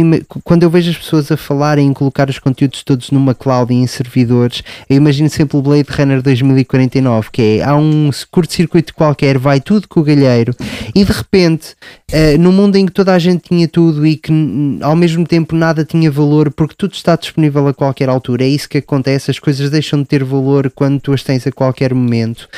quando 0.44 0.62
eu 0.62 0.70
vejo 0.70 0.90
as 0.90 0.96
pessoas 0.96 1.30
a 1.30 1.36
falarem 1.36 1.88
em 1.88 1.92
colocar 1.92 2.28
os 2.28 2.38
conteúdos 2.38 2.82
todos 2.82 3.10
numa 3.10 3.34
cloud 3.34 3.72
e 3.72 3.76
em 3.76 3.86
servidores, 3.86 4.62
eu 4.88 4.96
imagino 4.96 5.28
sempre 5.28 5.56
o 5.56 5.62
Blade 5.62 5.88
Runner 5.90 6.22
2049, 6.22 7.28
que 7.32 7.42
é 7.42 7.64
há 7.64 7.76
um 7.76 8.10
curto-circuito 8.30 8.94
qualquer, 8.94 9.15
vai 9.38 9.60
tudo 9.60 9.88
com 9.88 10.00
o 10.00 10.02
galheiro, 10.02 10.54
e 10.94 11.04
de 11.04 11.12
repente, 11.12 11.74
eh, 12.10 12.36
no 12.38 12.52
mundo 12.52 12.76
em 12.76 12.86
que 12.86 12.92
toda 12.92 13.14
a 13.14 13.18
gente 13.18 13.48
tinha 13.48 13.68
tudo 13.68 14.06
e 14.06 14.16
que 14.16 14.32
ao 14.80 14.96
mesmo 14.96 15.26
tempo 15.26 15.54
nada 15.54 15.84
tinha 15.84 16.10
valor, 16.10 16.50
porque 16.52 16.74
tudo 16.76 16.94
está 16.94 17.16
disponível 17.16 17.66
a 17.68 17.74
qualquer 17.74 18.08
altura, 18.08 18.44
é 18.44 18.48
isso 18.48 18.68
que 18.68 18.78
acontece, 18.78 19.30
as 19.30 19.38
coisas 19.38 19.70
deixam 19.70 20.00
de 20.00 20.06
ter 20.06 20.24
valor 20.24 20.70
quando 20.74 21.00
tu 21.00 21.12
as 21.12 21.22
tens 21.22 21.46
a 21.46 21.52
qualquer 21.52 21.94
momento. 21.94 22.48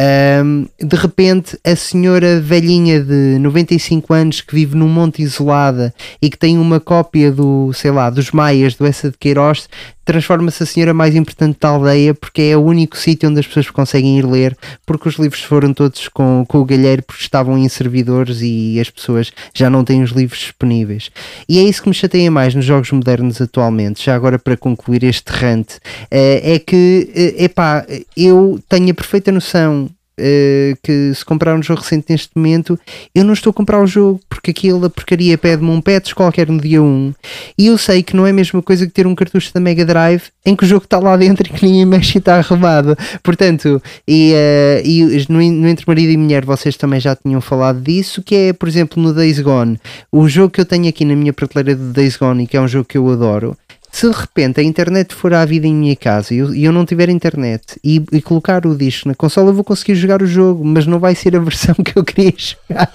Ahm, 0.00 0.66
de 0.78 0.94
repente, 0.94 1.58
a 1.64 1.74
senhora 1.74 2.40
velhinha 2.40 3.00
de 3.00 3.36
95 3.40 4.14
anos 4.14 4.40
que 4.40 4.54
vive 4.54 4.76
num 4.76 4.86
monte 4.86 5.22
isolada 5.22 5.92
e 6.22 6.30
que 6.30 6.38
tem 6.38 6.56
uma 6.56 6.78
cópia 6.78 7.32
do, 7.32 7.72
sei 7.72 7.90
lá, 7.90 8.08
dos 8.08 8.30
Maias, 8.30 8.76
do 8.76 8.86
Essa 8.86 9.10
de 9.10 9.18
Queiroz, 9.18 9.68
transforma-se 10.04 10.62
a 10.62 10.66
senhora 10.66 10.94
mais 10.94 11.14
importante 11.14 11.58
da 11.60 11.68
aldeia 11.68 12.14
porque 12.14 12.40
é 12.40 12.56
o 12.56 12.62
único 12.62 12.96
sítio 12.96 13.28
onde 13.28 13.40
as 13.40 13.46
pessoas 13.46 13.68
conseguem 13.70 14.18
ir 14.18 14.24
ler, 14.24 14.56
porque 14.86 15.06
os 15.06 15.16
livros 15.16 15.42
foram 15.42 15.74
todos 15.74 16.08
com, 16.08 16.46
com 16.48 16.58
o 16.60 16.64
galheiro 16.64 17.02
porque 17.02 17.22
estavam 17.22 17.58
em 17.58 17.68
servidores 17.68 18.38
e 18.40 18.80
as 18.80 18.88
pessoas 18.88 19.32
já 19.52 19.68
não 19.68 19.84
têm 19.84 20.02
os 20.02 20.12
livros 20.12 20.38
disponíveis. 20.38 21.10
E 21.46 21.58
é 21.58 21.62
isso 21.62 21.82
que 21.82 21.90
me 21.90 21.94
chateia 21.94 22.30
mais 22.30 22.54
nos 22.54 22.64
jogos 22.64 22.90
modernos 22.90 23.38
atualmente, 23.42 24.02
já 24.02 24.14
agora 24.14 24.38
para 24.38 24.56
concluir 24.56 25.04
este 25.04 25.30
rant, 25.30 25.72
eh, 26.10 26.54
é 26.54 26.58
que, 26.58 27.10
eh, 27.14 27.44
epá, 27.44 27.84
eu 28.16 28.58
tenho 28.66 28.90
a 28.92 28.94
perfeita 28.94 29.30
noção 29.30 29.87
eh, 30.18 30.74
que 30.82 31.12
se 31.14 31.24
comprar 31.24 31.54
um 31.54 31.62
jogo 31.62 31.80
recente 31.80 32.06
neste 32.10 32.30
momento, 32.34 32.78
eu 33.14 33.24
não 33.24 33.32
estou 33.32 33.50
a 33.50 33.54
comprar 33.54 33.80
o 33.82 33.86
jogo 33.86 34.20
porque 34.28 34.50
aquilo 34.50 34.80
da 34.80 34.90
porcaria 34.90 35.38
pede-me 35.38 35.70
um 35.70 35.80
patch 35.80 36.12
qualquer 36.12 36.48
no 36.48 36.60
dia 36.60 36.82
1 36.82 37.14
e 37.56 37.66
eu 37.66 37.78
sei 37.78 38.02
que 38.02 38.16
não 38.16 38.26
é 38.26 38.30
a 38.30 38.32
mesma 38.32 38.62
coisa 38.62 38.86
que 38.86 38.92
ter 38.92 39.06
um 39.06 39.14
cartucho 39.14 39.52
da 39.52 39.60
Mega 39.60 39.84
Drive 39.84 40.24
em 40.44 40.56
que 40.56 40.64
o 40.64 40.66
jogo 40.66 40.84
está 40.84 40.98
lá 40.98 41.16
dentro 41.16 41.46
e 41.46 41.50
que 41.50 41.64
ninguém 41.64 41.84
mexe 41.84 42.16
e 42.16 42.18
está 42.18 42.36
arrumado. 42.36 42.96
Portanto, 43.22 43.82
e, 44.06 44.32
eh, 44.34 44.82
e 44.84 45.26
no, 45.28 45.38
no 45.38 45.68
Entre 45.68 45.84
Marido 45.86 46.12
e 46.12 46.16
Mulher 46.16 46.44
vocês 46.44 46.76
também 46.76 47.00
já 47.00 47.14
tinham 47.14 47.40
falado 47.40 47.80
disso, 47.80 48.22
que 48.22 48.34
é, 48.34 48.52
por 48.52 48.68
exemplo, 48.68 49.02
no 49.02 49.12
Days 49.12 49.40
Gone, 49.40 49.78
o 50.10 50.28
jogo 50.28 50.50
que 50.50 50.60
eu 50.60 50.66
tenho 50.66 50.88
aqui 50.88 51.04
na 51.04 51.14
minha 51.14 51.32
prateleira 51.32 51.74
de 51.74 51.92
Days 51.92 52.16
Gone 52.16 52.44
e 52.44 52.46
que 52.46 52.56
é 52.56 52.60
um 52.60 52.68
jogo 52.68 52.86
que 52.86 52.98
eu 52.98 53.08
adoro. 53.10 53.56
Se 53.98 54.08
de 54.08 54.16
repente 54.16 54.60
a 54.60 54.62
internet 54.62 55.12
for 55.12 55.34
à 55.34 55.44
vida 55.44 55.66
em 55.66 55.74
minha 55.74 55.96
casa 55.96 56.32
e 56.32 56.38
eu, 56.38 56.54
e 56.54 56.64
eu 56.64 56.70
não 56.70 56.86
tiver 56.86 57.08
internet 57.08 57.80
e, 57.82 58.00
e 58.12 58.22
colocar 58.22 58.64
o 58.64 58.76
disco 58.76 59.08
na 59.08 59.14
consola, 59.16 59.50
eu 59.50 59.54
vou 59.54 59.64
conseguir 59.64 59.96
jogar 59.96 60.22
o 60.22 60.26
jogo, 60.26 60.64
mas 60.64 60.86
não 60.86 61.00
vai 61.00 61.16
ser 61.16 61.34
a 61.34 61.40
versão 61.40 61.74
que 61.84 61.98
eu 61.98 62.04
queria 62.04 62.32
jogar. 62.36 62.94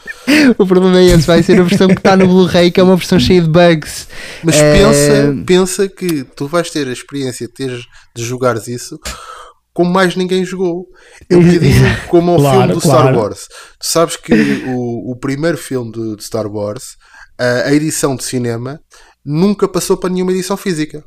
O 0.57 0.65
problema 0.65 0.99
é 0.99 1.07
esse, 1.07 1.27
vai 1.27 1.43
ser 1.43 1.59
a 1.59 1.63
versão 1.63 1.89
que 1.89 1.95
está 1.95 2.15
no 2.15 2.25
Blu-ray, 2.25 2.71
que 2.71 2.79
é 2.79 2.83
uma 2.83 2.95
versão 2.95 3.19
cheia 3.19 3.41
de 3.41 3.49
bugs. 3.49 4.07
Mas 4.45 4.55
Eh, 4.55 4.77
pensa, 4.77 5.43
pensa 5.45 5.89
que 5.89 6.23
tu 6.23 6.47
vais 6.47 6.69
ter 6.69 6.87
a 6.87 6.93
experiência 6.93 7.47
de, 7.47 7.53
teres, 7.53 7.83
de 8.15 8.23
jogares 8.23 8.69
isso 8.69 8.97
como 9.73 9.91
mais 9.91 10.15
ninguém 10.15 10.45
jogou. 10.45 10.85
É 11.29 11.35
um 11.35 11.43
bocadinho 11.43 11.83
como 12.07 12.31
ao 12.31 12.37
Claro, 12.37 12.57
filme 12.59 12.73
do 12.75 12.79
Star 12.79 13.01
claro. 13.01 13.17
Wars. 13.19 13.47
Tu 13.77 13.87
sabes 13.87 14.15
que 14.15 14.33
o, 14.67 15.11
o 15.11 15.15
primeiro 15.17 15.57
filme 15.57 15.91
de, 15.91 16.15
de 16.15 16.23
Star 16.23 16.47
Wars, 16.47 16.95
a, 17.37 17.67
a 17.67 17.73
edição 17.73 18.15
de 18.15 18.23
cinema, 18.23 18.79
nunca 19.25 19.67
passou 19.67 19.97
para 19.97 20.09
nenhuma 20.09 20.31
edição 20.31 20.57
física. 20.57 21.03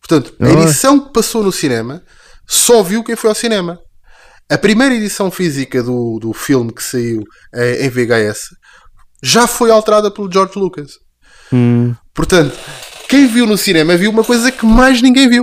Portanto, 0.00 0.34
a 0.40 0.48
edição 0.50 1.00
que 1.00 1.12
passou 1.12 1.42
no 1.42 1.50
cinema 1.50 2.02
só 2.46 2.82
viu 2.82 3.02
quem 3.02 3.16
foi 3.16 3.28
ao 3.30 3.34
cinema. 3.34 3.78
A 4.48 4.56
primeira 4.56 4.94
edição 4.94 5.30
física 5.30 5.82
do, 5.82 6.18
do 6.20 6.32
filme 6.32 6.72
que 6.72 6.82
saiu 6.82 7.22
eh, 7.52 7.84
em 7.84 7.90
VHS 7.90 8.42
já 9.22 9.46
foi 9.48 9.70
alterada 9.72 10.10
pelo 10.10 10.30
George 10.30 10.56
Lucas. 10.56 10.92
hum, 11.52 11.92
Portanto, 12.14 12.56
quem 13.08 13.26
viu 13.26 13.46
no 13.46 13.56
cinema 13.58 13.96
viu 13.96 14.10
uma 14.10 14.22
coisa 14.22 14.52
que 14.52 14.64
mais 14.64 15.02
ninguém 15.02 15.28
viu. 15.28 15.42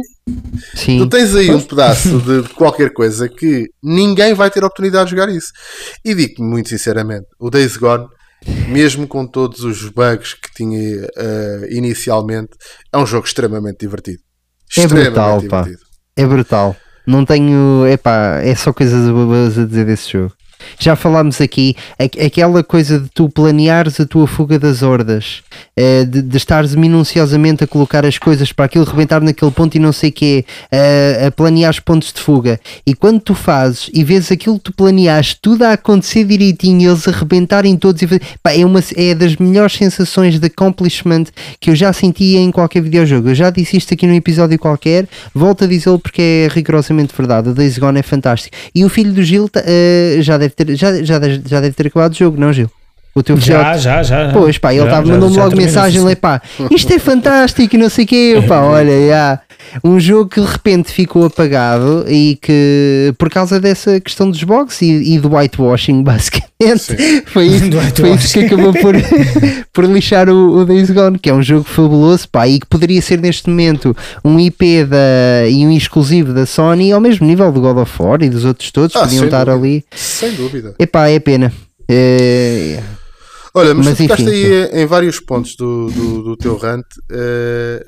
sim. 0.75 0.97
Tu 0.99 1.07
tens 1.09 1.35
aí 1.35 1.51
um 1.51 1.59
pedaço 1.61 2.19
de 2.21 2.47
qualquer 2.55 2.93
coisa 2.93 3.27
que 3.27 3.65
ninguém 3.83 4.33
vai 4.33 4.49
ter 4.49 4.63
a 4.63 4.67
oportunidade 4.67 5.09
de 5.09 5.11
jogar 5.17 5.29
isso. 5.33 5.51
E 6.05 6.15
digo 6.15 6.41
muito 6.41 6.69
sinceramente, 6.69 7.25
o 7.37 7.49
Days 7.49 7.75
Gone, 7.75 8.07
mesmo 8.67 9.07
com 9.07 9.25
todos 9.25 9.63
os 9.63 9.89
bugs 9.89 10.33
que 10.33 10.51
tinha 10.53 11.07
eh, 11.17 11.67
inicialmente, 11.71 12.51
é 12.91 12.97
um 12.97 13.05
jogo 13.05 13.25
extremamente 13.25 13.79
divertido. 13.79 14.21
É 14.77 14.81
Extremamente 14.81 15.13
brutal, 15.13 15.41
pá. 15.49 15.61
divertido. 15.61 15.89
É 16.15 16.25
brutal. 16.25 16.75
Não 17.05 17.25
tenho. 17.25 17.85
Epá, 17.87 18.39
é 18.41 18.55
só 18.55 18.71
coisas 18.71 19.09
boas 19.09 19.57
a 19.57 19.65
dizer 19.65 19.85
desse 19.85 20.11
jogo. 20.11 20.33
Já 20.79 20.95
falámos 20.95 21.39
aqui, 21.41 21.75
aqu- 21.99 22.19
aquela 22.25 22.63
coisa 22.63 22.99
de 22.99 23.09
tu 23.09 23.29
planeares 23.29 23.99
a 23.99 24.05
tua 24.05 24.27
fuga 24.27 24.57
das 24.59 24.81
hordas, 24.81 25.41
eh, 25.75 26.05
de, 26.05 26.21
de 26.21 26.37
estares 26.37 26.75
minuciosamente 26.75 27.63
a 27.63 27.67
colocar 27.67 28.05
as 28.05 28.17
coisas 28.17 28.51
para 28.51 28.65
aquilo 28.65 28.85
rebentar 28.85 29.21
naquele 29.21 29.51
ponto 29.51 29.75
e 29.75 29.79
não 29.79 29.91
sei 29.93 30.09
o 30.09 30.13
quê, 30.13 30.45
eh, 30.71 31.25
a 31.27 31.31
planear 31.31 31.71
os 31.71 31.79
pontos 31.79 32.11
de 32.13 32.19
fuga. 32.21 32.59
E 32.85 32.93
quando 32.93 33.19
tu 33.19 33.33
fazes 33.35 33.89
e 33.93 34.03
vês 34.03 34.31
aquilo 34.31 34.57
que 34.57 34.65
tu 34.65 34.73
planeaste, 34.73 35.37
tudo 35.41 35.63
a 35.63 35.73
acontecer 35.73 36.23
direitinho, 36.25 36.91
eles 36.91 37.07
arrebentarem 37.07 37.75
todos, 37.77 38.01
e, 38.01 38.07
pá, 38.41 38.53
é, 38.53 38.65
uma, 38.65 38.83
é 38.95 39.13
das 39.15 39.35
melhores 39.37 39.73
sensações 39.75 40.39
de 40.39 40.45
accomplishment 40.47 41.25
que 41.59 41.69
eu 41.69 41.75
já 41.75 41.91
senti 41.93 42.35
em 42.35 42.51
qualquer 42.51 42.81
videojogo. 42.81 43.29
Eu 43.29 43.35
já 43.35 43.49
disse 43.49 43.77
isto 43.77 43.93
aqui 43.93 44.05
num 44.07 44.15
episódio 44.15 44.57
qualquer, 44.59 45.07
volto 45.33 45.63
a 45.63 45.67
dizê-lo 45.67 45.99
porque 45.99 46.21
é 46.21 46.53
rigorosamente 46.53 47.13
verdade. 47.17 47.49
O 47.49 47.53
Days 47.53 47.77
Gone 47.77 47.99
é 47.99 48.03
fantástico. 48.03 48.55
E 48.73 48.83
o 48.85 48.89
filho 48.89 49.13
do 49.13 49.23
Gil 49.23 49.49
eh, 49.55 50.17
já, 50.21 50.37
deve 50.37 50.52
ter, 50.55 50.75
já, 50.75 51.03
já, 51.03 51.19
já 51.45 51.61
deve 51.61 51.73
ter 51.73 51.87
acabado 51.87 52.11
o 52.13 52.15
jogo, 52.15 52.39
não, 52.39 52.53
Gil? 52.53 52.69
O 53.15 53.21
teu 53.21 53.37
Já, 53.37 53.43
filhote. 53.75 53.79
já, 53.79 54.03
já. 54.03 54.31
Pois 54.33 54.57
pá, 54.57 54.73
ele 54.73 54.85
Já, 54.85 54.89
já- 54.89 55.01
mandou-me 55.03 55.35
já 55.35 55.43
logo 55.43 55.55
mensagem 55.55 56.01
sim. 56.01 56.07
lá, 56.07 56.15
pá, 56.15 56.41
isto 56.71 56.91
é 56.93 56.97
fantástico 56.97 57.75
e 57.75 57.77
não 57.77 57.87
sei 57.89 58.05
o 58.05 58.07
quê, 58.07 58.43
pá, 58.47 58.61
olha, 58.65 59.07
já. 59.07 59.39
Um 59.83 59.99
jogo 59.99 60.29
que 60.29 60.41
de 60.41 60.47
repente 60.47 60.91
ficou 60.91 61.25
apagado 61.25 62.05
e 62.07 62.37
que 62.41 63.13
por 63.17 63.29
causa 63.29 63.59
dessa 63.59 63.99
questão 63.99 64.29
dos 64.29 64.43
bugs 64.43 64.81
e, 64.81 65.13
e 65.15 65.19
do 65.19 65.33
whitewashing, 65.35 66.01
basicamente, 66.03 67.23
foi 67.27 67.45
isso, 67.47 67.65
foi 67.95 68.09
isso 68.13 68.33
que 68.33 68.45
acabou 68.45 68.73
por, 68.73 68.95
por 69.71 69.85
lixar 69.85 70.27
o, 70.29 70.57
o 70.57 70.65
Days 70.65 70.89
Gone, 70.89 71.17
que 71.19 71.29
é 71.29 71.33
um 71.33 71.41
jogo 71.41 71.63
fabuloso, 71.65 72.27
pá, 72.29 72.47
e 72.47 72.59
que 72.59 72.65
poderia 72.67 73.01
ser 73.01 73.19
neste 73.21 73.47
momento 73.49 73.95
um 74.25 74.39
IP 74.39 74.85
da, 74.85 75.47
e 75.47 75.65
um 75.65 75.71
exclusivo 75.71 76.33
da 76.33 76.45
Sony 76.47 76.91
ao 76.91 76.99
mesmo 76.99 77.25
nível 77.27 77.51
do 77.51 77.61
God 77.61 77.77
of 77.77 77.91
War 78.01 78.21
e 78.23 78.29
dos 78.29 78.43
outros 78.43 78.71
todos, 78.71 78.95
Ah, 78.95 79.01
podiam 79.01 79.25
estar 79.25 79.45
dúvida. 79.45 79.59
ali. 79.67 79.85
Sem 79.95 80.33
dúvida. 80.33 80.73
Epá, 80.79 81.07
é 81.09 81.19
pena. 81.19 81.51
É, 81.89 82.79
Olha, 83.55 83.73
mas, 83.73 83.85
Mas 83.85 83.97
tu 83.97 84.03
tocaste 84.03 84.23
enfim, 84.23 84.33
aí 84.73 84.81
em 84.81 84.85
vários 84.85 85.19
pontos 85.19 85.55
do, 85.55 85.87
do, 85.91 86.23
do 86.23 86.37
teu 86.37 86.57
rant 86.57 86.85
eh, 87.11 87.85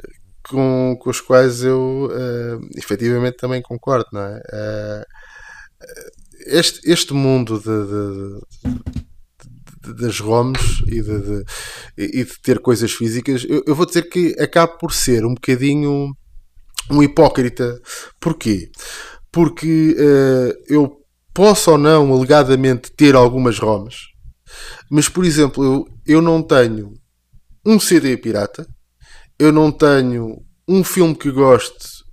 com, 0.47 0.95
com 0.99 1.09
os 1.09 1.19
quais 1.21 1.63
eu 1.63 2.09
eh, 2.11 2.59
efetivamente 2.77 3.37
também 3.37 3.61
concordo, 3.61 4.05
não 4.13 4.21
é? 4.21 4.41
Eh, 4.53 5.05
este, 6.47 6.79
este 6.91 7.13
mundo 7.13 7.59
de, 7.59 7.65
de- 7.65 8.75
de- 9.93 10.01
das 10.01 10.19
ROMs 10.19 10.59
e 10.87 11.01
de, 11.01 11.19
de- 11.21 11.43
e 11.97 12.23
de 12.23 12.41
ter 12.41 12.59
coisas 12.59 12.91
físicas, 12.91 13.45
eu, 13.47 13.63
eu 13.67 13.75
vou 13.75 13.85
dizer 13.85 14.03
que 14.09 14.35
acaba 14.39 14.71
por 14.77 14.91
ser 14.93 15.25
um 15.25 15.33
bocadinho 15.33 16.11
um 16.91 17.01
hipócrita. 17.03 17.79
Porquê? 18.19 18.69
Porque 19.31 19.95
eh, 19.97 20.53
eu 20.69 20.97
posso 21.33 21.71
ou 21.71 21.77
não 21.77 22.13
alegadamente 22.13 22.91
ter 22.95 23.15
algumas 23.15 23.59
ROMs, 23.59 23.95
mas 24.89 25.07
por 25.09 25.25
exemplo, 25.25 25.63
eu, 25.63 25.85
eu 26.05 26.21
não 26.21 26.41
tenho 26.41 26.93
um 27.65 27.79
CD 27.79 28.15
pirata, 28.17 28.65
eu 29.39 29.51
não 29.51 29.71
tenho 29.71 30.37
um 30.67 30.83
filme 30.83 31.15
que 31.15 31.31
goste. 31.31 32.03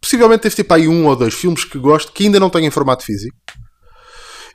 Possivelmente 0.00 0.44
deve 0.44 0.56
ter 0.56 0.64
para 0.64 0.76
aí 0.78 0.88
um 0.88 1.06
ou 1.06 1.14
dois 1.16 1.34
filmes 1.34 1.64
que 1.64 1.78
gosto 1.78 2.12
que 2.12 2.24
ainda 2.24 2.40
não 2.40 2.48
tenho 2.50 2.66
em 2.66 2.70
formato 2.70 3.04
físico. 3.04 3.36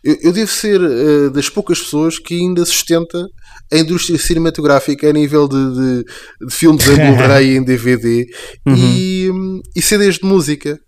Eu, 0.03 0.17
eu 0.21 0.31
devo 0.31 0.51
ser 0.51 0.79
eh, 0.81 1.29
das 1.31 1.49
poucas 1.49 1.79
pessoas 1.79 2.19
que 2.19 2.35
ainda 2.35 2.63
sustenta 2.65 3.25
a 3.71 3.77
indústria 3.77 4.17
cinematográfica 4.19 5.09
a 5.09 5.13
nível 5.13 5.47
de, 5.47 5.55
de- 5.73 6.03
de 6.47 6.53
filmes 6.53 6.87
em 6.87 6.95
Blu-ray 6.95 7.53
e 7.53 7.57
em 7.57 7.63
DVD 7.63 8.25
e, 8.77 9.29
hum, 9.31 9.61
e 9.75 9.81
CDs 9.81 10.15
de 10.19 10.25
música. 10.25 10.79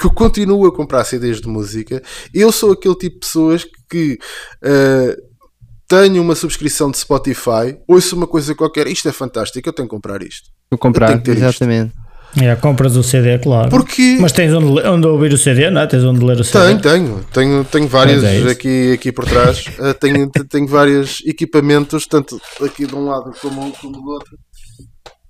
Que 0.00 0.06
eu 0.06 0.12
continuo 0.12 0.64
a 0.66 0.72
comprar 0.74 1.04
CDs 1.04 1.40
de 1.40 1.48
música. 1.48 2.00
Eu 2.32 2.52
sou 2.52 2.70
aquele 2.72 2.94
tipo 2.94 3.14
de 3.16 3.20
pessoas 3.20 3.66
que 3.90 4.16
eh, 4.62 5.16
tenho 5.88 6.22
uma 6.22 6.34
subscrição 6.34 6.90
de 6.90 6.98
Spotify, 6.98 7.78
ouço 7.88 8.14
uma 8.14 8.26
coisa 8.26 8.54
qualquer, 8.54 8.86
isto 8.86 9.08
é 9.08 9.12
fantástico, 9.12 9.66
eu 9.66 9.72
tenho 9.72 9.88
que 9.88 9.94
comprar 9.94 10.22
isto. 10.22 10.50
vou 10.70 10.78
comprar, 10.78 11.18
ter 11.18 11.32
isto. 11.32 11.44
exatamente. 11.44 11.94
É, 12.36 12.54
compras 12.56 12.94
o 12.94 13.02
CD, 13.02 13.38
claro. 13.38 13.70
Porque 13.70 14.18
Mas 14.20 14.32
tens 14.32 14.52
onde, 14.52 14.86
onde 14.86 15.06
ouvir 15.06 15.32
o 15.32 15.38
CD, 15.38 15.70
não 15.70 15.80
é? 15.80 15.86
Tens 15.86 16.04
onde 16.04 16.22
ler 16.22 16.38
o 16.38 16.44
CD. 16.44 16.76
tenho, 16.76 16.80
tenho, 16.80 17.24
tenho, 17.32 17.64
tenho 17.64 17.88
várias 17.88 18.22
é 18.22 18.50
aqui, 18.50 18.92
aqui 18.92 19.10
por 19.10 19.24
trás, 19.24 19.64
Eh, 19.80 19.94
tenho, 19.94 20.28
tenho 20.28 20.66
vários 20.66 21.22
equipamentos, 21.24 22.06
tanto 22.06 22.38
aqui 22.62 22.86
de 22.86 22.94
um 22.94 23.06
lado 23.06 23.32
como, 23.40 23.72
como 23.80 23.92
do 23.92 24.10
outro. 24.10 24.38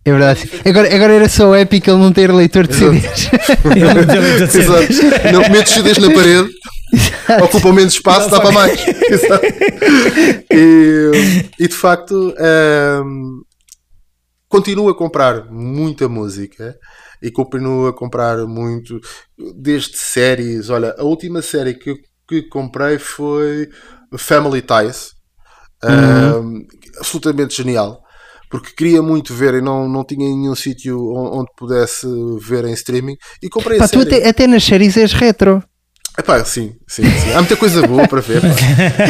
É 0.04 0.10
verdade. 0.10 0.50
Agora, 0.64 0.94
agora 0.94 1.12
era 1.12 1.28
só 1.28 1.54
épico 1.54 1.90
ele 1.90 1.98
não 1.98 2.12
ter 2.12 2.32
leitor 2.32 2.66
de 2.66 2.74
CDs. 2.74 3.30
Eu 3.64 3.94
não 3.94 3.94
muito 3.94 4.42
a 4.42 4.46
dizer. 4.46 4.60
Exato. 4.60 5.32
Não 5.32 5.50
metes 5.50 5.72
CDs 5.74 5.98
na 5.98 6.10
parede, 6.10 6.48
ocupam 7.44 7.72
menos 7.72 7.94
espaço, 7.94 8.30
dá 8.30 8.40
para 8.40 8.52
mais. 8.52 8.80
E, 10.50 11.10
e 11.58 11.68
de 11.68 11.74
facto, 11.74 12.34
ehm, 12.38 13.40
continuo 14.48 14.88
a 14.88 14.96
comprar 14.96 15.50
muita 15.50 16.08
música 16.08 16.76
e 17.22 17.30
continuo 17.30 17.88
a 17.88 17.92
comprar 17.92 18.46
muito, 18.46 18.98
desde 19.56 19.96
séries. 19.98 20.70
Olha, 20.70 20.94
a 20.98 21.04
última 21.04 21.42
série 21.42 21.74
que, 21.74 21.94
que 22.28 22.42
comprei 22.48 22.98
foi 22.98 23.68
Family 24.16 24.62
Ties. 24.62 25.12
Ehm, 25.84 26.66
absolutamente 26.98 27.54
genial. 27.56 28.02
Porque 28.50 28.72
queria 28.74 29.02
muito 29.02 29.34
ver 29.34 29.54
e 29.54 29.60
não, 29.60 29.86
não 29.88 30.02
tinha 30.04 30.26
nenhum 30.26 30.54
sítio 30.54 30.98
on- 31.12 31.40
onde 31.40 31.50
pudesse 31.56 32.06
ver 32.40 32.64
em 32.64 32.72
streaming. 32.72 33.16
E 33.42 33.48
comprei 33.48 33.76
a 33.76 33.80
Pá, 33.80 33.88
tu 33.88 33.98
série. 34.02 34.16
até, 34.16 34.28
até 34.28 34.46
nas 34.46 34.64
séries 34.64 34.96
és 34.96 35.12
retro. 35.12 35.62
Epá, 36.18 36.44
sim, 36.44 36.74
sim, 36.88 37.04
sim. 37.04 37.30
Há 37.32 37.38
muita 37.38 37.56
coisa 37.56 37.86
boa 37.86 38.08
para 38.08 38.20
ver. 38.20 38.40
pá. 38.40 38.48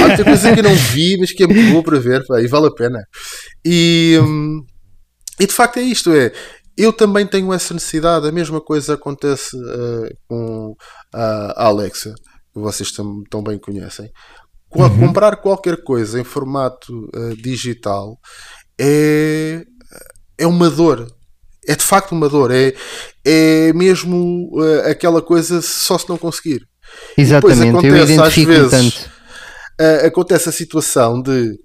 Há 0.05 0.09
muita 0.09 0.25
coisa 0.25 0.53
que 0.53 0.61
eu 0.61 0.65
não 0.65 0.75
vi, 0.75 1.17
mas 1.19 1.33
que 1.33 1.43
é 1.43 1.47
muito 1.47 1.71
boa 1.71 1.83
para 1.83 1.99
ver 1.99 2.25
pá, 2.27 2.41
e 2.41 2.47
vale 2.47 2.67
a 2.67 2.71
pena. 2.75 2.99
E, 3.65 4.19
hum, 4.23 4.63
e 5.41 5.47
de 5.47 5.53
facto 5.53 5.79
é 5.79 5.83
isto: 5.83 6.13
é. 6.13 6.33
Eu 6.77 6.93
também 6.93 7.27
tenho 7.27 7.53
essa 7.53 7.75
necessidade. 7.75 8.29
A 8.29 8.33
mesma 8.33 8.61
coisa 8.61 8.95
acontece 8.95 9.57
eh, 9.57 10.11
com 10.29 10.75
a 11.13 11.65
Alexa, 11.67 12.15
que 12.55 12.61
vocês 12.61 12.93
tam, 12.93 13.23
tão 13.31 13.43
bem 13.43 13.59
conhecem. 13.59 14.09
Qua- 14.69 14.89
Comprar 14.91 15.37
qualquer 15.37 15.83
coisa 15.83 16.21
em 16.21 16.25
formato 16.25 16.93
eh, 17.17 17.35
digital 17.43 18.17
é, 18.81 19.65
é 20.39 20.47
uma 20.47 20.71
dor. 20.71 21.09
É 21.67 21.75
de 21.75 21.83
facto 21.83 22.13
uma 22.13 22.29
dor. 22.29 22.51
É, 22.53 22.73
é 23.25 23.73
mesmo 23.73 24.51
eh, 24.63 24.91
aquela 24.91 25.21
coisa 25.23 25.61
só 25.63 25.99
se 25.99 26.09
não 26.09 26.17
conseguir. 26.19 26.61
Exatamente, 27.17 27.87
eu 27.87 27.95
acontece, 27.95 28.03
às 28.03 28.11
identifico 28.11 28.53
vezes, 28.53 28.71
tanto. 28.71 29.11
Ah, 29.81 30.07
acontece 30.07 30.49
a 30.49 30.53
situação 30.53 31.21
de 31.23 31.57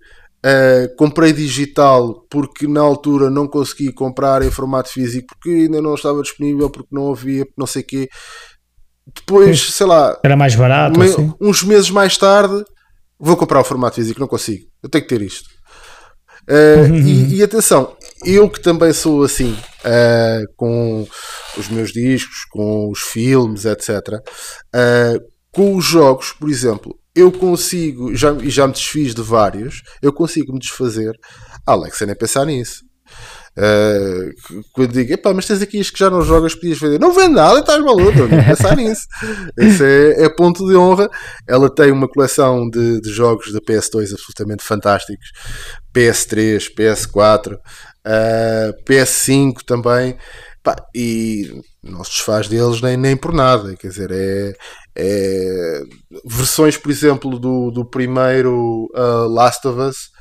ah, 0.45 0.87
comprei 0.97 1.31
digital 1.33 2.25
porque 2.29 2.67
na 2.67 2.81
altura 2.81 3.29
não 3.29 3.47
consegui 3.47 3.91
comprar 3.91 4.41
em 4.43 4.51
formato 4.51 4.89
físico 4.89 5.27
porque 5.29 5.49
ainda 5.49 5.81
não 5.81 5.95
estava 5.95 6.21
disponível, 6.21 6.69
porque 6.69 6.89
não 6.91 7.11
havia, 7.11 7.45
porque 7.45 7.55
não 7.59 7.67
sei 7.67 7.81
o 7.81 7.85
quê. 7.85 8.09
Depois, 9.15 9.61
sei 9.73 9.85
lá, 9.85 10.17
Era 10.23 10.35
mais 10.35 10.55
barato, 10.55 10.99
me- 10.99 11.05
assim. 11.07 11.33
uns 11.41 11.63
meses 11.63 11.89
mais 11.89 12.17
tarde, 12.17 12.63
vou 13.19 13.35
comprar 13.35 13.59
o 13.59 13.63
formato 13.63 13.95
físico, 13.95 14.19
não 14.19 14.27
consigo. 14.27 14.65
Eu 14.81 14.89
tenho 14.89 15.03
que 15.03 15.09
ter 15.09 15.21
isto. 15.21 15.49
Uh, 16.49 16.93
e, 16.93 17.35
e 17.35 17.43
atenção, 17.43 17.95
eu 18.25 18.49
que 18.49 18.59
também 18.59 18.91
sou 18.91 19.23
assim, 19.23 19.53
uh, 19.53 20.53
com 20.55 21.07
os 21.57 21.69
meus 21.69 21.91
discos, 21.91 22.45
com 22.51 22.89
os 22.91 22.99
filmes, 22.99 23.65
etc. 23.65 23.89
uh, 24.75 25.33
com 25.51 25.75
os 25.75 25.85
jogos, 25.85 26.33
por 26.33 26.49
exemplo, 26.49 26.97
eu 27.15 27.31
consigo, 27.31 28.15
já, 28.15 28.31
e 28.33 28.49
já 28.49 28.65
me 28.67 28.73
desfiz 28.73 29.13
de 29.13 29.21
vários, 29.21 29.81
eu 30.01 30.11
consigo 30.11 30.51
me 30.51 30.59
desfazer. 30.59 31.15
Ah, 31.65 31.73
Alexa, 31.73 32.05
nem 32.05 32.15
pensar 32.15 32.45
nisso. 32.45 32.83
Uh, 33.55 34.63
quando 34.71 34.93
digo, 34.93 35.13
epá, 35.13 35.31
mas 35.31 35.45
tens 35.45 35.61
aqui 35.61 35.79
isto 35.79 35.93
que 35.93 35.99
já 35.99 36.09
não 36.09 36.23
jogas, 36.23 36.55
podias 36.55 36.79
vender. 36.79 36.99
Não 36.99 37.13
vende 37.13 37.35
nada, 37.35 37.59
estás 37.59 37.83
maluco, 37.83 38.17
não 38.17 38.43
pensar 38.43 38.75
nisso. 38.75 39.05
Esse 39.57 39.83
é, 39.83 40.23
é 40.25 40.29
ponto 40.29 40.67
de 40.67 40.75
honra. 40.75 41.09
Ela 41.47 41.69
tem 41.69 41.91
uma 41.91 42.07
coleção 42.07 42.67
de, 42.69 42.99
de 42.99 43.09
jogos 43.11 43.51
da 43.53 43.59
PS2 43.59 44.11
absolutamente 44.11 44.63
fantásticos, 44.63 45.27
PS3, 45.93 46.73
PS4, 46.75 47.53
uh, 47.53 48.83
PS5 48.85 49.57
também. 49.65 50.17
Pá, 50.63 50.77
e 50.95 51.61
não 51.83 52.03
se 52.05 52.11
desfaz 52.11 52.47
deles 52.47 52.81
nem, 52.81 52.97
nem 52.97 53.17
por 53.17 53.33
nada. 53.33 53.75
Quer 53.75 53.89
dizer, 53.89 54.11
é, 54.11 54.53
é 54.95 55.81
versões, 56.25 56.77
por 56.77 56.89
exemplo, 56.89 57.37
do, 57.37 57.69
do 57.69 57.85
primeiro 57.85 58.89
uh, 58.95 59.27
Last 59.27 59.67
of 59.67 59.79
Us 59.79 60.12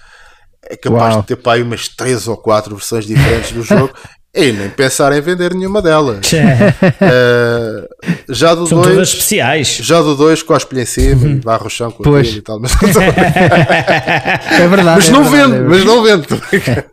é 0.68 0.76
capaz 0.76 1.14
Uau. 1.14 1.20
de 1.22 1.26
ter 1.28 1.36
para 1.36 1.52
aí 1.54 1.62
umas 1.62 1.88
3 1.88 2.28
ou 2.28 2.36
4 2.36 2.74
versões 2.76 3.04
diferentes 3.04 3.52
do 3.52 3.62
jogo 3.62 3.92
e 4.34 4.50
nem 4.52 4.70
pensar 4.70 5.12
em 5.12 5.20
vender 5.20 5.52
nenhuma 5.54 5.82
delas. 5.82 6.26
Uh, 6.32 7.86
já 8.32 8.54
do 8.54 8.66
São 8.66 8.78
todas 8.80 8.94
2 8.94 9.08
especiais. 9.08 9.68
já 9.82 10.00
do 10.00 10.14
2 10.16 10.42
cospe-lhe 10.42 10.80
em 10.82 10.86
cima 10.86 11.26
e 11.28 11.34
barra 11.34 11.66
o 11.66 11.70
chão 11.70 11.90
com 11.90 12.02
Pois. 12.02 12.28
e 12.34 12.40
tal. 12.40 12.58
Mas, 12.58 12.72
É 12.82 14.68
verdade. 14.68 14.96
mas 14.96 15.08
é 15.08 15.12
não 15.12 15.24
verdade, 15.24 15.52
vende, 15.52 15.64
é 15.64 15.68
mas 15.68 15.84
não 15.84 16.02
vende. 16.02 16.26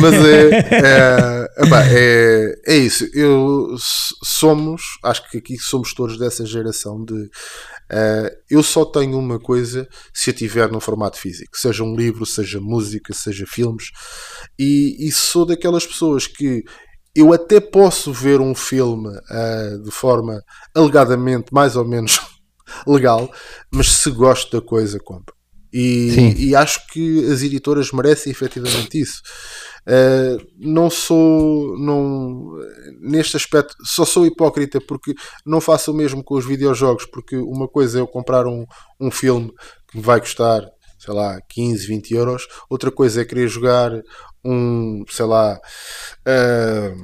mas 0.00 0.14
é, 0.14 0.48
é, 0.72 1.48
epá, 1.64 1.84
é, 1.90 2.54
é 2.66 2.76
isso. 2.76 3.06
Eu, 3.14 3.76
somos, 4.24 4.82
acho 5.04 5.30
que 5.30 5.38
aqui 5.38 5.56
somos 5.58 5.94
todos 5.94 6.18
dessa 6.18 6.44
geração 6.44 7.04
de 7.04 7.28
eh, 7.90 8.36
eu 8.50 8.62
só 8.62 8.84
tenho 8.84 9.18
uma 9.18 9.38
coisa 9.38 9.88
se 10.12 10.30
a 10.30 10.32
tiver 10.32 10.70
no 10.70 10.80
formato 10.80 11.18
físico, 11.18 11.56
seja 11.56 11.84
um 11.84 11.94
livro, 11.94 12.26
seja 12.26 12.60
música, 12.60 13.14
seja 13.14 13.46
filmes, 13.46 13.90
e, 14.58 14.96
e 15.06 15.12
sou 15.12 15.46
daquelas 15.46 15.86
pessoas 15.86 16.26
que 16.26 16.64
eu 17.14 17.32
até 17.32 17.60
posso 17.60 18.12
ver 18.12 18.40
um 18.40 18.54
filme 18.54 19.08
ah, 19.30 19.78
de 19.82 19.90
forma 19.90 20.42
alegadamente 20.74 21.52
mais 21.52 21.76
ou 21.76 21.84
menos 21.84 22.20
legal, 22.86 23.30
mas 23.70 23.88
se 23.88 24.10
gosto 24.10 24.60
da 24.60 24.66
coisa, 24.66 24.98
compro. 24.98 25.35
E, 25.72 26.48
e 26.48 26.54
acho 26.54 26.86
que 26.88 27.24
as 27.30 27.42
editoras 27.42 27.92
merecem 27.92 28.30
efetivamente 28.30 29.00
isso. 29.00 29.20
Uh, 29.86 30.44
não 30.58 30.90
sou 30.90 31.78
não, 31.78 32.54
neste 33.00 33.36
aspecto 33.36 33.76
só 33.84 34.04
sou 34.04 34.26
hipócrita 34.26 34.80
porque 34.80 35.14
não 35.44 35.60
faço 35.60 35.92
o 35.92 35.94
mesmo 35.94 36.24
com 36.24 36.34
os 36.34 36.44
videojogos 36.44 37.06
porque 37.06 37.36
uma 37.36 37.68
coisa 37.68 37.98
é 37.98 38.00
eu 38.00 38.06
comprar 38.08 38.48
um, 38.48 38.64
um 38.98 39.12
filme 39.12 39.52
que 39.88 39.98
me 39.98 40.02
vai 40.02 40.18
custar 40.18 40.62
sei 40.98 41.14
lá, 41.14 41.38
15, 41.48 41.86
20 41.86 42.14
euros. 42.14 42.48
Outra 42.68 42.90
coisa 42.90 43.20
é 43.20 43.24
querer 43.24 43.48
jogar 43.48 43.92
um, 44.44 45.04
sei 45.08 45.26
lá, 45.26 45.58
ah, 46.26 46.94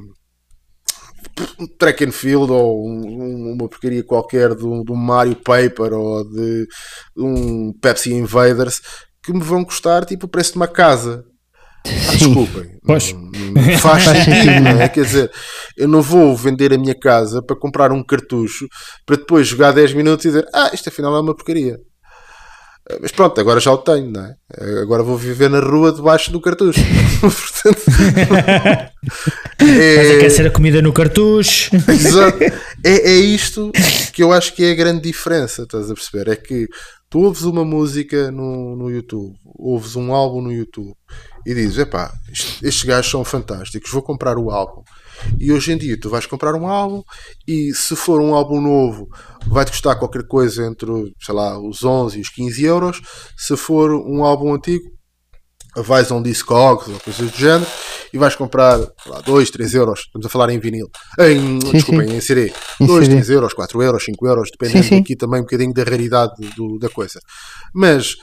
um 1.58 1.66
track 1.78 2.04
and 2.04 2.12
field 2.12 2.50
ou 2.52 2.86
um- 2.88 3.52
uma 3.54 3.68
porcaria 3.68 4.02
qualquer 4.02 4.54
de 4.54 4.64
um, 4.64 4.82
de 4.84 4.92
um 4.92 4.96
Mario 4.96 5.36
Paper 5.36 5.92
ou 5.92 6.24
de 6.28 6.66
um 7.16 7.72
Pepsi 7.80 8.12
Invaders 8.12 8.80
que 9.22 9.32
me 9.32 9.40
vão 9.40 9.64
custar 9.64 10.04
tipo 10.04 10.26
o 10.26 10.28
preço 10.28 10.52
de 10.52 10.56
uma 10.56 10.68
casa. 10.68 11.24
Ah, 11.86 12.16
desculpem. 12.16 12.76
Pois. 12.84 13.12
Não, 13.12 13.30
não 13.62 13.78
faz 13.78 14.04
sentido, 14.04 14.60
não 14.60 14.80
é? 14.80 14.88
Quer 14.88 15.04
dizer, 15.04 15.30
eu 15.76 15.88
não 15.88 16.00
vou 16.02 16.36
vender 16.36 16.72
a 16.72 16.78
minha 16.78 16.94
casa 16.94 17.42
para 17.42 17.56
comprar 17.58 17.90
um 17.92 18.04
cartucho 18.04 18.66
para 19.04 19.16
depois 19.16 19.46
jogar 19.48 19.72
10 19.72 19.92
minutos 19.94 20.24
e 20.24 20.28
dizer 20.28 20.46
ah, 20.54 20.70
isto 20.72 20.88
afinal 20.88 21.14
é 21.16 21.20
uma 21.20 21.34
porcaria. 21.34 21.76
Mas 23.00 23.12
pronto, 23.12 23.40
agora 23.40 23.60
já 23.60 23.72
o 23.72 23.78
tenho, 23.78 24.10
não 24.10 24.24
é? 24.24 24.34
Agora 24.82 25.02
vou 25.02 25.16
viver 25.16 25.48
na 25.48 25.60
rua 25.60 25.92
debaixo 25.92 26.32
do 26.32 26.40
cartucho. 26.40 26.80
Portanto, 27.20 27.82
Mas 29.60 29.68
é, 29.78 30.16
aquecer 30.16 30.46
a 30.46 30.50
comida 30.50 30.82
no 30.82 30.92
cartucho. 30.92 31.70
Exato. 31.88 32.38
É, 32.84 33.10
é 33.12 33.14
isto 33.16 33.70
que 34.12 34.22
eu 34.22 34.32
acho 34.32 34.54
que 34.54 34.64
é 34.64 34.72
a 34.72 34.74
grande 34.74 35.02
diferença, 35.02 35.62
estás 35.62 35.90
a 35.90 35.94
perceber? 35.94 36.28
É 36.30 36.36
que 36.36 36.66
tu 37.08 37.20
ouves 37.20 37.42
uma 37.42 37.64
música 37.64 38.30
no, 38.30 38.76
no 38.76 38.90
YouTube, 38.90 39.34
ouves 39.44 39.94
um 39.96 40.12
álbum 40.12 40.42
no 40.42 40.52
YouTube 40.52 40.92
e 41.46 41.54
dizes: 41.54 41.78
epá, 41.78 42.12
isto- 42.32 42.66
estes 42.66 42.84
gajos 42.84 43.10
são 43.10 43.24
fantásticos, 43.24 43.90
vou 43.92 44.02
comprar 44.02 44.36
o 44.36 44.50
álbum. 44.50 44.82
E 45.38 45.52
hoje 45.52 45.72
em 45.72 45.76
dia 45.78 45.98
tu 45.98 46.08
vais 46.10 46.26
comprar 46.26 46.54
um 46.54 46.66
álbum 46.66 47.02
e 47.46 47.72
se 47.74 47.94
for 47.96 48.20
um 48.20 48.34
álbum 48.34 48.60
novo 48.60 49.08
vai-te 49.46 49.70
custar 49.72 49.98
qualquer 49.98 50.26
coisa 50.26 50.64
entre, 50.66 50.86
sei 51.20 51.34
lá, 51.34 51.58
os 51.58 51.82
11 51.84 52.18
e 52.18 52.20
os 52.20 52.28
15 52.28 52.64
euros. 52.64 53.00
Se 53.36 53.56
for 53.56 53.90
um 53.92 54.24
álbum 54.24 54.54
antigo, 54.54 54.84
vais 55.76 56.10
a 56.10 56.14
um 56.14 56.22
Discogs 56.22 56.88
ou 56.88 57.00
coisas 57.00 57.30
do 57.30 57.36
género 57.38 57.66
e 58.12 58.18
vais 58.18 58.36
comprar 58.36 58.78
2, 59.24 59.50
3 59.50 59.74
euros. 59.74 60.00
Estamos 60.00 60.26
a 60.26 60.28
falar 60.28 60.50
em 60.50 60.58
vinil. 60.58 60.86
Em, 61.18 61.58
desculpem, 61.58 62.14
em 62.14 62.20
CD. 62.20 62.52
Em 62.78 62.86
2, 62.86 63.04
CD. 63.06 63.14
3 63.16 63.30
euros, 63.30 63.54
4 63.54 63.82
euros, 63.82 64.04
5 64.04 64.26
euros, 64.26 64.50
dependendo 64.50 64.82
Sim, 64.84 64.88
sim. 64.96 65.00
aqui 65.00 65.16
também 65.16 65.40
um 65.40 65.44
bocadinho 65.44 65.72
da 65.72 65.82
raridade 65.82 66.32
do- 66.54 66.78
da 66.78 66.90
coisa. 66.90 67.18
Mas 67.74 68.16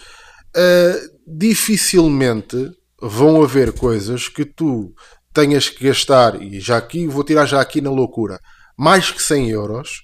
ah, 0.55 0.99
dificilmente 1.25 2.55
vão 3.01 3.41
haver 3.41 3.71
coisas 3.73 4.27
que 4.27 4.45
tu 4.45 4.93
tenhas 5.39 5.69
que 5.69 5.85
gastar, 5.85 6.41
e 6.41 6.59
já 6.59 6.77
aqui, 6.77 7.07
vou 7.07 7.23
tirar 7.23 7.45
já 7.45 7.61
aqui 7.61 7.79
na 7.79 7.89
loucura, 7.89 8.39
mais 8.77 9.09
que 9.09 9.21
100 9.21 9.49
euros 9.49 10.03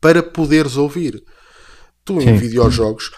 para 0.00 0.22
poderes 0.22 0.76
ouvir. 0.76 1.22
Tu 2.04 2.20
em 2.20 2.26
Sim. 2.26 2.36
videojogos, 2.36 3.10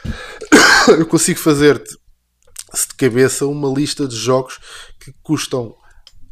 eu 0.98 1.06
consigo 1.06 1.38
fazer-te 1.38 1.90
de 1.92 2.94
cabeça 2.96 3.46
uma 3.46 3.68
lista 3.72 4.08
de 4.08 4.16
jogos 4.16 4.58
que 5.00 5.12
custam 5.22 5.74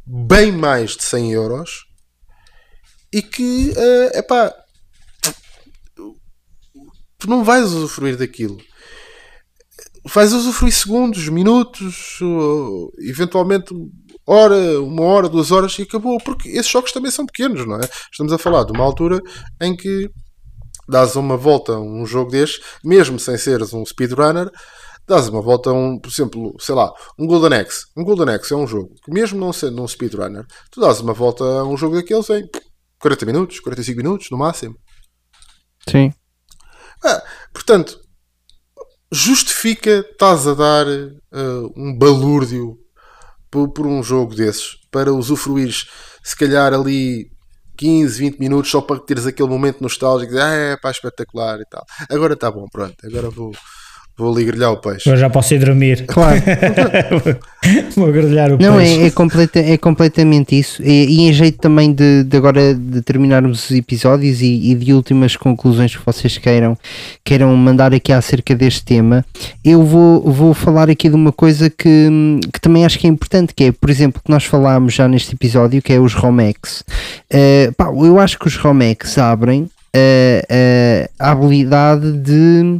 bem 0.04 0.50
mais 0.50 0.96
de 0.96 1.04
100 1.04 1.32
euros 1.32 1.86
e 3.12 3.22
que, 3.22 3.72
é 3.76 4.18
epá, 4.18 4.52
tu 5.94 7.28
não 7.28 7.44
vais 7.44 7.64
usufruir 7.66 8.16
daquilo. 8.16 8.58
Vais 10.04 10.32
usufruir 10.32 10.72
segundos, 10.72 11.28
minutos, 11.28 12.18
eventualmente 12.98 13.72
hora, 14.26 14.80
uma 14.80 15.02
hora, 15.02 15.28
duas 15.28 15.50
horas 15.50 15.78
e 15.78 15.82
acabou. 15.82 16.18
Porque 16.18 16.48
esses 16.48 16.70
jogos 16.70 16.92
também 16.92 17.10
são 17.10 17.26
pequenos, 17.26 17.66
não 17.66 17.76
é? 17.76 17.88
Estamos 18.10 18.32
a 18.32 18.38
falar 18.38 18.64
de 18.64 18.72
uma 18.72 18.84
altura 18.84 19.20
em 19.60 19.76
que 19.76 20.10
dás 20.88 21.16
uma 21.16 21.36
volta 21.36 21.72
a 21.72 21.80
um 21.80 22.04
jogo 22.04 22.30
deste, 22.30 22.60
mesmo 22.84 23.18
sem 23.18 23.38
seres 23.38 23.72
um 23.72 23.84
speedrunner, 23.84 24.50
dás 25.06 25.28
uma 25.28 25.40
volta 25.40 25.70
a 25.70 25.72
um, 25.72 25.98
por 25.98 26.10
exemplo, 26.10 26.54
sei 26.58 26.74
lá, 26.74 26.92
um 27.18 27.26
Golden 27.26 27.58
Axe. 27.58 27.86
Um 27.96 28.04
Golden 28.04 28.34
Axe 28.34 28.52
é 28.52 28.56
um 28.56 28.66
jogo 28.66 28.94
que, 29.04 29.12
mesmo 29.12 29.38
não 29.38 29.52
sendo 29.52 29.82
um 29.82 29.88
speedrunner, 29.88 30.44
tu 30.70 30.80
dás 30.80 31.00
uma 31.00 31.12
volta 31.12 31.44
a 31.44 31.64
um 31.64 31.76
jogo 31.76 31.96
daqueles 31.96 32.28
em 32.30 32.48
40 33.00 33.26
minutos, 33.26 33.60
45 33.60 33.96
minutos 33.96 34.30
no 34.30 34.38
máximo. 34.38 34.76
Sim. 35.88 36.12
Ah, 37.04 37.22
portanto, 37.52 37.98
justifica 39.10 40.06
estás 40.12 40.46
a 40.46 40.54
dar 40.54 40.86
ah, 40.86 41.62
um 41.76 41.96
balúrdio 41.96 42.78
por, 43.52 43.68
por 43.68 43.86
um 43.86 44.02
jogo 44.02 44.34
desses 44.34 44.78
para 44.90 45.12
usufruires, 45.12 45.86
se 46.24 46.34
calhar 46.34 46.72
ali 46.72 47.30
15, 47.76 48.18
20 48.18 48.38
minutos 48.38 48.70
só 48.70 48.80
para 48.80 48.98
teres 48.98 49.26
aquele 49.26 49.48
momento 49.48 49.82
nostálgico 49.82 50.32
de 50.32 50.40
ah, 50.40 50.52
é 50.54 50.76
pá, 50.76 50.90
espetacular 50.90 51.60
e 51.60 51.66
tal. 51.66 51.84
Agora 52.10 52.32
está 52.32 52.50
bom, 52.50 52.66
pronto, 52.72 52.96
agora 53.06 53.28
vou, 53.28 53.52
vou 54.16 54.32
ali 54.32 54.44
grelhar 54.44 54.72
o 54.72 54.76
peixe. 54.76 55.08
Eu 55.08 55.16
já 55.16 55.28
posso 55.30 55.54
ir 55.54 55.58
dormir. 55.58 56.04
Claro. 56.06 56.40
Vou 57.94 58.10
grelhar 58.10 58.52
o 58.52 58.58
Não, 58.60 58.76
peixe. 58.78 59.02
é, 59.02 59.06
é, 59.06 59.10
completa, 59.10 59.58
é 59.60 59.76
completamente 59.78 60.58
isso. 60.58 60.82
E, 60.82 61.06
e 61.06 61.28
em 61.28 61.32
jeito 61.32 61.58
também 61.58 61.92
de, 61.92 62.24
de 62.24 62.36
agora 62.36 62.74
de 62.74 63.00
terminarmos 63.02 63.64
os 63.64 63.76
episódios 63.76 64.42
e, 64.42 64.72
e 64.72 64.74
de 64.74 64.92
últimas 64.92 65.36
conclusões 65.36 65.94
que 65.94 66.04
vocês 66.04 66.38
queiram, 66.38 66.76
queiram 67.24 67.54
mandar 67.56 67.94
aqui 67.94 68.12
acerca 68.12 68.52
deste 68.54 68.84
tema, 68.84 69.24
eu 69.64 69.84
vou, 69.84 70.22
vou 70.22 70.52
falar 70.54 70.90
aqui 70.90 71.08
de 71.08 71.14
uma 71.14 71.30
coisa 71.30 71.70
que, 71.70 72.08
que 72.52 72.60
também 72.60 72.84
acho 72.84 72.98
que 72.98 73.06
é 73.06 73.10
importante, 73.10 73.54
que 73.54 73.64
é, 73.64 73.72
por 73.72 73.90
exemplo, 73.90 74.20
que 74.24 74.30
nós 74.30 74.44
falámos 74.44 74.92
já 74.94 75.06
neste 75.06 75.34
episódio, 75.34 75.80
que 75.80 75.92
é 75.92 76.00
os 76.00 76.14
Romex. 76.14 76.82
Pá, 77.76 77.86
eu 77.86 78.18
acho 78.18 78.38
que 78.40 78.48
os 78.48 78.56
Romex 78.56 79.18
abrem 79.18 79.68
eh, 79.94 80.42
eh, 80.48 81.10
a 81.18 81.30
habilidade 81.30 82.12
de 82.12 82.78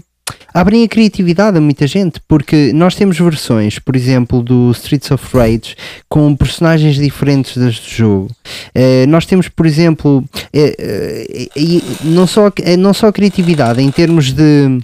abrem 0.53 0.85
a 0.85 0.89
criatividade 0.89 1.57
a 1.57 1.61
muita 1.61 1.87
gente, 1.87 2.21
porque 2.29 2.73
nós 2.75 2.95
temos 2.95 3.19
versões, 3.19 3.79
por 3.79 3.97
exemplo, 3.97 4.43
do 4.43 4.71
Streets 4.73 5.11
of 5.11 5.25
Rage 5.37 5.77
com 6.09 6.35
personagens 6.37 6.97
diferentes 6.97 7.57
das 7.57 7.77
do 7.77 7.89
jogo. 7.89 8.31
Eh, 8.75 9.07
nós 9.07 9.27
temos, 9.27 9.49
por 9.49 9.67
exemplo, 9.67 10.25
eh, 10.53 11.49
e 11.57 11.83
não, 12.05 12.27
só, 12.27 12.51
não 12.79 12.93
só 12.93 13.09
a 13.09 13.13
criatividade 13.13 13.83
em 13.83 13.91
termos 13.91 14.33
de 14.33 14.81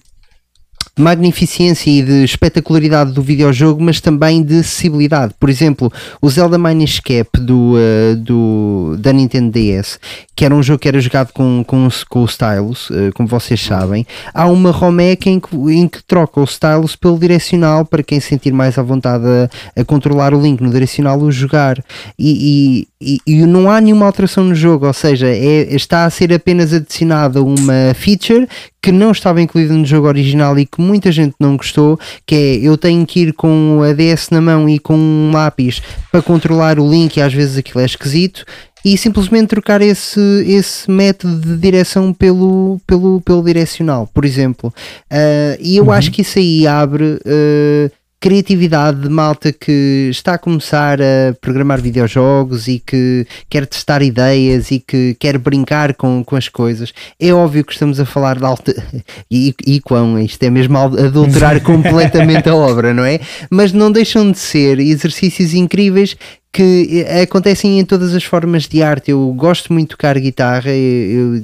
magnificência 0.98 1.90
e 1.90 2.02
de 2.02 2.24
espetacularidade 2.24 3.12
do 3.12 3.22
videojogo, 3.22 3.82
mas 3.82 4.00
também 4.00 4.42
de 4.42 4.60
acessibilidade. 4.60 5.34
Por 5.38 5.48
exemplo, 5.48 5.92
o 6.20 6.28
Zelda 6.28 6.58
Minish 6.58 6.94
Escape 6.94 7.38
do, 7.40 7.74
eh, 7.78 8.14
do, 8.16 8.96
da 8.98 9.12
Nintendo 9.12 9.50
DS, 9.52 9.98
que 10.34 10.44
era 10.44 10.54
um 10.54 10.62
jogo 10.62 10.78
que 10.80 10.88
era 10.88 11.00
jogado 11.00 11.32
com, 11.32 11.62
com, 11.66 11.88
com 12.08 12.22
o 12.22 12.26
stylus, 12.26 12.88
eh, 12.90 13.10
como 13.14 13.28
vocês 13.28 13.60
sabem, 13.60 14.06
há 14.34 14.46
uma 14.46 14.70
ROMEC 14.70 15.28
em 15.30 15.40
que, 15.40 15.56
em 15.56 15.86
que 15.88 16.02
troca 16.04 16.40
o 16.40 16.44
stylus 16.44 16.96
pelo 16.96 17.18
direcional 17.18 17.84
para 17.84 18.02
quem 18.02 18.20
se 18.20 18.28
sentir 18.28 18.52
mais 18.52 18.78
à 18.78 18.82
vontade 18.82 19.24
a, 19.26 19.80
a 19.80 19.84
controlar 19.84 20.34
o 20.34 20.40
link 20.40 20.60
no 20.60 20.70
direcional 20.70 21.18
o 21.20 21.30
jogar. 21.32 21.82
E, 22.18 22.86
e, 23.00 23.18
e- 23.26 23.42
e 23.42 23.46
não 23.46 23.70
há 23.70 23.80
nenhuma 23.80 24.06
alteração 24.06 24.42
no 24.44 24.54
jogo, 24.54 24.86
ou 24.86 24.92
seja, 24.92 25.26
é- 25.28 25.74
está 25.74 26.04
a 26.04 26.10
ser 26.10 26.32
apenas 26.32 26.72
adicionada 26.72 27.42
uma 27.42 27.94
feature 27.94 28.48
que 28.80 28.92
não 28.92 29.10
estava 29.10 29.42
incluída 29.42 29.74
no 29.74 29.84
jogo 29.84 30.06
original 30.06 30.58
e 30.58 30.64
que 30.64 30.80
muita 30.89 31.12
gente 31.12 31.35
não 31.39 31.56
gostou, 31.56 31.98
que 32.27 32.35
é 32.35 32.55
eu 32.66 32.77
tenho 32.77 33.06
que 33.06 33.20
ir 33.20 33.32
com 33.35 33.81
a 33.82 33.93
DS 33.93 34.31
na 34.31 34.40
mão 34.40 34.69
e 34.69 34.78
com 34.78 34.97
um 34.97 35.31
lápis 35.32 35.82
para 36.10 36.23
controlar 36.23 36.81
o 36.81 36.90
link 36.90 37.16
e 37.16 37.20
às 37.20 37.32
vezes 37.32 37.59
aquilo 37.59 37.81
é 37.81 37.85
esquisito 37.85 38.44
e 38.85 38.97
simplesmente 38.97 39.48
trocar 39.48 39.82
esse, 39.82 40.20
esse 40.47 40.90
método 40.90 41.40
de 41.40 41.56
direção 41.56 42.12
pelo, 42.12 42.81
pelo, 42.86 43.20
pelo 43.20 43.43
direcional, 43.43 44.09
por 44.12 44.24
exemplo. 44.24 44.73
Ah, 45.10 45.56
e 45.60 45.77
eu 45.77 45.90
acho 45.93 46.10
que 46.10 46.23
isso 46.23 46.39
aí 46.39 46.66
abre 46.66 47.19
ah, 47.27 47.90
criatividade 48.20 49.02
de 49.02 49.08
malta 49.08 49.52
que 49.52 50.08
está 50.10 50.34
a 50.34 50.38
começar 50.38 51.00
a 51.00 51.34
programar 51.40 51.80
videojogos 51.80 52.66
e 52.66 52.80
que 52.80 53.26
quer 53.48 53.64
testar 53.66 54.02
ideias 54.02 54.70
e 54.70 54.80
que 54.80 55.16
quer 55.20 55.38
brincar 55.38 55.94
com, 55.94 56.24
com 56.24 56.34
as 56.34 56.48
coisas. 56.48 56.92
É 57.20 57.32
óbvio 57.32 57.64
que 57.64 57.72
estamos 57.72 58.00
a 58.00 58.04
falar 58.04 58.38
de 58.38 58.44
alta 58.44 58.74
e, 59.30 59.54
e 59.66 59.80
quão 59.80 60.18
isto 60.18 60.42
é 60.42 60.50
mesmo 60.50 60.76
adulterar 60.78 61.60
completamente 61.62 62.48
a 62.48 62.54
obra, 62.54 62.92
não 62.92 63.04
é? 63.04 63.20
Mas 63.50 63.72
não 63.72 63.90
deixam 63.92 64.30
de 64.30 64.38
ser 64.38 64.80
exercícios 64.80 65.54
incríveis 65.54 66.16
que 66.52 67.04
acontecem 67.22 67.78
em 67.78 67.84
todas 67.84 68.14
as 68.14 68.24
formas 68.24 68.66
de 68.66 68.82
arte. 68.82 69.10
Eu 69.10 69.32
gosto 69.34 69.72
muito 69.72 69.90
de 69.90 69.96
tocar 69.96 70.18
guitarra, 70.18 70.70
eu, 70.70 71.36
eu 71.36 71.42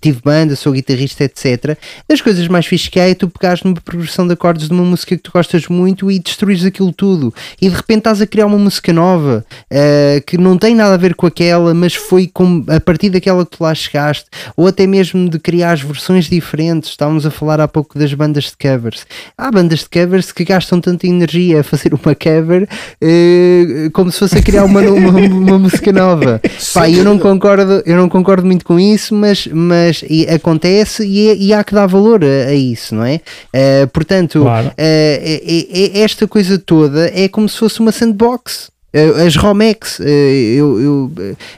tive 0.00 0.20
banda, 0.22 0.54
sou 0.56 0.72
guitarrista, 0.72 1.24
etc. 1.24 1.76
Das 2.08 2.20
coisas 2.20 2.46
mais 2.48 2.66
fixes 2.66 2.88
que 2.88 3.00
há 3.00 3.08
é 3.08 3.14
tu 3.14 3.28
pegares 3.28 3.62
numa 3.62 3.80
progressão 3.80 4.26
de 4.26 4.32
acordes 4.32 4.68
de 4.68 4.72
uma 4.72 4.84
música 4.84 5.16
que 5.16 5.22
tu 5.22 5.32
gostas 5.32 5.66
muito 5.66 6.10
e 6.10 6.18
destruires 6.18 6.64
aquilo 6.64 6.92
tudo. 6.92 7.34
E 7.60 7.68
de 7.68 7.74
repente 7.74 7.98
estás 7.98 8.22
a 8.22 8.26
criar 8.26 8.46
uma 8.46 8.58
música 8.58 8.92
nova 8.92 9.44
eh, 9.70 10.22
que 10.26 10.38
não 10.38 10.56
tem 10.56 10.74
nada 10.74 10.94
a 10.94 10.98
ver 10.98 11.14
com 11.14 11.26
aquela, 11.26 11.74
mas 11.74 11.94
foi 11.94 12.26
com, 12.26 12.64
a 12.68 12.80
partir 12.80 13.10
daquela 13.10 13.44
que 13.44 13.56
tu 13.56 13.62
lá 13.62 13.74
chegaste, 13.74 14.26
ou 14.56 14.66
até 14.66 14.86
mesmo 14.86 15.28
de 15.28 15.38
criar 15.38 15.72
as 15.72 15.82
versões 15.82 16.28
diferentes. 16.28 16.90
Estávamos 16.90 17.26
a 17.26 17.30
falar 17.30 17.60
há 17.60 17.68
pouco 17.68 17.98
das 17.98 18.14
bandas 18.14 18.44
de 18.44 18.56
covers. 18.56 19.06
Há 19.36 19.50
bandas 19.50 19.80
de 19.80 19.88
covers 19.88 20.32
que 20.32 20.44
gastam 20.44 20.80
tanta 20.80 21.06
energia 21.06 21.60
a 21.60 21.62
fazer 21.62 21.92
uma 21.92 22.14
cover 22.14 22.68
eh, 23.00 23.90
como 23.92 24.10
se 24.10 24.18
fosse 24.18 24.37
a 24.38 24.42
criar 24.42 24.64
uma, 24.64 24.80
uma, 24.80 25.20
uma 25.20 25.58
música 25.58 25.92
nova. 25.92 26.40
Pá, 26.74 26.88
eu 26.90 27.04
não 27.04 27.18
concordo, 27.18 27.82
eu 27.84 27.96
não 27.96 28.08
concordo 28.08 28.46
muito 28.46 28.64
com 28.64 28.78
isso, 28.78 29.14
mas, 29.14 29.46
mas 29.46 30.04
e 30.08 30.26
acontece 30.28 31.04
e, 31.06 31.28
é- 31.28 31.36
e 31.36 31.52
há 31.52 31.62
que 31.64 31.74
dar 31.74 31.86
valor 31.86 32.22
a, 32.24 32.48
a 32.50 32.54
isso, 32.54 32.94
não 32.94 33.04
é? 33.04 33.20
Eh, 33.52 33.86
portanto, 33.86 34.40
Claro. 34.42 34.70
eh, 34.76 35.90
esta 35.94 36.26
coisa 36.26 36.58
toda 36.58 37.10
é 37.14 37.28
como 37.28 37.48
se 37.48 37.58
fosse 37.58 37.80
uma 37.80 37.92
sandbox. 37.92 38.70
Eh, 38.90 39.26
As 39.26 39.36
Romex, 39.36 40.00
eh, 40.00 40.54
eu, 40.56 40.80
eu, 40.80 41.12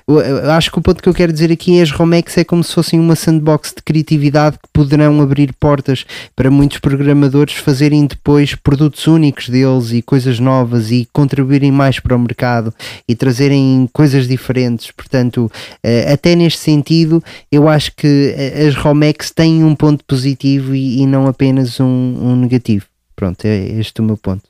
eu- 0.09 0.19
eu 0.20 0.51
acho 0.51 0.70
que 0.73 0.78
o 0.78 0.82
ponto 0.82 1.01
que 1.01 1.09
eu 1.09 1.15
quero 1.15 1.32
dizer 1.32 1.52
aqui 1.52 1.78
é 1.78 1.82
as 1.82 1.93
Romex 1.93 2.36
é 2.36 2.43
como 2.43 2.65
se 2.65 2.74
fossem 2.74 2.98
uma 2.98 3.15
sandbox 3.15 3.73
de 3.77 3.82
criatividade 3.85 4.57
que 4.59 4.69
poderão 4.73 5.20
abrir 5.20 5.52
portas 5.55 6.05
para 6.35 6.51
muitos 6.51 6.78
programadores 6.78 7.55
fazerem 7.55 8.05
depois 8.05 8.57
produtos 8.57 9.07
únicos 9.07 9.48
deles 9.48 9.93
e 9.93 10.02
coisas 10.02 10.40
novas 10.40 10.90
e 10.90 11.09
contribuírem 11.12 11.70
mais 11.70 12.01
para 12.01 12.16
o 12.16 12.19
mercado 12.19 12.74
e 13.09 13.15
trazerem 13.15 13.89
coisas 13.93 14.27
diferentes. 14.27 14.90
Portanto, 14.90 15.51
eh, 15.85 16.12
até 16.12 16.35
neste 16.35 16.59
sentido, 16.59 17.23
eu 17.52 17.69
acho 17.69 17.93
que 17.94 18.35
eh, 18.36 18.66
as 18.66 18.74
Romex 18.74 19.31
têm 19.31 19.62
um 19.62 19.77
ponto 19.77 20.05
positivo 20.05 20.74
e, 20.74 21.01
e 21.02 21.07
não 21.07 21.28
apenas 21.28 21.78
um, 21.78 21.85
um 21.86 22.35
negativo. 22.35 22.86
Pronto, 23.15 23.44
é 23.44 23.57
este 23.78 24.01
o 24.01 24.05
meu 24.05 24.16
ponto. 24.16 24.43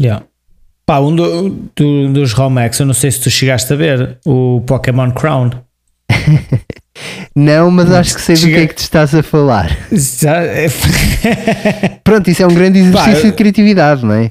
Yeah. 0.00 0.26
Pá, 0.86 0.98
um 1.00 1.14
do- 1.14 1.50
do- 1.76 2.12
dos 2.12 2.32
Romex, 2.32 2.80
eu 2.80 2.86
não 2.86 2.94
sei 2.94 3.10
se 3.10 3.20
tu 3.20 3.30
chegaste 3.30 3.72
a 3.72 3.76
ver 3.76 4.18
o 4.26 4.62
Pokémon 4.66 5.10
Crown. 5.12 5.50
Não, 7.34 7.70
mas 7.70 7.90
acho 7.90 8.14
que 8.14 8.20
sei 8.20 8.34
do 8.34 8.40
Chega- 8.42 8.56
que 8.58 8.62
é 8.62 8.66
que 8.66 8.74
te 8.74 8.82
estás 8.82 9.14
a 9.14 9.22
falar. 9.22 9.74
Já- 9.90 10.42
Pronto, 12.04 12.28
isso 12.30 12.42
é 12.42 12.46
um 12.46 12.52
grande 12.54 12.78
exercício 12.80 13.22
Pá, 13.22 13.28
de 13.28 13.32
criatividade, 13.32 14.04
não 14.04 14.14
é? 14.14 14.30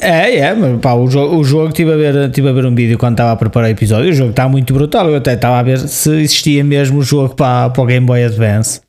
É, 0.00 0.36
é, 0.38 0.54
mas 0.54 0.80
pá, 0.80 0.92
o 0.94 1.08
jogo, 1.08 1.36
o 1.36 1.44
jogo 1.44 1.72
tive, 1.72 1.92
a 1.92 1.96
ver, 1.96 2.30
tive 2.30 2.48
a 2.48 2.52
ver 2.52 2.66
um 2.66 2.74
vídeo 2.74 2.98
quando 2.98 3.14
estava 3.14 3.32
a 3.32 3.36
preparar 3.36 3.68
o 3.68 3.72
episódio. 3.72 4.10
O 4.10 4.12
jogo 4.12 4.30
está 4.30 4.48
muito 4.48 4.74
brutal. 4.74 5.08
Eu 5.08 5.16
até 5.16 5.34
estava 5.34 5.58
a 5.58 5.62
ver 5.62 5.78
se 5.78 6.10
existia 6.20 6.62
mesmo 6.64 6.98
o 6.98 7.02
jogo 7.02 7.34
para, 7.34 7.70
para 7.70 7.82
o 7.82 7.86
Game 7.86 8.04
Boy 8.04 8.24
Advance. 8.24 8.80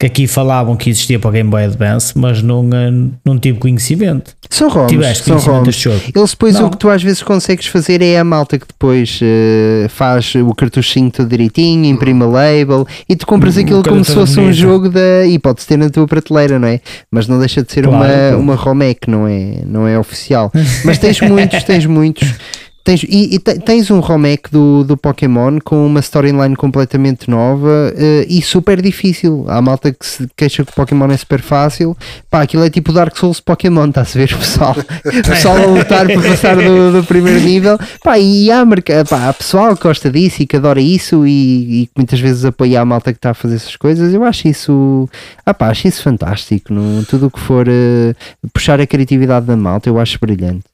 Que 0.00 0.06
aqui 0.06 0.26
falavam 0.26 0.76
que 0.76 0.88
existia 0.88 1.18
para 1.18 1.28
o 1.28 1.30
Game 1.30 1.50
Boy 1.50 1.62
Advance, 1.62 2.16
mas 2.16 2.42
não, 2.42 2.66
eh, 2.72 2.90
não 3.22 3.38
tive 3.38 3.58
conhecimento. 3.58 4.34
São 4.48 4.70
ROMs, 4.70 4.88
Tiveste 4.88 5.24
são 5.24 5.34
conhecimento 5.34 5.54
ROMs. 5.56 5.66
deste 5.66 5.82
jogo? 5.84 6.00
Eles 6.16 6.30
depois 6.30 6.54
Não. 6.54 6.66
o 6.66 6.70
que 6.70 6.76
tu 6.78 6.88
às 6.88 7.02
vezes 7.02 7.22
consegues 7.22 7.66
fazer 7.66 8.00
é 8.00 8.18
a 8.18 8.24
malta 8.24 8.58
que 8.58 8.66
depois 8.66 9.20
eh, 9.22 9.86
faz 9.90 10.34
o 10.36 10.54
cartuchinho 10.54 11.10
tudo 11.10 11.28
direitinho, 11.28 11.84
imprime 11.84 12.22
a 12.22 12.26
label 12.26 12.86
e 13.06 13.14
tu 13.14 13.26
compras 13.26 13.58
Hum, 13.58 13.60
aquilo 13.60 13.82
coisa 13.82 13.90
como 13.90 14.02
se 14.04 14.14
fosse 14.14 14.40
um 14.40 14.50
jogo 14.50 14.88
da. 14.88 15.26
e 15.26 15.38
pode-se 15.38 15.66
ter 15.66 15.76
na 15.76 15.90
tua 15.90 16.06
prateleira, 16.08 16.58
não 16.58 16.68
é? 16.68 16.80
Mas 17.12 17.28
não 17.28 17.38
deixa 17.38 17.62
de 17.62 17.70
ser 17.70 17.84
Claro, 17.84 17.98
uma, 17.98 18.06
claro. 18.08 18.38
uma 18.40 18.54
ROMEC, 18.54 19.00
não 19.10 19.28
é, 19.28 19.62
não 19.66 19.86
é 19.86 19.98
oficial. 19.98 20.50
Mas 20.82 20.96
tens 20.96 21.20
muitos, 21.20 21.62
tens 21.62 21.84
muitos. 21.84 22.26
Tens, 22.82 23.02
e, 23.02 23.34
e 23.34 23.38
te- 23.38 23.58
tens 23.60 23.90
um 23.90 24.00
ROMEC 24.00 24.50
do, 24.50 24.82
do 24.84 24.96
Pokémon 24.96 25.58
com 25.62 25.86
uma 25.86 26.00
storyline 26.00 26.56
completamente 26.56 27.28
nova 27.28 27.92
eh, 27.94 28.24
e 28.28 28.40
super 28.40 28.80
difícil. 28.80 29.44
Há 29.48 29.60
malta 29.60 29.92
que 29.92 30.04
se 30.06 30.26
queixa 30.34 30.64
que 30.64 30.72
o 30.72 30.74
Pokémon 30.74 31.06
é 31.10 31.16
super 31.16 31.42
fácil. 31.42 31.94
Pá, 32.30 32.40
aquilo 32.42 32.64
é 32.64 32.70
tipo 32.70 32.90
Dark 32.92 33.14
Souls 33.16 33.38
Pokémon, 33.38 33.86
está-se 33.88 34.16
a 34.16 34.20
ver, 34.26 34.34
pessoal? 34.36 34.74
O 35.04 35.22
pessoal 35.28 35.56
a 35.58 35.66
lutar 35.66 36.06
para 36.06 36.22
passar 36.22 36.56
do, 36.56 36.92
do 36.92 37.04
primeiro 37.06 37.40
nível. 37.40 37.78
Pá, 38.02 38.18
e 38.18 38.50
há, 38.50 38.64
merca- 38.64 39.04
pá, 39.04 39.28
há 39.28 39.32
pessoal 39.34 39.76
que 39.76 39.82
gosta 39.82 40.10
disso 40.10 40.42
e 40.42 40.46
que 40.46 40.56
adora 40.56 40.80
isso 40.80 41.26
e, 41.26 41.82
e 41.82 41.86
que 41.86 41.92
muitas 41.96 42.18
vezes 42.18 42.44
apoia 42.46 42.80
a 42.80 42.84
malta 42.84 43.12
que 43.12 43.18
está 43.18 43.30
a 43.30 43.34
fazer 43.34 43.56
essas 43.56 43.76
coisas. 43.76 44.14
Eu 44.14 44.24
acho 44.24 44.48
isso, 44.48 45.06
ah, 45.44 45.52
pá, 45.52 45.68
acho 45.68 45.86
isso 45.86 46.02
fantástico. 46.02 46.72
No, 46.72 47.04
tudo 47.04 47.26
o 47.26 47.30
que 47.30 47.38
for 47.40 47.66
eh, 47.68 48.14
puxar 48.54 48.80
a 48.80 48.86
criatividade 48.86 49.44
da 49.44 49.56
malta, 49.56 49.88
eu 49.88 49.98
acho 50.00 50.18
brilhante. 50.18 50.64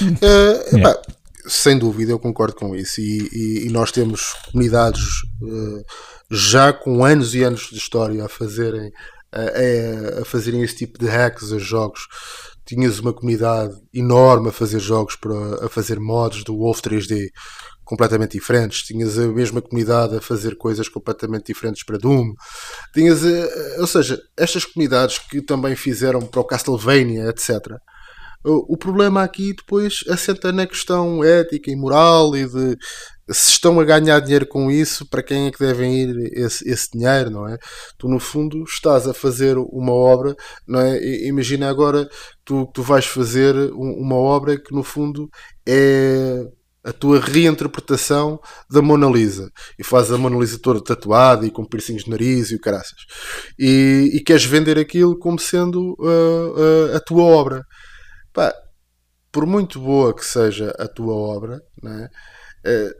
Eh, 0.00 0.76
epá, 0.78 0.96
sem 1.46 1.78
dúvida, 1.78 2.12
eu 2.12 2.18
concordo 2.18 2.54
com 2.56 2.74
isso. 2.74 3.00
E, 3.00 3.28
e- 3.32 3.66
e 3.66 3.70
nós 3.70 3.90
temos 3.92 4.32
comunidades 4.50 5.00
eh, 5.42 5.82
já 6.30 6.72
com 6.72 7.04
anos 7.04 7.34
e 7.34 7.42
anos 7.42 7.68
de 7.70 7.76
história 7.76 8.24
a 8.24 8.28
fazerem, 8.28 8.90
a, 10.20 10.24
fazerem 10.24 10.62
esse 10.62 10.76
tipo 10.76 10.98
de 10.98 11.06
hacks 11.06 11.52
a 11.52 11.58
jogos. 11.58 12.02
Tinhas 12.64 12.98
uma 13.00 13.12
comunidade 13.12 13.74
enorme 13.92 14.48
a 14.48 14.52
fazer 14.52 14.78
jogos, 14.78 15.16
para, 15.16 15.66
a 15.66 15.68
fazer 15.68 15.98
mods 15.98 16.44
do 16.44 16.56
Wolf 16.56 16.80
3D 16.80 17.28
completamente 17.84 18.32
diferentes. 18.38 18.82
Tinhas 18.82 19.18
a 19.18 19.26
mesma 19.26 19.60
comunidade 19.60 20.16
a 20.16 20.20
fazer 20.20 20.56
coisas 20.56 20.88
completamente 20.88 21.46
diferentes 21.46 21.84
para 21.84 21.98
Doom. 21.98 22.32
Tinhas, 22.94 23.24
eh, 23.24 23.76
ou 23.80 23.86
seja, 23.86 24.18
estas 24.36 24.64
comunidades 24.64 25.18
que 25.18 25.42
também 25.42 25.74
fizeram 25.76 26.20
para 26.20 26.40
o 26.40 26.44
Castlevania, 26.44 27.28
etc. 27.28 27.58
O, 28.44 28.74
o 28.74 28.76
problema 28.76 29.22
aqui 29.22 29.54
depois 29.54 30.04
assenta 30.08 30.50
na 30.52 30.66
questão 30.66 31.22
ética 31.22 31.70
e 31.70 31.76
moral 31.76 32.36
e 32.36 32.46
de 32.46 32.76
se 33.30 33.50
estão 33.50 33.78
a 33.80 33.84
ganhar 33.84 34.18
dinheiro 34.20 34.46
com 34.46 34.70
isso, 34.70 35.08
para 35.08 35.22
quem 35.22 35.46
é 35.46 35.50
que 35.50 35.58
devem 35.58 35.94
ir 36.02 36.32
esse, 36.36 36.68
esse 36.68 36.90
dinheiro, 36.92 37.30
não 37.30 37.48
é? 37.48 37.56
Tu, 37.96 38.08
no 38.08 38.18
fundo, 38.18 38.64
estás 38.64 39.06
a 39.06 39.14
fazer 39.14 39.56
uma 39.56 39.92
obra, 39.92 40.34
não 40.66 40.80
é? 40.80 40.98
Imagina 41.26 41.68
agora 41.70 42.08
tu, 42.44 42.66
tu 42.74 42.82
vais 42.82 43.06
fazer 43.06 43.54
um- 43.72 43.94
uma 44.00 44.16
obra 44.16 44.60
que, 44.60 44.74
no 44.74 44.82
fundo, 44.82 45.28
é 45.66 46.44
a 46.84 46.92
tua 46.92 47.20
reinterpretação 47.20 48.40
da 48.68 48.82
Mona 48.82 49.06
Lisa 49.08 49.48
e 49.78 49.84
fazes 49.84 50.10
a 50.10 50.18
Mona 50.18 50.36
Lisa 50.36 50.58
toda 50.60 50.82
tatuada 50.82 51.46
e 51.46 51.50
com 51.50 51.64
piercings 51.64 52.02
de 52.04 52.10
nariz 52.10 52.50
e 52.50 52.56
o 52.56 52.60
caraças 52.60 52.98
e, 53.56 54.10
e 54.14 54.20
queres 54.20 54.44
vender 54.44 54.76
aquilo 54.78 55.16
como 55.16 55.38
sendo 55.38 55.96
ah, 56.00 56.92
ah, 56.92 56.96
a 56.96 57.00
tua 57.00 57.22
obra 57.22 57.62
Pá, 58.32 58.54
por 59.30 59.46
muito 59.46 59.80
boa 59.80 60.14
que 60.14 60.24
seja 60.24 60.70
a 60.78 60.86
tua 60.88 61.14
obra, 61.14 61.62
é? 61.84 62.08
Eh, 62.64 62.94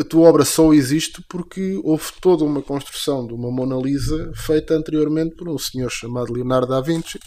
a 0.00 0.04
tua 0.04 0.28
obra 0.28 0.44
só 0.44 0.72
existe 0.72 1.22
porque 1.28 1.80
houve 1.84 2.04
toda 2.20 2.44
uma 2.44 2.60
construção 2.60 3.26
de 3.26 3.32
uma 3.32 3.50
Mona 3.50 3.76
Lisa 3.76 4.32
feita 4.34 4.74
anteriormente 4.74 5.36
por 5.36 5.48
um 5.48 5.58
senhor 5.58 5.90
chamado 5.90 6.32
Leonardo 6.32 6.66
da 6.66 6.80
Vinci 6.80 7.18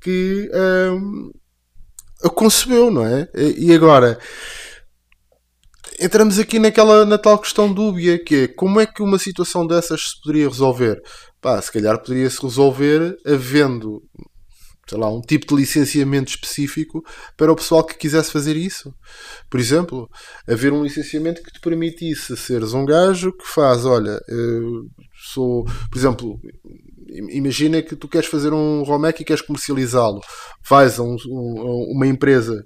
que 0.00 0.50
ahm, 0.52 1.30
a 2.22 2.28
concebeu, 2.28 2.90
não 2.90 3.06
é? 3.06 3.28
E 3.34 3.72
agora 3.72 4.18
entramos 5.98 6.38
aqui 6.38 6.58
naquela 6.58 7.04
na 7.06 7.16
tal 7.16 7.38
questão 7.38 7.72
dúbia 7.72 8.22
que 8.22 8.34
é 8.34 8.48
como 8.48 8.78
é 8.80 8.86
que 8.86 9.02
uma 9.02 9.18
situação 9.18 9.66
dessas 9.66 10.10
se 10.10 10.20
poderia 10.22 10.48
resolver? 10.48 11.02
Pá, 11.40 11.60
se 11.62 11.72
calhar 11.72 11.98
poderia-se 11.98 12.42
resolver 12.42 13.16
havendo 13.26 14.02
sei 14.88 14.98
lá, 14.98 15.10
um 15.12 15.20
tipo 15.20 15.46
de 15.46 15.54
licenciamento 15.62 16.30
específico 16.30 17.02
para 17.36 17.50
o 17.52 17.56
pessoal 17.56 17.84
que 17.84 17.96
quisesse 17.96 18.30
fazer 18.30 18.56
isso. 18.56 18.94
Por 19.50 19.58
exemplo, 19.60 20.08
haver 20.48 20.72
um 20.72 20.82
licenciamento 20.84 21.42
que 21.42 21.50
te 21.52 21.60
permitisse 21.60 22.36
seres 22.36 22.72
um 22.72 22.84
gajo 22.84 23.32
que 23.32 23.46
faz, 23.46 23.84
olha, 23.84 24.20
sou, 25.32 25.64
por 25.90 25.98
exemplo, 25.98 26.40
im- 27.08 27.36
imagina 27.38 27.82
que 27.82 27.96
tu 27.96 28.08
queres 28.08 28.28
fazer 28.28 28.52
um 28.52 28.82
ROMEC 28.82 29.20
e 29.22 29.24
queres 29.24 29.42
comercializá-lo. 29.42 30.20
Vais 30.68 30.98
a 30.98 31.02
um- 31.02 31.16
a 31.60 31.92
uma 31.92 32.06
empresa 32.06 32.64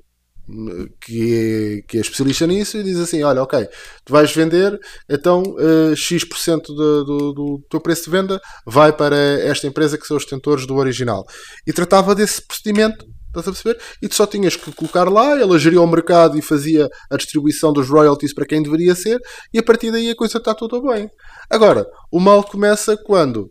que 1.01 1.35
é, 1.35 1.83
que 1.83 1.99
é 1.99 2.01
especialista 2.01 2.47
nisso 2.47 2.77
e 2.79 2.83
diz 2.83 2.99
assim: 2.99 3.23
Olha, 3.23 3.43
ok, 3.43 3.67
tu 4.05 4.13
vais 4.13 4.33
vender, 4.33 4.79
então 5.09 5.43
eh, 5.59 5.95
X% 5.95 6.67
do, 6.75 7.05
do, 7.05 7.33
do 7.33 7.65
teu 7.71 7.81
preço 7.81 8.05
de 8.05 8.11
venda 8.11 8.41
vai 8.67 8.93
para 8.93 9.17
esta 9.17 9.67
empresa 9.67 9.99
que 9.99 10.07
são 10.07 10.17
os 10.17 10.25
detentores 10.25 10.67
do 10.67 10.77
original. 10.77 11.25
E 11.67 11.73
tratava 11.73 12.15
desse 12.15 12.43
procedimento. 12.47 13.07
Estás 13.29 13.47
a 13.47 13.53
perceber? 13.53 13.81
E 14.03 14.09
tu 14.09 14.17
só 14.17 14.27
tinhas 14.27 14.57
que 14.57 14.73
colocar 14.73 15.09
lá, 15.09 15.41
ela 15.41 15.57
geria 15.57 15.81
o 15.81 15.87
mercado 15.87 16.37
e 16.37 16.43
fazia 16.43 16.89
a 17.09 17.17
distribuição 17.17 17.73
dos 17.73 17.89
royalties 17.89 18.35
para 18.35 18.45
quem 18.45 18.61
deveria 18.61 18.93
ser, 18.97 19.21
e 19.55 19.59
a 19.61 19.63
partir 19.63 19.93
daí 19.93 20.11
a 20.11 20.17
coisa 20.17 20.39
está 20.39 20.53
tudo 20.53 20.83
bem. 20.83 21.09
Agora, 21.49 21.87
o 22.11 22.19
mal 22.19 22.43
começa 22.43 22.97
quando 22.97 23.49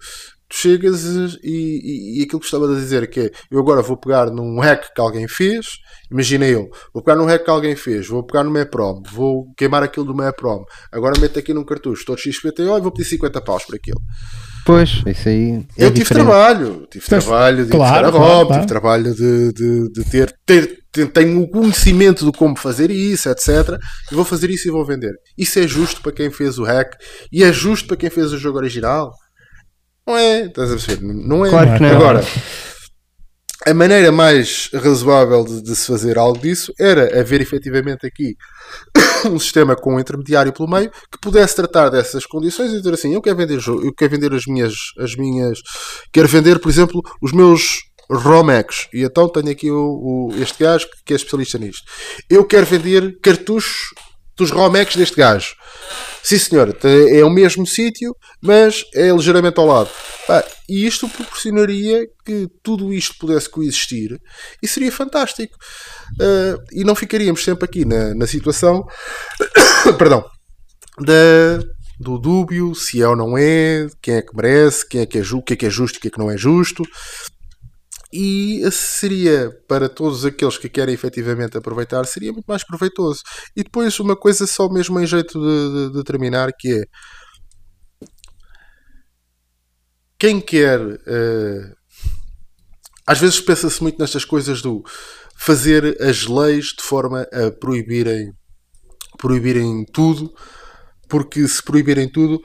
tu 0.50 0.56
chegas 0.56 1.04
e, 1.06 1.40
e, 1.44 2.20
e 2.20 2.24
aquilo 2.24 2.40
que 2.40 2.46
estava 2.46 2.66
a 2.72 2.76
dizer 2.76 3.08
que 3.10 3.20
é 3.20 3.32
eu 3.52 3.60
agora 3.60 3.82
vou 3.82 3.96
pegar 3.96 4.32
num 4.32 4.60
hack 4.60 4.94
que 4.94 5.00
alguém 5.02 5.28
fez, 5.28 5.66
imagina 6.12 6.46
eu, 6.46 6.70
vou 6.94 7.04
pegar 7.04 7.16
num 7.18 7.26
hack 7.26 7.44
que 7.44 7.50
alguém 7.50 7.76
fez, 7.76 8.08
vou 8.08 8.24
pegar 8.24 8.44
no 8.44 8.52
MEPROM, 8.52 9.02
vou 9.12 9.54
queimar 9.56 9.84
aquilo 9.84 10.06
do 10.06 10.16
MEPROM, 10.16 10.64
agora 10.92 11.20
meto 11.20 11.38
aqui 11.40 11.54
num 11.54 11.64
cartucho, 11.64 12.04
todo 12.06 12.20
XPTO 12.20 12.78
e 12.78 12.82
vou 12.82 12.92
pedir 12.92 13.08
50 13.10 13.42
paus 13.42 13.64
por 13.64 13.76
aquilo. 13.76 14.00
Pois, 14.66 15.02
isso 15.08 15.30
aí. 15.30 15.66
É 15.78 15.86
eu 15.86 15.92
tive 15.92 16.04
diferente. 16.04 16.26
trabalho, 16.26 16.88
tive 16.92 17.06
trabalho 17.06 17.66
de 17.66 17.72
Claro, 17.72 18.08
a 18.08 18.12
claro, 18.12 18.18
ROM, 18.18 18.46
claro. 18.46 18.54
tive 18.54 18.68
trabalho 18.68 19.16
de, 19.16 19.54
de, 19.54 19.92
de 19.92 20.04
ter, 20.04 20.36
ter, 20.46 20.80
ter- 20.92 21.08
tenho 21.08 21.42
o 21.42 21.50
conhecimento 21.50 22.26
de 22.30 22.38
como 22.38 22.56
fazer 22.56 22.92
isso, 22.92 23.30
etc. 23.30 23.48
E 24.12 24.16
vou 24.16 24.26
fazer 24.26 24.50
isso 24.52 24.68
e 24.68 24.72
vou 24.72 24.86
vender. 24.86 25.14
Isso 25.38 25.58
é 25.58 25.68
justo 25.68 26.02
para 26.02 26.12
quem 26.12 26.30
fez 26.30 26.60
o 26.60 26.64
hack 26.66 26.94
e 27.32 27.44
é 27.44 27.52
justo 27.52 27.88
para 27.88 27.98
quem 27.98 28.10
fez 28.12 28.32
o 28.32 28.38
jogo 28.38 28.58
original? 28.60 29.12
Não 30.10 30.18
é? 30.18 30.46
Estás 30.48 30.72
a 30.72 30.74
perceber? 30.76 31.02
Não 31.06 31.46
é. 31.46 31.50
Claro 31.52 31.74
que 31.76 31.84
não. 31.84 31.90
Agora, 31.96 32.24
a 33.68 33.74
maneira 33.76 34.12
mais 34.12 34.70
razoável 34.74 35.44
de, 35.46 35.62
de 35.62 35.76
se 35.76 35.86
fazer 35.86 36.18
algo 36.18 36.40
disso 36.40 36.74
era 36.80 37.20
haver 37.20 37.42
efetivamente 37.42 38.08
aqui 38.08 38.36
um 39.30 39.38
sistema 39.38 39.76
com 39.76 39.96
um 39.96 40.00
intermediário 40.00 40.52
pelo 40.52 40.68
meio 40.68 40.90
que 40.90 41.20
pudesse 41.22 41.56
tratar 41.56 41.90
dessas 41.90 42.26
condições 42.26 42.72
e 42.72 42.78
dizer 42.78 42.94
assim, 42.94 43.14
eu 43.14 43.22
quero 43.22 43.38
vender 43.38 43.60
eu 43.68 43.94
quero 43.94 44.12
vender 44.12 44.34
as 44.34 44.46
minhas, 44.48 44.74
as 44.98 45.16
minhas, 45.16 45.60
quero 46.12 46.28
vender, 46.28 46.58
por 46.60 46.70
exemplo, 46.70 47.02
os 47.22 47.32
meus 47.32 47.82
Romex. 48.10 48.88
E 48.92 49.04
então 49.04 49.30
tenho 49.30 49.52
aqui 49.52 49.70
o, 49.70 49.78
o- 50.32 50.42
este 50.42 50.64
gajo 50.64 50.88
que 51.06 51.14
é 51.14 51.16
especialista 51.16 51.60
nisto. 51.60 51.84
Eu 52.28 52.44
quero 52.46 52.66
vender 52.66 53.20
cartuchos 53.22 53.90
dos 54.36 54.50
Romex 54.50 54.96
deste 54.96 55.18
gajo. 55.18 55.54
Sim, 56.22 56.38
senhora, 56.38 56.74
te- 56.74 57.18
é 57.18 57.24
o 57.24 57.30
mesmo 57.30 57.66
sítio, 57.66 58.16
mas 58.42 58.86
é 58.94 59.10
ligeiramente 59.12 59.60
ao 59.60 59.66
lado. 59.66 59.90
Pá, 60.28 60.44
e 60.68 60.86
isto 60.86 61.08
proporcionaria 61.10 62.06
que 62.26 62.48
tudo 62.62 62.94
isto 62.94 63.16
pudesse 63.20 63.50
coexistir 63.50 64.20
e 64.62 64.68
seria 64.68 64.92
fantástico. 64.92 65.58
Ah, 66.20 66.58
e 66.72 66.84
não 66.84 66.96
ficaríamos 66.96 67.44
sempre 67.44 67.66
aqui 67.66 67.86
na, 67.86 68.14
na 68.14 68.28
situação 68.28 68.86
perdão, 69.98 70.24
da, 71.00 71.60
do 72.00 72.18
dúbio, 72.18 72.76
se 72.76 73.02
é 73.02 73.08
ou 73.08 73.16
não 73.16 73.38
é, 73.38 73.88
quem 74.02 74.16
é 74.16 74.22
que 74.22 74.36
merece, 74.36 74.88
quem 74.88 75.02
é 75.02 75.06
que 75.06 75.18
é 75.18 75.22
o 75.22 75.42
que 75.42 75.54
é 75.54 75.56
que 75.56 75.66
é 75.66 75.70
justo 75.70 75.96
e 75.96 76.00
o 76.00 76.02
que 76.02 76.08
é 76.10 76.12
que 76.12 76.20
não 76.20 76.30
é 76.32 76.38
justo. 76.38 76.84
E 78.12 78.62
seria 78.72 79.52
para 79.68 79.88
todos 79.88 80.26
aqueles 80.26 80.58
que 80.58 80.68
querem 80.68 80.96
efetivamente 80.96 81.58
aproveitar, 81.58 82.06
seria 82.06 82.34
muito 82.34 82.48
mais 82.48 82.64
proveitoso. 82.66 83.22
E 83.56 83.64
depois 83.64 84.00
uma 84.00 84.16
coisa 84.16 84.48
só 84.48 84.68
mesmo 84.68 85.00
em 85.00 85.06
jeito 85.06 85.40
de, 85.40 85.90
de- 85.92 85.98
de 85.98 86.04
terminar, 86.04 86.52
que 86.58 86.70
é 86.74 86.84
quem 90.18 90.40
quer 90.42 90.80
eh, 91.08 91.74
às 93.06 93.20
vezes 93.20 93.40
pensa-se 93.40 93.82
muito 93.82 94.00
nestas 94.00 94.24
coisas 94.26 94.62
do 94.62 94.84
fazer 95.36 95.98
as 96.02 96.26
leis 96.28 96.68
de 96.78 96.84
forma 96.84 97.22
a 97.34 97.52
proibirem 97.52 98.32
proibirem 99.18 99.86
tudo, 99.94 100.34
porque 101.10 101.48
se 101.48 101.64
proibirem 101.64 102.10
tudo 102.12 102.42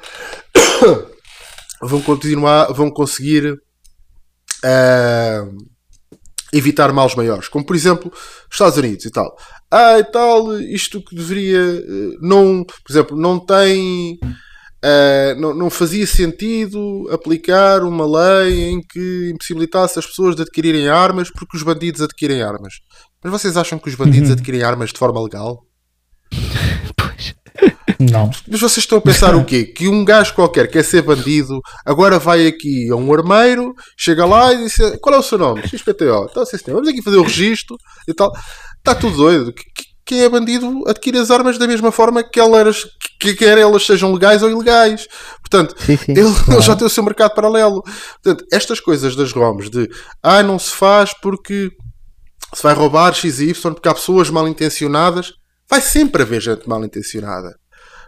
vão 1.82 2.00
continuar, 2.02 2.72
vão 2.72 2.90
conseguir 2.90 3.56
ah, 4.64 5.46
evitar 6.52 6.92
males 6.92 7.14
maiores, 7.14 7.48
como 7.48 7.64
por 7.64 7.76
exemplo 7.76 8.12
Estados 8.50 8.78
Unidos 8.78 9.04
e 9.04 9.10
tal. 9.10 9.36
Ah, 9.70 9.98
e 9.98 10.04
tal, 10.04 10.58
isto 10.60 11.02
que 11.02 11.14
deveria 11.14 11.58
eh, 11.58 12.16
não, 12.20 12.64
por 12.64 12.92
exemplo, 12.92 13.16
não 13.16 13.38
tem 13.38 14.18
ah, 14.84 15.34
não, 15.38 15.54
não 15.54 15.70
fazia 15.70 16.06
sentido 16.06 17.08
aplicar 17.10 17.82
uma 17.82 18.06
lei 18.06 18.64
em 18.64 18.80
que 18.80 19.30
impossibilitasse 19.34 19.98
as 19.98 20.06
pessoas 20.06 20.36
de 20.36 20.42
adquirirem 20.42 20.88
armas 20.88 21.30
porque 21.30 21.56
os 21.56 21.62
bandidos 21.62 22.00
adquirem 22.02 22.42
armas. 22.42 22.74
Mas 23.22 23.32
vocês 23.32 23.56
acham 23.56 23.78
que 23.78 23.88
os 23.88 23.94
bandidos 23.94 24.30
adquirem 24.30 24.62
armas 24.62 24.92
de 24.92 24.98
forma 24.98 25.22
legal? 25.22 25.64
Não. 27.98 28.30
Mas 28.48 28.60
vocês 28.60 28.78
estão 28.84 28.98
a 28.98 29.00
pensar 29.00 29.34
o 29.36 29.44
quê? 29.44 29.64
Que 29.64 29.88
um 29.88 30.04
gajo 30.04 30.34
qualquer 30.34 30.68
quer 30.70 30.84
ser 30.84 31.02
bandido, 31.02 31.60
agora 31.84 32.18
vai 32.18 32.46
aqui 32.46 32.88
a 32.90 32.96
um 32.96 33.12
armeiro, 33.12 33.74
chega 33.96 34.24
lá 34.24 34.52
e 34.52 34.64
diz: 34.64 34.76
Qual 35.00 35.14
é 35.14 35.18
o 35.18 35.22
seu 35.22 35.38
nome? 35.38 35.62
XPTO. 35.68 36.28
Então, 36.30 36.44
sim, 36.46 36.58
senhor, 36.58 36.76
vamos 36.76 36.88
aqui 36.88 37.02
fazer 37.02 37.16
o 37.16 37.22
registro 37.22 37.76
e 38.08 38.14
tal. 38.14 38.32
Está 38.78 38.94
tudo 38.94 39.16
doido. 39.16 39.52
Que- 39.52 39.64
que- 39.64 39.94
Quem 40.06 40.20
é 40.22 40.28
bandido 40.28 40.82
adquire 40.86 41.16
as 41.16 41.30
armas 41.30 41.56
da 41.56 41.66
mesma 41.66 41.90
forma 41.90 42.22
que 42.22 42.38
elas, 42.38 42.84
que 43.18 43.32
quer 43.34 43.56
elas 43.56 43.86
sejam 43.86 44.12
legais 44.12 44.42
ou 44.42 44.50
ilegais. 44.50 45.08
Portanto, 45.40 45.74
Sim, 45.82 45.96
sim. 45.96 46.12
ele, 46.12 46.28
ele 46.52 46.60
já 46.60 46.76
tem 46.76 46.86
o 46.86 46.90
seu 46.90 47.02
mercado 47.02 47.34
paralelo. 47.34 47.82
Portanto, 48.22 48.44
estas 48.52 48.80
coisas 48.80 49.16
das 49.16 49.32
ROMs 49.32 49.70
de 49.70 49.88
ah, 50.22 50.42
não 50.42 50.58
se 50.58 50.72
faz 50.72 51.14
porque 51.22 51.70
se 52.54 52.62
vai 52.62 52.74
roubar 52.74 53.14
X 53.14 53.40
e 53.40 53.48
Y, 53.48 53.72
porque 53.72 53.88
há 53.88 53.94
pessoas 53.94 54.28
mal 54.28 54.46
intencionadas, 54.46 55.32
vai 55.70 55.80
sempre 55.80 56.20
haver 56.22 56.42
gente 56.42 56.68
mal 56.68 56.84
intencionada. 56.84 57.56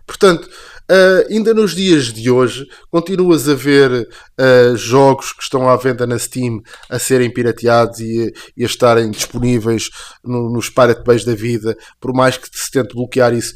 Portanto, 0.07 0.49
ah, 0.89 1.25
ainda 1.29 1.53
nos 1.53 1.75
dias 1.75 2.13
de 2.13 2.31
hoje, 2.31 2.65
continuas 2.91 3.49
a 3.49 3.55
ver 3.55 4.09
ah, 4.39 4.75
jogos 4.77 5.33
que 5.33 5.43
estão 5.43 5.69
à 5.69 5.77
venda 5.77 6.07
na 6.07 6.19
Steam 6.19 6.61
a 6.89 6.99
serem 6.99 7.33
pirateados 7.33 7.99
e, 8.01 8.33
e 8.57 8.63
a 8.63 8.67
estarem 8.67 9.11
disponíveis 9.11 9.89
no- 10.25 10.51
nos 10.53 10.69
Pirate 10.71 11.03
Bays 11.05 11.25
da 11.25 11.35
vida, 11.35 11.77
por 12.01 12.15
mais 12.15 12.37
que 12.37 12.49
se 12.53 12.71
tente 12.71 12.95
bloquear 12.95 13.35
isso, 13.35 13.55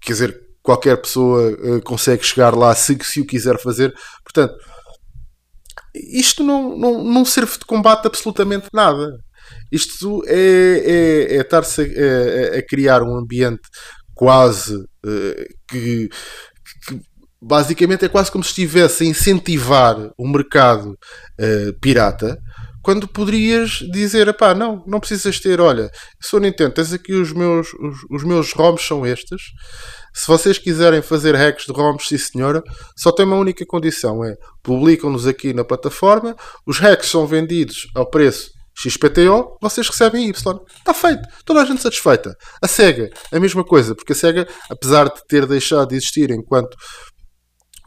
quer 0.00 0.12
dizer, 0.12 0.40
qualquer 0.62 0.96
pessoa 1.00 1.50
ah, 1.52 1.80
consegue 1.84 2.24
chegar 2.24 2.54
lá 2.56 2.74
se, 2.74 2.96
se 3.02 3.20
o 3.20 3.26
quiser 3.26 3.58
fazer. 3.60 3.92
Portanto, 4.24 4.54
isto 5.94 6.42
não, 6.44 6.76
não, 6.76 7.04
não 7.04 7.24
serve 7.24 7.52
de 7.58 7.64
combate 7.64 8.06
absolutamente 8.06 8.68
nada. 8.72 9.08
Isto 9.72 10.22
é, 10.26 10.32
é, 11.32 11.36
é 11.36 11.40
estar-se 11.40 11.80
a, 11.82 12.54
a- 12.54 12.58
a 12.58 12.62
criar 12.66 13.02
um 13.02 13.16
ambiente 13.16 13.62
quase 14.14 14.84
que, 15.68 16.08
que 16.86 17.00
basicamente 17.40 18.04
é 18.04 18.08
quase 18.08 18.30
como 18.30 18.44
se 18.44 18.50
estivesse 18.50 19.04
a 19.04 19.06
incentivar 19.06 19.96
o 20.18 20.28
mercado 20.28 20.96
eh, 21.38 21.72
pirata 21.80 22.38
quando 22.82 23.06
poderias 23.06 23.70
dizer, 23.92 24.32
pá, 24.34 24.54
não, 24.54 24.82
não 24.86 25.00
precisas 25.00 25.38
ter, 25.38 25.60
olha, 25.60 25.90
sou 26.20 26.40
Nintendo, 26.40 26.74
tens 26.74 26.92
aqui 26.92 27.12
os 27.12 27.32
meus, 27.32 27.68
os, 27.74 27.98
os 28.10 28.24
meus 28.24 28.52
ROMs 28.52 28.82
são 28.82 29.04
estes. 29.06 29.42
Se 30.14 30.26
vocês 30.26 30.58
quiserem 30.58 31.02
fazer 31.02 31.34
hacks 31.36 31.66
de 31.66 31.72
ROMs, 31.72 32.04
sim 32.06 32.18
senhora, 32.18 32.62
só 32.96 33.12
tem 33.12 33.26
uma 33.26 33.36
única 33.36 33.64
condição, 33.66 34.24
é 34.24 34.34
publicam-nos 34.62 35.26
aqui 35.26 35.52
na 35.52 35.64
plataforma, 35.64 36.34
os 36.66 36.78
hacks 36.78 37.10
são 37.10 37.26
vendidos 37.26 37.86
ao 37.94 38.08
preço 38.08 38.50
XPTO, 38.88 39.58
vocês 39.60 39.88
recebem 39.88 40.28
Y. 40.28 40.60
Está 40.78 40.94
feito. 40.94 41.28
Toda 41.44 41.62
a 41.62 41.64
gente 41.64 41.82
satisfeita. 41.82 42.34
A 42.62 42.68
SEGA, 42.68 43.10
a 43.32 43.40
mesma 43.40 43.64
coisa, 43.64 43.94
porque 43.94 44.12
a 44.12 44.16
SEGA, 44.16 44.48
apesar 44.70 45.04
de 45.08 45.20
ter 45.28 45.46
deixado 45.46 45.88
de 45.88 45.96
existir 45.96 46.30
enquanto 46.30 46.76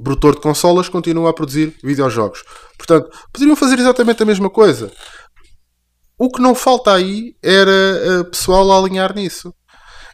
produtor 0.03 0.35
de 0.35 0.41
consolas, 0.41 0.89
continua 0.89 1.29
a 1.29 1.33
produzir 1.33 1.75
videojogos. 1.83 2.43
Portanto, 2.77 3.09
poderiam 3.31 3.55
fazer 3.55 3.79
exatamente 3.79 4.21
a 4.21 4.25
mesma 4.25 4.49
coisa. 4.49 4.91
O 6.17 6.29
que 6.29 6.41
não 6.41 6.53
falta 6.53 6.93
aí 6.93 7.35
era 7.41 7.71
eh, 7.71 8.23
pessoal 8.23 8.71
a 8.71 8.77
alinhar 8.77 9.15
nisso. 9.15 9.53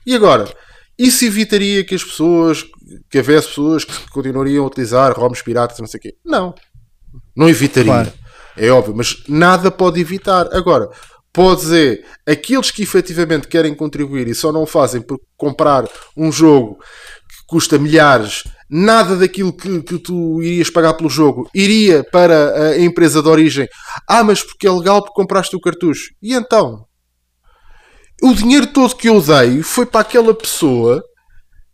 E 0.05 0.15
agora, 0.15 0.51
isso 0.97 1.25
evitaria 1.25 1.83
que 1.83 1.95
as 1.95 2.03
pessoas, 2.03 2.65
que 3.09 3.17
houvesse 3.17 3.47
pessoas 3.47 3.83
que 3.83 4.09
continuariam 4.09 4.63
a 4.63 4.67
utilizar 4.67 5.17
ROMs 5.17 5.41
piratas, 5.41 5.79
não 5.79 5.87
sei 5.87 5.97
o 5.97 6.01
quê? 6.01 6.15
Não. 6.25 6.53
Não 7.35 7.49
evitaria. 7.49 7.91
Claro. 7.91 8.13
É 8.57 8.69
óbvio, 8.69 8.95
mas 8.95 9.23
nada 9.27 9.71
pode 9.71 9.99
evitar. 9.99 10.47
Agora, 10.53 10.89
pode 11.33 11.61
dizer, 11.61 12.05
aqueles 12.27 12.71
que 12.71 12.83
efetivamente 12.83 13.47
querem 13.47 13.73
contribuir 13.73 14.27
e 14.27 14.35
só 14.35 14.51
não 14.51 14.65
fazem 14.65 15.01
por 15.01 15.19
comprar 15.37 15.87
um 16.15 16.31
jogo 16.31 16.77
que 17.29 17.45
custa 17.47 17.77
milhares, 17.77 18.43
nada 18.69 19.15
daquilo 19.15 19.53
que, 19.53 19.81
que 19.81 19.97
tu 19.99 20.41
irias 20.41 20.69
pagar 20.69 20.93
pelo 20.93 21.09
jogo 21.09 21.49
iria 21.53 22.03
para 22.11 22.69
a 22.69 22.79
empresa 22.79 23.21
de 23.21 23.29
origem. 23.29 23.67
Ah, 24.07 24.23
mas 24.23 24.43
porque 24.43 24.67
é 24.67 24.71
legal 24.71 25.01
porque 25.01 25.15
compraste 25.15 25.55
o 25.55 25.61
cartucho. 25.61 26.11
E 26.21 26.33
então? 26.33 26.85
O 28.21 28.33
dinheiro 28.33 28.67
todo 28.67 28.95
que 28.95 29.07
eu 29.07 29.21
dei 29.21 29.63
foi 29.63 29.85
para 29.85 30.01
aquela 30.01 30.33
pessoa 30.33 31.01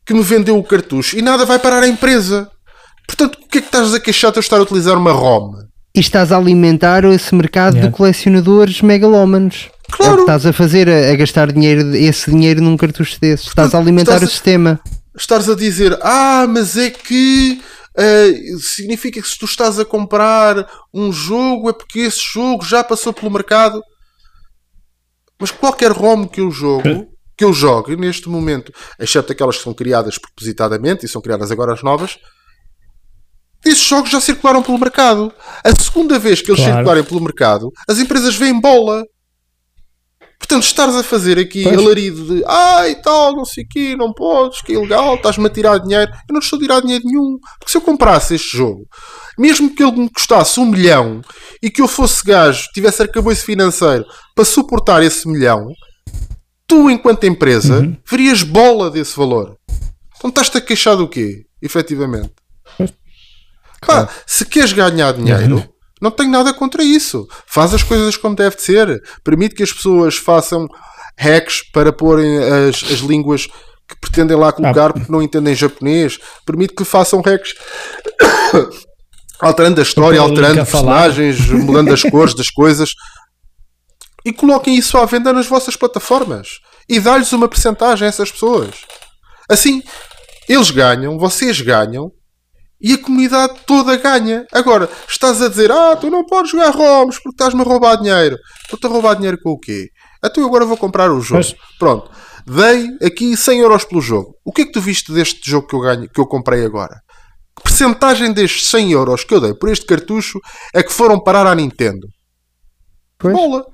que 0.05 0.13
me 0.13 0.21
vendeu 0.21 0.57
o 0.57 0.63
cartucho 0.63 1.17
e 1.17 1.21
nada 1.21 1.45
vai 1.45 1.57
parar 1.57 1.81
a 1.81 1.87
empresa. 1.87 2.49
Portanto, 3.07 3.35
o 3.35 3.47
que 3.47 3.57
é 3.57 3.61
que 3.61 3.67
estás 3.67 3.93
a 3.93 3.99
queixar 3.99 4.31
de 4.31 4.37
eu 4.37 4.41
estar 4.41 4.57
a 4.57 4.61
utilizar 4.61 4.97
uma 4.97 5.11
ROM? 5.11 5.64
E 5.95 5.99
estás 5.99 6.31
a 6.31 6.37
alimentar 6.37 7.05
esse 7.05 7.33
mercado 7.33 7.75
Yeah. 7.75 7.89
de 7.89 7.95
colecionadores 7.97 8.81
megalómanos. 8.81 9.69
É 9.89 9.93
o 9.93 9.97
Claro. 9.97 10.15
que 10.15 10.21
estás 10.21 10.45
a 10.45 10.51
fazer, 10.53 10.89
a, 10.89 11.11
a 11.11 11.15
gastar 11.15 11.51
dinheiro, 11.51 11.95
esse 11.95 12.29
dinheiro 12.29 12.61
num 12.61 12.75
cartucho 12.75 13.19
desses. 13.21 13.47
Estás 13.47 13.73
a 13.73 13.77
alimentar 13.77 14.13
estás 14.15 14.23
a- 14.23 14.25
o 14.25 14.29
sistema. 14.29 14.79
estares 15.15 15.47
a 15.47 15.55
dizer, 15.55 15.97
ah, 16.01 16.45
mas 16.49 16.75
é 16.75 16.89
que 16.89 17.61
ah, 17.97 18.57
significa 18.59 19.21
que 19.21 19.27
se 19.27 19.37
tu 19.39 19.45
estás 19.45 19.79
a 19.79 19.85
comprar 19.85 20.67
um 20.93 21.13
jogo 21.13 21.69
é 21.69 21.73
porque 21.73 21.99
esse 21.99 22.19
jogo 22.33 22.65
já 22.65 22.83
passou 22.83 23.13
pelo 23.13 23.31
mercado. 23.31 23.81
Mas 25.39 25.51
qualquer 25.51 25.91
ROM 25.91 26.25
que 26.27 26.41
eu 26.41 26.51
jogo, 26.51 27.07
que 27.37 27.45
eu 27.45 27.53
jogue 27.53 27.95
neste 27.95 28.27
momento, 28.27 28.71
exceto 28.99 29.31
aquelas 29.31 29.57
que 29.57 29.63
são 29.63 29.73
criadas 29.73 30.17
propositadamente 30.17 31.05
e 31.05 31.09
são 31.09 31.21
criadas 31.21 31.51
agora 31.51 31.73
as 31.73 31.83
novas, 31.83 32.17
esses 33.65 33.83
jogos 33.83 34.09
já 34.11 34.21
circularam 34.21 34.61
pelo 34.61 34.77
mercado. 34.77 35.33
A 35.63 35.75
segunda 35.75 36.17
vez 36.19 36.41
que 36.41 36.51
eles 36.51 36.59
Claro. 36.61 36.75
circularem 36.75 37.03
pelo 37.03 37.21
mercado, 37.21 37.71
as 37.87 37.97
empresas 37.99 38.35
veem 38.35 38.59
bola. 38.59 39.03
Portanto, 40.37 40.63
estares 40.63 40.95
a 40.95 41.01
fazer 41.03 41.39
aqui 41.39 41.63
Pois. 41.63 41.77
alarido 41.77 42.35
de 42.35 42.43
ai 42.45 42.91
e 42.91 42.95
tal, 42.95 43.35
não 43.35 43.45
sei 43.45 43.63
o 43.63 43.67
quê, 43.67 43.95
não 43.95 44.13
podes, 44.13 44.61
que 44.61 44.73
é 44.73 44.75
ilegal, 44.75 45.15
estás-me 45.15 45.47
a 45.47 45.49
tirar 45.49 45.79
dinheiro. 45.79 46.11
Eu 46.29 46.33
não 46.33 46.39
estou 46.39 46.57
a 46.57 46.61
tirar 46.61 46.81
dinheiro 46.81 47.03
nenhum. 47.05 47.37
Porque 47.57 47.71
se 47.71 47.77
eu 47.77 47.81
comprasse 47.81 48.35
este 48.35 48.55
jogo, 48.55 48.85
mesmo 49.39 49.73
que 49.73 49.81
ele 49.81 49.93
me 49.97 50.09
custasse 50.09 50.59
um 50.59 50.65
milhão 50.65 51.21
e 51.63 51.69
que 51.71 51.81
eu 51.81 51.87
fosse 51.87 52.23
gajo, 52.23 52.67
tivesse 52.73 53.01
arcabouço 53.01 53.43
financeiro 53.43 54.05
para 54.35 54.45
suportar 54.45 55.01
esse 55.01 55.27
milhão, 55.27 55.67
tu, 56.67 56.91
enquanto 56.91 57.23
empresa, 57.25 57.79
Uhum. 57.79 57.97
verias 58.07 58.43
bola 58.43 58.91
desse 58.91 59.15
valor. 59.17 59.55
Então 60.17 60.29
estás-te 60.29 60.57
a 60.57 60.61
queixar 60.61 60.95
do 60.97 61.07
quê? 61.07 61.43
Efetivamente. 61.61 62.33
Pá, 63.85 64.09
se 64.25 64.45
queres 64.45 64.73
ganhar 64.73 65.13
dinheiro, 65.13 65.55
Uhum. 65.57 65.69
não 66.01 66.11
tenho 66.11 66.31
nada 66.31 66.53
contra 66.53 66.83
isso. 66.83 67.27
Faz 67.47 67.73
as 67.73 67.83
coisas 67.83 68.17
como 68.17 68.35
deve 68.35 68.55
de 68.55 68.61
ser. 68.61 69.01
Permite 69.23 69.55
que 69.55 69.63
as 69.63 69.71
pessoas 69.71 70.15
façam 70.17 70.67
hacks 71.17 71.61
para 71.71 71.91
porem 71.93 72.37
as, 72.39 72.83
as 72.91 72.99
línguas 72.99 73.47
que 73.87 73.95
pretendem 74.01 74.35
lá 74.35 74.51
colocar 74.51 74.91
porque 74.93 75.11
não 75.11 75.21
entendem 75.21 75.53
japonês. 75.55 76.17
Permite 76.45 76.73
que 76.75 76.83
façam 76.83 77.21
hacks 77.21 77.53
alterando 79.39 79.79
a 79.79 79.83
história, 79.83 80.19
alterando 80.19 80.65
falar. 80.65 81.03
personagens, 81.09 81.49
mudando 81.49 81.93
as 81.93 82.01
cores 82.03 82.33
das 82.33 82.49
coisas. 82.49 82.91
e 84.25 84.33
coloquem 84.33 84.75
isso 84.75 84.97
à 84.97 85.05
venda 85.05 85.31
nas 85.31 85.45
vossas 85.47 85.75
plataformas 85.75 86.47
e 86.89 86.99
dá-lhes 86.99 87.31
uma 87.31 87.47
percentagem 87.47 88.05
a 88.05 88.09
essas 88.09 88.31
pessoas. 88.31 88.75
Assim, 89.49 89.83
eles 90.49 90.71
ganham, 90.71 91.17
vocês 91.19 91.61
ganham 91.61 92.11
e 92.81 92.93
a 92.93 92.97
comunidade 92.97 93.53
toda 93.65 93.95
ganha. 93.97 94.45
Agora, 94.51 94.89
estás 95.07 95.41
a 95.41 95.49
dizer, 95.49 95.71
ah, 95.71 95.95
tu 95.95 96.09
não 96.09 96.25
podes 96.25 96.51
jogar 96.51 96.71
ROMs 96.71 97.15
porque 97.21 97.35
estás-me 97.35 97.61
a 97.61 97.63
roubar 97.63 97.97
dinheiro. 97.97 98.37
Estou-te 98.63 98.85
a 98.85 98.89
roubar 98.89 99.15
dinheiro 99.15 99.37
com 99.41 99.51
o 99.51 99.59
quê? 99.59 99.87
Então 100.23 100.43
eu 100.43 100.47
agora 100.47 100.65
vou 100.65 100.77
comprar 100.77 101.11
o 101.11 101.21
jogo. 101.21 101.41
Pois. 101.41 101.55
Pronto. 101.79 102.11
Dei 102.45 102.89
aqui 103.01 103.35
100 103.35 103.59
euros 103.59 103.85
pelo 103.85 104.01
jogo. 104.01 104.35
O 104.45 104.51
que 104.51 104.63
é 104.63 104.65
que 104.65 104.71
tu 104.71 104.81
viste 104.81 105.11
deste 105.11 105.49
jogo 105.49 105.67
que 105.67 105.75
eu, 105.75 105.79
ganho, 105.79 106.09
que 106.09 106.19
eu 106.19 106.27
comprei 106.27 106.63
agora? 106.63 106.99
Que 107.57 107.63
percentagem 107.63 108.31
destes 108.33 108.67
100 108.67 108.91
euros 108.91 109.23
que 109.23 109.33
eu 109.33 109.41
dei 109.41 109.53
por 109.53 109.69
este 109.69 109.85
cartucho 109.85 110.39
é 110.73 110.83
que 110.83 110.91
foram 110.91 111.19
parar 111.19 111.47
à 111.47 111.55
Nintendo? 111.55 112.07
Pois. 113.17 113.33
Bola. 113.33 113.65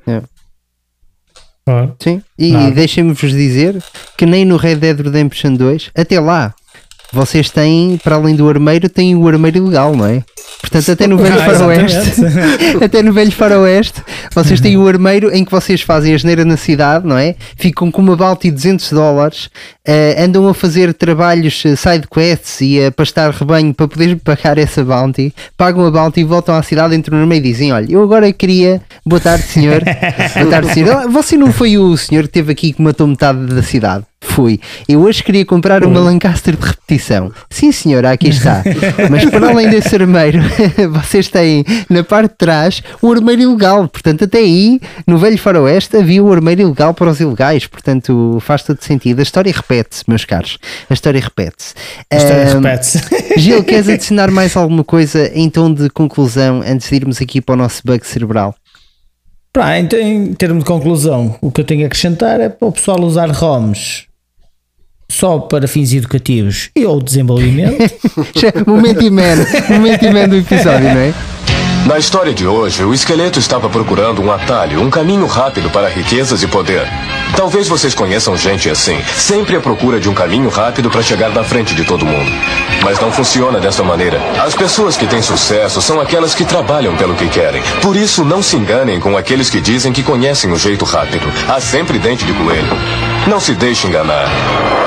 Sim, 1.99 2.21
e 2.37 2.51
Nada. 2.51 2.71
deixem-me-vos 2.71 3.31
dizer 3.31 3.81
que 4.17 4.25
nem 4.25 4.43
no 4.43 4.57
Red 4.57 4.77
Dead 4.77 4.99
Redemption 4.99 5.55
2, 5.55 5.91
até 5.95 6.19
lá, 6.19 6.53
vocês 7.11 7.49
têm, 7.49 7.99
para 8.03 8.15
além 8.15 8.35
do 8.35 8.47
armeiro, 8.47 8.87
têm 8.87 9.15
o 9.15 9.27
armeiro 9.27 9.65
legal, 9.65 9.95
não 9.95 10.05
é? 10.05 10.23
Portanto, 10.61 10.91
até 10.91 11.07
no 11.07 11.17
Velho 11.17 11.41
Ah, 11.41 11.45
Faroeste, 11.45 12.21
até 12.83 13.01
no 13.01 13.11
Velho 13.13 13.31
Faroeste, 13.31 14.01
vocês 14.33 14.61
têm 14.61 14.77
o 14.77 14.87
armeiro 14.87 15.33
em 15.33 15.43
que 15.43 15.51
vocês 15.51 15.81
fazem 15.81 16.13
a 16.13 16.17
geneira 16.17 16.45
na 16.45 16.55
cidade, 16.55 17.05
não 17.05 17.17
é? 17.17 17.35
Ficam 17.57 17.91
com 17.91 18.01
uma 18.01 18.15
balti 18.15 18.49
de 18.49 18.55
200 18.55 18.91
dólares, 18.91 19.49
eh, 19.85 20.23
andam 20.23 20.47
a 20.47 20.53
fazer 20.53 20.93
trabalhos 20.93 21.63
eh, 21.65 21.75
side 21.75 22.07
quests 22.07 22.61
e 22.61 22.85
a 22.85 22.91
pastar 22.91 23.31
rebanho 23.31 23.73
para 23.73 23.87
poder 23.87 24.15
pagar 24.17 24.57
essa 24.57 24.83
bounty, 24.83 25.33
pagam 25.57 25.85
a 25.85 25.91
bounty 25.91 26.21
e 26.21 26.23
voltam 26.23 26.55
à 26.55 26.61
cidade, 26.61 26.95
entram 26.95 27.17
no 27.17 27.27
meio 27.27 27.39
e 27.39 27.43
dizem: 27.43 27.73
Olha, 27.73 27.91
eu 27.91 28.03
agora 28.03 28.31
queria, 28.31 28.81
boa 29.05 29.19
tarde, 29.19 29.43
senhor, 29.45 29.81
boa 30.35 30.49
tarde, 30.49 30.73
senhor. 30.73 31.09
Você 31.09 31.35
não 31.37 31.51
foi 31.51 31.77
o 31.77 31.97
senhor 31.97 32.23
que 32.23 32.29
esteve 32.29 32.51
aqui 32.51 32.73
que 32.73 32.81
matou 32.81 33.07
metade 33.07 33.47
da 33.47 33.63
cidade? 33.63 34.05
Fui. 34.21 34.59
Eu 34.87 35.01
hoje 35.01 35.23
queria 35.23 35.43
comprar 35.43 35.83
uma 35.83 35.99
Lancaster 35.99 36.55
de 36.55 36.65
repetição. 36.65 37.33
Sim, 37.49 37.71
senhora, 37.71 38.11
aqui 38.11 38.29
está. 38.29 38.63
Mas 39.09 39.25
para 39.25 39.49
além 39.49 39.69
desse 39.69 39.93
armeiro, 39.95 40.39
vocês 40.93 41.27
têm 41.27 41.65
na 41.89 42.03
parte 42.03 42.31
de 42.31 42.37
trás 42.37 42.83
o 43.01 43.11
armeiro 43.11 43.41
ilegal. 43.41 43.89
Portanto, 43.89 44.23
até 44.23 44.37
aí, 44.37 44.79
no 45.07 45.17
Velho 45.17 45.37
Faroeste, 45.37 45.97
havia 45.97 46.23
o 46.23 46.31
armeiro 46.31 46.61
ilegal 46.61 46.93
para 46.93 47.09
os 47.09 47.19
ilegais. 47.19 47.65
Portanto, 47.65 48.37
faz 48.39 48.63
todo 48.63 48.81
sentido. 48.81 49.19
A 49.19 49.23
história 49.23 49.51
repete-se, 49.51 50.03
meus 50.07 50.23
caros. 50.23 50.59
A 50.89 50.93
história 50.93 51.19
repete-se. 51.19 51.73
A 52.09 52.15
história 52.15 52.53
repete-se. 52.53 53.01
Gil, 53.37 53.63
queres 53.63 53.89
adicionar 53.89 54.31
mais 54.31 54.55
alguma 54.55 54.83
coisa 54.83 55.29
em 55.33 55.49
tom 55.49 55.73
de 55.73 55.89
conclusão 55.89 56.61
antes 56.65 56.87
de 56.87 56.95
irmos 56.95 57.21
aqui 57.21 57.41
para 57.41 57.53
o 57.53 57.57
nosso 57.57 57.81
bug 57.83 58.05
cerebral? 58.05 58.55
Pá, 59.51 59.77
em, 59.77 59.89
em 59.93 60.33
termos 60.35 60.63
de 60.63 60.67
conclusão, 60.67 61.35
o 61.41 61.51
que 61.51 61.59
eu 61.59 61.65
tenho 61.65 61.83
a 61.83 61.87
acrescentar 61.87 62.39
é 62.39 62.47
para 62.47 62.67
o 62.67 62.71
pessoal 62.71 63.01
usar 63.01 63.29
ROMs 63.31 64.09
só 65.11 65.39
para 65.39 65.67
fins 65.67 65.93
educativos 65.93 66.69
e 66.75 66.85
ou 66.85 67.01
desenvolvimento. 67.01 67.77
momento 68.65 69.03
e 69.03 69.09
man, 69.09 69.45
momento 69.69 70.05
e 70.05 70.11
man 70.11 70.27
do 70.27 70.37
episódio, 70.37 70.93
não 70.93 71.01
é? 71.01 71.13
Na 71.85 71.97
história 71.97 72.33
de 72.33 72.45
hoje, 72.45 72.83
o 72.83 72.93
esqueleto 72.93 73.39
estava 73.39 73.69
procurando 73.69 74.21
um 74.21 74.31
atalho, 74.31 74.81
um 74.81 74.89
caminho 74.89 75.25
rápido 75.25 75.69
para 75.69 75.89
riquezas 75.89 76.43
e 76.43 76.47
poder. 76.47 76.87
Talvez 77.35 77.67
vocês 77.67 77.93
conheçam 77.95 78.35
gente 78.37 78.69
assim, 78.69 78.99
sempre 79.17 79.55
à 79.55 79.59
procura 79.59 79.99
de 79.99 80.09
um 80.09 80.13
caminho 80.13 80.49
rápido 80.49 80.89
para 80.89 81.01
chegar 81.01 81.29
na 81.29 81.43
frente 81.43 81.73
de 81.73 81.83
todo 81.83 82.05
mundo. 82.05 82.31
Mas 82.83 82.99
não 82.99 83.11
funciona 83.11 83.59
dessa 83.59 83.83
maneira. 83.83 84.19
As 84.43 84.53
pessoas 84.55 84.97
que 84.97 85.07
têm 85.07 85.21
sucesso 85.21 85.81
são 85.81 85.99
aquelas 85.99 86.35
que 86.35 86.45
trabalham 86.45 86.95
pelo 86.95 87.15
que 87.15 87.27
querem. 87.27 87.61
Por 87.81 87.95
isso, 87.95 88.23
não 88.23 88.41
se 88.41 88.55
enganem 88.55 88.99
com 88.99 89.17
aqueles 89.17 89.49
que 89.49 89.61
dizem 89.61 89.93
que 89.93 90.03
conhecem 90.03 90.51
o 90.51 90.57
jeito 90.57 90.85
rápido. 90.85 91.31
Há 91.47 91.59
sempre 91.59 91.97
dente 91.99 92.25
de 92.25 92.33
coelho. 92.33 92.77
Não 93.27 93.39
se 93.39 93.53
deixe 93.53 93.87
enganar. 93.87 94.27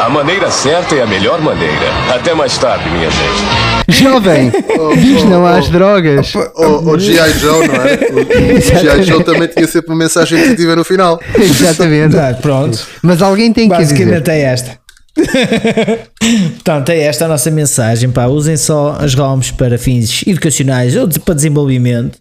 A 0.04 0.08
maneira 0.08 0.50
certa 0.50 0.94
é 0.94 1.02
a 1.02 1.06
melhor 1.06 1.40
maneira. 1.40 1.86
Até 2.14 2.34
mais 2.34 2.58
tarde, 2.58 2.88
minha 2.90 3.10
gente. 3.10 3.74
Jovem, 3.88 4.50
diz 5.00 5.24
não 5.24 5.46
às 5.46 5.68
drogas. 5.68 6.34
O, 6.34 6.98
G.I. 6.98 7.38
Joe, 7.38 7.66
não 7.68 7.74
é? 7.74 7.98
O, 8.10 8.56
o 8.56 8.60
G.I. 8.60 9.02
Joe 9.02 9.22
também 9.22 9.48
tinha 9.48 9.66
sempre 9.66 9.90
uma 9.92 9.96
mensagem 9.98 10.38
positiva 10.38 10.76
no 10.76 10.84
final. 10.84 11.20
Exatamente. 11.38 12.16
Pronto. 12.40 12.86
Mas 13.02 13.20
alguém 13.22 13.52
tem 13.52 13.68
que 13.68 13.76
dizer. 13.76 13.94
Basicamente 13.94 14.30
é 14.30 14.40
esta. 14.40 14.78
Portanto, 16.54 16.88
é 16.90 16.98
esta 17.00 17.24
a 17.24 17.28
nossa 17.28 17.50
mensagem. 17.50 18.10
Pá, 18.10 18.26
usem 18.26 18.56
só 18.56 18.96
as 19.00 19.14
ROMs 19.14 19.52
para 19.52 19.78
fins 19.78 20.22
educacionais 20.26 20.96
ou 20.96 21.06
de- 21.06 21.20
para 21.20 21.34
desenvolvimento. 21.34 22.18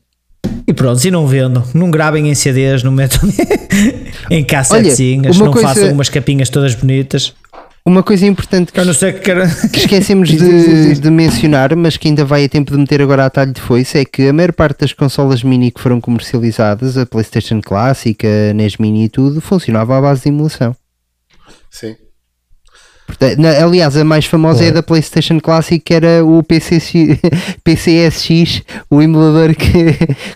E 0.68 0.74
pronto, 0.74 1.04
e 1.06 1.12
não 1.12 1.26
vendam. 1.28 1.64
Não 1.74 1.90
gravem 1.92 2.30
em 2.30 2.36
CDs, 2.36 2.84
não 2.84 2.92
metam 2.92 3.20
em 4.30 4.44
cassetezinhas, 4.44 5.38
não 5.46 5.52
coisa- 5.52 5.68
façam 5.70 5.92
umas 5.92 6.10
capinhas 6.10 6.50
todas 6.50 6.76
bonitas. 6.76 7.34
Uma 7.86 8.02
coisa 8.02 8.26
importante 8.26 8.72
que 8.72 8.80
que 8.80 9.70
que 9.70 9.80
esquecemos 9.80 10.30
de, 10.30 10.96
de 11.02 11.10
mencionar, 11.10 11.76
mas 11.76 11.98
que 11.98 12.08
ainda 12.08 12.24
vai 12.24 12.46
a 12.46 12.50
tempo 12.50 12.72
de 12.72 12.78
meter 12.78 13.02
agora 13.02 13.26
a 13.26 13.30
talho 13.30 13.52
de 13.52 13.60
foice, 13.60 13.98
é 13.98 14.06
que 14.06 14.30
a 14.30 14.32
maior 14.32 14.54
parte 14.54 14.80
das 14.80 14.94
consolas 14.94 15.44
mini 15.44 15.70
que 15.70 15.82
foram 15.82 16.00
comercializadas, 16.00 16.98
a 16.98 17.06
PlayStation 17.06 17.60
Classic, 17.62 18.26
a 18.26 18.54
NES 18.54 18.78
Mini 18.78 19.06
e 19.06 19.10
tudo, 19.10 19.42
funcionava 19.42 19.98
à 19.98 20.02
base 20.02 20.24
de 20.24 20.30
emulação. 20.30 20.74
Sim. 21.70 21.98
Aliás, 23.62 23.96
a 23.96 24.04
mais 24.04 24.26
famosa 24.26 24.64
é 24.66 24.70
a 24.70 24.72
da 24.72 24.84
PlayStation 24.84 25.40
Classic, 25.40 25.80
que 25.80 25.94
era 25.94 26.26
o 26.26 26.44
PCX, 26.44 27.20
PCSX, 27.64 28.64
o 28.90 29.02
emulador 29.02 29.56
que, 29.56 29.94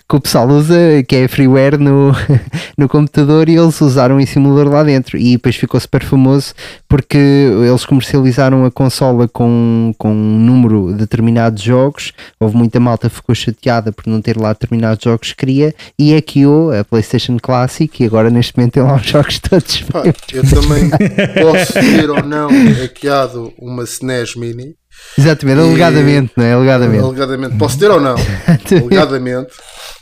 que 0.08 0.16
o 0.16 0.20
pessoal 0.20 0.48
usa, 0.48 0.74
que 1.06 1.16
é 1.16 1.28
freeware 1.28 1.78
no, 1.78 2.12
no 2.76 2.88
computador, 2.88 3.48
e 3.48 3.56
eles 3.56 3.80
usaram 3.80 4.20
esse 4.20 4.38
emulador 4.38 4.72
lá 4.72 4.82
dentro. 4.82 5.18
E 5.18 5.32
depois 5.32 5.56
ficou 5.56 5.78
super 5.80 6.02
famoso 6.02 6.54
porque 6.88 7.18
eles 7.18 7.84
comercializaram 7.84 8.64
a 8.64 8.70
consola 8.70 9.28
com, 9.28 9.92
com 9.98 10.10
um 10.10 10.38
número 10.38 10.92
determinado 10.92 11.56
de 11.56 11.66
jogos. 11.66 12.12
Houve 12.38 12.56
muita 12.56 12.80
malta 12.80 13.08
que 13.08 13.16
ficou 13.16 13.34
chateada 13.34 13.92
por 13.92 14.06
não 14.06 14.20
ter 14.20 14.36
lá 14.36 14.52
determinados 14.52 15.02
jogos 15.02 15.32
que 15.32 15.36
queria, 15.36 15.74
e 15.98 16.14
hackeou 16.14 16.72
a 16.72 16.84
PlayStation 16.84 17.36
Classic, 17.40 18.02
e 18.02 18.06
agora 18.06 18.30
neste 18.30 18.56
momento 18.56 18.74
tem 18.74 18.82
lá 18.82 18.96
os 18.96 19.06
jogos 19.06 19.38
todos. 19.38 19.82
Pá, 19.82 20.02
eu 20.32 20.42
também 20.44 20.90
posso 21.42 21.72
ter 21.72 22.10
ou 22.10 22.22
não 22.22 22.57
hackeado 22.80 23.52
uma 23.58 23.84
SNES 23.84 24.36
Mini. 24.36 24.74
Exatamente, 25.16 25.58
E- 25.58 25.62
alegadamente, 25.62 26.32
não 26.36 26.44
é? 26.44 26.52
Alegadamente. 26.54 27.04
Alegadamente. 27.04 27.56
Posso 27.58 27.78
ter 27.78 27.90
ou 27.90 28.00
não? 28.00 28.16
Alegadamente. 28.82 29.52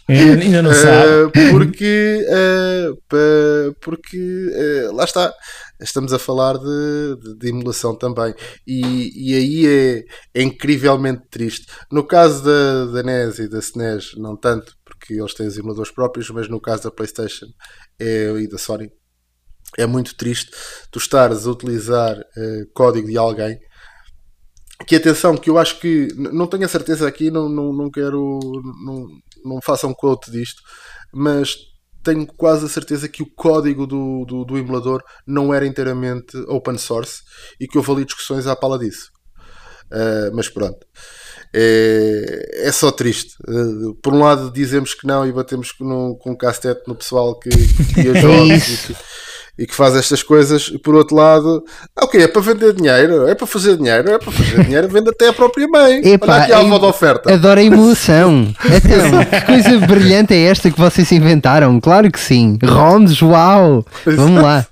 Ainda 0.09 0.63
não 0.63 0.73
sabe. 0.73 1.33
Eh, 1.35 1.51
porque 1.51 2.25
eh, 2.29 2.89
pa- 3.09 3.77
porque 3.83 4.51
eh, 4.55 4.89
lá 4.93 5.05
está 5.05 5.33
estamos 5.83 6.13
a 6.13 6.19
falar 6.19 6.55
de, 6.59 7.17
de- 7.21 7.39
de 7.39 7.49
emulação 7.49 7.95
também 7.99 8.33
e, 8.67 9.33
e 9.33 9.35
aí 9.37 9.67
é, 9.67 10.05
é 10.41 10.43
incrivelmente 10.43 11.23
triste 11.31 11.67
no 11.93 12.07
caso 12.07 12.43
da, 12.45 12.87
da 12.87 13.03
NES 13.03 13.41
e 13.41 13.49
da 13.49 13.59
SNES 13.59 14.13
não 14.17 14.37
tanto 14.37 14.73
porque 14.85 15.15
eles 15.15 15.35
têm 15.35 15.47
os 15.49 15.59
emuladores 15.59 15.91
próprios 15.93 16.31
mas 16.31 16.49
no 16.49 16.61
caso 16.61 16.85
da 16.85 16.91
Playstation 16.93 17.47
é, 18.01 18.31
e 18.39 18.49
da 18.49 18.57
Sony 18.59 18.89
é 19.77 19.87
muito 19.87 20.15
triste 20.17 20.51
tu 20.91 20.99
estares 20.99 21.47
a 21.47 21.51
utilizar 21.51 22.17
eh, 22.19 22.65
código 22.75 23.09
de 23.09 23.19
alguém 23.19 23.59
que 24.87 24.97
atenção, 24.97 25.37
que 25.37 25.49
eu 25.49 25.57
acho 25.57 25.81
que 25.81 26.09
não 26.17 26.47
tenho 26.47 26.65
a 26.65 26.69
certeza 26.69 27.09
aqui, 27.09 27.31
não, 27.31 27.49
não, 27.49 27.73
não 27.73 27.91
quero, 27.91 28.39
não, 28.85 29.07
não 29.45 29.61
façam 29.63 29.95
quote 29.95 30.31
disto, 30.31 30.61
mas 31.13 31.57
tenho 32.03 32.27
quase 32.27 32.67
a 32.67 32.69
certeza 32.69 33.09
que 33.09 33.23
o 33.23 33.35
código 33.35 33.87
do, 33.87 34.25
do, 34.27 34.45
do 34.45 34.59
emulador 34.59 35.03
não 35.27 35.53
era 35.53 35.67
inteiramente 35.67 36.37
open 36.47 36.77
source 36.79 37.23
e 37.59 37.67
que 37.67 37.79
houve 37.79 37.91
ali 37.91 38.05
discussões 38.05 38.47
à 38.47 38.55
pala 38.55 38.79
disso. 38.79 39.11
Ah, 39.91 40.31
mas 40.33 40.49
pronto, 40.49 40.87
é, 41.55 42.67
é 42.69 42.73
só 42.73 42.91
triste. 42.91 43.37
Ah, 43.49 43.95
por 44.03 44.15
um 44.15 44.21
lado, 44.21 44.53
dizemos 44.53 44.95
que 44.95 45.07
não 45.07 45.27
e 45.27 45.33
batemos 45.33 45.73
com, 45.73 45.85
no, 45.85 46.17
com 46.19 46.33
um 46.33 46.37
castete 46.37 46.83
no 46.87 46.95
pessoal 46.95 47.39
que, 47.39 47.51
que 47.51 47.95
cria 47.95 48.15
jogos 48.21 48.93
e 49.59 49.67
que, 49.67 49.75
faz 49.75 49.97
estas 49.97 50.23
coisas, 50.23 50.71
e 50.73 50.79
por 50.79 50.95
outro 50.95 51.17
lado, 51.17 51.65
ah, 51.97 52.05
ok, 52.05 52.23
é 52.23 52.29
para 52.29 52.43
vender 52.43 52.75
dinheiro, 52.75 53.27
é 53.27 53.35
para 53.35 53.47
fazer 53.47 53.77
dinheiro, 53.77 54.11
é 54.11 54.19
para 54.19 54.31
fazer 54.31 54.65
dinheiro, 54.65 54.89
vende 54.89 55.11
até 55.11 55.29
a 55.29 55.33
própria 55.33 55.67
mãe. 55.67 56.01
Epá, 56.07 56.27
Olha 56.35 56.43
aqui 56.43 56.53
a 56.53 56.59
é- 56.59 56.61
avó 56.61 56.79
da 56.79 56.87
oferta. 56.87 57.33
Adoro 57.33 57.61
a 57.61 57.63
emulação. 57.63 58.55
Então, 58.67 59.25
que 59.25 59.41
coisa 59.47 59.87
brilhante 59.87 60.35
é 60.35 60.45
esta 60.45 60.71
que 60.71 60.79
vocês 60.79 61.11
inventaram? 61.13 61.81
Claro 61.81 62.11
que 62.11 62.21
sim. 62.21 62.59
ROMs, 62.63 63.23
uau! 63.23 63.85
Vamos 64.05 64.43
lá. 64.43 64.67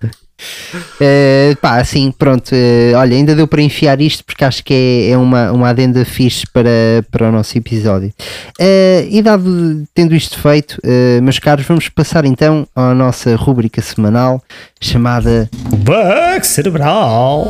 Eh, 1.01 1.56
pá, 1.61 1.78
assim, 1.81 2.11
pronto. 2.11 2.51
eh, 2.52 2.93
olha, 2.97 3.16
ainda 3.16 3.35
deu 3.35 3.47
para 3.47 3.62
enfiar 3.62 4.01
isto 4.01 4.24
porque 4.24 4.44
acho 4.44 4.65
que 4.65 4.74
é, 4.74 5.11
é 5.11 5.16
uma, 5.16 5.52
uma 5.52 5.69
adenda 5.69 6.05
fixe 6.05 6.44
para, 6.52 6.70
para 7.11 7.28
o 7.28 7.32
nosso 7.32 7.56
episódio. 7.56 8.12
Eh, 8.59 9.06
e 9.11 9.23
dado, 9.23 9.85
tendo 9.94 10.15
isto 10.15 10.39
feito, 10.39 10.78
meus 11.23 11.39
caros, 11.39 11.65
vamos 11.66 11.89
passar 11.89 12.24
então 12.24 12.66
à 12.74 12.94
nossa 12.94 13.35
rúbrica 13.36 13.81
semanal 13.81 14.43
chamada 14.81 15.48
Bug 15.78 16.44
cerebral. 16.47 17.48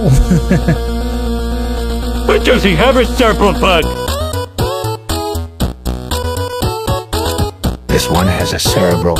But 2.26 2.44
does 2.44 2.64
he 2.64 2.74
have 2.74 2.98
a 2.98 3.04
cerebral 3.04 3.52
bug? 3.54 3.84
This 7.88 8.08
one 8.08 8.26
has 8.26 8.52
a 8.52 8.58
cerebral. 8.58 9.16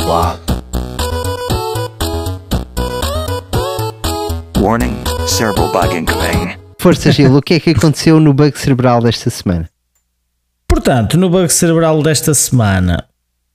Warning, 4.65 4.95
cerebral 5.27 5.71
bug 5.71 5.95
incoming. 5.95 6.55
Força, 6.79 7.11
Gil, 7.11 7.35
o 7.35 7.41
que 7.41 7.53
é 7.53 7.59
que 7.59 7.69
aconteceu 7.69 8.19
no 8.19 8.33
bug 8.33 8.57
cerebral 8.57 8.99
desta 8.99 9.29
semana? 9.29 9.69
Portanto, 10.67 11.17
no 11.19 11.29
bug 11.29 11.53
cerebral 11.53 12.01
desta 12.01 12.33
semana, 12.33 13.05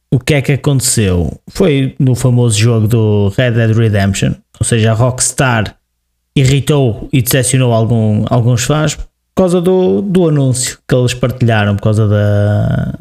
o 0.08 0.20
que 0.20 0.34
é 0.34 0.40
que 0.42 0.52
aconteceu? 0.52 1.36
Foi 1.48 1.96
no 1.98 2.14
famoso 2.14 2.56
jogo 2.56 2.86
do 2.86 3.32
Red 3.36 3.50
Dead 3.52 3.76
Redemption, 3.76 4.34
ou 4.60 4.64
seja, 4.64 4.92
a 4.92 4.94
Rockstar 4.94 5.76
irritou 6.36 7.08
e 7.12 7.20
decepcionou 7.20 7.72
algum, 7.72 8.24
alguns 8.30 8.62
fãs 8.62 8.94
por 8.94 9.08
causa 9.34 9.60
do, 9.60 10.00
do 10.02 10.28
anúncio 10.28 10.78
que 10.86 10.94
eles 10.94 11.12
partilharam, 11.14 11.74
por 11.74 11.82
causa 11.82 12.06
da, 12.06 12.94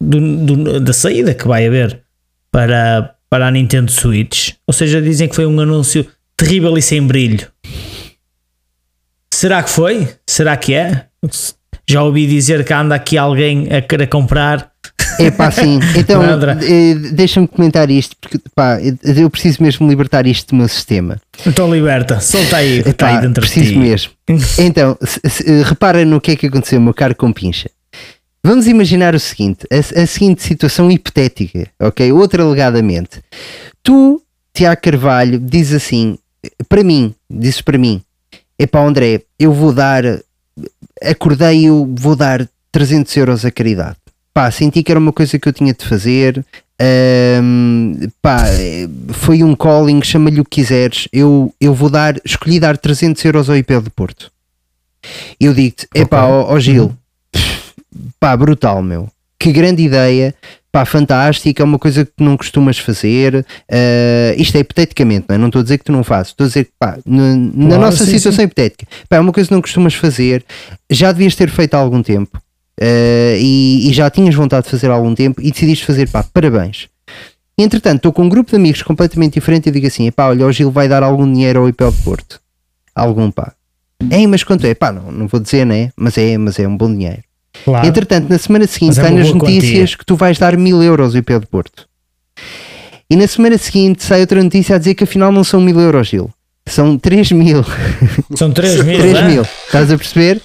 do- 0.00 0.36
do- 0.56 0.80
da 0.80 0.92
saída 0.92 1.32
que 1.32 1.46
vai 1.46 1.66
haver 1.68 2.00
para, 2.50 3.14
para 3.30 3.46
a 3.46 3.50
Nintendo 3.52 3.92
Switch. 3.92 4.54
Ou 4.66 4.74
seja, 4.74 5.00
dizem 5.00 5.28
que 5.28 5.36
foi 5.36 5.46
um 5.46 5.60
anúncio 5.60 6.04
terrível 6.36 6.76
e 6.76 6.82
sem 6.82 7.00
brilho. 7.06 7.46
Será 9.42 9.60
que 9.60 9.70
foi? 9.70 10.08
Será 10.24 10.56
que 10.56 10.72
é? 10.72 11.06
Já 11.90 12.00
ouvi 12.04 12.28
dizer 12.28 12.64
que 12.64 12.72
anda 12.72 12.94
aqui 12.94 13.18
alguém 13.18 13.66
a 13.74 13.82
querer 13.82 14.06
comprar. 14.06 14.70
É 15.18 15.32
pá, 15.32 15.50
sim. 15.50 15.80
Então, 15.98 16.22
eh, 16.62 16.94
deixa-me 17.12 17.48
comentar 17.48 17.90
isto, 17.90 18.14
porque 18.20 18.38
pá, 18.54 18.78
eu 19.02 19.28
preciso 19.28 19.60
mesmo 19.60 19.88
libertar 19.88 20.28
isto 20.28 20.50
do 20.50 20.54
meu 20.58 20.68
sistema. 20.68 21.20
Então 21.44 21.74
liberta, 21.74 22.20
solta 22.20 22.58
aí 22.58 22.84
está 22.86 23.08
aí 23.08 23.14
dentro 23.20 23.42
de 23.44 23.50
preciso 23.50 23.72
ti. 23.72 23.78
mesmo. 23.80 24.12
Então, 24.60 24.96
se- 25.02 25.20
se- 25.28 25.50
eh, 25.50 25.64
repara 25.64 26.04
no 26.04 26.20
que 26.20 26.30
é 26.30 26.36
que 26.36 26.46
aconteceu, 26.46 26.80
meu 26.80 26.94
caro 26.94 27.16
compincha. 27.16 27.68
Vamos 28.46 28.68
imaginar 28.68 29.12
o 29.12 29.18
seguinte: 29.18 29.66
a, 29.72 30.02
a 30.02 30.06
seguinte 30.06 30.40
situação 30.44 30.88
hipotética, 30.88 31.66
ok? 31.80 32.12
Outra 32.12 32.44
alegadamente. 32.44 33.20
Tu, 33.82 34.22
Tiago 34.54 34.80
Carvalho, 34.80 35.40
diz 35.40 35.72
assim, 35.72 36.16
para 36.68 36.84
mim, 36.84 37.12
dizes 37.28 37.60
para 37.60 37.76
mim, 37.76 38.00
epá, 38.58 38.80
André, 38.80 39.22
eu 39.38 39.52
vou 39.52 39.72
dar, 39.72 40.02
acordei, 41.02 41.64
eu 41.64 41.88
vou 41.98 42.16
dar 42.16 42.48
300 42.70 43.16
euros 43.16 43.44
à 43.44 43.50
caridade. 43.50 43.96
Pá, 44.34 44.50
senti 44.50 44.82
que 44.82 44.90
era 44.90 44.98
uma 44.98 45.12
coisa 45.12 45.38
que 45.38 45.48
eu 45.48 45.52
tinha 45.52 45.74
de 45.74 45.84
fazer. 45.84 46.44
ahm, 46.80 48.08
pá, 48.22 48.44
foi 49.10 49.42
um 49.42 49.54
calling, 49.54 50.02
chama-lhe 50.02 50.40
o 50.40 50.44
que 50.44 50.62
quiseres. 50.62 51.06
Eu, 51.12 51.54
eu 51.60 51.74
vou 51.74 51.90
dar, 51.90 52.16
escolhi 52.24 52.58
dar 52.58 52.78
300 52.78 53.22
euros 53.24 53.50
ao 53.50 53.56
IP 53.56 53.78
do 53.80 53.90
Porto. 53.90 54.32
Eu 55.38 55.52
digo-te, 55.52 55.86
epá, 55.94 56.24
ó, 56.26 56.54
ó 56.54 56.58
Gil, 56.58 56.96
pá, 58.18 58.36
brutal, 58.36 58.82
meu. 58.82 59.08
Que 59.42 59.52
grande 59.52 59.82
ideia, 59.82 60.34
pá, 60.70 60.84
fantástica, 60.84 61.62
é 61.62 61.64
uma 61.64 61.78
coisa 61.78 62.04
que 62.04 62.12
tu 62.16 62.22
não 62.22 62.36
costumas 62.36 62.78
fazer. 62.78 63.44
eh, 63.68 64.34
isto 64.38 64.56
é 64.56 64.60
hipoteticamente, 64.60 65.26
não 65.28 65.34
é? 65.34 65.38
Não 65.38 65.46
estou 65.48 65.60
a 65.60 65.62
dizer 65.62 65.78
que 65.78 65.84
tu 65.84 65.92
não 65.92 66.04
fazes, 66.04 66.28
estou 66.32 66.44
a 66.44 66.48
dizer 66.48 66.64
que, 66.66 66.72
pá, 66.78 66.96
na, 67.04 67.34
na 67.36 67.76
Claro, 67.76 67.80
nossa 67.82 68.04
sim, 68.04 68.12
situação 68.18 68.44
hipotética, 68.44 68.86
pá, 69.08 69.16
é 69.16 69.20
uma 69.20 69.32
coisa 69.32 69.48
que 69.48 69.54
não 69.54 69.60
costumas 69.60 69.94
fazer, 69.94 70.44
já 70.90 71.10
devias 71.10 71.34
ter 71.34 71.50
feito 71.50 71.74
há 71.74 71.78
algum 71.78 72.02
tempo. 72.02 72.40
eh, 72.80 73.36
e, 73.40 73.90
e 73.90 73.92
já 73.92 74.08
tinhas 74.10 74.34
vontade 74.34 74.64
de 74.64 74.70
fazer 74.70 74.90
há 74.90 74.94
algum 74.94 75.14
tempo 75.14 75.40
e 75.42 75.50
decidiste 75.50 75.84
fazer, 75.84 76.08
pá, 76.08 76.22
parabéns. 76.22 76.88
Entretanto, 77.58 77.96
estou 77.96 78.12
com 78.12 78.22
um 78.24 78.28
grupo 78.28 78.50
de 78.50 78.56
amigos 78.56 78.82
completamente 78.82 79.34
diferente 79.34 79.68
e 79.68 79.72
digo 79.72 79.86
assim: 79.86 80.10
pá, 80.10 80.28
olha, 80.28 80.46
o 80.46 80.52
Gil 80.52 80.70
vai 80.70 80.88
dar 80.88 81.02
algum 81.02 81.30
dinheiro 81.30 81.60
ao 81.60 81.68
IPL 81.68 81.90
de 81.90 82.02
Porto. 82.02 82.40
Algum, 82.94 83.30
pá. 83.30 83.52
Ei, 84.10 84.26
mas 84.26 84.42
quanto 84.44 84.66
é? 84.66 84.74
Pá, 84.74 84.90
não, 84.92 85.12
não 85.12 85.26
vou 85.28 85.38
dizer, 85.40 85.64
né? 85.66 85.90
Mas 85.96 86.16
é, 86.16 86.38
mas 86.38 86.58
é 86.58 86.66
um 86.66 86.76
bom 86.76 86.90
dinheiro. 86.92 87.22
Claro. 87.64 87.86
Entretanto, 87.86 88.28
na 88.28 88.38
semana 88.38 88.66
seguinte, 88.66 88.98
é 88.98 89.02
sai 89.02 89.10
nas 89.12 89.26
boa 89.30 89.38
notícias 89.38 89.72
quantia. 89.90 89.98
que 89.98 90.06
tu 90.06 90.16
vais 90.16 90.38
dar 90.38 90.56
mil 90.56 90.82
euros 90.82 91.14
ao 91.14 91.18
IP 91.20 91.38
de 91.40 91.46
Porto. 91.46 91.86
E 93.10 93.16
na 93.16 93.26
semana 93.26 93.58
seguinte 93.58 94.02
sai 94.02 94.20
outra 94.20 94.42
notícia 94.42 94.76
a 94.76 94.78
dizer 94.78 94.94
que 94.94 95.04
afinal 95.04 95.30
não 95.30 95.44
são 95.44 95.60
mil 95.60 95.78
euros, 95.78 96.08
Gil. 96.08 96.30
São 96.66 96.96
3 96.96 97.32
mil. 97.32 97.64
São 98.36 98.50
3 98.52 98.84
mil. 98.84 98.98
3 99.00 99.16
é? 99.16 99.22
mil. 99.28 99.42
Estás 99.66 99.90
a 99.92 99.96
perceber? 99.98 100.40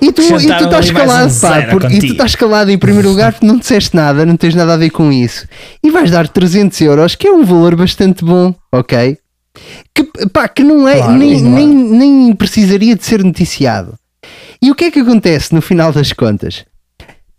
E 0.00 0.12
tu, 0.12 0.22
e 0.22 0.28
tu 0.28 0.36
estás 0.36 0.90
calado, 0.92 1.34
pá. 1.40 1.62
porque- 1.70 1.94
e 1.94 1.98
tu 1.98 2.06
estás 2.12 2.34
calado 2.36 2.70
em 2.70 2.78
primeiro 2.78 3.08
lugar 3.08 3.32
porque 3.32 3.46
não 3.46 3.58
disseste 3.58 3.94
nada, 3.94 4.24
não 4.24 4.36
tens 4.36 4.54
nada 4.54 4.74
a 4.74 4.76
ver 4.76 4.90
com 4.90 5.10
isso. 5.12 5.46
E 5.82 5.90
vais 5.90 6.10
dar 6.10 6.28
300 6.28 6.80
euros, 6.80 7.14
que 7.16 7.26
é 7.26 7.32
um 7.32 7.44
valor 7.44 7.74
bastante 7.74 8.24
bom, 8.24 8.54
ok? 8.72 9.18
Que, 9.94 10.04
pá, 10.32 10.46
que 10.48 10.62
não 10.62 10.86
é, 10.86 10.98
Claro, 10.98 11.12
nem, 11.12 11.36
é. 11.36 11.40
nem, 11.40 11.68
nem 11.68 12.32
precisaria 12.34 12.94
de 12.94 13.04
ser 13.04 13.24
noticiado. 13.24 13.94
E 14.62 14.70
o 14.70 14.74
que 14.74 14.84
é 14.86 14.90
que 14.90 15.00
acontece 15.00 15.54
no 15.54 15.60
final 15.60 15.92
das 15.92 16.12
contas? 16.12 16.64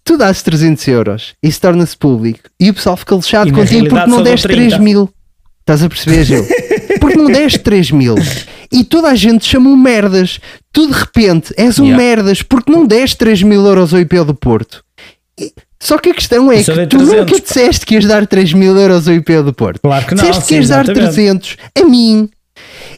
Tu 0.04 0.18
dás 0.18 0.42
300 0.42 0.88
euros 0.88 1.34
e 1.44 1.50
isso 1.50 1.60
torna-se 1.62 1.98
público 1.98 2.50
e 2.60 2.70
o 2.70 2.74
pessoal 2.74 2.96
fica 2.96 3.16
lixado 3.16 3.52
contigo 3.52 3.90
porque 3.90 4.10
não 4.10 4.24
deste 4.24 4.48
30. 4.48 4.70
3 4.70 4.82
mil. 4.82 5.10
Estás 5.60 5.84
a 5.84 5.90
perceber, 5.90 6.24
Gil? 6.24 6.46
Porque 7.02 7.18
não 7.18 7.26
deste 7.28 7.60
3 7.60 7.92
mil. 7.92 8.16
E 8.72 8.84
toda 8.84 9.10
a 9.10 9.16
gente 9.16 9.46
chama 9.46 9.70
um 9.70 9.76
merdas. 9.78 10.40
Tu 10.74 10.88
de 10.88 10.94
repente 10.94 11.54
és 11.58 11.78
um 11.78 11.84
Yeah. 11.86 12.04
merdas 12.04 12.42
porque 12.42 12.72
não 12.72 12.86
deste 12.88 13.18
3 13.18 13.44
mil 13.44 13.66
euros 13.66 13.94
ao 13.94 14.00
IP 14.00 14.24
do 14.24 14.34
Porto. 14.34 14.84
E- 15.40 15.52
Só 15.80 15.98
que 15.98 16.10
a 16.10 16.14
questão 16.14 16.52
é 16.52 16.64
que 16.64 16.72
dei 16.74 16.88
tu 16.88 16.98
300, 16.98 17.20
nunca 17.20 17.40
disseste 17.42 17.86
que 17.86 17.94
ias 17.96 18.06
dar 18.06 18.26
3 18.26 18.54
mil 18.54 18.76
euros 18.78 19.08
ao 19.08 19.14
IP 19.14 19.42
do 19.44 19.54
Porto. 19.54 19.82
Claro 19.82 20.06
que 20.06 20.16
não, 20.16 20.24
Disseste 20.24 20.48
que 20.48 20.56
ias 20.56 20.70
dar 20.70 20.86
exatamente. 20.86 21.14
300 21.14 21.58
a 21.80 21.84
mim. 21.86 22.30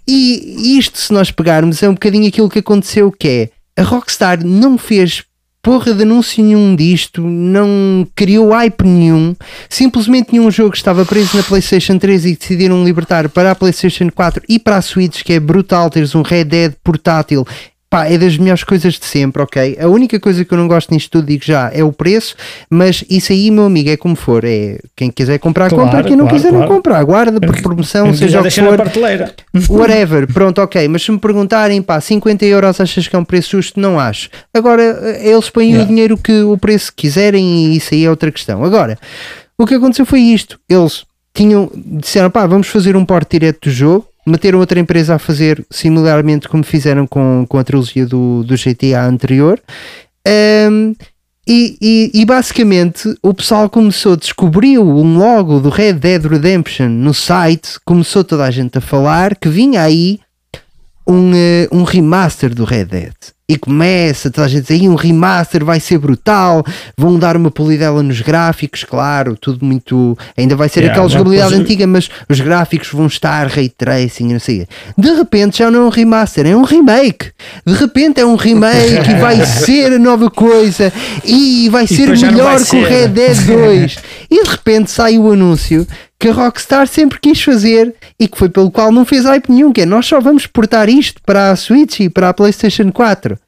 E 0.08 0.78
isto, 0.78 0.98
se 1.00 1.12
nós 1.12 1.30
pegarmos, 1.32 1.82
é 1.84 1.90
um 1.90 1.94
bocadinho 1.94 2.28
aquilo 2.28 2.50
que 2.50 2.60
aconteceu, 2.60 3.12
que 3.12 3.28
é 3.28 3.50
a 3.80 3.84
Rockstar 3.84 4.46
não 4.46 4.78
fez 4.78 5.24
porra 5.62 5.94
de 5.94 6.04
anúncio 6.04 6.44
nenhum 6.44 6.76
disto, 6.76 7.22
não 7.22 8.06
criou 8.14 8.50
hype 8.52 8.84
nenhum, 8.84 9.34
simplesmente 9.70 10.34
nenhum 10.34 10.52
jogo 10.52 10.76
estava 10.76 11.06
preso 11.06 11.38
na 11.38 11.44
PlayStation 11.44 11.98
3 11.98 12.26
e 12.26 12.36
decidiram 12.36 12.84
libertar 12.84 13.30
para 13.30 13.52
a 13.52 13.56
PlayStation 13.56 14.10
4 14.10 14.44
e 14.50 14.60
para 14.60 14.78
a 14.78 14.82
Switch, 14.82 15.24
que 15.24 15.32
é 15.32 15.40
brutal 15.40 15.90
teres 15.90 16.14
um 16.14 16.22
Red 16.22 16.46
Dead 16.46 16.74
portátil. 16.84 17.48
Pá, 17.90 18.06
é 18.06 18.20
das 18.20 18.38
melhores 18.38 18.64
coisas 18.64 18.94
de 18.99 19.06
sempre, 19.06 19.41
ok? 19.41 19.76
A 19.82 19.88
única 19.88 20.20
coisa 20.20 20.45
que 20.45 20.53
eu 20.53 20.57
não 20.60 20.68
gosto 20.68 20.94
nisto 20.94 21.10
tudo, 21.10 21.26
digo 21.26 21.44
já, 21.44 21.72
é 21.74 21.84
o 21.84 21.91
preço, 21.91 22.36
mas 22.70 23.03
isso 23.10 23.32
aí, 23.32 23.49
meu 23.49 23.64
amigo, 23.66 23.90
é 23.90 23.98
como 23.98 24.16
for. 24.16 24.44
É 24.45 24.78
quem 24.95 25.10
quiser 25.10 25.40
comprar, 25.40 25.70
Claro, 25.70 25.86
compra, 25.86 26.03
quem 26.03 26.16
não 26.16 26.26
claro, 26.26 26.36
quiser, 26.38 26.52
não 26.52 26.60
claro. 26.60 26.76
compra. 26.76 26.98
Aguarda 26.98 27.40
por 27.41 27.60
promoção, 27.64 28.06
Quem 28.06 28.14
seja 28.14 28.38
o 28.38 28.41
que 28.41 28.44
deixa 28.44 28.61
na 28.61 28.68
for. 28.68 28.78
prateleira. 28.78 29.34
Whatever, 29.68 30.32
pronto, 30.32 30.61
ok. 30.61 30.88
Mas 30.88 31.02
se 31.02 31.11
me 31.11 31.18
perguntarem, 31.18 31.82
pá, 31.82 31.99
50 31.99 32.45
euros 32.45 32.80
achas 32.80 33.07
que 33.07 33.16
é 33.16 33.18
um 33.20 33.26
preço 33.26 33.52
justo? 33.57 33.80
Não 33.80 33.99
acho. 33.99 34.30
Agora, 34.53 34.84
eh, 34.84 35.28
eles 35.32 35.49
põem 35.49 35.70
o 35.70 35.72
Yeah. 35.72 35.88
dinheiro 35.90 36.16
que 36.16 36.44
o 36.44 36.57
preço 36.60 36.94
quiserem 36.95 37.44
e 37.74 37.78
isso 37.78 37.95
aí 37.95 38.06
é 38.06 38.10
outra 38.11 38.32
questão. 38.32 38.64
Agora, 38.64 38.99
o 39.57 39.66
que 39.66 39.74
aconteceu 39.74 40.06
foi 40.06 40.20
isto. 40.20 40.60
Eles 40.70 41.06
tinham, 41.34 41.72
disseram, 41.76 42.30
pá, 42.30 42.45
vamos 42.45 42.68
fazer 42.68 42.95
um 42.95 43.03
porte 43.03 43.40
direto 43.40 43.68
do 43.68 43.72
jogo. 43.74 44.06
Meteram 44.30 44.60
outra 44.60 44.80
empresa 44.80 45.16
a 45.16 45.20
fazer 45.20 45.66
similarmente 45.70 46.48
como 46.48 46.64
fizeram 46.64 47.08
com, 47.08 47.46
com 47.48 47.58
a 47.58 47.64
trilogia 47.64 48.06
do, 48.06 48.44
do 48.44 48.56
GTA 48.56 49.04
anterior. 49.06 49.60
Ahm, 50.28 50.94
e, 51.48 51.78
e- 51.82 52.12
e 52.22 52.26
basicamente 52.26 53.12
o 53.24 53.34
pessoal 53.34 53.68
começou, 53.70 54.16
descobriu 54.16 54.88
um 54.88 55.18
logo 55.18 55.60
do 55.60 55.70
Red 55.70 55.94
Dead 55.94 56.24
Redemption 56.24 56.90
no 56.90 57.12
site, 57.14 57.80
começou 57.84 58.24
toda 58.24 58.44
a 58.46 58.52
gente 58.52 58.78
a 58.78 58.82
falar 58.82 59.36
que 59.36 59.50
vinha 59.50 59.82
aí 59.82 60.20
um, 61.08 61.32
eh, 61.34 61.68
um 61.72 61.84
remaster 61.84 62.54
do 62.54 62.66
Red 62.66 62.86
Dead. 62.86 63.14
E 63.50 63.58
começa 63.58 64.30
toda 64.30 64.46
a 64.46 64.48
gente 64.48 64.60
a 64.60 64.62
dizer, 64.62 64.76
"Ih, 64.76 64.88
um 64.90 64.94
remaster 64.94 65.66
vai 65.66 65.80
ser 65.80 65.98
brutal, 65.98 66.64
vão 66.96 67.18
dar 67.18 67.36
uma 67.36 67.50
polidela 67.50 68.04
nos 68.04 68.22
gráficos, 68.22 68.84
claro, 68.84 69.36
tudo 69.36 69.66
muito. 69.66 70.16
Ainda 70.38 70.56
vai 70.56 70.70
ser 70.70 70.82
Yeah, 70.82 70.94
aquela 70.94 71.10
jogabilidade 71.10 71.56
antiga, 71.56 71.88
mas 71.88 72.10
os 72.30 72.40
gráficos 72.40 72.90
vão 72.92 73.08
estar 73.08 73.48
ray 73.48 73.70
tracing 73.70 74.30
e 74.30 74.34
não 74.34 74.40
sei. 74.40 74.68
De 74.96 75.10
repente 75.14 75.58
já 75.58 75.72
não 75.72 75.82
é 75.82 75.86
um 75.86 75.90
remaster, 75.90 76.46
é 76.46 76.56
um 76.56 76.64
remake. 76.64 77.32
De 77.66 77.74
repente 77.74 78.22
é 78.22 78.26
um 78.26 78.36
remake 78.36 79.10
e 79.10 79.16
vai 79.16 79.44
ser 79.46 79.94
a 79.94 80.00
nova 80.00 80.30
coisa 80.30 80.94
e 81.26 81.68
vai 81.70 81.88
ser 81.88 82.16
já 82.16 82.28
não 82.28 82.34
melhor 82.34 82.56
vai 82.56 82.58
que 82.58 82.64
o 82.64 82.66
ser. 82.66 82.88
Red 82.88 83.08
Dead 83.08 83.46
2. 83.48 83.98
e 84.30 84.44
de 84.44 84.50
repente 84.50 84.92
sai 84.92 85.18
o 85.18 85.32
anúncio 85.32 85.88
que 86.20 86.28
a 86.28 86.34
Rockstar 86.34 86.86
sempre 86.88 87.18
quis 87.20 87.41
fazer 87.41 87.96
e 88.20 88.28
que 88.28 88.38
foi 88.38 88.50
pelo 88.50 88.70
qual 88.70 88.91
não 88.91 89.06
fez 89.06 89.24
hype 89.24 89.50
nenhum, 89.50 89.72
que 89.72 89.82
é 89.82 89.86
nós 89.86 90.06
só 90.06 90.20
vamos 90.20 90.46
portar 90.46 90.90
isto 90.90 91.22
para 91.26 91.52
a 91.52 91.56
Switch 91.56 92.02
e 92.02 92.10
para 92.10 92.30
a 92.30 92.34
PlayStation 92.34 92.91
4. 92.91 93.40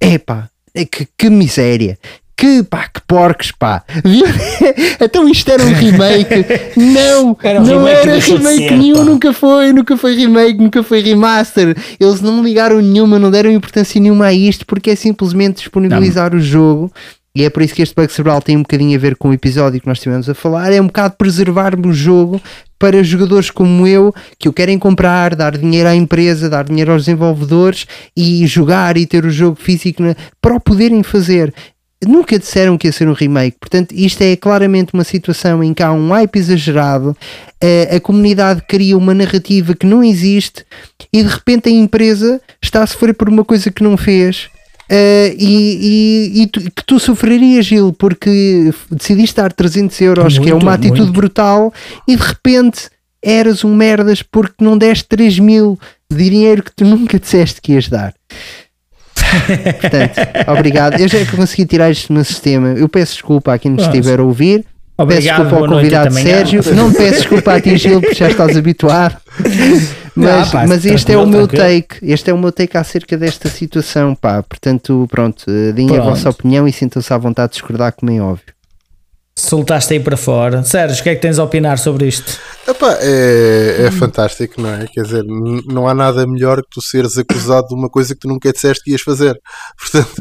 Epá, 0.00 0.48
é 0.72 0.84
que, 0.84 1.06
que 1.18 1.28
miséria. 1.28 1.98
Que 2.36 2.62
pá, 2.62 2.88
que 2.88 3.00
porcos, 3.06 3.52
pá. 3.52 3.84
então 5.00 5.28
isto 5.28 5.50
era 5.50 5.62
um 5.64 5.72
remake. 5.72 6.46
Não, 6.76 7.36
Era 7.42 7.60
um 7.60 7.64
não 7.64 7.84
remake 7.84 8.08
era 8.08 8.18
remake 8.18 8.68
ser, 8.68 8.76
nenhum, 8.78 8.96
pá. 8.96 9.04
nunca 9.04 9.32
foi, 9.32 9.72
nunca 9.72 9.96
foi 9.96 10.16
remake, 10.16 10.58
nunca 10.58 10.82
foi 10.82 11.00
remaster. 11.02 11.76
Eles 12.00 12.20
não 12.20 12.42
ligaram 12.42 12.80
nenhuma, 12.80 13.18
não 13.18 13.30
deram 13.30 13.50
importância 13.50 14.00
nenhuma 14.00 14.26
a 14.26 14.32
isto 14.32 14.64
porque 14.66 14.90
é 14.90 14.96
simplesmente 14.96 15.58
disponibilizar 15.58 16.34
o 16.34 16.40
jogo. 16.40 16.90
E 17.34 17.44
é 17.44 17.50
por 17.50 17.62
isso 17.62 17.74
que 17.74 17.80
este 17.82 17.94
bug 17.94 18.12
cerebral 18.12 18.42
tem 18.42 18.56
um 18.58 18.62
bocadinho 18.62 18.94
a 18.96 19.00
ver 19.00 19.16
com 19.16 19.30
o 19.30 19.32
episódio 19.32 19.80
que 19.80 19.86
nós 19.86 19.96
estivemos 19.98 20.28
a 20.28 20.34
falar. 20.34 20.70
É 20.72 20.80
um 20.80 20.86
bocado 20.86 21.14
preservar-me 21.16 21.86
o 21.88 21.92
jogo 21.92 22.40
para 22.78 23.02
jogadores 23.02 23.50
como 23.50 23.86
eu 23.86 24.12
que 24.38 24.48
o 24.48 24.52
querem 24.52 24.78
comprar, 24.78 25.34
dar 25.34 25.56
dinheiro 25.56 25.88
à 25.88 25.94
empresa, 25.94 26.50
dar 26.50 26.64
dinheiro 26.64 26.92
aos 26.92 27.06
desenvolvedores 27.06 27.86
e 28.14 28.46
jogar 28.46 28.96
e 28.98 29.06
ter 29.06 29.24
o 29.24 29.30
jogo 29.30 29.56
físico 29.56 30.02
na- 30.02 30.14
para 30.42 30.54
o 30.54 30.60
poderem 30.60 31.02
fazer. 31.02 31.54
nunca 32.04 32.36
disseram 32.36 32.76
que 32.76 32.88
ia 32.88 32.92
ser 32.92 33.08
um 33.08 33.12
remake. 33.12 33.56
Portanto, 33.60 33.92
isto 33.92 34.20
é 34.22 34.34
claramente 34.34 34.92
uma 34.92 35.04
situação 35.04 35.62
em 35.62 35.72
que 35.72 35.84
há 35.84 35.92
um 35.92 36.08
hype 36.08 36.34
exagerado, 36.36 37.16
a, 37.62 37.94
a 37.94 38.00
comunidade 38.00 38.60
cria 38.66 38.98
uma 38.98 39.14
narrativa 39.14 39.72
que 39.72 39.86
não 39.86 40.02
existe 40.02 40.64
e 41.12 41.22
de 41.22 41.28
repente 41.28 41.68
a 41.68 41.72
empresa 41.72 42.40
está 42.60 42.82
a 42.82 42.86
sofrer 42.88 43.14
por 43.14 43.28
uma 43.28 43.44
coisa 43.44 43.70
que 43.70 43.84
não 43.84 43.96
fez. 43.96 44.50
Uh, 44.90 45.34
e, 45.38 46.32
e, 46.34 46.42
e 46.42 46.46
tu, 46.48 46.60
que 46.60 46.84
tu 46.84 47.00
sofrerias, 47.00 47.64
Gil, 47.64 47.92
porque 47.92 48.70
decidiste 48.90 49.36
dar 49.36 49.52
300 49.52 50.00
euros, 50.00 50.38
que 50.38 50.48
é 50.48 50.52
Muito, 50.52 50.62
uma 50.62 50.74
atitude 50.74 51.00
muito. 51.02 51.12
brutal, 51.12 51.72
e 52.06 52.16
de 52.16 52.22
repente 52.22 52.90
eras 53.22 53.64
um 53.64 53.74
merdas 53.74 54.22
porque 54.22 54.62
não 54.62 54.76
deste 54.76 55.04
3 55.08 55.38
mil 55.38 55.78
de 56.10 56.30
dinheiro 56.30 56.62
que 56.62 56.72
tu 56.74 56.84
nunca 56.84 57.18
disseste 57.18 57.60
que 57.60 57.72
ias 57.72 57.88
dar. 57.88 58.12
Portanto, 59.80 60.20
obrigado. 60.48 61.00
Eu 61.00 61.08
já 61.08 61.24
consegui 61.26 61.64
tirar 61.64 61.90
isto 61.90 62.08
do 62.08 62.14
meu 62.14 62.24
sistema. 62.24 62.68
Eu 62.68 62.88
peço 62.88 63.14
desculpa 63.14 63.54
a 63.54 63.58
quem 63.58 63.70
nos 63.70 63.84
estiver 63.84 64.20
a 64.20 64.22
ouvir. 64.22 64.58
peço 64.58 64.68
Obrigado, 64.98 65.42
desculpa 65.42 65.56
ao 65.56 65.70
noite 65.70 65.84
convidado. 65.84 66.14
Sérgio. 66.14 66.74
Não 66.74 66.92
peço 66.92 67.20
desculpa 67.20 67.54
a 67.54 67.60
ti, 67.60 67.76
Gil, 67.78 68.00
porque 68.00 68.16
já 68.16 68.28
estás 68.28 68.56
habituado. 68.56 69.16
Mas, 70.14 70.50
pá, 70.50 70.66
mas 70.66 70.84
este 70.84 71.12
é 71.12 71.16
o 71.16 71.26
meu 71.26 71.48
tranquilo. 71.48 71.80
take. 71.88 72.12
Este 72.12 72.30
é 72.30 72.34
o 72.34 72.38
meu 72.38 72.52
take 72.52 72.76
acerca 72.76 73.16
desta 73.16 73.48
situação. 73.48 74.14
Pá. 74.14 74.42
Portanto, 74.42 75.06
pronto, 75.10 75.44
eh, 75.48 75.72
deem 75.72 75.96
a 75.96 76.00
vossa 76.00 76.28
opinião 76.30 76.68
e 76.68 76.72
sintam-se 76.72 77.12
à 77.12 77.18
vontade 77.18 77.52
de 77.52 77.54
discordar, 77.54 77.92
como 77.92 78.12
é 78.12 78.20
óbvio. 78.20 78.52
Soltaste 79.42 79.94
aí 79.94 80.00
para 80.00 80.16
fora. 80.16 80.62
Sérgio, 80.62 81.00
o 81.00 81.02
que 81.02 81.10
é 81.10 81.14
que 81.16 81.20
tens 81.20 81.38
a 81.38 81.44
opinar 81.44 81.76
sobre 81.78 82.06
isto? 82.06 82.38
Epá, 82.66 82.96
é, 83.00 83.86
é 83.86 83.90
fantástico, 83.90 84.60
não 84.62 84.72
é? 84.72 84.86
Quer 84.86 85.02
dizer, 85.02 85.24
não 85.24 85.88
há 85.88 85.94
nada 85.94 86.24
melhor 86.28 86.62
que 86.62 86.68
tu 86.70 86.80
seres 86.80 87.18
acusado 87.18 87.66
de 87.68 87.74
uma 87.74 87.88
coisa 87.90 88.14
que 88.14 88.20
tu 88.20 88.28
nunca 88.28 88.52
disseste 88.52 88.84
que 88.84 88.92
ias 88.92 89.00
fazer. 89.02 89.36
Portanto, 89.80 90.12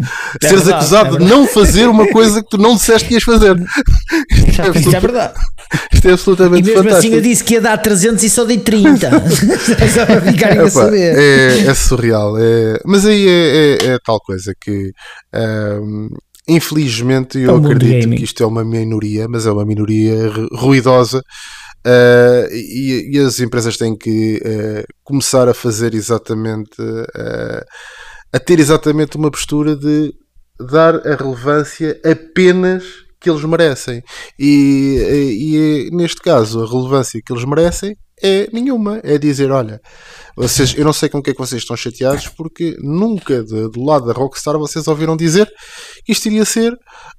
É 0.41 0.47
seres 0.49 0.63
verdade, 0.63 0.73
acusado 0.73 1.15
é 1.15 1.19
de 1.19 1.25
não 1.25 1.45
fazer 1.47 1.87
uma 1.87 2.07
coisa 2.07 2.41
que 2.41 2.49
tu 2.49 2.57
não 2.57 2.75
disseste 2.75 3.07
que 3.07 3.13
ias 3.13 3.23
fazer. 3.23 3.55
Isto 3.57 4.45
é, 4.45 4.49
Isto 4.49 4.61
é 4.61 4.67
absoluta- 4.67 4.99
verdade. 4.99 5.33
isto 5.93 6.05
é 6.07 6.09
E 6.09 6.13
absolutamente 6.13 6.63
mesmo 6.63 6.79
assim 6.79 6.87
fantástico. 6.89 7.15
eu 7.15 7.21
disse 7.21 7.43
que 7.43 7.53
ia 7.53 7.61
dar 7.61 7.77
300 7.77 8.23
e 8.23 8.29
só 8.29 8.43
dei 8.43 8.57
30. 8.57 9.09
Só 9.93 10.05
para 10.07 10.21
ficarem 10.21 10.57
a 10.59 10.61
Epá, 10.63 10.69
saber. 10.71 11.15
é, 11.17 11.59
é 11.67 11.73
surreal. 11.75 12.37
é- 12.39 12.79
mas 12.85 13.05
aí 13.05 13.27
é, 13.27 13.77
é- 13.83 13.85
é 13.93 13.97
tal 14.03 14.19
coisa 14.19 14.51
que, 14.59 14.91
infelizmente, 16.47 17.37
É 17.39 17.45
eu 17.45 17.55
mundo 17.55 17.71
acredito 17.71 18.09
que 18.17 18.23
isto 18.23 18.43
é 18.43 18.45
uma 18.45 18.63
minoria, 18.63 19.27
mas 19.27 19.45
é 19.45 19.51
uma 19.51 19.65
minoria 19.65 20.27
ru- 20.29 20.47
ruidosa. 20.53 21.21
ah, 21.85 22.47
e, 22.51 23.09
e 23.13 23.19
as 23.19 23.39
empresas 23.39 23.77
têm 23.77 23.95
que 23.97 24.41
ah, 24.45 24.83
começar 25.03 25.47
a 25.47 25.53
fazer 25.53 25.93
exatamente 25.93 26.81
ah, 27.15 27.63
a 28.33 28.39
ter 28.39 28.59
exatamente 28.59 29.17
uma 29.17 29.29
postura 29.31 29.75
de 29.75 30.13
dar 30.71 30.95
a 31.07 31.15
relevância 31.15 31.99
apenas 32.05 32.83
que 33.19 33.29
eles 33.29 33.43
merecem. 33.43 34.01
E, 34.39 34.97
e, 34.99 35.87
e, 35.89 35.95
neste 35.95 36.21
caso, 36.21 36.63
a 36.63 36.67
relevância 36.69 37.19
que 37.23 37.31
eles 37.33 37.43
merecem 37.45 37.95
é 38.21 38.47
nenhuma. 38.53 38.99
É 39.03 39.17
dizer, 39.17 39.51
olha, 39.51 39.79
vocês, 40.35 40.73
eu 40.77 40.85
não 40.85 40.93
sei 40.93 41.09
com 41.09 41.17
o 41.19 41.23
que 41.23 41.31
é 41.31 41.33
que 41.33 41.39
vocês 41.39 41.61
estão 41.61 41.75
chateados, 41.75 42.27
porque 42.29 42.75
nunca 42.81 43.43
de- 43.43 43.69
do 43.69 43.83
lado 43.83 44.05
da 44.05 44.13
Rockstar 44.13 44.57
vocês 44.57 44.87
ouviram 44.87 45.15
dizer 45.17 45.51
que 46.05 46.11
isto 46.11 46.25
iria 46.27 46.45
ser 46.45 46.73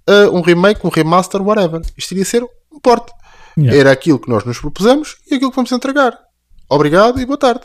ah, 0.09 0.31
um 0.33 0.41
remake, 0.41 0.87
um 0.87 0.91
remaster, 0.91 1.41
whatever. 1.43 1.81
Isto 1.97 2.13
iria 2.13 2.25
ser 2.25 2.43
um 2.43 2.81
porte. 2.83 3.13
Yeah. 3.59 3.79
Era 3.79 3.93
aquilo 3.93 4.19
que 4.19 4.31
nós 4.31 4.45
nos 4.45 4.59
propusemos 4.59 5.17
e 5.31 5.35
aquilo 5.35 5.51
que 5.51 5.57
vamos 5.57 5.73
entregar. 5.73 6.17
Obrigado 6.71 7.21
e 7.21 7.27
boa 7.27 7.39
tarde. 7.39 7.61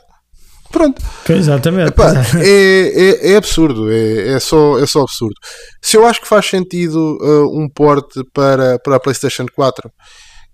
Pronto. 0.69 1.01
Exatamente. 1.29 1.89
Epá, 1.89 2.11
é, 2.43 3.29
é, 3.29 3.31
é 3.31 3.35
absurdo, 3.37 3.89
é, 3.89 4.33
é, 4.33 4.39
só, 4.39 4.77
é 4.79 4.85
só 4.85 5.01
absurdo. 5.01 5.35
Se 5.81 5.95
eu 5.95 6.05
acho 6.05 6.19
que 6.19 6.27
faz 6.27 6.45
sentido 6.45 7.17
uh, 7.21 7.57
um 7.57 7.69
porte 7.69 8.21
para, 8.33 8.77
para 8.79 8.97
a 8.97 8.99
PlayStation 8.99 9.45
4, 9.55 9.89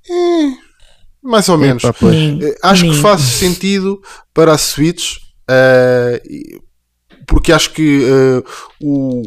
é, 0.07 0.13
mais 1.23 1.47
ou 1.49 1.57
menos. 1.57 1.83
Nem- 2.39 2.43
Eh, 2.43 2.55
Acho 2.61 2.83
que 2.83 3.01
faz 3.01 3.21
sentido 3.21 4.01
para 4.33 4.53
a 4.53 4.57
Switch, 4.57 5.15
uh, 5.49 6.61
porque 7.27 7.51
acho 7.51 7.71
que 7.71 8.03
uh, 8.03 8.43
o, 8.81 9.21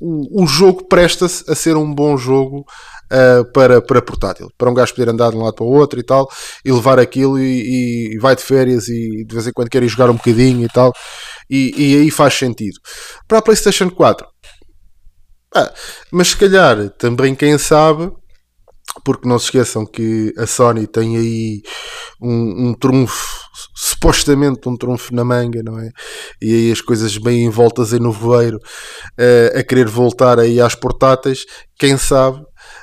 o, 0.00 0.44
o 0.44 0.46
jogo 0.46 0.84
presta-se 0.88 1.50
a 1.50 1.54
ser 1.54 1.76
um 1.76 1.92
bom 1.92 2.16
jogo 2.16 2.64
uh, 3.12 3.44
para, 3.52 3.82
para 3.82 4.00
portátil, 4.00 4.48
para 4.56 4.70
um 4.70 4.74
gajo 4.74 4.94
poder 4.94 5.08
andar 5.10 5.30
de 5.30 5.36
um 5.36 5.42
lado 5.42 5.54
para 5.54 5.64
o 5.66 5.70
outro 5.72 5.98
e 5.98 6.02
tal, 6.04 6.28
e 6.64 6.70
levar 6.72 6.98
aquilo 7.00 7.38
e, 7.38 8.14
e 8.14 8.18
vai 8.18 8.36
de 8.36 8.42
férias 8.42 8.86
e 8.88 9.24
de 9.24 9.34
vez 9.34 9.46
em 9.46 9.52
quando 9.52 9.68
quer 9.70 9.82
ir 9.82 9.88
jogar 9.88 10.08
um 10.10 10.14
bocadinho 10.16 10.64
e 10.64 10.68
tal, 10.68 10.92
e, 11.50 11.74
e 11.76 11.96
aí 11.96 12.10
faz 12.10 12.34
sentido. 12.34 12.78
Para 13.26 13.38
a 13.38 13.42
PlayStation 13.42 13.90
4, 13.90 14.26
ah, 15.54 15.72
mas 16.12 16.28
se 16.28 16.36
calhar 16.36 16.90
também 16.90 17.34
quem 17.34 17.56
sabe, 17.58 18.12
porque 19.04 19.28
não 19.28 19.38
se 19.38 19.46
esqueçam 19.46 19.86
que 19.86 20.32
a 20.36 20.46
Sony 20.46 20.86
tem 20.86 21.16
aí 21.16 21.62
um, 22.20 22.68
um 22.68 22.74
trunfo, 22.74 23.48
supostamente 23.74 24.68
um 24.68 24.76
trunfo 24.76 25.14
na 25.14 25.24
manga, 25.24 25.62
não 25.62 25.78
é? 25.78 25.90
E 26.40 26.52
aí 26.52 26.72
as 26.72 26.80
coisas 26.80 27.16
bem 27.16 27.44
envoltas 27.44 27.92
em 27.92 28.00
nevoeiro 28.00 28.58
eh, 29.16 29.54
a 29.56 29.62
querer 29.62 29.88
voltar 29.88 30.38
aí 30.38 30.60
às 30.60 30.74
portáteis, 30.74 31.44
quem 31.78 31.96
sabe 31.96 32.42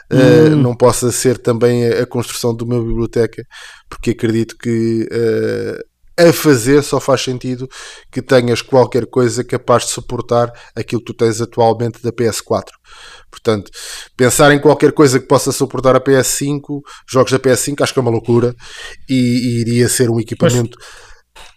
eh, 0.10 0.49
não 0.49 0.76
possa 0.76 1.11
ser 1.11 1.38
também 1.38 1.86
a, 1.88 2.03
a 2.03 2.06
construção 2.06 2.56
de 2.56 2.64
uma 2.64 2.80
biblioteca, 2.80 3.44
porque 3.90 4.11
acredito 4.11 4.57
que 4.57 5.07
eh, 5.11 5.84
a 6.18 6.32
fazer 6.32 6.82
só 6.82 6.99
faz 6.99 7.22
sentido 7.22 7.68
que 8.11 8.22
tenhas 8.22 8.61
qualquer 8.61 9.06
coisa 9.06 9.44
capaz 9.44 9.86
de 9.86 9.91
suportar 9.91 10.52
aquilo 10.76 11.02
que 11.02 11.11
tu 11.11 11.14
tens 11.14 11.41
atualmente 11.41 12.02
da 12.02 12.11
PS4. 12.11 12.69
Portanto, 13.36 13.70
pensar 14.16 14.53
em 14.53 14.60
qualquer 14.60 14.94
coisa 14.94 15.20
que 15.20 15.28
possa 15.28 15.52
suportar 15.52 15.95
a 15.95 15.99
PS5, 15.99 16.82
jogos 17.07 17.32
da 17.32 17.40
PS5, 17.40 17.82
acho 17.82 17.94
que 17.94 17.99
é 17.99 18.02
uma 18.02 18.12
loucura 18.12 18.56
e, 19.10 19.14
e 19.14 19.62
iria 19.62 19.90
ser 19.90 20.10
um 20.10 20.20
equipamento 20.20 20.78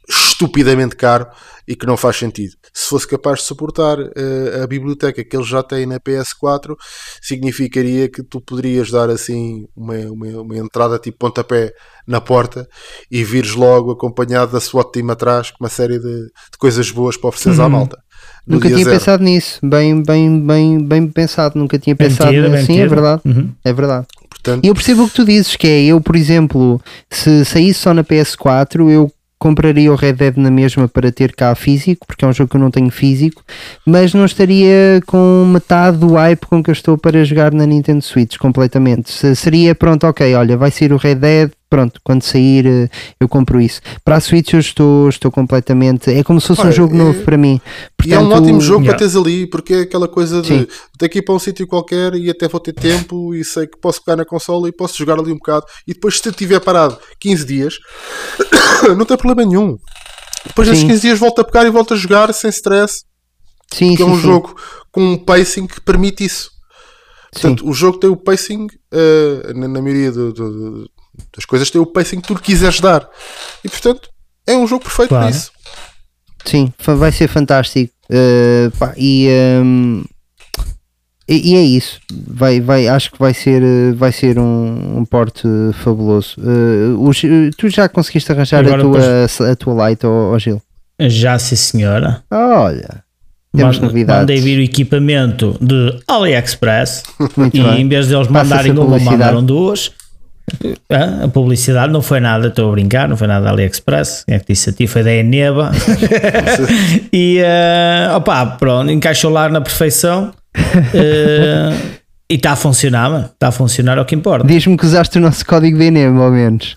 estupidamente 0.08 0.96
caro 0.96 1.26
e 1.66 1.76
que 1.76 1.86
não 1.86 1.96
faz 1.96 2.16
sentido. 2.16 2.54
Se 2.72 2.88
fosse 2.88 3.06
capaz 3.06 3.40
de 3.40 3.44
suportar 3.44 3.98
eh, 3.98 4.62
a 4.62 4.66
biblioteca 4.66 5.22
que 5.22 5.36
eles 5.36 5.46
já 5.46 5.62
têm 5.62 5.84
na 5.84 6.00
PS4, 6.00 6.74
significaria 7.20 8.08
que 8.08 8.22
tu 8.22 8.40
poderias 8.40 8.90
dar 8.90 9.10
assim 9.10 9.66
uma, 9.76 9.94
uma, 10.10 10.26
uma 10.40 10.56
entrada 10.56 10.98
tipo 10.98 11.18
pontapé 11.18 11.72
na 12.06 12.22
porta 12.22 12.66
e 13.10 13.22
vires 13.22 13.54
logo 13.54 13.90
acompanhado 13.90 14.52
da 14.52 14.60
SWAT 14.60 14.90
team 14.92 15.10
atrás 15.10 15.50
com 15.50 15.62
uma 15.62 15.68
série 15.68 15.98
de, 15.98 16.24
de 16.24 16.58
coisas 16.58 16.90
boas 16.90 17.18
para 17.18 17.28
ofereceres 17.28 17.60
à 17.60 17.68
malta. 17.68 18.02
Nunca 18.48 18.68
tinha 18.68 18.84
zero. 18.84 18.98
pensado 18.98 19.22
nisso. 19.24 19.58
Bem, 19.62 20.02
bem, 20.02 20.40
bem, 20.40 20.78
bem 20.78 21.06
pensado. 21.08 21.58
Nunca 21.58 21.78
tinha 21.78 21.94
Bem 21.94 22.08
pensado 22.08 22.30
metido, 22.32 22.50
bem 22.50 22.60
assim. 22.60 22.72
É 22.72 22.76
metido. 22.76 22.90
verdade. 22.94 23.22
Uhum. 23.24 23.48
É 23.64 23.72
verdade. 23.72 24.06
Portanto, 24.30 24.64
E 24.64 24.68
eu 24.68 24.74
percebo 24.74 25.04
o 25.04 25.08
que 25.08 25.14
tu 25.14 25.24
dizes, 25.24 25.56
que 25.56 25.66
é 25.66 25.84
eu, 25.84 26.00
por 26.00 26.16
exemplo, 26.16 26.80
se 27.10 27.44
saísse 27.44 27.80
só 27.80 27.92
na 27.92 28.04
PS4, 28.04 28.88
eu 28.90 29.10
compraria 29.40 29.92
o 29.92 29.94
Red 29.94 30.14
Dead 30.14 30.36
na 30.36 30.50
mesma 30.50 30.88
para 30.88 31.12
ter 31.12 31.32
cá 31.32 31.54
físico, 31.54 32.04
porque 32.06 32.24
é 32.24 32.28
um 32.28 32.32
jogo 32.32 32.50
que 32.50 32.56
eu 32.56 32.60
não 32.60 32.72
tenho 32.72 32.90
físico, 32.90 33.40
mas 33.86 34.12
não 34.12 34.24
estaria 34.24 35.00
com 35.06 35.44
metade 35.52 35.96
do 35.98 36.14
hype 36.14 36.44
com 36.46 36.60
que 36.60 36.70
eu 36.70 36.72
estou 36.72 36.98
para 36.98 37.24
jogar 37.24 37.52
na 37.52 37.64
Nintendo 37.64 38.02
Switch 38.02 38.36
completamente. 38.36 39.12
Se- 39.12 39.36
seria 39.36 39.76
pronto, 39.76 40.06
ok, 40.08 40.34
olha, 40.34 40.56
vai 40.56 40.72
sair 40.72 40.92
o 40.92 40.96
Red 40.96 41.14
Dead, 41.16 41.50
pronto, 41.70 42.00
quando 42.02 42.22
sair 42.22 42.66
eh, 42.66 42.88
eu 43.20 43.28
compro 43.28 43.60
isso. 43.60 43.80
Para 44.04 44.16
a 44.16 44.20
Switch 44.20 44.52
eu 44.54 44.60
estou, 44.60 45.08
estou 45.08 45.30
completamente. 45.30 46.10
É 46.10 46.22
como 46.24 46.40
se 46.40 46.48
fosse 46.48 46.60
um 46.62 46.64
Olha, 46.64 46.72
jogo 46.72 46.94
é- 46.94 46.98
novo 46.98 47.22
para 47.24 47.36
mim. 47.36 47.60
E 48.06 48.12
é 48.14 48.18
um 48.18 48.22
Portanto, 48.28 48.42
ótimo 48.44 48.60
jogo 48.60 48.80
Yeah. 48.84 48.90
para 48.90 48.98
teres 48.98 49.16
ali, 49.16 49.46
porque 49.46 49.74
é 49.74 49.80
aquela 49.82 50.08
coisa 50.08 50.40
de 50.42 50.48
Sim. 50.48 50.66
ter 50.98 51.08
que 51.08 51.18
ir 51.18 51.22
para 51.22 51.34
um 51.34 51.38
sítio 51.38 51.66
qualquer 51.66 52.14
e 52.14 52.30
até 52.30 52.48
vou 52.48 52.60
ter 52.60 52.72
tempo 52.72 53.34
e 53.34 53.44
sei 53.44 53.66
que 53.66 53.78
posso 53.78 54.02
pegar 54.04 54.16
na 54.16 54.24
consola 54.24 54.68
e 54.68 54.72
posso 54.72 54.96
jogar 54.96 55.18
ali 55.18 55.30
um 55.32 55.36
bocado. 55.36 55.66
E 55.86 55.92
depois, 55.92 56.18
se 56.18 56.28
eu 56.28 56.32
tiver 56.32 56.60
parado 56.60 56.98
15 57.20 57.44
dias, 57.44 57.74
não 58.96 59.04
tem 59.04 59.16
problema 59.16 59.48
nenhum. 59.48 59.76
Depois 60.46 60.68
desses 60.68 60.82
Sim. 60.82 60.88
15 60.88 61.00
dias 61.02 61.18
volto 61.18 61.40
a 61.40 61.44
pegar 61.44 61.66
e 61.66 61.70
volto 61.70 61.94
a 61.94 61.96
jogar 61.96 62.32
sem 62.32 62.48
stress, 62.50 63.04
Sim, 63.72 63.94
é 63.94 63.96
sim, 63.98 64.04
um 64.04 64.14
sim. 64.16 64.22
jogo 64.22 64.54
com 64.90 65.02
um 65.02 65.18
pacing 65.18 65.66
que 65.66 65.80
permite 65.80 66.24
isso. 66.24 66.50
Portanto, 67.30 67.68
o 67.68 67.74
jogo 67.74 67.98
tem 67.98 68.08
o 68.08 68.16
pacing, 68.16 68.68
eh, 68.90 69.52
na, 69.54 69.68
na 69.68 69.82
maioria 69.82 70.10
do- 70.10 70.32
do- 70.32 70.90
das 71.34 71.44
coisas, 71.44 71.70
tem 71.70 71.80
o 71.80 71.86
pacing 71.86 72.20
que 72.20 72.28
tu 72.28 72.34
quiseres 72.36 72.80
dar. 72.80 73.08
E 73.64 73.68
portanto, 73.68 74.08
é 74.46 74.56
um 74.56 74.66
jogo 74.66 74.84
perfeito 74.84 75.08
Claro. 75.10 75.26
para 75.26 75.36
isso. 75.36 75.50
Sim, 76.44 76.72
vai 76.78 77.12
ser 77.12 77.28
fantástico. 77.28 77.92
Uh, 78.10 78.70
pá, 78.78 78.94
e, 78.96 79.28
um, 79.62 80.02
e, 81.28 81.52
e 81.52 81.56
é 81.56 81.62
isso. 81.62 81.98
Vai, 82.26 82.58
vai, 82.60 82.88
acho 82.88 83.10
que 83.12 83.18
vai 83.18 83.34
ser, 83.34 83.62
uh, 83.62 83.94
vai 83.96 84.12
ser 84.12 84.38
um, 84.38 84.98
um 84.98 85.04
porte 85.04 85.46
fabuloso. 85.84 86.36
Uh, 86.38 87.06
os- 87.06 87.20
tu 87.58 87.68
já 87.68 87.88
conseguiste 87.88 88.32
arranjar 88.32 88.64
a 88.66 88.78
tua, 88.78 89.26
a 89.52 89.56
tua 89.56 89.74
light, 89.74 90.04
ó 90.06 90.32
ó 90.34 90.38
Gil? 90.38 90.62
Já, 91.00 91.38
sim, 91.38 91.54
senhora. 91.54 92.24
Ah, 92.30 92.62
olha, 92.62 93.04
temos 93.54 93.78
novidades. 93.78 94.20
Mandei 94.22 94.40
vir 94.40 94.58
o 94.58 94.62
equipamento 94.62 95.56
de 95.60 96.00
AliExpress 96.08 97.02
Muito 97.36 97.56
e 97.56 97.62
bem. 97.62 97.80
em 97.82 97.88
vez 97.88 98.08
deles 98.08 98.26
Passa 98.26 98.44
mandarem 98.44 98.72
uma, 98.72 98.98
mandaram 98.98 99.44
duas. 99.44 99.92
Ah, 100.90 101.24
A 101.24 101.28
publicidade 101.28 101.92
não 101.92 102.02
foi 102.02 102.20
nada, 102.20 102.48
estou 102.48 102.68
a 102.68 102.72
brincar, 102.72 103.08
não 103.08 103.16
foi 103.16 103.26
nada 103.26 103.44
da 103.44 103.50
AliExpress. 103.50 104.24
Quem 104.26 104.36
é 104.36 104.38
que 104.38 104.52
disse 104.52 104.70
a 104.70 104.72
ti? 104.72 104.86
Foi 104.86 105.02
da 105.02 105.12
Eneba. 105.12 105.70
e 107.12 107.42
ah, 107.42 108.16
opá, 108.16 108.44
pronto, 108.46 108.90
encaixou 108.90 109.30
lá 109.30 109.48
na 109.48 109.60
perfeição. 109.60 110.32
Eh, 110.94 111.72
e 112.30 112.34
está 112.34 112.52
a 112.52 112.56
funcionar, 112.56 113.10
mano. 113.10 113.24
Está 113.26 113.48
a 113.48 113.52
funcionar, 113.52 113.98
é 113.98 114.00
o 114.00 114.04
que 114.04 114.14
importa. 114.14 114.46
Diz-me 114.46 114.76
que 114.76 114.84
usaste 114.84 115.18
o 115.18 115.20
nosso 115.20 115.44
código 115.46 115.78
de 115.78 115.84
Enem, 115.84 116.06
ao 116.06 116.30
menos. 116.30 116.76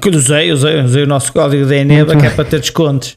Que 0.00 0.08
Usei, 0.08 0.50
usei, 0.52 0.80
usei 0.80 1.04
o 1.04 1.06
nosso 1.06 1.32
código 1.32 1.64
da 1.66 1.76
Eneba 1.76 2.12
Muito 2.12 2.20
que 2.20 2.26
é 2.26 2.30
para 2.30 2.44
ter 2.44 2.60
descontos. 2.60 3.16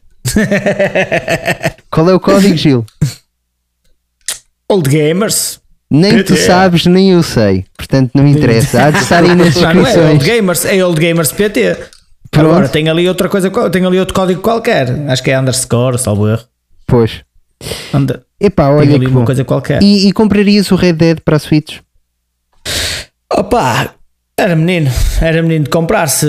Qual 1.90 2.10
é 2.10 2.14
o 2.14 2.20
código, 2.20 2.56
Gil? 2.56 2.86
Old 4.70 4.88
Gamers. 4.88 5.59
Nem 5.92 6.24
tu 6.24 6.36
sabes, 6.36 6.86
nem 6.86 7.12
eu 7.12 7.24
sei. 7.24 7.66
Portanto, 7.76 8.12
não 8.14 8.28
interessa. 8.28 8.84
Há 8.84 8.92
de 8.92 9.00
estar 9.00 9.24
aí 9.24 9.34
nas 9.34 9.56
Não, 9.58 9.62
não 9.62 9.70
é 9.70 9.74
Old 9.74 9.84
descrições. 9.86 10.24
Gamers, 10.24 10.66
é 10.66 10.86
Old 10.86 11.02
Gamers 11.02 11.32
PT. 11.32 11.78
Pronto. 12.30 12.50
Agora 12.52 12.70
tem 12.70 12.88
ali 12.88 13.08
outra 13.08 13.28
coisa, 13.28 13.50
tem 13.72 13.84
ali 13.86 14.00
outro 14.00 14.14
código 14.14 14.40
qualquer. 14.42 14.88
Acho 15.10 15.24
que 15.24 15.32
é 15.32 15.40
underscore, 15.40 15.98
salvo 15.98 16.28
erro. 16.30 16.44
Pois. 16.86 17.22
Anda, 17.92 18.24
Epá, 18.40 18.68
tem 18.68 18.74
olha 18.78 18.96
ali 18.96 19.00
que 19.06 19.12
uma 19.12 19.20
bom. 19.22 19.26
coisa 19.26 19.44
qualquer. 19.44 19.82
E, 19.82 20.08
e 20.08 20.12
comprarias 20.14 20.72
o 20.72 20.76
Red 20.76 20.94
Dead 20.94 21.20
para 21.22 21.38
a 21.38 21.40
Switch? 21.40 21.80
Opa, 23.32 23.96
era 24.38 24.56
menino, 24.56 24.92
era 25.22 25.42
menino 25.42 25.66
de 25.66 25.70
comprar 25.70 26.08
se, 26.08 26.28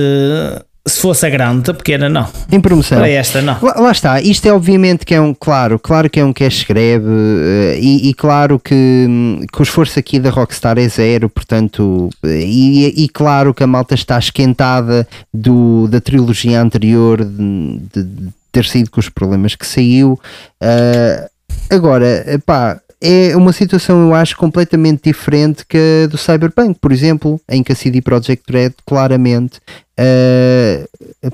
se 0.86 1.00
fosse 1.00 1.26
a 1.26 1.30
grande, 1.30 1.70
a 1.70 1.74
pequena 1.74 2.08
não. 2.08 2.26
Em 2.50 2.60
promoção. 2.60 2.98
Para 2.98 3.08
esta 3.08 3.42
não. 3.42 3.56
Lá, 3.62 3.74
lá 3.78 3.92
está, 3.92 4.20
isto 4.20 4.46
é 4.46 4.52
obviamente 4.52 5.04
que 5.04 5.14
é 5.14 5.20
um, 5.20 5.34
claro, 5.34 5.78
claro 5.78 6.08
que 6.08 6.18
é 6.18 6.24
um 6.24 6.32
cash 6.32 6.64
grab 6.64 7.04
eh, 7.06 7.78
e, 7.80 8.08
e 8.08 8.14
claro 8.14 8.58
que, 8.58 8.74
hum, 9.08 9.40
que 9.52 9.60
o 9.60 9.62
esforço 9.62 9.98
aqui 9.98 10.18
da 10.18 10.30
Rockstar 10.30 10.78
é 10.78 10.88
zero, 10.88 11.28
portanto, 11.28 12.08
eh, 12.24 12.42
e, 12.44 13.04
e 13.04 13.08
claro 13.08 13.52
que 13.52 13.62
a 13.62 13.66
malta 13.66 13.94
está 13.94 14.18
esquentada 14.18 15.06
do, 15.32 15.86
da 15.88 16.00
trilogia 16.00 16.60
anterior 16.60 17.24
de, 17.24 17.80
de- 17.94 18.28
ter 18.52 18.64
saído 18.64 18.90
com 18.90 18.98
os 18.98 19.08
problemas 19.08 19.54
que 19.54 19.66
saiu. 19.66 20.18
eh, 20.60 21.28
agora, 21.70 22.24
pá, 22.44 22.80
é 23.02 23.34
uma 23.36 23.52
situação, 23.52 24.08
eu 24.08 24.14
acho, 24.14 24.36
completamente 24.36 25.04
diferente 25.04 25.64
que 25.66 26.04
a 26.04 26.06
do 26.06 26.18
Cyberpunk, 26.18 26.78
por 26.78 26.92
exemplo, 26.92 27.40
em 27.48 27.62
que 27.62 27.72
a 27.72 27.74
CD 27.74 28.02
Projekt 28.02 28.44
Red 28.52 28.72
claramente, 28.86 29.58
eh, 30.02 30.86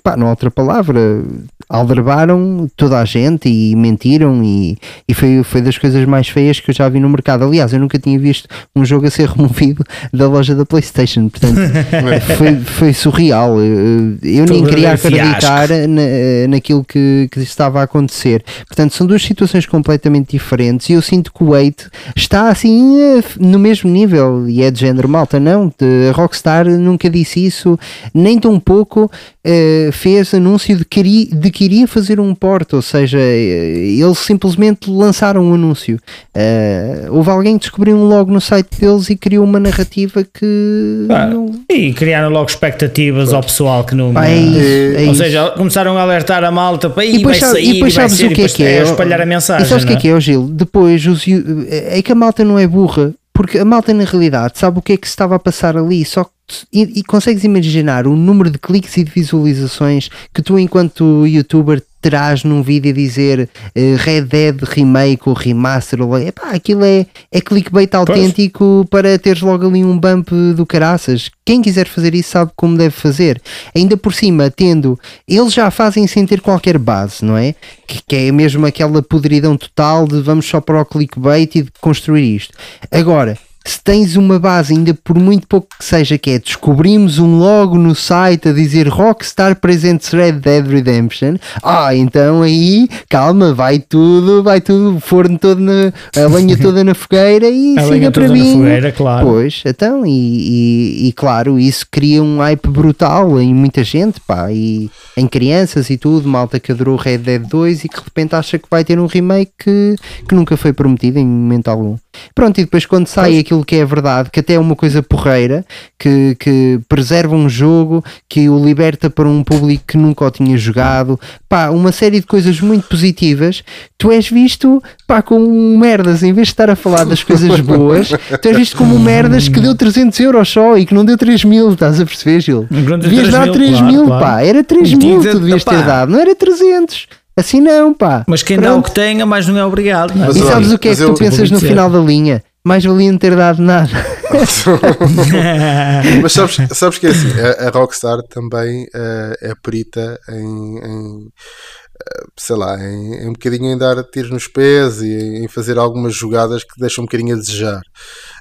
pá, 0.03 0.17
não 0.17 0.27
há 0.27 0.31
outra 0.31 0.51
palavra, 0.51 1.23
aldrabaram 1.69 2.69
toda 2.77 2.99
a 2.99 3.05
gente 3.05 3.49
e 3.49 3.75
mentiram 3.77 4.43
e, 4.45 4.77
e 5.09 5.15
foi, 5.15 5.43
foi 5.43 5.61
das 5.61 5.77
coisas 5.79 6.05
mais 6.05 6.29
feias 6.29 6.61
que 6.61 6.71
eu 6.71 6.75
já 6.75 6.89
vi 6.89 7.01
no 7.01 7.09
mercado. 7.09 7.45
Aliás, 7.45 7.73
eu 7.73 7.81
nunca 7.81 7.99
tinha 7.99 8.19
visto 8.19 8.49
um 8.75 8.85
jogo 8.85 9.07
a 9.07 9.11
ser 9.11 9.29
removido 9.31 9.85
da 10.13 10.29
loja 10.29 10.55
da 10.55 10.65
Playstation, 10.65 11.29
portanto 11.29 11.57
foi, 12.37 12.57
foi 12.61 12.93
surreal. 12.93 13.61
Eu, 13.61 14.17
eu 14.23 14.45
nem 14.47 14.65
queria 14.65 14.93
acreditar 14.93 15.69
na, 15.89 16.49
naquilo 16.49 16.85
que, 16.85 17.29
que 17.31 17.41
estava 17.41 17.81
a 17.81 17.85
acontecer. 17.85 18.45
Portanto, 18.67 18.95
são 18.95 19.07
duas 19.07 19.23
situações 19.23 19.67
completamente 19.67 20.31
diferentes 20.33 20.89
e 20.89 20.93
eu 20.93 21.03
sinto 21.03 21.33
que 21.33 21.43
o 21.43 21.51
Wait 21.51 21.87
está 22.15 22.49
assim 22.49 23.01
eh, 23.01 23.23
no 23.39 23.59
mesmo 23.59 23.91
nível 23.91 24.49
e 24.49 24.63
é 24.63 24.71
de 24.71 24.81
género 24.81 25.09
malta, 25.09 25.39
não. 25.41 25.69
de- 25.79 26.09
A 26.11 26.13
Rockstar 26.13 26.67
nunca 26.69 27.11
disse 27.11 27.45
isso, 27.45 27.79
nem 28.15 28.39
tão 28.39 28.56
pouco 28.61 29.11
eh, 29.45 29.91
fez 29.93 30.33
anúncio 30.35 30.77
de 30.77 30.85
que, 30.85 31.01
iria, 31.01 31.27
de 31.27 31.51
que 31.51 31.65
iria 31.65 31.87
fazer 31.87 32.19
um 32.21 32.35
port, 32.35 32.73
ou 32.75 32.83
seja, 32.83 33.19
eh, 33.19 33.97
eles 33.99 34.19
simplesmente 34.19 34.91
lançaram 34.91 35.43
um 35.45 35.55
anúncio. 35.55 35.99
Eh, 36.35 37.07
houve 37.11 37.31
alguém 37.31 37.55
que 37.59 37.63
descobriu 37.63 37.97
um 37.97 38.05
logo 38.09 38.31
no 38.33 38.41
site 38.41 38.81
deles 38.81 39.09
e 39.11 39.17
criou 39.17 39.45
uma 39.45 39.59
narrativa 39.61 40.25
que. 40.25 41.05
Pá, 41.09 41.27
não- 41.27 41.51
E 41.71 41.93
criaram 41.93 42.31
logo 42.31 42.49
expectativas 42.51 43.33
ao 43.33 43.43
pessoal 43.43 43.85
que 43.85 43.95
não. 43.95 44.13
É 44.23 44.37
isso, 44.37 44.97
é 44.99 45.01
Ou 45.07 45.13
isso. 45.13 45.23
seja, 45.23 45.51
começaram 45.51 45.97
a 45.97 46.03
alertar 46.03 46.45
a 46.45 46.51
malta 46.51 46.89
para 46.91 47.05
E 47.05 47.23
vai 47.23 47.35
sabe- 47.35 47.53
sair, 47.53 47.69
e 47.71 47.73
depois 47.75 47.95
vai 47.95 48.05
sabes 48.09 48.17
ser, 48.19 48.27
o 48.27 48.35
que 48.35 48.43
é 48.43 48.49
que 48.49 48.63
é? 48.63 48.71
depois 48.73 48.91
espalhar 48.91 49.21
a 49.21 49.27
mensagem. 49.27 49.65
E 49.65 49.69
sabes 49.69 49.85
o 49.85 49.87
que 49.87 49.93
é 49.93 49.97
não 49.97 50.01
que 50.03 50.09
é, 50.09 50.21
Gil? 50.21 50.49
Depois 50.49 51.07
os, 51.07 51.25
é 51.69 52.01
que 52.03 52.13
a 52.13 52.15
malta 52.15 52.45
não 52.45 52.59
é 52.59 52.67
burra, 52.67 53.15
porque 53.33 53.59
a 53.59 53.65
malta 53.65 53.93
na 53.93 54.05
realidade 54.05 54.59
sabe 54.59 54.79
o 54.79 54.83
que 54.83 54.93
é 54.93 54.97
que 54.97 55.07
se 55.07 55.13
estava 55.13 55.35
a 55.35 55.39
passar 55.39 55.77
ali, 55.77 56.05
só 56.05 56.25
que 56.25 56.31
e, 56.73 57.01
e 57.01 57.03
consegues 57.03 57.45
imaginar 57.45 58.07
o 58.07 58.15
número 58.15 58.51
de 58.51 58.59
cliques 58.59 58.97
e 58.97 59.05
de 59.05 59.11
visualizações 59.11 60.09
que 60.33 60.43
tu, 60.43 60.59
enquanto 60.59 61.27
youtuber, 61.27 61.83
terás 62.01 62.45
num 62.45 62.63
vídeo 62.63 62.93
a 62.93 62.95
dizer 62.95 63.49
eh, 63.75 63.97
Red 63.99 64.23
Dead 64.23 64.63
Remake 64.63 65.29
ou 65.29 65.35
Remaster, 65.35 66.01
ou, 66.01 66.17
epá, 66.17 66.51
aquilo 66.51 66.85
é, 66.85 67.05
é 67.33 67.41
clickbait 67.41 67.93
autêntico 67.95 68.87
para 68.89 69.19
teres 69.19 69.43
logo 69.43 69.67
ali 69.67 69.85
um 69.85 69.99
bump 69.99 70.31
do 70.55 70.65
caraças. 70.65 71.31
Quem 71.45 71.61
quiser 71.61 71.89
fazer 71.89 72.15
isso 72.15 72.31
sabe 72.31 72.53
como 72.55 72.77
deve 72.77 72.95
fazer. 72.95 73.43
Ainda 73.75 73.97
por 73.97 74.15
cima, 74.15 74.49
tendo, 74.51 74.97
eles 75.27 75.53
já 75.53 75.69
fazem 75.69 76.07
sem 76.07 76.25
ter 76.25 76.41
qualquer 76.41 76.79
base, 76.79 77.25
não 77.25 77.37
é? 77.37 77.57
Que, 77.89 78.01
que 78.07 78.17
é 78.17 78.31
mesmo 78.31 78.65
aquela 78.67 79.03
podridão 79.03 79.57
total 79.57 80.07
de 80.07 80.21
vamos 80.21 80.47
só 80.47 80.61
para 80.61 80.81
o 80.81 80.85
clickbait 80.85 81.57
e 81.57 81.63
de 81.63 81.73
construir 81.81 82.37
isto. 82.37 82.55
Agora, 82.93 83.37
se 83.67 83.83
tens 83.83 84.17
uma 84.17 84.39
base, 84.39 84.73
ainda 84.73 84.95
por 84.95 85.19
muito 85.19 85.47
pouco 85.47 85.69
que 85.79 85.85
seja, 85.85 86.17
que 86.17 86.31
é 86.31 86.39
descobrimos 86.39 87.19
um 87.19 87.39
logo 87.39 87.77
no 87.77 87.95
site 87.95 88.49
a 88.49 88.53
dizer 88.53 88.89
Rockstar 88.89 89.57
Presents 89.57 90.11
Red 90.11 90.33
Dead 90.33 90.67
Redemption, 90.67 91.37
ah, 91.63 91.95
então 91.95 92.43
aí, 92.43 92.89
calma, 93.09 93.53
vai 93.53 93.79
tudo, 93.79 94.43
vai 94.43 94.61
tudo, 94.61 94.97
o 94.97 95.01
forno 95.01 95.39
todo 95.39 95.61
na, 95.61 95.93
a 96.17 96.27
lenha 96.29 96.57
toda 96.61 96.85
na 96.85 96.95
fogueira 96.95 97.49
e 97.49 97.77
A 97.79 97.83
siga 97.83 98.11
para 98.11 98.29
mim. 98.29 98.53
fogueira, 98.53 98.93
claro. 98.93 99.27
Pois, 99.27 99.63
então, 99.67 100.07
e, 100.07 100.11
e, 100.11 101.09
e 101.09 101.13
claro, 101.13 101.59
isso 101.59 101.87
cria 101.91 102.23
um 102.23 102.39
hype 102.39 102.69
brutal 102.69 103.41
em 103.41 103.53
muita 103.53 103.83
gente, 103.83 104.21
pá, 104.21 104.51
e 104.53 104.89
em 105.17 105.27
crianças 105.27 105.91
e 105.91 105.97
tudo, 105.97 106.29
malta 106.29 106.61
que 106.61 106.71
adorou 106.71 106.97
Red 106.97 107.19
Dead 107.19 107.43
2 107.43 107.85
e 107.85 107.89
que 107.89 107.97
de 107.97 108.05
repente 108.05 108.35
acha 108.37 108.59
que 108.59 108.69
vai 108.71 108.85
ter 108.85 108.99
um 108.99 109.07
remake 109.07 109.53
que, 109.59 109.97
que 110.29 110.35
nunca 110.35 110.57
foi 110.57 110.73
prometido 110.73 111.19
em 111.19 111.27
momento 111.27 111.69
algum. 111.69 111.97
Pronto, 112.35 112.59
e 112.59 112.65
depois 112.65 112.87
quando 112.87 113.07
sai 113.07 113.39
aquilo 113.39 113.65
que 113.65 113.77
é 113.77 113.85
verdade, 113.85 114.31
que 114.31 114.41
até 114.41 114.55
é 114.55 114.59
uma 114.59 114.77
coisa 114.77 115.03
porreira, 115.03 115.65
que, 115.99 116.37
que 116.39 116.81
preserva 116.89 117.35
um 117.35 117.49
jogo, 117.49 118.05
que 118.29 118.49
o 118.49 118.63
liberta 118.63 119.09
para 119.09 119.29
um 119.29 119.43
público 119.43 119.85
que 119.87 119.97
nunca 119.97 120.25
o 120.25 120.31
tinha 120.31 120.57
jogado, 120.57 121.19
pá, 121.49 121.71
uma 121.71 121.93
série 121.93 122.21
de 122.21 122.27
coisas 122.27 122.61
muito 122.61 122.87
positivas, 122.89 123.63
tu 123.99 124.11
és 124.11 124.29
visto, 124.29 124.83
pá, 125.07 125.23
como 125.23 125.47
merdas, 125.79 126.23
em 126.23 126.33
vez 126.33 126.49
de 126.49 126.53
estar 126.53 126.71
a 126.71 126.77
falar 126.77 127.05
das 127.05 127.23
coisas 127.23 127.59
boas, 127.61 128.09
tu 128.41 128.49
és 128.49 128.57
visto 128.57 128.77
como 128.77 128.99
merdas 128.99 129.49
que 129.49 129.61
deu 129.61 129.75
300 129.75 130.19
euros 130.21 130.49
só 130.49 130.77
e 130.77 130.87
que 130.87 130.95
não 130.95 131.05
deu 131.05 131.17
3 131.17 131.45
mil, 131.45 131.73
estás 131.73 132.01
a 132.01 132.05
perceber, 132.05 132.41
Gil? 132.41 132.67
Devias 132.71 133.29
3 133.29 133.31
dar 133.31 133.45
mil, 133.45 133.53
3 133.53 133.71
claro, 133.71 133.87
mil, 133.87 134.05
claro. 134.07 134.25
pá, 134.25 134.43
era 134.43 134.65
3 134.65 134.89
Tinha 134.89 134.99
mil 134.99 135.21
tu 135.21 135.41
devias 135.41 135.65
ter 135.65 135.83
dado, 135.85 136.13
não 136.13 136.21
era 136.21 136.35
300. 136.35 137.07
Assim 137.39 137.61
não, 137.61 137.93
pá. 137.93 138.25
Mas 138.27 138.43
quem 138.43 138.57
dá 138.59 138.71
o 138.71 138.73
Pronto. 138.81 138.87
que 138.87 138.95
tem, 138.95 139.21
a 139.21 139.27
mais 139.27 139.47
não 139.47 139.59
é 139.59 139.65
obrigado. 139.65 140.15
não 140.15 140.25
é? 140.25 140.27
Mas 140.29 140.37
E 140.37 140.43
olha, 140.43 140.53
sabes 140.53 140.73
o 140.73 140.79
que 140.79 140.89
é 140.89 140.97
que 140.97 141.05
tu 141.05 141.15
pensas 141.15 141.51
no 141.51 141.61
final 141.61 141.91
da 141.91 141.99
linha? 141.99 142.43
Mais 142.65 142.85
valia 142.85 143.13
não 143.13 143.19
ter 143.19 143.37
dado 143.37 143.63
nada. 143.63 143.91
Mas 146.23 146.33
sabes, 146.33 146.57
sabes 146.73 146.99
que 146.99 147.07
é 147.07 147.11
assim, 147.11 147.29
a, 147.41 147.69
a 147.69 147.71
Rockstar 147.71 148.19
também 148.29 148.87
eh, 148.95 149.37
é 149.41 149.55
perita 149.63 150.19
em, 150.29 150.79
em, 150.79 151.29
eh, 151.29 152.25
sei 152.37 152.57
lá, 152.57 152.77
em, 152.79 153.15
em 153.23 153.29
um 153.29 153.33
bocadinho 153.33 153.67
em 153.71 153.79
dar 153.79 154.03
tiros 154.05 154.31
nos 154.31 154.49
pés 154.49 155.01
e 155.01 155.45
em 155.45 155.49
fazer 155.49 155.79
algumas 155.79 156.15
jogadas 156.15 156.65
que 156.65 156.81
deixam 156.81 157.03
um 157.05 157.07
bocadinho 157.07 157.35
a 157.37 157.39
desejar. 157.39 157.81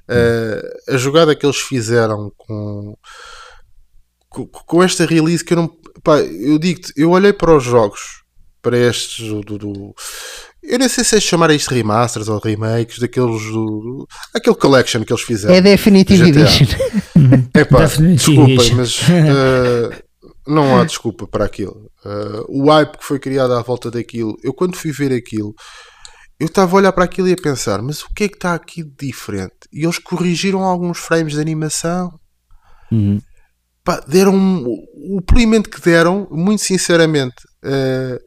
Eh, 0.09 0.61
a 0.89 0.97
jogada 0.97 1.35
que 1.35 1.45
eles 1.45 1.57
fizeram 1.57 2.31
com, 2.35 2.95
com, 4.29 4.47
com 4.47 4.83
esta 4.83 5.05
release 5.05 5.43
que 5.43 5.53
eu 5.53 5.57
não. 5.57 5.69
Pá, 6.03 6.19
eu 6.19 6.57
digo-te, 6.57 6.91
eu 6.97 7.11
olhei 7.11 7.31
para 7.33 7.55
os 7.55 7.63
jogos, 7.63 7.99
para 8.65 8.77
estes 8.77 9.27
do. 9.27 9.41
do- 9.41 9.57
do- 9.59 9.93
eu 10.63 10.79
nem 10.79 10.89
sei 10.89 11.03
se 11.03 11.15
é 11.15 11.19
chamar 11.19 11.51
isto 11.51 11.69
remasters 11.73 12.27
ou 12.27 12.39
remakes 12.39 12.97
daqueles 12.97 13.43
do, 13.43 13.65
do- 13.65 14.07
aquele 14.33 14.55
collection 14.55 15.03
que 15.05 15.13
eles 15.13 15.21
fizeram. 15.23 15.53
É 15.53 15.61
Definitive. 15.61 16.29
Edition. 16.29 16.65
Epá, 17.55 17.85
desculpem, 17.85 18.55
Edition. 18.55 18.75
mas 18.77 18.99
eh, 19.09 20.03
não 20.47 20.79
há 20.79 20.83
desculpa 20.83 21.27
para 21.27 21.45
aquilo. 21.45 21.89
Eh, 22.03 22.41
o 22.49 22.65
hype 22.71 22.97
que 22.97 23.05
foi 23.05 23.19
criado 23.19 23.53
à 23.53 23.61
volta 23.61 23.91
daquilo, 23.91 24.35
eu 24.43 24.53
quando 24.55 24.75
fui 24.75 24.91
ver 24.91 25.13
aquilo, 25.13 25.53
eu 26.39 26.47
estava 26.47 26.75
a 26.75 26.77
olhar 26.79 26.91
para 26.91 27.03
aquilo 27.03 27.27
e 27.27 27.33
a 27.33 27.37
pensar, 27.37 27.79
mas 27.83 28.01
o 28.01 28.07
que 28.15 28.23
é 28.23 28.27
que 28.27 28.35
está 28.35 28.55
aqui 28.55 28.81
de 28.83 29.07
diferente? 29.07 29.53
E 29.71 29.83
eles 29.85 29.99
corrigiram 29.99 30.63
alguns 30.63 30.97
frames 30.97 31.33
de 31.33 31.39
animação. 31.39 32.11
Pá, 33.83 34.03
deram 34.07 34.63
o 34.65 35.21
polimento 35.21 35.69
que 35.69 35.79
deram, 35.79 36.27
muito 36.31 36.63
sinceramente, 36.63 37.35
eh, 37.63 38.19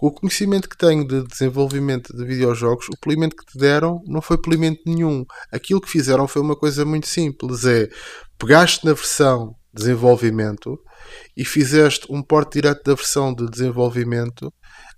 com 0.00 0.06
o 0.06 0.10
conhecimento 0.10 0.66
que 0.66 0.78
tenho 0.78 1.06
de 1.06 1.22
desenvolvimento 1.26 2.16
de 2.16 2.24
videojogos, 2.24 2.88
o 2.88 2.98
polimento 2.98 3.36
que 3.36 3.44
te 3.44 3.58
deram 3.58 4.00
não 4.06 4.22
foi 4.22 4.38
polimento 4.38 4.80
nenhum. 4.86 5.26
Aquilo 5.52 5.78
que 5.78 5.90
fizeram 5.90 6.26
foi 6.26 6.40
uma 6.40 6.56
coisa 6.56 6.86
muito 6.86 7.06
simples: 7.06 7.66
é 7.66 7.86
pegaste 8.38 8.86
na 8.86 8.94
versão 8.94 9.54
de 9.74 9.82
desenvolvimento 9.82 10.80
e 11.36 11.44
fizeste 11.44 12.06
um 12.08 12.22
porte 12.22 12.54
direto 12.54 12.82
da 12.82 12.94
versão 12.94 13.34
de 13.34 13.46
desenvolvimento 13.50 14.50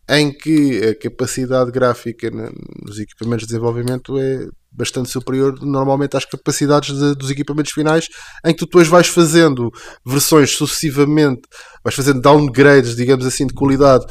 em 0.09 0.33
que 0.33 0.81
a 0.85 0.95
capacidade 0.95 1.73
gráfica 1.73 2.31
nos 2.31 3.01
equipamentos 3.01 3.45
de 3.45 3.55
desenvolvimento 3.55 4.17
é 4.21 4.47
bastante 4.73 5.11
superior 5.11 5.59
normalmente 5.63 6.17
às 6.17 6.25
capacidades 6.25 6.97
de- 6.97 7.15
dos 7.15 7.31
equipamentos 7.31 7.73
finais, 7.73 8.09
em 8.45 8.53
que 8.53 8.59
tu 8.61 8.65
depois 8.65 8.89
vais 8.89 9.07
fazendo 9.07 9.71
versões 10.05 10.51
sucessivamente, 10.57 11.43
vais 11.85 11.95
fazendo 11.95 12.21
downgrades, 12.21 12.97
digamos 12.97 13.27
assim, 13.27 13.47
de 13.47 13.55
qualidade, 13.55 14.07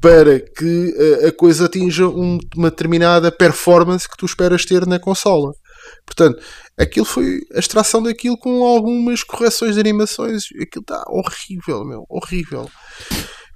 para 0.00 0.38
que 0.40 0.94
eh, 0.96 1.28
a 1.28 1.32
coisa 1.32 1.66
atinja 1.66 2.06
um- 2.08 2.38
uma 2.56 2.70
determinada 2.70 3.32
performance 3.32 4.08
que 4.08 4.16
tu 4.16 4.26
esperas 4.26 4.64
ter 4.64 4.86
na 4.86 4.98
consola. 4.98 5.52
Portanto, 6.06 6.38
aquilo 6.78 7.04
foi 7.04 7.40
a 7.54 7.58
extração 7.58 8.02
daquilo 8.02 8.38
com 8.38 8.64
algumas 8.64 9.22
correções 9.22 9.74
de 9.74 9.80
animações. 9.80 10.44
Aquilo 10.60 10.82
está 10.82 11.02
horrível, 11.08 11.84
meu, 11.84 12.04
horrível. 12.08 12.68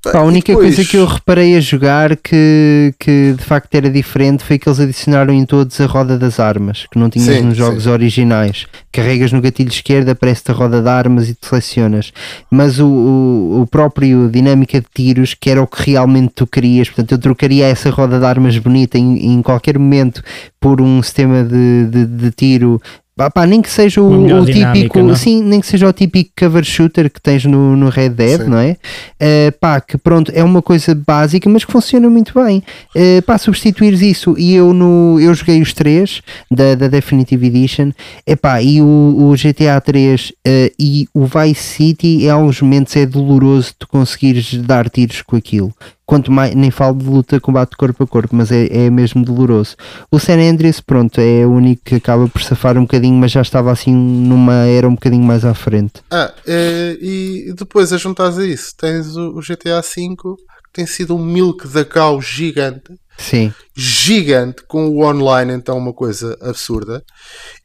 Pá, 0.03 0.19
a 0.21 0.23
única 0.23 0.53
depois- 0.53 0.77
coisa 0.77 0.89
que 0.89 0.97
eu 0.97 1.05
reparei 1.05 1.57
a 1.57 1.61
jogar 1.61 2.17
que, 2.17 2.95
que 2.99 3.35
de 3.37 3.45
facto 3.45 3.75
era 3.75 3.91
diferente 3.91 4.45
foi 4.45 4.59
que 4.59 4.69
eles 4.69 4.79
adicionaram 4.79 5.35
em 5.35 5.45
todos 5.45 5.81
a 5.81 5.87
roda 5.87 6.17
das 6.17 6.39
armas, 6.39 6.87
que 6.91 6.99
não 6.99 7.11
tinhas 7.11 7.37
Sim, 7.37 7.43
nos 7.43 7.57
jogos 7.57 7.83
sim. 7.83 7.91
originais. 7.91 8.67
Carregas 8.93 9.33
no 9.33 9.41
gatilho 9.41 9.69
esquerdo, 9.71 10.09
aparece-te 10.11 10.51
a 10.53 10.55
roda 10.55 10.81
de 10.81 10.89
armas 10.89 11.29
e 11.29 11.35
te 11.35 11.47
selecionas. 11.47 12.13
Mas 12.51 12.79
o, 12.79 12.87
o, 12.87 13.61
o 13.63 13.67
próprio 13.67 14.29
dinâmica 14.31 14.81
de 14.81 14.87
tiros, 14.95 15.35
que 15.35 15.51
era 15.51 15.61
o 15.63 15.67
que 15.67 15.91
realmente 15.91 16.33
tu 16.35 16.47
querias, 16.47 16.89
portanto, 16.89 17.13
eu 17.13 17.19
trocaria 17.19 17.67
essa 17.67 17.91
roda 17.91 18.19
de 18.21 18.25
armas 18.25 18.57
bonita 18.59 18.97
em, 18.97 19.33
em 19.35 19.43
qualquer 19.43 19.79
momento 19.79 20.23
por 20.61 20.81
um 20.81 21.03
sistema 21.03 21.43
de, 21.43 21.87
de, 21.87 22.07
de 22.07 22.31
tiro. 22.31 22.81
Pá, 23.19 23.29
pá, 23.29 23.45
nem 23.45 23.61
que 23.61 23.69
seja 23.69 24.01
o, 24.01 24.13
o 24.13 24.45
dinâmica, 24.45 24.73
típico, 24.73 25.03
não 25.03 25.11
é? 25.11 25.17
sim, 25.17 25.43
nem 25.43 25.61
que 25.61 25.67
seja 25.67 25.89
o 25.89 25.93
típico 25.93 26.31
cover 26.39 26.63
shooter 26.63 27.11
que 27.11 27.21
tens 27.21 27.45
no, 27.45 27.77
no 27.77 27.89
Red 27.89 28.11
Dead, 28.11 28.43
Sim. 28.43 28.49
não 28.49 28.59
é? 28.59 28.77
Uh, 29.21 29.51
pá, 29.59 29.81
que 29.81 29.99
pronto, 29.99 30.31
é 30.33 30.45
uma 30.45 30.63
coisa 30.63 30.95
básica, 30.95 31.51
mas 31.51 31.65
que 31.65 31.73
funciona 31.73 32.09
muito 32.09 32.33
bem. 32.33 32.63
Uh, 32.95 33.21
pá, 33.23 33.37
substituires 33.37 34.03
isso 34.03 34.37
e 34.39 34.55
eu 34.55 34.73
no 34.73 35.19
eu 35.21 35.35
joguei 35.35 35.61
os 35.61 35.73
três 35.73 36.23
da, 36.49 36.77
da 36.77 36.87
Definitive 36.87 37.45
Edition, 37.45 37.91
epá, 38.25 38.63
e 38.63 38.81
o, 38.81 38.85
o 38.85 39.35
GTA 39.35 39.81
3 39.81 40.31
uh, 40.31 40.33
e 40.79 41.09
o 41.13 41.25
Vice 41.25 41.61
City, 41.61 42.23
em 42.23 42.31
alguns 42.31 42.63
momentos 42.63 42.95
é 42.95 43.05
doloroso 43.05 43.75
tu 43.77 43.89
conseguires 43.89 44.55
dar 44.59 44.89
tiros 44.89 45.23
com 45.23 45.35
aquilo. 45.35 45.75
Quanto 46.09 46.33
mais, 46.33 46.55
nem 46.55 46.71
falo 46.71 46.97
de 46.97 47.05
luta, 47.05 47.39
combate 47.39 47.77
corpo 47.77 48.03
a 48.03 48.07
corpo, 48.07 48.35
mas 48.35 48.51
é, 48.51 48.67
é 48.87 48.89
mesmo 48.89 49.23
doloroso. 49.23 49.77
O 50.11 50.19
San 50.19 50.41
Andreas, 50.41 50.81
pronto, 50.81 51.21
é 51.21 51.45
o 51.45 51.51
único 51.51 51.83
que 51.85 51.97
acaba 51.97 52.27
por 52.27 52.43
safar 52.43 52.79
um 52.79 52.85
bocadinho, 52.85 53.15
mas 53.15 53.31
já 53.31 53.43
estava 53.43 53.71
assim 53.71 53.95
numa 53.95 54.55
era 54.65 54.89
um 54.89 54.95
bocadinho 54.95 55.23
mais 55.23 55.45
à 55.45 55.53
frente. 55.53 56.01
Ah, 56.11 56.33
eh, 56.47 56.97
e 56.99 57.53
depois 57.55 57.93
a 57.93 57.99
juntares 57.99 58.39
a 58.39 58.47
isso, 58.47 58.73
tens 58.75 59.19
o, 59.19 59.37
o 59.37 59.41
GTA 59.43 59.83
V 59.83 60.17
que 60.17 60.73
tem 60.73 60.87
sido 60.87 61.15
um 61.15 61.23
milk 61.23 61.69
da 61.69 61.85
cow 61.85 62.23
gigante, 62.23 62.91
Sim. 63.19 63.53
gigante, 63.77 64.63
com 64.67 64.89
o 64.89 65.05
online 65.05 65.53
então 65.53 65.77
uma 65.77 65.93
coisa 65.93 66.39
absurda. 66.41 67.05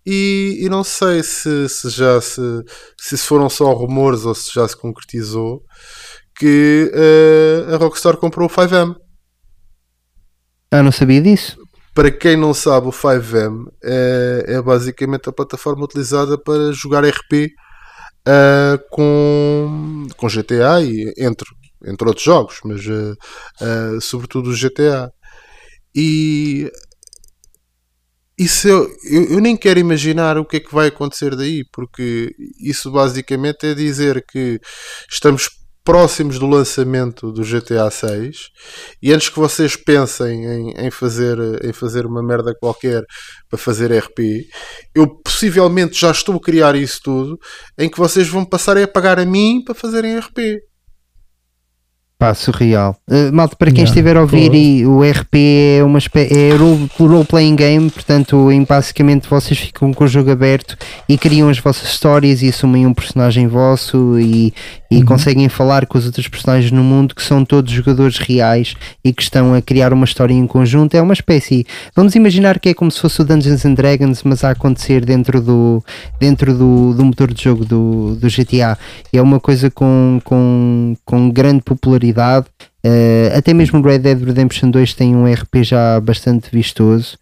E, 0.05 0.59
e 0.59 0.67
não 0.67 0.83
sei 0.83 1.23
se, 1.23 1.69
se 1.69 1.89
já 1.89 2.19
se, 2.19 2.41
se 2.99 3.17
foram 3.19 3.49
só 3.49 3.71
rumores 3.71 4.25
ou 4.25 4.35
se 4.35 4.53
já 4.53 4.67
se 4.67 4.75
concretizou 4.75 5.63
que 6.35 6.91
eh, 6.93 7.73
a 7.73 7.77
Rockstar 7.77 8.17
comprou 8.17 8.47
o 8.47 8.49
5M. 8.49 8.95
Ah, 10.71 10.83
não 10.83 10.91
sabia 10.91 11.21
disso? 11.21 11.57
Para 11.93 12.09
quem 12.11 12.35
não 12.35 12.53
sabe, 12.53 12.87
o 12.87 12.91
5M 12.91 13.65
é, 13.83 14.45
é 14.47 14.61
basicamente 14.61 15.29
a 15.29 15.33
plataforma 15.33 15.85
utilizada 15.85 16.37
para 16.37 16.71
jogar 16.71 17.05
RP 17.05 17.51
ah, 18.25 18.79
com, 18.89 20.07
com 20.17 20.27
GTA 20.27 20.81
e 20.81 21.13
entre, 21.17 21.47
entre 21.85 22.07
outros 22.07 22.25
jogos, 22.25 22.59
mas 22.63 22.81
ah, 23.61 23.99
sobretudo 24.01 24.49
o 24.49 24.55
GTA. 24.55 25.11
E 25.95 26.71
isso 28.37 28.67
eu, 28.67 28.89
eu, 29.03 29.23
eu 29.35 29.39
nem 29.39 29.55
quero 29.55 29.79
imaginar 29.79 30.37
o 30.37 30.45
que 30.45 30.57
é 30.57 30.59
que 30.59 30.73
vai 30.73 30.87
acontecer 30.87 31.35
daí, 31.35 31.63
porque 31.71 32.33
isso 32.59 32.91
basicamente 32.91 33.67
é 33.67 33.73
dizer 33.75 34.25
que 34.25 34.59
estamos 35.09 35.49
próximos 35.83 36.39
do 36.39 36.47
lançamento 36.47 37.31
do 37.31 37.43
GTA 37.43 37.91
6 37.91 38.49
e 39.01 39.11
antes 39.11 39.29
que 39.29 39.37
vocês 39.37 39.75
pensem 39.75 40.45
em, 40.45 40.87
em 40.87 40.91
fazer, 40.91 41.37
em 41.63 41.73
fazer 41.73 42.05
uma 42.05 42.23
merda 42.23 42.55
qualquer 42.57 43.03
para 43.49 43.59
fazer 43.59 43.91
RP, 43.91 44.47
eu 44.95 45.07
possivelmente 45.07 45.99
já 45.99 46.11
estou 46.11 46.35
a 46.35 46.41
criar 46.41 46.75
isso 46.75 47.01
tudo 47.03 47.39
em 47.77 47.89
que 47.89 47.97
vocês 47.97 48.27
vão 48.27 48.45
passar 48.45 48.77
a 48.77 48.87
pagar 48.87 49.19
a 49.19 49.25
mim 49.25 49.61
para 49.63 49.75
fazerem 49.75 50.17
RP. 50.17 50.61
Pá, 52.17 52.33
surreal. 52.33 52.95
Uh, 53.09 53.33
malta, 53.33 53.53
para 53.55 53.69
quem 53.69 53.79
Yeah, 53.81 53.89
estiver 53.91 54.15
a 54.15 54.21
ouvir, 54.21 54.45
claro. 54.49 54.55
e 54.55 54.85
o 54.85 55.01
RP 55.01 55.35
é 55.79 55.83
uma 55.83 55.99
é 56.15 56.55
role- 56.55 56.89
role-playing 56.97 57.55
game, 57.55 57.89
portanto, 57.89 58.49
em 58.49 58.63
basicamente 58.63 59.27
vocês 59.29 59.59
ficam 59.59 59.91
com 59.91 60.05
o 60.05 60.07
jogo 60.07 60.31
aberto 60.31 60.77
e 61.09 61.17
criam 61.17 61.49
as 61.49 61.59
vossas 61.59 61.89
histórias 61.89 62.41
e 62.41 62.47
assumem 62.47 62.87
um 62.87 62.93
personagem 62.93 63.47
vosso 63.47 64.17
e, 64.19 64.53
e 64.89 65.03
conseguem 65.03 65.49
falar 65.49 65.85
com 65.85 65.97
os 65.97 66.05
outros 66.05 66.27
personagens 66.29 66.71
no 66.71 66.81
mundo 66.81 67.13
que 67.13 67.21
são 67.21 67.43
todos 67.43 67.69
jogadores 67.73 68.17
reais 68.19 68.75
e 69.03 69.11
que 69.11 69.21
estão 69.21 69.53
a 69.53 69.61
criar 69.61 69.91
uma 69.91 70.05
história 70.05 70.33
em 70.33 70.47
conjunto. 70.47 70.95
É 70.95 71.01
uma 71.01 71.13
espécie. 71.13 71.65
Vamos 71.93 72.15
imaginar 72.15 72.57
que 72.57 72.69
é 72.69 72.73
como 72.73 72.89
se 72.89 73.01
fosse 73.01 73.21
o 73.21 73.25
Dungeons 73.25 73.65
and 73.65 73.73
Dragons, 73.73 74.23
mas 74.23 74.45
a 74.45 74.51
acontecer 74.51 75.03
dentro 75.03 75.41
do, 75.41 75.83
dentro 76.21 76.53
do, 76.53 76.93
do 76.93 77.03
motor 77.03 77.33
de 77.33 77.43
jogo 77.43 77.65
do, 77.65 78.15
do 78.15 78.27
GTA. 78.29 78.77
É 79.11 79.21
uma 79.21 79.41
coisa 79.41 79.69
com, 79.69 80.21
com, 80.23 80.95
com 81.03 81.29
grande 81.29 81.63
popularidade. 81.63 82.02
Eh, 82.83 83.31
até 83.35 83.53
mesmo 83.53 83.81
Red 83.81 83.99
Dead 83.99 84.21
Redemption 84.21 84.69
2 84.69 84.93
tem 84.93 85.15
um 85.15 85.31
RP 85.31 85.63
já 85.63 85.99
bastante 85.99 86.49
vistoso. 86.51 87.17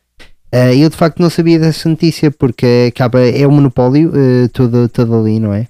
Eh, 0.52 0.78
eu 0.78 0.90
de 0.90 0.96
facto 0.98 1.20
não 1.20 1.30
sabia 1.30 1.58
dessa 1.60 1.88
notícia 1.88 2.30
porque 2.32 2.92
acaba, 2.94 3.22
é 3.22 3.46
o 3.48 3.52
monopólio 3.52 4.12
eh, 4.16 4.50
todo, 4.50 4.90
todo 4.90 5.16
ali, 5.16 5.40
não 5.40 5.54
é? 5.54 5.68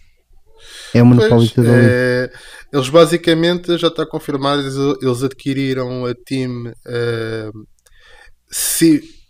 É 0.94 1.04
o 1.04 1.06
monopólio 1.06 1.38
Pois, 1.38 1.52
todo 1.52 1.70
ali. 1.70 1.86
é, 1.90 2.32
eles 2.74 2.90
basicamente 2.90 3.78
já 3.78 3.88
está 3.88 4.06
confirmado, 4.06 4.62
eles, 4.62 4.76
eles 5.02 5.24
adquiriram 5.24 6.06
a 6.06 6.16
team 6.16 6.74
eh, 6.88 7.52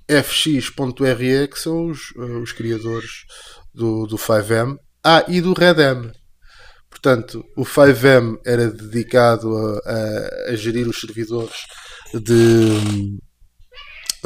CFX.RE, 0.10 1.48
que 1.48 1.60
são 1.60 1.88
os, 1.88 2.12
os 2.16 2.52
criadores 2.52 3.26
do, 3.74 4.06
do 4.06 4.18
5M, 4.18 4.78
ah, 5.04 5.26
e 5.28 5.42
do 5.42 5.54
Redem. 5.54 6.12
Portanto, 7.02 7.44
o 7.58 7.64
5M 7.66 8.38
era 8.46 8.70
dedicado 8.70 9.56
a, 9.58 9.80
a- 9.90 10.52
a 10.52 10.56
gerir 10.56 10.88
os 10.88 11.00
servidores 11.00 11.54
de, 12.14 13.18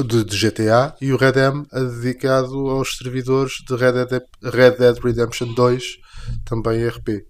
de, 0.04 0.24
de 0.26 0.38
GTA 0.38 0.94
e 1.02 1.14
o 1.14 1.18
Redem 1.18 1.64
é 1.72 1.80
dedicado 1.84 2.54
aos 2.70 2.98
servidores 2.98 3.54
de 3.68 3.76
Red 3.78 4.06
Dead, 4.08 4.24
Red 4.44 4.72
Dead 4.72 4.98
Redemption 5.02 5.54
2, 5.54 5.84
também 6.44 6.86
RP. 6.86 7.24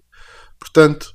Portanto, 0.57 1.11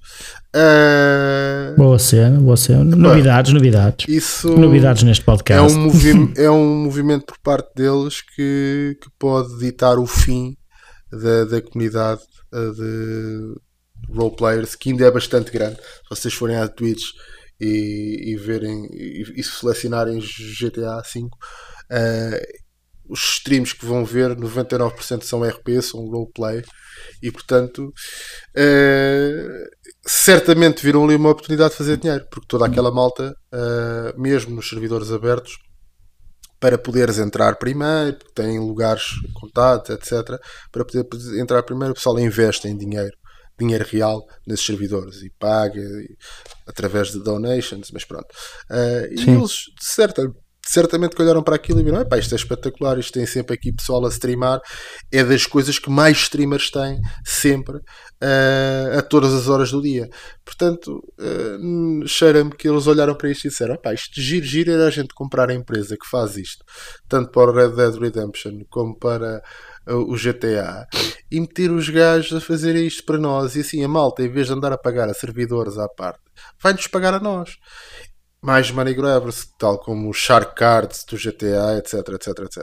eh, 0.55 1.75
Boa 1.77 1.99
cena, 1.99 2.39
boa 2.41 2.57
cena. 2.57 2.85
Novidades, 2.85 3.53
novidades. 3.53 4.07
isso 4.09 4.49
Novidades 4.57 5.03
neste 5.03 5.23
é 5.23 5.25
podcast. 5.25 5.75
um, 5.77 5.81
movi- 5.87 6.33
é 6.41 6.49
um 6.51 6.85
movimento 6.85 7.25
por 7.27 7.39
parte 7.43 7.71
deles 7.75 8.21
que, 8.37 8.97
que 9.03 9.09
pode 9.19 9.59
ditar 9.59 9.99
o 9.99 10.07
fim 10.07 10.57
da, 11.11 11.45
da 11.47 11.61
comunidade 11.63 12.21
eh, 12.55 13.61
roleplayers, 14.13 14.75
que 14.75 14.91
ainda 14.91 15.07
é 15.07 15.11
bastante 15.11 15.51
grande. 15.51 15.77
Se 15.77 16.11
vocês 16.11 16.35
forem 16.35 16.57
à 16.57 16.69
Twitch 16.69 17.05
e, 17.61 18.33
e 18.33 18.37
verem 18.37 18.87
e, 18.93 19.23
e 19.37 19.43
selecionarem 19.43 20.21
GTA 20.21 21.03
V, 21.03 21.29
eh, 21.91 22.43
os 23.09 23.21
streams 23.35 23.75
que 23.75 23.85
vão 23.85 24.05
ver, 24.05 24.37
99% 24.37 25.25
são 25.25 25.43
RP, 25.43 25.83
são 25.83 26.07
roleplay, 26.07 26.63
e 27.21 27.31
portanto, 27.31 27.93
eh, 28.55 29.67
certamente 30.07 30.85
viram 30.85 31.05
ali 31.05 31.17
uma 31.17 31.31
oportunidade 31.31 31.73
de 31.73 31.79
fazer 31.79 31.97
dinheiro, 31.97 32.25
porque 32.31 32.47
toda 32.47 32.67
aquela 32.67 32.93
malta, 32.93 33.35
eh, 33.53 34.15
mesmo 34.17 34.55
nos 34.55 34.69
servidores 34.69 35.11
abertos, 35.11 35.59
para 36.61 36.79
poderes 36.79 37.19
entrar 37.19 37.57
primeiro, 37.57 38.19
porque 38.19 38.35
têm 38.35 38.61
lugares 38.61 39.05
contados, 39.35 39.89
etc. 39.91 40.39
Para 40.71 40.85
poder 40.85 41.07
entrar 41.41 41.63
primeiro, 41.63 41.93
o 41.93 41.95
pessoal 41.95 42.19
investe 42.21 42.69
em 42.69 42.77
dinheiro, 42.77 43.17
dinheiro 43.61 43.87
real 43.89 44.25
nesses 44.47 44.67
servidores 44.67 45.23
e 45.23 45.31
paga 45.39 45.81
e- 45.81 46.17
através 46.67 47.13
de 47.13 47.23
donations, 47.23 47.91
mas 47.93 48.05
pronto. 48.05 48.27
Eh, 48.71 49.11
e 49.13 49.31
eles, 49.31 49.65
certa, 49.81 50.23
certamente 50.67 51.17
que 51.17 51.23
olharam 51.23 51.43
para 51.43 51.57
aquilo 51.57 51.81
e 51.81 51.83
viram: 51.85 52.01
"Epá, 52.01 52.19
isto 52.19 52.33
é 52.35 52.37
espetacular, 52.37 52.99
isto 52.99 53.13
tem 53.13 53.27
sempre 53.27 53.55
aqui 53.55 53.73
pessoal 53.73 54.05
a 54.07 54.09
streamar, 54.09 54.61
é 55.13 55.25
das 55.25 55.47
coisas 55.47 55.79
que 55.79 55.91
mais 55.91 56.19
streamers 56.19 56.71
têm, 56.71 56.99
sempre, 57.25 57.79
eh, 58.21 58.97
a 58.99 59.03
todas 59.03 59.33
as 59.35 59.49
horas 59.49 59.71
do 59.71 59.83
dia. 59.83 60.09
Portanto, 60.45 61.01
hum, 61.61 62.03
cheira-me 62.07 62.51
que 62.53 62.69
eles 62.69 62.87
olharam 62.87 63.15
para 63.17 63.31
isto 63.31 63.47
e 63.47 63.51
disseram: 63.51 63.75
"Epá, 63.75 63.93
isto 63.95 64.21
giro, 64.21 64.47
giro 64.47 64.73
era 64.73 64.87
a 64.87 64.91
gente 64.91 65.15
comprar 65.15 65.51
a 65.51 65.55
empresa 65.55 65.97
que 66.01 66.09
faz 66.09 66.37
isto, 66.37 66.65
tanto 67.09 67.31
para 67.31 67.51
o 67.51 67.55
Red 67.55 67.75
Dead 67.77 67.95
Redemption 67.95 68.61
como 68.71 68.97
para 68.99 69.43
o 69.87 70.15
GTA, 70.17 70.87
e 71.31 71.41
meter 71.41 71.71
os 71.71 71.89
gajos 71.89 72.37
a 72.37 72.41
fazer 72.41 72.77
isto 72.77 73.05
para 73.05 73.19
nós. 73.19 73.57
E 73.57 73.61
assim, 73.61 73.83
a 73.85 73.89
malta, 73.89 74.23
em 74.23 74.29
vez 74.29 74.47
de 74.49 74.53
andar 74.53 74.73
a 74.73 74.79
pagar 74.79 75.09
a 75.09 75.15
servidores 75.15 75.79
à 75.79 75.89
parte, 75.89 76.21
vai-nos 76.63 76.87
pagar 76.87 77.15
a 77.15 77.21
nós. 77.21 77.51
Mais 78.43 78.71
money 78.71 78.95
grabbers, 78.95 79.47
tal 79.59 79.79
como 79.79 80.09
os 80.11 80.17
Shark 80.17 80.55
Cards 80.55 81.05
do 81.09 81.17
GTA, 81.17 81.77
etc, 81.79 81.95
etc, 82.15 82.29
etc. 82.45 82.63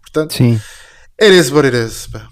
Portanto, 0.00 0.34
Sim. 0.34 0.60
it 1.20 1.34
is 1.34 1.50
what 1.50 1.66
it 1.66 1.76
is. 1.76 2.06
pá. 2.06 2.28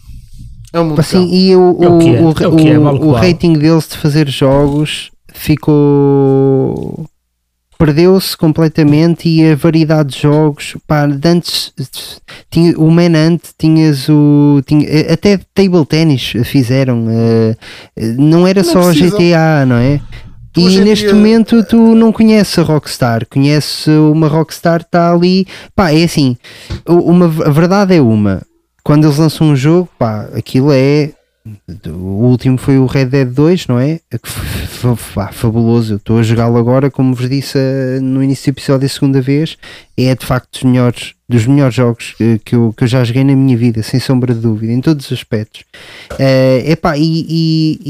É 0.73 0.81
um 0.81 0.85
mundo 0.86 1.01
Assim, 1.01 1.27
e 1.32 1.57
o, 1.57 1.78
É 1.82 1.89
o 1.89 1.93
é, 1.93 1.97
o, 1.97 2.01
é 2.01 2.03
o 2.03 2.16
é, 2.19 2.20
o- 2.20 2.28
o 2.28 2.35
que 2.35 3.05
o 3.07 3.12
vale. 3.12 3.32
rating 3.32 3.55
deles 3.55 3.89
de 3.89 3.97
fazer 3.98 4.28
jogos 4.28 5.11
ficou. 5.32 7.07
Perdeu-se 7.78 8.35
completamente 8.36 9.28
e 9.28 9.53
a 9.53 9.55
variedade 9.55 10.15
de 10.15 10.23
jogos, 10.23 10.77
pá, 10.86 11.05
antes 11.24 11.73
tinha, 12.51 12.77
o 12.78 12.90
Manhunt 12.90 13.43
tinhas 13.59 14.09
o. 14.09 14.62
Tinha, 14.66 15.12
até 15.12 15.39
table 15.55 15.85
tennis 15.85 16.32
fizeram, 16.44 17.07
eh, 17.11 17.55
não 18.16 18.47
era 18.47 18.62
Não 18.62 18.73
só 18.73 18.85
precisam. 18.86 19.19
GTA, 19.19 19.66
não 19.66 19.77
é? 19.77 20.01
E 20.57 20.65
hoje 20.65 20.81
em 20.81 20.85
neste 20.85 21.05
dia- 21.05 21.15
momento 21.15 21.62
tu 21.65 21.94
não 21.94 22.11
conheces 22.11 22.59
a 22.59 22.62
Rockstar, 22.62 23.27
conheces 23.28 23.86
uma 23.89 24.27
Rockstar 24.27 24.81
está 24.81 25.12
ali, 25.12 25.47
pá, 25.74 25.90
é 25.93 26.03
assim, 26.05 26.35
uma, 26.89 27.27
a 27.27 27.51
verdade 27.51 27.94
é 27.94 28.01
uma, 28.01 28.40
quando 28.82 29.05
eles 29.05 29.19
lançam 29.19 29.48
um 29.48 29.55
jogo, 29.57 29.86
pá, 29.98 30.31
aquilo 30.35 30.73
é 30.73 31.11
o 31.89 32.24
último 32.27 32.59
foi 32.59 32.78
o 32.78 32.86
Red 32.86 33.06
Dead 33.06 33.28
2, 33.28 33.66
não 33.68 33.78
é? 33.78 33.98
Que 34.10 34.28
fabuloso. 35.32 35.94
Eu 35.94 35.97
estou 35.97 36.18
a 36.18 36.23
jogá-lo 36.23 36.56
agora, 36.56 36.90
como 36.90 37.14
vos 37.14 37.28
disse 37.28 37.59
eh, 37.59 37.98
no 38.01 38.23
início 38.23 38.52
do 38.52 38.56
episódio, 38.56 38.86
a 38.86 38.89
segunda 38.89 39.20
vez. 39.20 39.56
É 39.97 40.14
de 40.14 40.27
facto 40.27 40.51
dos 40.52 40.62
melhores, 40.62 41.14
dos 41.28 41.47
melhores 41.47 41.74
jogos 41.74 42.14
eh, 42.20 42.39
que 42.44 42.55
eu, 42.55 42.74
que 42.77 42.85
eu 42.85 42.89
já 42.89 43.02
joguei 43.02 43.24
na 43.24 43.35
minha 43.35 43.56
vida, 43.56 43.82
sem 43.82 43.98
sombra 43.98 44.35
de 44.35 44.40
dúvida, 44.40 44.73
em 44.73 44.81
todos 44.81 45.06
os 45.06 45.12
aspectos. 45.12 45.64
Eh, 46.18 46.64
epá, 46.73 46.97
e, 46.98 47.27
e- 47.28 47.81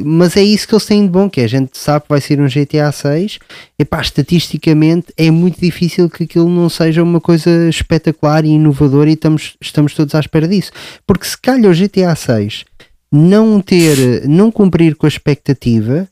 e- 0.00 0.02
mas 0.04 0.36
é 0.36 0.42
isso 0.42 0.66
que 0.66 0.74
eles 0.74 0.86
têm 0.86 1.02
de 1.02 1.08
bom, 1.10 1.28
que 1.28 1.40
é, 1.40 1.44
a 1.44 1.48
gente 1.48 1.76
sabe 1.76 2.04
que 2.04 2.08
vai 2.10 2.20
ser 2.20 2.40
um 2.40 2.46
GTA 2.48 2.90
6. 2.90 3.38
Epá, 3.78 4.00
estatisticamente 4.00 5.08
é 5.16 5.30
muito 5.30 5.60
difícil 5.60 6.08
que 6.08 6.24
aquilo 6.24 6.48
não 6.48 6.68
seja 6.68 7.02
uma 7.02 7.20
coisa 7.20 7.68
espetacular 7.68 8.44
e 8.44 8.48
inovadora 8.50 9.10
e 9.10 9.14
estamos, 9.14 9.56
estamos 9.60 9.94
todos 9.94 10.14
à 10.14 10.20
espera 10.20 10.48
disso. 10.48 10.72
Porque 11.06 11.26
se 11.26 11.36
calhar 11.38 11.70
o 11.70 11.74
GTA 11.74 12.14
6 12.14 12.64
não 13.12 13.60
ter, 13.60 14.26
não 14.28 14.50
cumprir 14.50 14.94
com 14.96 15.06
a 15.06 15.08
expectativa, 15.08 16.08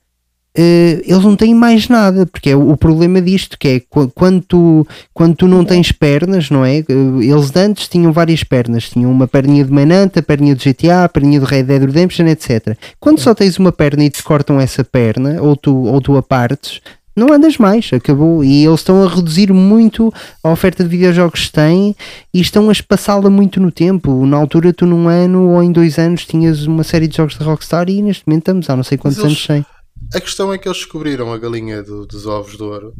eh, 0.56 1.02
eles 1.06 1.22
não 1.22 1.36
têm 1.36 1.54
mais 1.54 1.88
nada, 1.88 2.26
porque 2.26 2.50
é 2.50 2.56
o, 2.56 2.76
problema 2.76 3.20
disto 3.22 3.56
que 3.56 3.68
é 3.68 3.80
qu- 3.80 4.10
quando 4.12 4.40
tu, 4.42 4.86
quando 5.14 5.36
tu 5.36 5.46
não 5.46 5.64
tens 5.64 5.92
pernas, 5.92 6.50
não 6.50 6.64
é? 6.64 6.78
Eh, 6.78 6.84
Eles 7.20 7.54
antes 7.54 7.86
tinham 7.88 8.12
várias 8.12 8.42
pernas, 8.42 8.90
tinham 8.90 9.12
uma 9.12 9.28
perninha 9.28 9.64
de 9.64 9.70
Mananta, 9.70 10.18
a 10.18 10.22
perninha 10.22 10.56
do 10.56 10.60
GTA, 10.62 11.04
a 11.04 11.08
perninha 11.08 11.38
do 11.38 11.46
Red 11.46 11.62
Dead 11.64 11.82
Redemption, 11.84 12.26
etc. 12.26 12.76
Quando 12.98 13.20
só 13.20 13.34
tens 13.34 13.56
uma 13.58 13.70
perna 13.70 14.04
e 14.04 14.10
te 14.10 14.22
cortam 14.22 14.60
essa 14.60 14.82
perna, 14.82 15.40
ou 15.40 15.54
tu, 15.54 15.76
ou 15.84 16.00
tu 16.00 16.16
a 16.16 16.22
partes, 16.22 16.80
não 17.18 17.32
andas 17.32 17.58
mais, 17.58 17.90
acabou. 17.92 18.42
E 18.44 18.64
eles 18.64 18.80
estão 18.80 19.02
a 19.04 19.08
reduzir 19.08 19.52
muito 19.52 20.12
a 20.42 20.50
oferta 20.50 20.82
de 20.82 20.88
videojogos 20.88 21.46
que 21.46 21.52
têm 21.52 21.94
e 22.32 22.40
estão 22.40 22.68
a 22.68 22.72
espaçá-la 22.72 23.28
muito 23.28 23.60
no 23.60 23.70
tempo. 23.72 24.24
Na 24.24 24.36
altura, 24.36 24.72
tu 24.72 24.86
num 24.86 25.08
ano 25.08 25.50
ou 25.50 25.62
em 25.62 25.70
dois 25.72 25.98
anos 25.98 26.24
tinhas 26.24 26.64
uma 26.66 26.84
série 26.84 27.08
de 27.08 27.16
jogos 27.16 27.36
da 27.36 27.44
Rockstar 27.44 27.88
e 27.90 28.00
neste 28.02 28.24
momento 28.26 28.42
estamos 28.42 28.70
há 28.70 28.76
não 28.76 28.84
sei 28.84 28.96
quantos 28.96 29.18
eles- 29.18 29.28
anos 29.32 29.44
sem. 29.44 29.66
A 30.14 30.20
questão 30.20 30.52
é 30.52 30.58
que 30.58 30.68
eles 30.68 30.78
descobriram 30.78 31.32
a 31.32 31.38
galinha 31.38 31.82
do- 31.82 32.06
dos 32.06 32.24
ovos 32.26 32.56
de 32.56 32.62
ouro, 32.62 32.94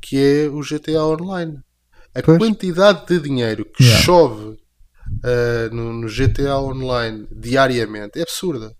que 0.00 0.16
é 0.16 0.48
o 0.48 0.60
GTA 0.62 1.04
Online. 1.04 1.58
A 2.14 2.22
Pois. 2.22 2.38
quantidade 2.38 3.06
de 3.08 3.18
dinheiro 3.18 3.64
que 3.76 3.82
Yeah. 3.82 4.04
chove 4.04 4.56
ah, 5.22 5.68
no, 5.72 5.92
no 5.92 6.08
GTA 6.08 6.58
Online 6.58 7.26
diariamente 7.30 8.18
é 8.18 8.22
absurda. 8.22 8.66
Uhum. 8.66 8.72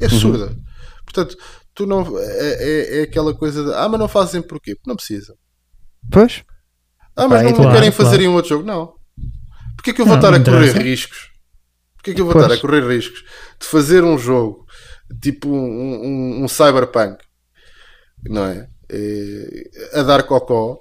É 0.00 0.04
absurda. 0.06 0.56
Portanto, 1.04 1.36
tu 1.74 1.86
não 1.86 2.02
é, 2.18 2.24
é- 2.24 2.98
é 3.00 3.02
aquela 3.02 3.34
coisa 3.34 3.64
de 3.64 3.72
ah, 3.74 3.88
mas 3.88 4.00
não 4.00 4.08
fazem 4.08 4.42
porquê? 4.42 4.74
Porque 4.74 4.88
não 4.88 4.96
precisam. 4.96 5.36
Pois? 6.10 6.44
Ah, 7.16 7.28
mas 7.28 7.42
é 7.42 7.44
não 7.44 7.54
claro, 7.54 7.72
querem 7.72 7.90
fazer 7.90 8.16
claro. 8.16 8.22
em 8.22 8.28
um 8.28 8.34
outro 8.34 8.48
jogo? 8.50 8.64
Não. 8.64 8.94
Porquê 9.76 9.92
que 9.92 10.00
eu 10.00 10.06
vou 10.06 10.16
Não, 10.16 10.22
estar 10.22 10.34
a 10.34 10.44
correr 10.44 10.72
riscos? 10.82 11.30
Porquê 11.96 12.14
que 12.14 12.20
eu 12.20 12.24
vou 12.24 12.32
Pois. 12.32 12.44
estar 12.44 12.56
a 12.56 12.60
correr 12.60 12.86
riscos 12.86 13.22
de 13.60 13.66
fazer 13.66 14.02
um 14.02 14.16
jogo 14.18 14.64
tipo 15.20 15.48
um, 15.48 16.40
um, 16.40 16.44
um 16.44 16.48
cyberpunk, 16.48 17.22
não 18.24 18.46
é? 18.46 18.68
Eh, 18.90 19.70
a 19.94 20.02
dar 20.02 20.22
cocó, 20.24 20.78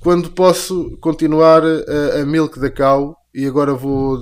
quando 0.00 0.30
posso 0.30 0.96
continuar 1.00 1.62
a, 1.64 2.20
a 2.20 2.26
milk 2.26 2.58
da 2.58 2.70
cow 2.70 3.16
e 3.34 3.46
agora 3.46 3.74
vou. 3.74 4.18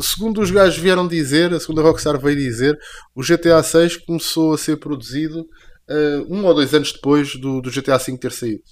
Segundo 0.00 0.40
os 0.40 0.50
gajos 0.50 0.78
vieram 0.78 1.08
dizer, 1.08 1.52
a 1.52 1.60
segunda 1.60 1.82
Rockstar 1.82 2.18
veio 2.20 2.36
dizer, 2.36 2.78
o 3.14 3.22
GTA 3.22 3.62
6 3.62 3.98
começou 3.98 4.54
a 4.54 4.58
ser 4.58 4.76
produzido 4.76 5.44
eh, 5.88 6.24
um 6.28 6.44
ou 6.44 6.54
dois 6.54 6.72
anos 6.72 6.92
depois 6.92 7.34
do, 7.36 7.60
do 7.60 7.70
GTA 7.70 7.98
5 7.98 8.18
ter 8.18 8.32
saído. 8.32 8.62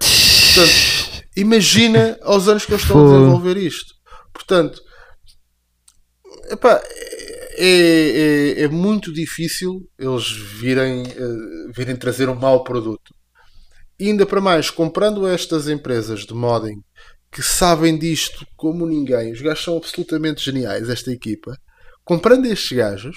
Portanto, 0.00 1.24
imagina 1.36 2.18
aos 2.22 2.48
anos 2.48 2.66
que 2.66 2.72
eles 2.72 2.82
estão 2.82 3.00
a 3.00 3.18
desenvolver 3.18 3.56
isto. 3.56 3.94
Portanto, 4.32 4.82
epá, 6.50 6.82
é, 7.56 8.56
é, 8.58 8.62
é 8.62 8.68
muito 8.68 9.12
difícil 9.12 9.88
eles 9.98 10.30
virem, 10.30 11.04
eh, 11.06 11.72
virem 11.74 11.96
trazer 11.96 12.28
um 12.28 12.34
mau 12.34 12.64
produto. 12.64 13.14
E 13.98 14.08
ainda 14.08 14.26
para 14.26 14.40
mais, 14.40 14.70
comprando 14.70 15.26
estas 15.26 15.68
empresas 15.68 16.26
de 16.26 16.34
modding 16.34 16.82
que 17.34 17.42
sabem 17.42 17.98
disto 17.98 18.46
como 18.56 18.86
ninguém, 18.86 19.32
os 19.32 19.42
gajos 19.42 19.64
são 19.64 19.76
absolutamente 19.76 20.44
geniais, 20.44 20.88
esta 20.88 21.10
equipa. 21.10 21.58
Comprando 22.04 22.46
estes 22.46 22.76
gajos, 22.78 23.16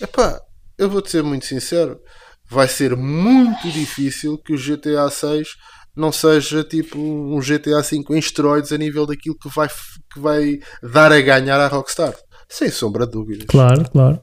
epá, 0.00 0.40
eu 0.78 0.88
vou-te 0.88 1.10
ser 1.10 1.22
muito 1.22 1.44
sincero, 1.44 2.00
vai 2.48 2.66
ser 2.66 2.96
muito 2.96 3.70
difícil 3.70 4.38
que 4.38 4.54
o 4.54 4.56
GTA 4.58 5.10
6 5.10 5.48
não 5.94 6.10
seja 6.10 6.64
tipo 6.64 6.98
um 6.98 7.38
GTA 7.40 7.82
5 7.82 8.14
em 8.14 8.18
esteroides 8.18 8.72
a 8.72 8.78
nível 8.78 9.06
daquilo 9.06 9.36
que 9.38 9.48
vai, 9.54 9.68
que 9.68 10.18
vai 10.18 10.58
dar 10.82 11.12
a 11.12 11.20
ganhar 11.20 11.60
à 11.60 11.68
Rockstar. 11.68 12.14
Sem 12.48 12.70
sombra 12.70 13.04
de 13.06 13.12
dúvidas. 13.12 13.46
Claro, 13.48 13.84
claro. 13.90 14.20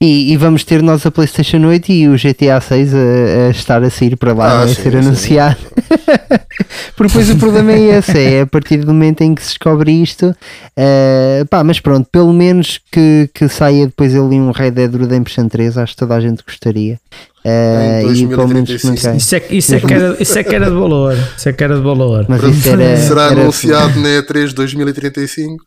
E, 0.00 0.32
e 0.32 0.36
vamos 0.36 0.62
ter 0.64 0.82
nós 0.82 1.06
a 1.06 1.10
PlayStation 1.10 1.64
8 1.66 1.92
e 1.92 2.08
o 2.08 2.16
GTA 2.16 2.60
6 2.60 2.94
a, 2.94 2.98
a 2.98 3.50
estar 3.50 3.82
a 3.82 3.88
sair 3.90 4.16
para 4.16 4.32
lá, 4.34 4.60
Ah, 4.60 4.62
a 4.64 4.68
sim, 4.68 4.74
ser 4.74 4.92
sim. 4.92 4.98
anunciado. 4.98 5.58
Porque 6.96 7.08
depois 7.08 7.30
o 7.30 7.38
problema 7.38 7.72
é 7.72 7.98
esse: 7.98 8.18
é 8.18 8.40
a 8.42 8.46
partir 8.46 8.78
do 8.78 8.92
momento 8.92 9.22
em 9.22 9.34
que 9.34 9.42
se 9.42 9.48
descobre 9.48 9.90
isto, 9.90 10.34
eh, 10.76 11.44
pá, 11.48 11.62
mas 11.64 11.80
pronto, 11.80 12.08
pelo 12.10 12.32
menos 12.32 12.80
que, 12.90 13.28
que 13.34 13.48
saia 13.48 13.86
depois 13.86 14.14
ali 14.14 14.40
um 14.40 14.50
Red 14.50 14.72
Dead 14.72 14.94
Redemption 14.94 15.48
3, 15.48 15.78
acho 15.78 15.92
que 15.92 15.98
toda 15.98 16.14
a 16.14 16.20
gente 16.20 16.42
gostaria. 16.44 16.98
Eh, 17.44 18.02
Em 18.04 18.12
e 18.12 18.26
pelo 18.26 18.46
menos 18.48 18.68
que 18.70 18.86
não 18.86 18.94
2035. 18.94 19.02
caia. 19.02 19.16
Isso 19.16 19.34
é, 19.34 19.42
isso, 19.50 19.74
é 19.74 19.80
que 19.80 19.94
era, 19.94 20.16
isso 20.20 20.38
é 20.38 20.42
que 20.44 20.54
era 20.54 20.64
de 20.66 20.76
valor. 20.76 21.16
Isso 21.36 21.48
é 21.48 21.52
que 21.52 21.64
era 21.64 21.74
de 21.76 21.80
valor. 21.82 22.26
Mas 22.28 22.42
isso 22.42 22.68
era, 22.68 22.96
Será 22.98 23.22
era- 23.30 23.40
anunciado 23.40 23.98
na 24.00 24.08
E3 24.20 24.52
2035? 24.52 25.64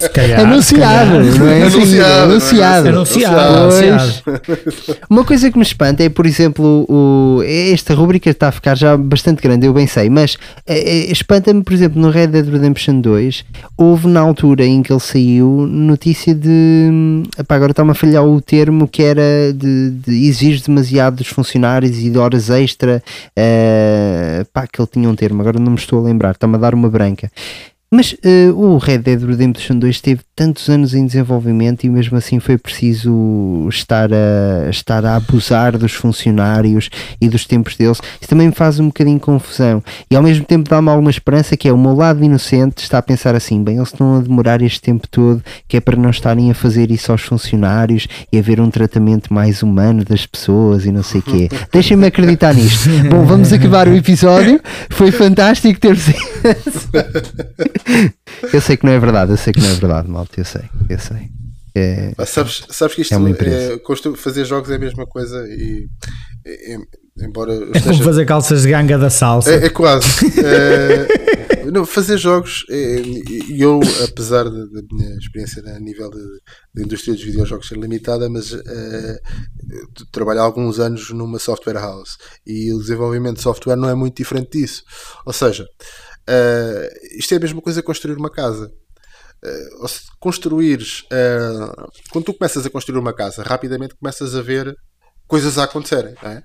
Se 0.00 0.08
calhar, 0.10 0.40
Anunciado, 0.40 0.62
se 0.62 0.74
calhar. 0.74 1.38
não 1.38 1.48
é? 1.48 1.62
Anunciado, 1.62 1.88
não 1.94 2.12
é? 2.14 2.22
anunciado. 2.22 2.88
Anunciado, 2.88 3.68
Pois. 3.70 3.82
anunciado. 3.82 4.98
Uma 5.08 5.24
coisa 5.24 5.50
que 5.50 5.56
me 5.58 5.62
espanta 5.64 6.02
é, 6.02 6.08
por 6.08 6.26
exemplo, 6.26 6.84
o, 6.88 7.42
esta 7.44 7.94
rubrica 7.94 8.30
está 8.30 8.48
a 8.48 8.52
ficar 8.52 8.76
já 8.76 8.96
bastante 8.96 9.42
grande, 9.42 9.66
eu 9.66 9.72
bem 9.72 9.86
sei, 9.86 10.08
mas 10.10 10.36
eh, 10.66 11.06
espanta-me, 11.10 11.62
por 11.62 11.72
exemplo, 11.72 12.00
no 12.00 12.10
Red 12.10 12.28
Dead 12.28 12.46
Redemption 12.48 13.00
2, 13.00 13.44
houve 13.76 14.08
na 14.08 14.20
altura 14.20 14.64
em 14.64 14.82
que 14.82 14.92
ele 14.92 15.00
saiu 15.00 15.66
notícia 15.70 16.34
de. 16.34 16.48
hum, 16.50 17.22
epá, 17.38 17.54
agora 17.56 17.70
está-me 17.72 17.90
a 17.90 17.94
falhar 17.94 18.24
o 18.24 18.40
termo 18.40 18.88
que 18.88 19.02
era 19.02 19.52
de, 19.54 19.90
de 20.10 20.26
exigir 20.26 20.60
demasiado 20.60 21.16
dos 21.16 21.28
funcionários 21.28 21.98
e 21.98 22.10
de 22.10 22.18
horas 22.18 22.50
extra. 22.50 23.02
eh, 23.36 24.44
pá, 24.52 24.66
que 24.66 24.80
ele 24.80 24.88
tinha 24.92 25.08
um 25.08 25.14
termo, 25.14 25.40
agora 25.40 25.58
não 25.58 25.72
me 25.72 25.78
estou 25.78 26.00
a 26.00 26.02
lembrar, 26.02 26.32
está-me 26.32 26.56
a 26.56 26.58
dar 26.58 26.74
uma 26.74 26.88
branca. 26.88 27.30
Mas 27.94 28.16
eh, 28.24 28.50
o 28.52 28.76
Red 28.76 28.98
Dead 28.98 29.22
Redemption 29.22 29.78
2 29.78 30.00
teve 30.00 30.22
tantos 30.34 30.68
anos 30.68 30.94
em 30.94 31.06
desenvolvimento 31.06 31.84
e 31.84 31.88
mesmo 31.88 32.18
assim 32.18 32.40
foi 32.40 32.58
preciso 32.58 33.68
estar 33.70 34.10
a, 34.12 34.68
estar 34.68 35.04
a 35.04 35.14
abusar 35.14 35.78
dos 35.78 35.92
funcionários 35.92 36.90
e 37.20 37.28
dos 37.28 37.46
tempos 37.46 37.76
deles. 37.76 38.00
Isso 38.20 38.28
também 38.28 38.48
me 38.48 38.52
faz 38.52 38.80
um 38.80 38.88
bocadinho 38.88 39.20
confusão. 39.20 39.80
E 40.10 40.16
ao 40.16 40.24
mesmo 40.24 40.44
tempo 40.44 40.68
dá-me 40.68 40.88
alguma 40.88 41.08
esperança 41.08 41.56
que 41.56 41.68
é 41.68 41.72
o 41.72 41.78
meu 41.78 41.94
lado 41.94 42.24
inocente 42.24 42.78
está 42.78 42.98
a 42.98 43.02
pensar 43.02 43.36
assim, 43.36 43.62
bem, 43.62 43.76
eles 43.76 43.90
estão 43.92 44.16
a 44.16 44.20
demorar 44.20 44.60
este 44.60 44.80
tempo 44.80 45.06
todo 45.06 45.40
que 45.68 45.76
é 45.76 45.80
para 45.80 45.96
não 45.96 46.10
estarem 46.10 46.50
a 46.50 46.54
fazer 46.54 46.90
isso 46.90 47.12
aos 47.12 47.22
funcionários 47.22 48.08
e 48.32 48.38
haver 48.38 48.60
um 48.60 48.70
tratamento 48.70 49.32
mais 49.32 49.62
humano 49.62 50.04
das 50.04 50.26
pessoas 50.26 50.84
e 50.84 50.90
não 50.90 51.04
sei 51.04 51.20
o 51.20 51.22
quê. 51.22 51.48
Deixem-me 51.70 52.08
acreditar 52.08 52.54
nisto. 52.54 52.88
Bom, 53.08 53.24
vamos 53.24 53.52
acabar 53.52 53.86
o 53.86 53.94
episódio. 53.94 54.60
Foi 54.90 55.12
fantástico 55.12 55.78
ter-vos 55.78 56.12
eu 58.52 58.60
sei 58.60 58.76
que 58.76 58.84
não 58.86 58.92
é 58.92 58.98
verdade, 58.98 59.32
eu 59.32 59.36
sei 59.36 59.52
que 59.52 59.60
não 59.60 59.68
é 59.68 59.74
verdade, 59.74 60.08
malta, 60.08 60.40
eu 60.40 60.44
sei, 60.44 60.62
eu 60.88 60.98
sei. 60.98 61.28
É, 61.76 62.14
sabes, 62.24 62.64
sabes 62.70 62.94
que 62.94 63.02
isto 63.02 63.14
É 63.14 63.16
uma 63.16 63.30
é, 63.30 63.76
fazer 64.16 64.44
jogos 64.44 64.70
é 64.70 64.76
a 64.76 64.78
mesma 64.78 65.04
coisa 65.06 65.44
e, 65.48 65.88
e- 66.46 66.76
e- 66.76 67.24
embora 67.24 67.52
É 67.52 67.58
como 67.58 67.76
esteja- 67.76 68.04
fazer 68.04 68.24
calças 68.26 68.62
de 68.62 68.70
ganga 68.70 68.96
da 68.96 69.10
salsa. 69.10 69.50
É, 69.50 69.66
é 69.66 69.68
quase. 69.70 70.06
É, 70.44 71.64
não, 71.72 71.84
fazer 71.84 72.16
jogos, 72.16 72.64
é, 72.70 73.00
e 73.00 73.60
eu, 73.60 73.80
apesar 74.08 74.44
da 74.44 74.50
da 74.50 74.82
minha 74.92 75.16
experiência 75.18 75.62
a 75.74 75.80
nível 75.80 76.10
de, 76.10 76.22
de 76.76 76.82
indústria 76.84 77.12
dos 77.14 77.24
videojogos 77.24 77.66
ser 77.66 77.76
limitada, 77.78 78.28
mas 78.30 78.52
é, 78.52 79.18
trabalho 80.12 80.40
há 80.40 80.44
alguns 80.44 80.78
anos 80.78 81.10
numa 81.10 81.40
software 81.40 81.74
house 81.80 82.16
e 82.46 82.72
o 82.72 82.78
desenvolvimento 82.78 83.36
de 83.38 83.42
software 83.42 83.74
não 83.76 83.88
é 83.88 83.94
muito 83.96 84.16
diferente 84.16 84.58
disso. 84.60 84.82
Ou 85.26 85.32
seja, 85.32 85.66
Uh, 86.28 87.18
isto 87.18 87.32
é 87.32 87.36
a 87.36 87.40
mesma 87.40 87.60
coisa 87.60 87.80
que 87.80 87.86
construir 87.86 88.16
uma 88.16 88.30
casa. 88.30 88.70
Uh, 89.44 89.82
ou 89.82 89.88
se 89.88 90.00
construires, 90.18 91.00
uh, 91.02 91.90
quando 92.10 92.24
tu 92.24 92.34
começas 92.34 92.64
a 92.64 92.70
construir 92.70 92.98
uma 92.98 93.14
casa, 93.14 93.42
rapidamente 93.42 93.94
começas 93.94 94.34
a 94.34 94.40
ver 94.40 94.74
coisas 95.26 95.58
a 95.58 95.64
acontecerem. 95.64 96.14
É? 96.22 96.42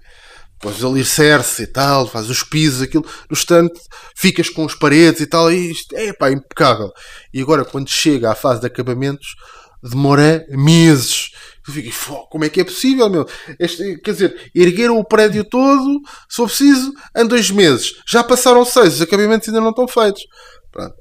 Pões 0.60 0.84
alicerce 0.84 1.64
e 1.64 1.68
tal, 1.68 2.06
fazes 2.08 2.30
os 2.30 2.44
pisos, 2.44 2.82
aquilo, 2.82 3.06
no 3.30 3.38
instante 3.38 3.80
ficas 4.18 4.50
com 4.50 4.66
as 4.66 4.76
paredes 4.76 5.22
e 5.22 5.28
tal, 5.28 5.50
e 5.50 5.72
isto 5.72 5.96
é 5.96 6.12
pá, 6.12 6.30
impecável. 6.30 6.92
E 7.34 7.42
agora, 7.42 7.64
quando 7.64 7.90
chega 7.90 8.30
à 8.30 8.36
fase 8.36 8.60
de 8.60 8.68
acabamentos, 8.68 9.36
demora 9.84 10.46
meses. 10.50 11.32
Tu 11.64 11.72
ficas, 11.72 11.96
como 12.30 12.46
é 12.46 12.50
que 12.50 12.62
é 12.62 12.64
possível, 12.64 13.10
meu? 13.10 13.28
Este, 13.60 13.98
quer 14.00 14.12
dizer, 14.12 14.52
ergueram 14.56 14.98
o 14.98 15.06
prédio 15.06 15.44
todo, 15.44 16.02
se 16.28 16.42
preciso, 16.42 16.94
em 17.16 17.28
dois 17.28 17.52
meses. 17.52 17.94
Já 18.08 18.24
passaram 18.24 18.66
seis, 18.66 18.96
os 18.96 19.02
acabamentos 19.02 19.48
ainda 19.48 19.62
não 19.62 19.70
estão 19.70 19.88
feitos. 19.88 20.24
Pronto. 20.72 20.96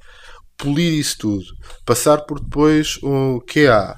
Polir 0.57 0.93
isso 0.93 1.17
tudo. 1.17 1.45
Passar 1.85 2.25
por 2.25 2.39
depois 2.39 2.97
o 3.01 3.41
QA. 3.41 3.95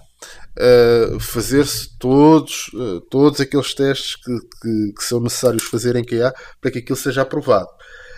Uh, 0.60 1.20
fazer-se 1.20 1.98
todos, 1.98 2.68
uh, 2.74 3.00
todos 3.10 3.40
aqueles 3.40 3.74
testes 3.74 4.16
que, 4.18 4.38
que, 4.62 4.94
que, 4.98 5.04
são 5.04 5.22
necessários 5.22 5.64
fazer 5.64 5.96
em 5.96 6.04
QA 6.04 6.34
para 6.60 6.70
que 6.70 6.80
aquilo 6.80 6.98
seja 6.98 7.22
aprovado. 7.22 7.70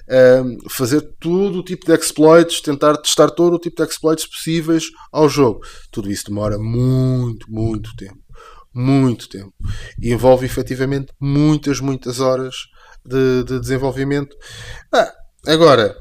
Uh, 0.10 0.70
fazer 0.70 1.02
todo 1.20 1.60
o 1.60 1.64
tipo 1.64 1.86
de 1.86 1.94
exploits, 1.94 2.62
tentar 2.62 2.98
testar 2.98 3.30
todo 3.30 3.56
o 3.56 3.60
tipo 3.60 3.78
de 3.78 3.90
exploits 3.90 4.28
possíveis 4.28 4.86
ao 5.12 5.30
jogo. 5.30 5.62
Tudo 5.92 6.12
isso 6.12 6.26
demora 6.28 6.58
muito, 6.60 7.46
muito 7.50 7.96
tempo. 7.96 8.20
Muito 8.74 9.30
tempo. 9.30 9.54
E 10.02 10.12
envolve 10.12 10.46
efetivamente 10.46 11.14
muitas, 11.22 11.80
muitas 11.80 12.20
horas 12.20 12.56
de, 13.06 13.44
de 13.44 13.60
desenvolvimento. 13.60 14.36
Ah, 14.94 15.14
agora, 15.48 15.96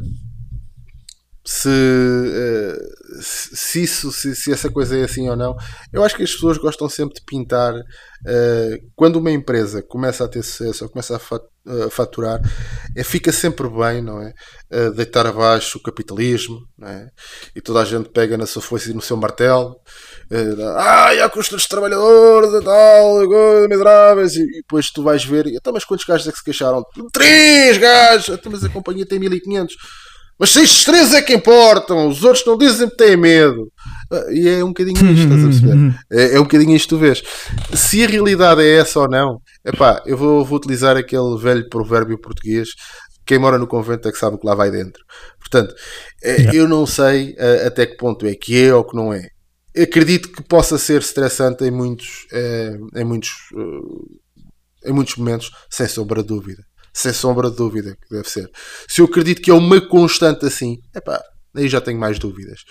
se, 1.45 1.69
uh, 1.69 3.21
se 3.21 3.83
isso 3.83 4.13
se, 4.13 4.35
se, 4.37 4.53
essa 4.53 4.71
coisa 4.71 4.97
é 4.97 5.05
assim 5.05 5.29
ou 5.29 5.37
não 5.37 5.57
eu 5.93 6.05
acho 6.05 6.17
que 6.17 6.23
as 6.23 6.33
pessoas 6.33 6.57
gostam 6.57 6.89
sempre 6.89 7.15
de 7.15 7.25
pintar 7.25 7.75
uh, 7.75 8.91
quando 8.95 9.17
uma 9.17 9.31
empresa 9.31 9.83
começa 9.83 10.25
a 10.25 10.29
ter 10.29 10.43
sucesso 10.43 10.85
ou 10.85 10.91
começa 10.91 11.17
a 11.17 11.19
faturar 11.91 12.41
é, 12.97 13.05
fica 13.05 13.31
sempre 13.31 13.69
bem 13.69 14.03
não 14.03 14.21
é 14.21 14.33
uh, 14.73 14.91
deitar 14.93 15.27
abaixo 15.27 15.79
o 15.79 15.83
capitalismo 15.83 16.59
não 16.77 16.89
é? 16.89 17.09
e 17.55 17.61
toda 17.61 17.81
a 17.81 17.85
gente 17.85 18.09
pega 18.09 18.37
na 18.37 18.47
sua 18.47 18.61
foice 18.61 18.91
e 18.91 18.95
no 18.95 19.01
seu 19.01 19.17
martelo 19.17 19.77
uh, 20.31 20.69
ai 20.77 21.21
a 21.21 21.29
custa 21.29 21.55
dos 21.55 21.67
trabalhadores 21.67 22.53
e 22.53 22.65
tal 22.65 23.69
miseráveis 23.69 24.35
e, 24.35 24.43
e 24.43 24.57
depois 24.63 24.91
tu 24.91 25.03
vais 25.03 25.25
ver 25.25 25.47
então, 25.47 25.73
mas 25.73 25.85
quantos 25.85 26.05
gajos 26.05 26.27
é 26.27 26.33
que 26.33 26.39
se 26.39 26.45
queixaram? 26.45 26.85
três 27.13 27.79
gajos 27.79 28.37
então, 28.37 28.51
mas 28.51 28.65
a 28.65 28.69
companhia 28.69 29.07
tem 29.07 29.19
1500 29.19 29.77
mas 30.39 30.51
se 30.51 30.63
estes 30.63 30.85
três 30.85 31.15
é 31.15 31.23
que 31.23 31.35
importam, 31.35 32.09
os 32.09 32.25
outros 32.25 32.45
não 32.45 32.59
dizem 32.59 32.89
que 32.89 32.97
têm 32.97 33.17
medo. 33.17 33.71
E 34.31 34.49
é 34.49 34.65
um 34.65 34.69
bocadinho 34.69 35.13
isto, 35.13 35.23
estás 35.23 35.41
a 35.41 35.47
perceber? 35.47 35.95
É, 36.11 36.37
é 36.37 36.41
um 36.41 36.43
bocadinho 36.43 36.75
isto 36.75 36.89
que 36.89 36.95
tu 36.95 36.99
vês. 36.99 37.23
Se 37.73 38.05
a 38.05 38.09
realidade 38.09 38.61
é 38.61 38.79
essa 38.79 39.01
ou 39.01 39.09
não, 39.09 39.41
epá, 39.65 40.03
eu 40.05 40.17
vou, 40.17 40.45
vou 40.45 40.59
utilizar 40.59 40.97
aquele 40.97 41.39
velho 41.39 41.69
provérbio 41.69 42.19
português 42.19 42.71
quem 43.25 43.39
mora 43.39 43.57
no 43.57 43.67
convento 43.67 44.09
é 44.09 44.13
que 44.13 44.19
sabe 44.19 44.37
o 44.37 44.39
que 44.39 44.47
lá 44.47 44.55
vai 44.55 44.71
dentro. 44.71 45.05
Portanto, 45.39 45.75
é, 46.23 46.33
yeah. 46.33 46.55
eu 46.55 46.69
não 46.69 46.85
sei 46.87 47.35
uh, 47.35 47.67
até 47.67 47.87
que 47.87 47.97
ponto 47.97 48.27
é 48.27 48.35
que 48.35 48.61
é 48.61 48.75
ou 48.75 48.85
que 48.85 48.97
não 48.97 49.13
é. 49.13 49.29
Acredito 49.81 50.31
que 50.31 50.43
possa 50.43 50.77
ser 50.77 51.01
estressante 51.01 51.65
em 51.65 51.71
muitos, 51.71 52.27
uh, 52.33 52.99
em 52.99 53.05
muitos, 53.05 53.31
uh, 53.53 54.21
em 54.85 54.93
muitos 54.93 55.17
momentos, 55.17 55.51
sem 55.71 55.87
sombra 55.87 56.21
de 56.21 56.29
dúvida 56.29 56.65
sem 56.93 57.13
sombra 57.13 57.51
de 57.51 57.57
dúvida 57.57 57.97
que 58.01 58.15
deve 58.15 58.29
ser. 58.29 58.51
Se 58.89 59.01
eu 59.01 59.07
acredito 59.07 59.41
que 59.41 59.51
é 59.51 59.55
uma 59.55 59.81
constante 59.81 60.45
assim, 60.45 60.79
epá, 60.95 61.23
aí 61.55 61.69
já 61.69 61.81
tenho 61.81 61.99
mais 61.99 62.19
dúvidas. 62.19 62.65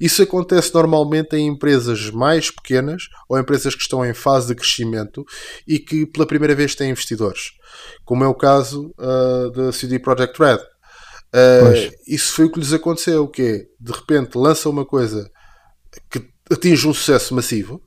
Isso 0.00 0.22
acontece 0.22 0.72
normalmente 0.74 1.36
em 1.36 1.48
empresas 1.48 2.10
mais 2.10 2.50
pequenas 2.50 3.04
ou 3.28 3.38
empresas 3.38 3.74
que 3.74 3.82
estão 3.82 4.04
em 4.04 4.14
fase 4.14 4.48
de 4.48 4.54
crescimento 4.54 5.24
e 5.66 5.78
que 5.78 6.06
pela 6.06 6.26
primeira 6.26 6.54
vez 6.54 6.74
têm 6.74 6.90
investidores, 6.90 7.52
como 8.04 8.24
é 8.24 8.28
o 8.28 8.34
caso 8.34 8.92
uh, 8.98 9.50
da 9.50 9.72
CD 9.72 9.98
Projekt 9.98 10.38
Red. 10.38 10.58
Uh, 11.28 11.92
isso 12.06 12.32
foi 12.32 12.46
o 12.46 12.52
que 12.52 12.58
lhes 12.58 12.72
aconteceu, 12.72 13.28
que 13.28 13.42
é, 13.42 13.66
de 13.78 13.92
repente 13.92 14.36
lança 14.36 14.68
uma 14.68 14.84
coisa 14.84 15.30
que 16.10 16.26
atinge 16.50 16.88
um 16.88 16.94
sucesso 16.94 17.34
massivo 17.34 17.82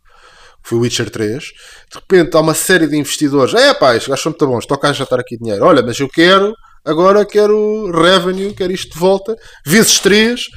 foi 0.63 0.77
o 0.77 0.81
Witcher 0.81 1.09
3. 1.09 1.43
De 1.43 1.95
repente 1.95 2.35
há 2.35 2.39
uma 2.39 2.53
série 2.53 2.87
de 2.87 2.97
investidores. 2.97 3.53
É 3.53 3.73
pá, 3.73 3.95
estes 3.95 4.09
gajos 4.09 4.23
são 4.23 4.31
muito 4.31 4.47
bons, 4.47 4.65
toca 4.65 4.89
a 4.89 4.93
já 4.93 5.03
estar 5.03 5.19
aqui 5.19 5.37
dinheiro. 5.37 5.65
Olha, 5.65 5.81
mas 5.81 5.99
eu 5.99 6.07
quero, 6.07 6.53
agora 6.85 7.25
quero 7.25 7.91
revenue, 7.91 8.53
quero 8.53 8.71
isto 8.71 8.93
de 8.93 8.99
volta, 8.99 9.35
vezes 9.65 9.99
3 9.99 10.47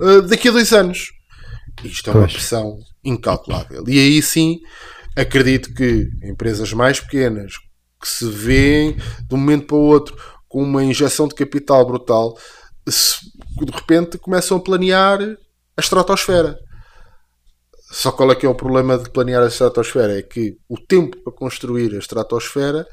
uh, 0.00 0.22
daqui 0.22 0.48
a 0.48 0.52
dois 0.52 0.72
anos. 0.72 1.10
Isto 1.84 2.10
é 2.10 2.12
uma 2.14 2.26
pressão 2.26 2.78
incalculável. 3.04 3.84
E 3.86 3.98
aí 3.98 4.22
sim, 4.22 4.58
acredito 5.16 5.72
que 5.74 6.08
empresas 6.22 6.72
mais 6.72 7.00
pequenas 7.00 7.52
que 8.00 8.08
se 8.08 8.28
veem 8.28 8.96
de 9.28 9.34
um 9.34 9.38
momento 9.38 9.66
para 9.66 9.76
o 9.76 9.80
outro 9.80 10.16
com 10.48 10.62
uma 10.62 10.82
injeção 10.82 11.28
de 11.28 11.34
capital 11.34 11.84
brutal, 11.86 12.36
de 12.86 13.72
repente 13.72 14.16
começam 14.18 14.56
a 14.56 14.60
planear 14.60 15.20
a 15.76 15.80
estratosfera. 15.80 16.58
Só 17.90 18.12
qual 18.12 18.30
é 18.30 18.34
que 18.34 18.44
é 18.44 18.48
o 18.48 18.54
problema 18.54 18.98
de 18.98 19.10
planear 19.10 19.42
a 19.42 19.48
estratosfera? 19.48 20.18
É 20.18 20.22
que 20.22 20.56
o 20.68 20.78
tempo 20.78 21.16
para 21.22 21.32
construir 21.32 21.94
a 21.94 21.98
estratosfera 21.98 22.86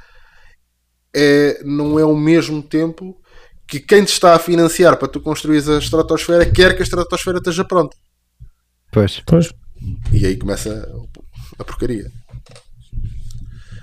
é, 1.14 1.62
não 1.64 2.00
é 2.00 2.06
o 2.06 2.16
mesmo 2.16 2.64
tempo 2.64 3.22
que 3.68 3.80
quem 3.80 4.04
te 4.04 4.14
está 4.14 4.36
a 4.36 4.40
financiar 4.40 4.98
para 4.98 5.08
tu 5.08 5.20
construir 5.20 5.58
a 5.70 5.78
estratosfera 5.78 6.50
quer 6.50 6.76
que 6.76 6.82
a 6.82 6.84
estratosfera 6.84 7.38
esteja 7.38 7.66
pronta. 7.66 7.96
Pois. 8.92 9.22
pois. 9.26 9.52
E 10.14 10.26
aí 10.26 10.38
começa 10.38 10.90
a 11.60 11.64
porcaria. 11.64 12.10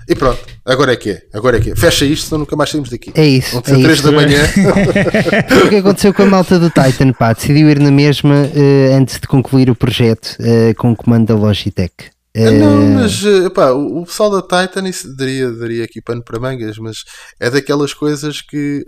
E 0.07 0.15
pronto, 0.15 0.39
agora 0.65 0.93
é 0.93 0.95
que 0.95 1.11
é. 1.11 1.21
Agora 1.33 1.57
é 1.57 1.59
que 1.59 1.71
é. 1.71 1.75
Fecha 1.75 2.05
isto, 2.05 2.27
senão 2.27 2.39
nunca 2.39 2.55
mais 2.55 2.69
saímos 2.69 2.89
daqui. 2.89 3.11
É 3.15 3.25
isso. 3.25 3.61
Ser 3.63 3.79
é 3.79 3.83
3 3.83 4.01
da 4.01 4.11
manhã. 4.11 4.41
o 5.65 5.69
que 5.69 5.75
aconteceu 5.77 6.13
com 6.13 6.23
a 6.23 6.25
malta 6.25 6.59
do 6.59 6.69
Titan, 6.69 7.13
pá, 7.13 7.33
decidiu 7.33 7.69
ir 7.69 7.79
na 7.79 7.91
mesma 7.91 8.33
uh, 8.33 8.95
antes 8.95 9.19
de 9.19 9.27
concluir 9.27 9.69
o 9.69 9.75
projeto 9.75 10.37
uh, 10.39 10.75
com 10.77 10.91
o 10.91 10.95
comando 10.95 11.27
da 11.27 11.35
Logitech. 11.35 11.93
Uh... 12.35 12.51
Não, 12.59 12.81
mas 12.95 13.23
epá, 13.23 13.71
o, 13.71 14.03
pessoal 14.05 14.29
da 14.29 14.41
Titan, 14.41 14.87
isso 14.87 15.15
daria, 15.15 15.51
daria 15.51 15.83
aqui 15.83 16.01
pano 16.01 16.23
para 16.23 16.39
mangas, 16.39 16.77
mas 16.77 16.97
é 17.39 17.49
daquelas 17.49 17.93
coisas 17.93 18.41
que 18.41 18.83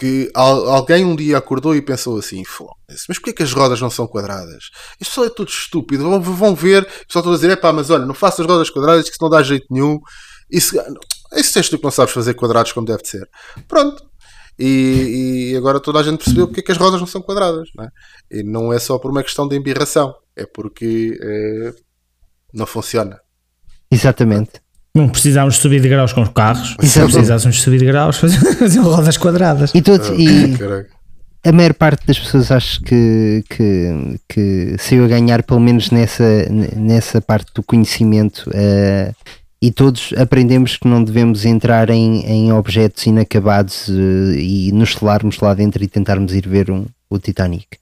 que 0.00 0.30
alguém 0.34 1.04
um 1.04 1.14
dia 1.14 1.36
acordou 1.36 1.76
e 1.76 1.82
pensou 1.82 2.18
assim: 2.18 2.42
mas 3.06 3.18
porquê 3.18 3.34
que 3.34 3.42
as 3.42 3.52
rodas 3.52 3.82
não 3.82 3.90
são 3.90 4.06
quadradas? 4.06 4.70
Isto 4.98 5.14
só 5.14 5.26
é 5.26 5.28
tudo 5.28 5.50
estúpido. 5.50 6.04
Vão, 6.04 6.22
vão 6.22 6.54
ver, 6.54 6.86
pessoal 7.06 7.22
está 7.22 7.30
a 7.30 7.34
dizer: 7.34 7.50
é 7.50 7.56
pá, 7.56 7.70
mas 7.70 7.90
olha, 7.90 8.06
não 8.06 8.14
faças 8.14 8.46
rodas 8.46 8.70
quadradas 8.70 9.04
que 9.04 9.10
isso 9.10 9.22
não 9.22 9.28
dá 9.28 9.42
jeito 9.42 9.66
nenhum. 9.70 10.00
Isso, 10.50 10.74
isso 11.36 11.52
tens 11.52 11.68
que 11.68 11.82
não 11.82 11.90
sabes 11.90 12.14
fazer 12.14 12.32
quadrados 12.32 12.72
como 12.72 12.86
deve 12.86 13.04
ser. 13.04 13.28
Pronto. 13.68 14.02
E, 14.58 15.52
e, 15.52 15.56
agora 15.56 15.78
toda 15.78 16.00
a 16.00 16.02
gente 16.02 16.24
percebeu 16.24 16.46
porque 16.46 16.60
é 16.60 16.62
que 16.62 16.72
as 16.72 16.78
rodas 16.78 16.98
não 16.98 17.06
são 17.06 17.20
quadradas. 17.20 17.68
Não 17.76 17.84
é? 17.84 17.88
E 18.30 18.42
não 18.42 18.72
é 18.72 18.78
só 18.78 18.98
por 18.98 19.10
uma 19.10 19.22
questão 19.22 19.46
de 19.46 19.54
embirração, 19.54 20.14
é 20.34 20.46
porque 20.46 21.18
é, 21.22 21.74
não 22.54 22.64
funciona. 22.64 23.20
Exatamente. 23.90 24.62
Não 24.94 25.08
precisávamos 25.08 25.56
subir 25.56 25.80
de 25.80 25.88
graus 25.88 26.12
com 26.12 26.22
os 26.22 26.30
carros. 26.30 26.76
Se 26.80 27.00
precisássemos 27.00 27.60
subir 27.60 27.78
de 27.78 27.86
graus, 27.86 28.18
faziam 28.58 28.84
rodas 28.84 29.16
quadradas. 29.16 29.72
E, 29.74 29.80
todos, 29.80 30.08
e 30.18 30.56
a 31.44 31.52
maior 31.52 31.74
parte 31.74 32.06
das 32.06 32.18
pessoas 32.18 32.50
acho 32.50 32.80
que, 32.82 33.44
que, 33.48 34.18
que 34.28 34.76
saiu 34.78 35.04
a 35.04 35.08
ganhar, 35.08 35.42
pelo 35.42 35.60
menos 35.60 35.90
nessa, 35.90 36.46
nessa 36.76 37.20
parte 37.20 37.52
do 37.54 37.62
conhecimento. 37.62 38.50
Uh, 38.50 39.14
e 39.62 39.70
todos 39.70 40.12
aprendemos 40.16 40.76
que 40.76 40.88
não 40.88 41.04
devemos 41.04 41.44
entrar 41.44 41.90
em, 41.90 42.24
em 42.26 42.52
objetos 42.52 43.06
inacabados 43.06 43.88
uh, 43.88 44.32
e 44.34 44.70
nos 44.72 44.94
celarmos 44.94 45.38
lá 45.38 45.54
dentro 45.54 45.82
e 45.82 45.88
tentarmos 45.88 46.34
ir 46.34 46.46
ver 46.46 46.70
um, 46.70 46.84
o 47.08 47.18
Titanic. 47.18 47.76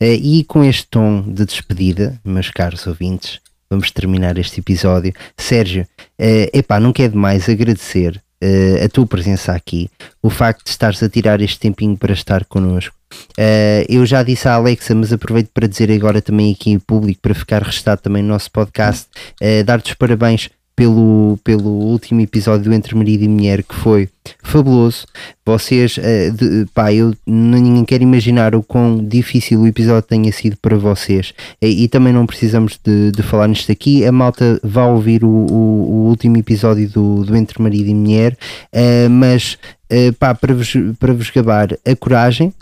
Uh, 0.00 0.04
e 0.20 0.44
com 0.44 0.64
este 0.64 0.86
tom 0.88 1.22
de 1.22 1.44
despedida, 1.44 2.18
meus 2.24 2.50
caros 2.50 2.86
ouvintes, 2.86 3.38
vamos 3.74 3.90
terminar 3.90 4.38
este 4.38 4.60
episódio. 4.60 5.12
Sérgio, 5.36 5.82
uh, 6.20 6.50
epá, 6.52 6.78
não 6.78 6.92
quer 6.92 7.10
demais 7.10 7.48
agradecer 7.48 8.22
uh, 8.42 8.84
a 8.84 8.88
tua 8.88 9.06
presença 9.06 9.52
aqui, 9.52 9.90
o 10.22 10.30
facto 10.30 10.64
de 10.64 10.70
estares 10.70 11.02
a 11.02 11.08
tirar 11.08 11.40
este 11.40 11.58
tempinho 11.58 11.96
para 11.96 12.12
estar 12.12 12.44
connosco. 12.44 12.94
Uh, 13.38 13.84
eu 13.88 14.06
já 14.06 14.22
disse 14.22 14.48
à 14.48 14.54
Alexa, 14.54 14.94
mas 14.94 15.12
aproveito 15.12 15.50
para 15.52 15.66
dizer 15.66 15.90
agora 15.90 16.22
também 16.22 16.52
aqui 16.52 16.70
em 16.70 16.78
público, 16.78 17.20
para 17.20 17.34
ficar 17.34 17.62
registado 17.62 18.00
também 18.00 18.22
no 18.22 18.28
nosso 18.28 18.50
podcast, 18.50 19.08
uh, 19.42 19.64
dar-te 19.64 19.90
os 19.90 19.94
parabéns 19.94 20.48
pelo, 20.76 21.38
pelo 21.44 21.70
último 21.70 22.20
episódio 22.20 22.64
do 22.64 22.74
Entre 22.74 22.94
Marido 22.94 23.24
e 23.24 23.28
Mulher 23.28 23.62
que 23.62 23.74
foi 23.74 24.08
fabuloso. 24.42 25.06
Vocês, 25.44 25.96
uh, 25.98 26.32
de, 26.32 26.66
pá, 26.72 26.92
eu 26.92 27.14
ninguém 27.26 27.84
quer 27.84 28.02
imaginar 28.02 28.54
o 28.54 28.62
quão 28.62 29.04
difícil 29.04 29.60
o 29.60 29.66
episódio 29.66 30.08
tenha 30.08 30.32
sido 30.32 30.56
para 30.56 30.76
vocês. 30.76 31.32
E, 31.60 31.84
e 31.84 31.88
também 31.88 32.12
não 32.12 32.26
precisamos 32.26 32.78
de, 32.82 33.12
de, 33.12 33.22
falar 33.22 33.48
nisto 33.48 33.70
aqui. 33.70 34.04
A 34.04 34.12
malta 34.12 34.58
vai 34.62 34.88
ouvir 34.88 35.24
o, 35.24 35.28
o, 35.28 35.54
o 35.54 36.08
último 36.08 36.36
episódio 36.36 36.88
do, 36.88 37.24
do 37.24 37.36
Entre 37.36 37.62
Marido 37.62 37.88
e 37.88 37.94
Mulher, 37.94 38.36
uh, 38.72 39.10
mas 39.10 39.58
eh, 39.88 40.12
pá, 40.12 40.34
para, 40.34 40.54
vos, 40.54 40.72
para 40.98 41.12
vos 41.12 41.30
gabar 41.30 41.68
a 41.84 41.94
coragem, 41.94 42.52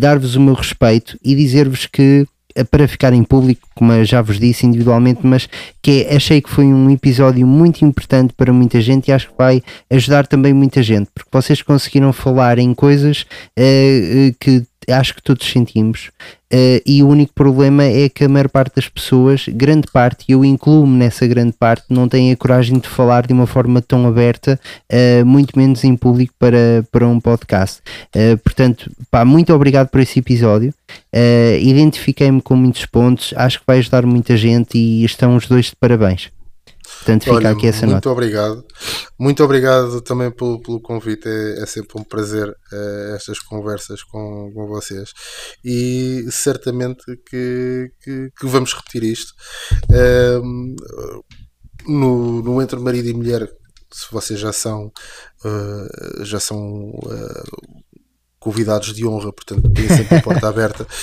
dar-vos 0.00 0.34
o 0.34 0.40
meu 0.40 0.54
respeito 0.54 1.18
e 1.22 1.34
dizer-vos 1.34 1.86
que 1.86 2.26
para 2.64 2.86
ficar 2.88 3.12
em 3.12 3.22
público, 3.22 3.68
como 3.74 4.04
já 4.04 4.20
vos 4.22 4.38
disse 4.38 4.66
individualmente, 4.66 5.20
mas 5.24 5.48
que 5.82 6.02
é- 6.08 6.16
achei 6.16 6.40
que 6.40 6.50
foi 6.50 6.64
um 6.66 6.90
episódio 6.90 7.46
muito 7.46 7.84
importante 7.84 8.32
para 8.36 8.52
muita 8.52 8.80
gente 8.80 9.08
e 9.08 9.12
acho 9.12 9.28
que 9.28 9.34
vai 9.38 9.62
ajudar 9.90 10.26
também 10.26 10.52
muita 10.52 10.82
gente, 10.82 11.08
porque 11.14 11.30
vocês 11.32 11.62
conseguiram 11.62 12.12
falar 12.12 12.58
em 12.58 12.74
coisas 12.74 13.24
eh, 13.56 14.28
eh, 14.30 14.34
que 14.38 14.62
acho 14.92 15.14
que 15.14 15.22
todos 15.22 15.46
sentimos. 15.50 16.10
eh, 16.50 16.82
e 16.86 17.02
o 17.02 17.08
único 17.08 17.32
problema 17.34 17.84
é 17.84 18.08
que 18.08 18.24
a 18.24 18.28
maior 18.28 18.48
parte 18.48 18.76
das 18.76 18.88
pessoas, 18.88 19.46
grande 19.48 19.86
parte, 19.92 20.24
e 20.28 20.32
eu 20.32 20.44
incluo-me 20.44 20.96
nessa 20.96 21.26
grande 21.26 21.52
parte, 21.52 21.84
não 21.90 22.08
têm 22.08 22.32
a 22.32 22.36
coragem 22.36 22.78
de 22.78 22.88
falar 22.88 23.26
de 23.26 23.32
uma 23.32 23.46
forma 23.46 23.82
tão 23.82 24.06
aberta, 24.06 24.58
eh, 24.88 25.22
muito 25.24 25.58
menos 25.58 25.84
em 25.84 25.94
público 25.96 26.32
para, 26.38 26.86
para 26.90 27.06
um 27.06 27.20
podcast. 27.20 27.80
Eh, 28.14 28.36
portanto, 28.36 28.90
pá, 29.10 29.24
muito 29.24 29.52
obrigado 29.54 29.88
por 29.88 30.00
esse 30.00 30.18
episódio. 30.18 30.72
Identifiquei-me 31.60 32.40
com 32.40 32.56
muitos 32.56 32.86
pontos, 32.86 33.34
acho 33.36 33.58
que 33.60 33.64
vai 33.66 33.78
ajudar 33.78 34.06
muita 34.06 34.36
gente 34.36 34.78
e 34.78 35.04
estão 35.04 35.36
os 35.36 35.46
dois 35.46 35.66
de 35.66 35.76
parabéns. 35.76 36.30
Portanto, 36.98 37.24
fica 37.24 37.36
Olha, 37.36 37.50
aqui 37.50 37.66
essa 37.66 37.86
muito 37.86 37.94
nota. 37.94 38.10
obrigado. 38.10 38.64
Muito 39.18 39.42
obrigado 39.44 40.00
também 40.00 40.30
pelo, 40.30 40.60
pelo 40.60 40.80
convite. 40.80 41.28
É, 41.28 41.62
é 41.62 41.66
sempre 41.66 42.00
um 42.00 42.04
prazer 42.04 42.48
eh, 42.72 43.12
estas 43.14 43.38
conversas 43.38 44.02
com, 44.02 44.50
com 44.52 44.66
vocês. 44.66 45.10
E 45.64 46.26
certamente 46.30 47.04
que, 47.28 47.90
que, 48.02 48.30
que 48.38 48.46
vamos 48.46 48.74
repetir 48.74 49.04
isto. 49.04 49.32
Ehm, 49.90 50.74
no, 51.86 52.42
no 52.42 52.60
Entre 52.60 52.78
Marido 52.78 53.08
e 53.08 53.14
Mulher, 53.14 53.48
se 53.90 54.06
vocês 54.12 54.38
já 54.38 54.52
são, 54.52 54.92
eh, 55.44 56.24
já 56.24 56.38
são 56.40 56.92
eh, 57.10 57.42
convidados 58.38 58.94
de 58.94 59.04
honra, 59.06 59.32
portanto, 59.32 59.68
têm 59.72 59.88
sempre 59.88 60.16
a 60.18 60.22
porta 60.22 60.48
aberta. 60.48 60.86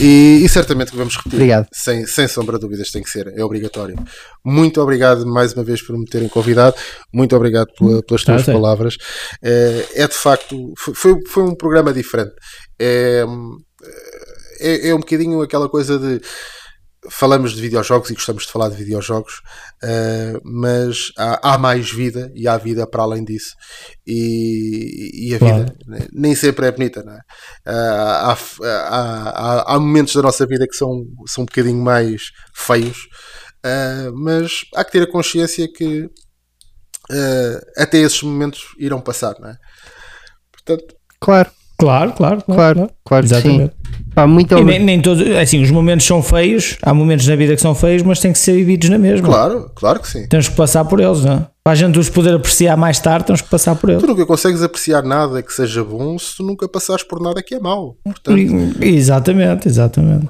E, 0.00 0.42
e 0.44 0.48
certamente 0.48 0.92
que 0.92 0.96
vamos 0.96 1.16
repetir. 1.16 1.34
Obrigado. 1.34 1.66
Sem, 1.72 2.06
sem 2.06 2.28
sombra 2.28 2.56
de 2.56 2.60
dúvidas, 2.60 2.88
tem 2.92 3.02
que 3.02 3.10
ser, 3.10 3.26
é 3.36 3.42
obrigatório. 3.42 3.96
Muito 4.44 4.80
obrigado 4.80 5.26
mais 5.26 5.52
uma 5.54 5.64
vez 5.64 5.82
por 5.82 5.98
me 5.98 6.04
terem 6.04 6.28
convidado. 6.28 6.76
Muito 7.12 7.34
obrigado 7.34 7.66
pela- 7.76 8.00
pelas 8.04 8.22
tuas 8.22 8.44
certo. 8.44 8.52
palavras. 8.56 8.96
É, 9.42 9.86
é 9.94 10.06
de 10.06 10.14
facto, 10.14 10.72
foi- 10.78 10.94
foi, 10.94 11.14
foi 11.28 11.42
um 11.42 11.54
programa 11.56 11.92
diferente. 11.92 12.30
É, 12.78 13.24
é, 14.60 14.88
é 14.90 14.94
um 14.94 15.00
bocadinho 15.00 15.42
aquela 15.42 15.68
coisa 15.68 15.98
de 15.98 16.20
falamos 17.10 17.52
de 17.52 17.60
videojogos 17.62 18.10
e 18.10 18.14
gostamos 18.14 18.44
de 18.44 18.52
falar 18.52 18.68
de 18.70 18.76
videojogos, 18.76 19.40
eh, 19.82 20.34
mas 20.44 21.12
há, 21.16 21.54
há 21.54 21.58
mais 21.58 21.90
vida 21.90 22.30
e 22.34 22.48
há 22.48 22.56
vida 22.56 22.86
para 22.86 23.02
além 23.02 23.24
disso. 23.24 23.54
E, 24.06 25.28
e 25.30 25.34
a 25.34 25.38
vida 25.38 25.76
nem 26.12 26.34
sempre 26.34 26.66
é 26.66 26.72
bonita, 26.72 27.02
não 27.02 27.12
é? 27.14 27.20
Ah, 27.66 28.36
há, 28.62 28.68
há, 29.64 29.74
há- 29.74 29.78
momentos 29.80 30.14
da 30.14 30.22
nossa 30.22 30.46
vida 30.46 30.66
que 30.66 30.76
são, 30.76 31.04
são 31.26 31.42
um 31.42 31.46
bocadinho 31.46 31.82
mais 31.82 32.30
feios, 32.54 33.06
ah, 33.64 34.10
mas 34.14 34.60
há 34.74 34.84
que 34.84 34.92
ter 34.92 35.02
a 35.02 35.10
consciência 35.10 35.68
que 35.72 36.08
até 37.76 37.98
esses 37.98 38.22
momentos 38.22 38.74
irão 38.78 39.00
passar, 39.00 39.34
não 39.40 39.48
é? 39.50 39.56
Portanto, 40.52 40.94
Claro, 41.20 41.50
Claro, 41.78 42.12
claro, 42.12 42.42
claro, 42.42 42.90
claro 43.04 43.26
que 43.28 43.40
sim. 43.40 43.70
Pá, 44.14 44.26
muito 44.26 44.58
E 44.58 44.64
nem, 44.64 44.80
nem 44.84 45.00
todos, 45.00 45.24
assim, 45.36 45.62
os 45.62 45.70
momentos 45.70 46.04
são 46.04 46.20
feios, 46.20 46.76
há 46.82 46.92
momentos 46.92 47.24
na 47.28 47.36
vida 47.36 47.54
que 47.54 47.62
são 47.62 47.72
feios, 47.72 48.02
mas 48.02 48.18
têm 48.18 48.32
que 48.32 48.38
ser 48.38 48.52
vividos 48.54 48.88
na 48.88 48.98
mesma. 48.98 49.28
claro, 49.28 49.70
claro 49.76 50.00
que 50.00 50.08
sim. 50.08 50.26
Temos 50.26 50.48
que 50.48 50.56
passar 50.56 50.84
por 50.84 50.98
eles, 50.98 51.24
não 51.24 51.32
é? 51.34 51.46
Para 51.62 51.72
a 51.72 51.76
gente 51.76 51.96
os 51.98 52.08
poder 52.08 52.34
apreciar 52.34 52.76
mais 52.76 52.98
tarde, 52.98 53.26
temos 53.26 53.42
que 53.42 53.48
passar 53.48 53.76
por 53.76 53.90
eles. 53.90 54.02
Tu 54.02 54.08
nunca 54.08 54.26
consegues 54.26 54.60
apreciar 54.62 55.04
nada 55.04 55.40
que 55.40 55.52
seja 55.52 55.84
bom 55.84 56.18
se 56.18 56.36
tu 56.36 56.42
nunca 56.42 56.68
passares 56.68 57.04
por 57.04 57.20
nada 57.22 57.40
que 57.42 57.54
é 57.54 57.60
mau. 57.60 57.94
Portanto, 58.02 58.36
E- 58.38 58.88
Exatamente, 58.96 59.68
exatamente. 59.68 60.28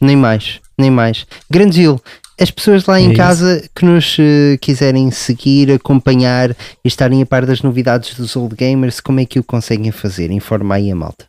Nem 0.00 0.16
mais, 0.16 0.60
nem 0.78 0.90
mais. 0.90 1.24
Grande 1.48 1.76
Gil, 1.76 1.98
as 2.40 2.50
pessoas 2.50 2.84
lá 2.86 2.98
É 2.98 3.02
em 3.02 3.08
isso. 3.08 3.16
casa 3.16 3.62
que 3.74 3.84
nos 3.84 4.16
eh, 4.18 4.56
quiserem 4.60 5.10
seguir, 5.10 5.70
acompanhar 5.72 6.50
e 6.50 6.88
estarem 6.88 7.22
a 7.22 7.26
par 7.26 7.46
das 7.46 7.62
novidades 7.62 8.14
dos 8.14 8.34
Old 8.36 8.54
Gamers, 8.56 9.00
como 9.00 9.20
é 9.20 9.24
que 9.24 9.38
o 9.38 9.44
conseguem 9.44 9.90
fazer? 9.92 10.30
Informa 10.30 10.74
aí 10.76 10.90
a 10.90 10.94
malta. 10.94 11.26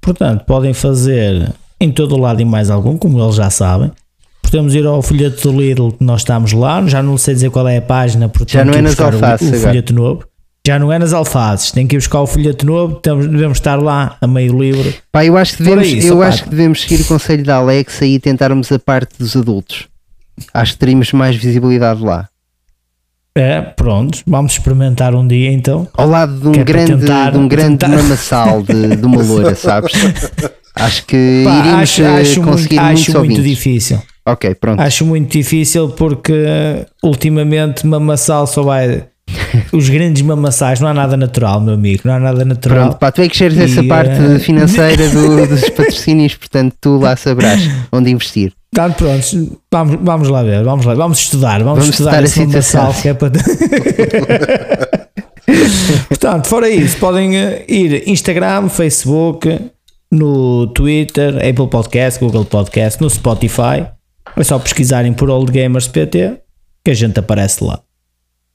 Portanto, 0.00 0.44
podem 0.44 0.72
fazer 0.74 1.52
em 1.80 1.90
todo 1.90 2.14
o 2.14 2.18
lado 2.18 2.40
e 2.40 2.44
mais 2.44 2.70
algum, 2.70 2.96
como 2.96 3.22
eles 3.22 3.36
já 3.36 3.50
sabem. 3.50 3.90
Podemos 4.42 4.74
ir 4.74 4.84
ao 4.86 5.00
folheto 5.02 5.50
do 5.52 5.60
Lidl, 5.60 5.92
que 5.92 6.02
nós 6.04 6.22
estamos 6.22 6.52
lá. 6.52 6.84
Já 6.86 7.02
não 7.02 7.16
sei 7.16 7.34
dizer 7.34 7.50
qual 7.50 7.68
é 7.68 7.76
a 7.76 7.82
página, 7.82 8.28
porque 8.28 8.52
Já 8.52 8.64
não 8.64 8.72
que 8.72 8.78
é 8.78 8.82
nas 8.82 8.92
buscar 8.94 9.12
o- 9.12 9.16
alfaces 9.16 9.46
o, 9.48 9.54
agora. 9.54 9.68
folheto 9.68 9.94
novo. 9.94 10.24
Já 10.66 10.78
não 10.78 10.92
é 10.92 10.98
nas 10.98 11.14
alfaces, 11.14 11.70
tem 11.72 11.86
que 11.86 11.96
ir 11.96 11.98
buscar 11.98 12.20
o 12.20 12.26
folheto 12.26 12.66
novo. 12.66 12.96
Temos, 12.96 13.26
devemos 13.26 13.56
estar 13.58 13.76
lá 13.80 14.16
a 14.20 14.26
meio 14.26 14.58
livre. 14.60 14.94
Pá, 15.10 15.24
eu 15.24 15.36
acho 15.38 15.56
que 15.56 15.62
devemos, 15.62 15.86
isso, 15.88 16.08
eu 16.08 16.22
acho 16.22 16.44
que 16.44 16.50
devemos 16.50 16.82
seguir 16.82 17.00
o 17.00 17.04
conselho 17.06 17.42
da 17.44 17.56
Alexa 17.56 18.04
e 18.04 18.18
tentarmos 18.18 18.70
a 18.70 18.78
parte 18.78 19.14
dos 19.18 19.34
adultos. 19.36 19.88
Acho 20.52 20.72
que 20.72 20.78
teríamos 20.78 21.12
mais 21.12 21.36
visibilidade 21.36 22.02
lá. 22.02 22.28
É, 23.36 23.60
pronto, 23.60 24.18
vamos 24.26 24.52
experimentar 24.52 25.14
um 25.14 25.26
dia 25.26 25.52
então. 25.52 25.86
Ao 25.94 26.08
lado 26.08 26.38
de 26.40 26.48
um 26.48 26.52
é 26.60 26.64
grande, 26.64 26.96
tentar- 26.96 27.30
de 27.30 27.38
um 27.38 27.46
grande 27.48 27.78
tentar- 27.78 27.88
mamassal 27.96 28.62
de, 28.62 28.96
de 28.96 29.06
uma 29.06 29.22
loura, 29.22 29.54
sabes? 29.54 29.92
Acho 30.74 31.04
que 31.06 31.42
Pá, 31.44 31.58
iríamos 31.60 31.82
acho, 31.82 32.02
eh, 32.02 32.06
acho 32.20 32.42
muito, 32.42 32.50
conseguir 32.52 32.78
acho 32.78 32.92
muitos 33.12 33.14
muito 33.14 33.42
difícil. 33.42 34.02
Ok, 34.26 34.54
pronto. 34.56 34.80
Acho 34.80 35.06
muito 35.06 35.30
difícil 35.32 35.90
porque 35.90 36.84
ultimamente 37.02 37.86
mamassal 37.86 38.46
só 38.46 38.62
vai. 38.62 39.04
Os 39.72 39.88
grandes 39.88 40.22
mamassais, 40.22 40.80
não 40.80 40.88
há 40.88 40.94
nada 40.94 41.16
natural, 41.16 41.60
meu 41.60 41.74
amigo, 41.74 42.02
não 42.04 42.14
há 42.14 42.18
nada 42.20 42.44
natural. 42.44 42.88
Pronto, 42.88 42.98
pá, 42.98 43.12
tu 43.12 43.22
é 43.22 43.28
que 43.28 43.38
geres 43.38 43.56
essa 43.58 43.82
parte 43.84 44.10
eh, 44.20 44.38
financeira 44.40 45.08
do- 45.08 45.46
dos 45.46 45.68
patrocínios, 45.70 46.34
portanto 46.34 46.74
tu 46.80 46.98
lá 46.98 47.14
saberás 47.14 47.62
onde 47.92 48.10
investir. 48.10 48.52
Portanto, 48.72 48.96
prontos, 48.98 49.34
vamos, 49.70 49.98
vamos 50.00 50.28
lá 50.28 50.42
ver, 50.44 50.62
vamos 50.62 50.86
lá, 50.86 50.94
vamos 50.94 51.18
estudar, 51.18 51.62
vamos, 51.62 51.80
Vamos 51.80 51.88
estudar, 51.88 52.22
estudar 52.22 52.44
a 52.44 52.60
situação. 52.62 52.92
que 53.02 53.08
é 53.08 53.14
para. 53.14 53.32
Portanto, 56.08 56.46
fora 56.46 56.68
isso, 56.68 56.96
podem 56.98 57.36
eh, 57.36 57.64
ir 57.68 58.08
Instagram, 58.08 58.68
Facebook, 58.68 59.58
no 60.10 60.68
Twitter, 60.68 61.36
Apple 61.36 61.68
Podcast, 61.68 62.20
Google 62.20 62.44
Podcast, 62.44 63.00
no 63.00 63.10
Spotify. 63.10 63.86
É 64.36 64.44
só 64.44 64.58
pesquisarem 64.58 65.12
por 65.12 65.28
Old 65.28 65.50
Gamers 65.50 65.88
PT 65.88 66.40
que 66.84 66.90
a 66.92 66.94
gente 66.94 67.18
aparece 67.18 67.64
lá. 67.64 67.80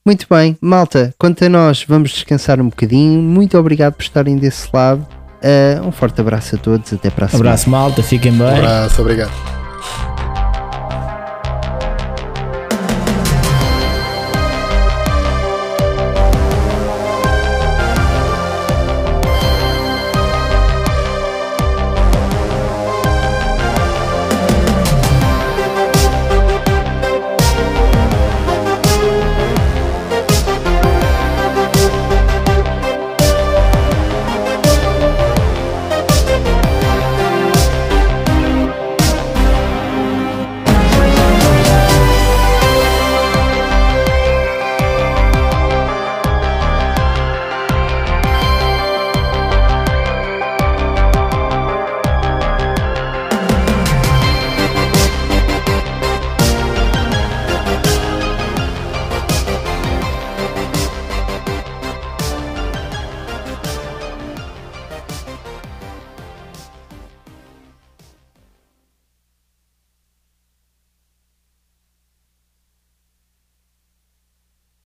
Muito 0.06 0.26
bem, 0.30 0.56
malta, 0.62 1.14
quanto 1.18 1.44
a 1.44 1.50
nós, 1.50 1.84
vamos 1.88 2.12
descansar 2.12 2.62
um 2.62 2.70
bocadinho. 2.70 3.22
Muito 3.22 3.58
obrigado 3.58 3.94
por 3.96 4.04
estarem 4.04 4.38
desse 4.38 4.70
lado. 4.72 5.06
Uh, 5.44 5.88
um 5.88 5.92
forte 5.92 6.22
abraço 6.22 6.56
a 6.56 6.58
todos, 6.58 6.94
até 6.94 7.10
para 7.10 7.26
a 7.26 7.30
semana. 7.30 7.50
Abraço 7.50 7.70
malta, 7.70 8.02
fiquem 8.04 8.32
bem. 8.32 8.42
um 8.42 8.56
abraço, 8.58 9.02
obrigado. 9.02 9.65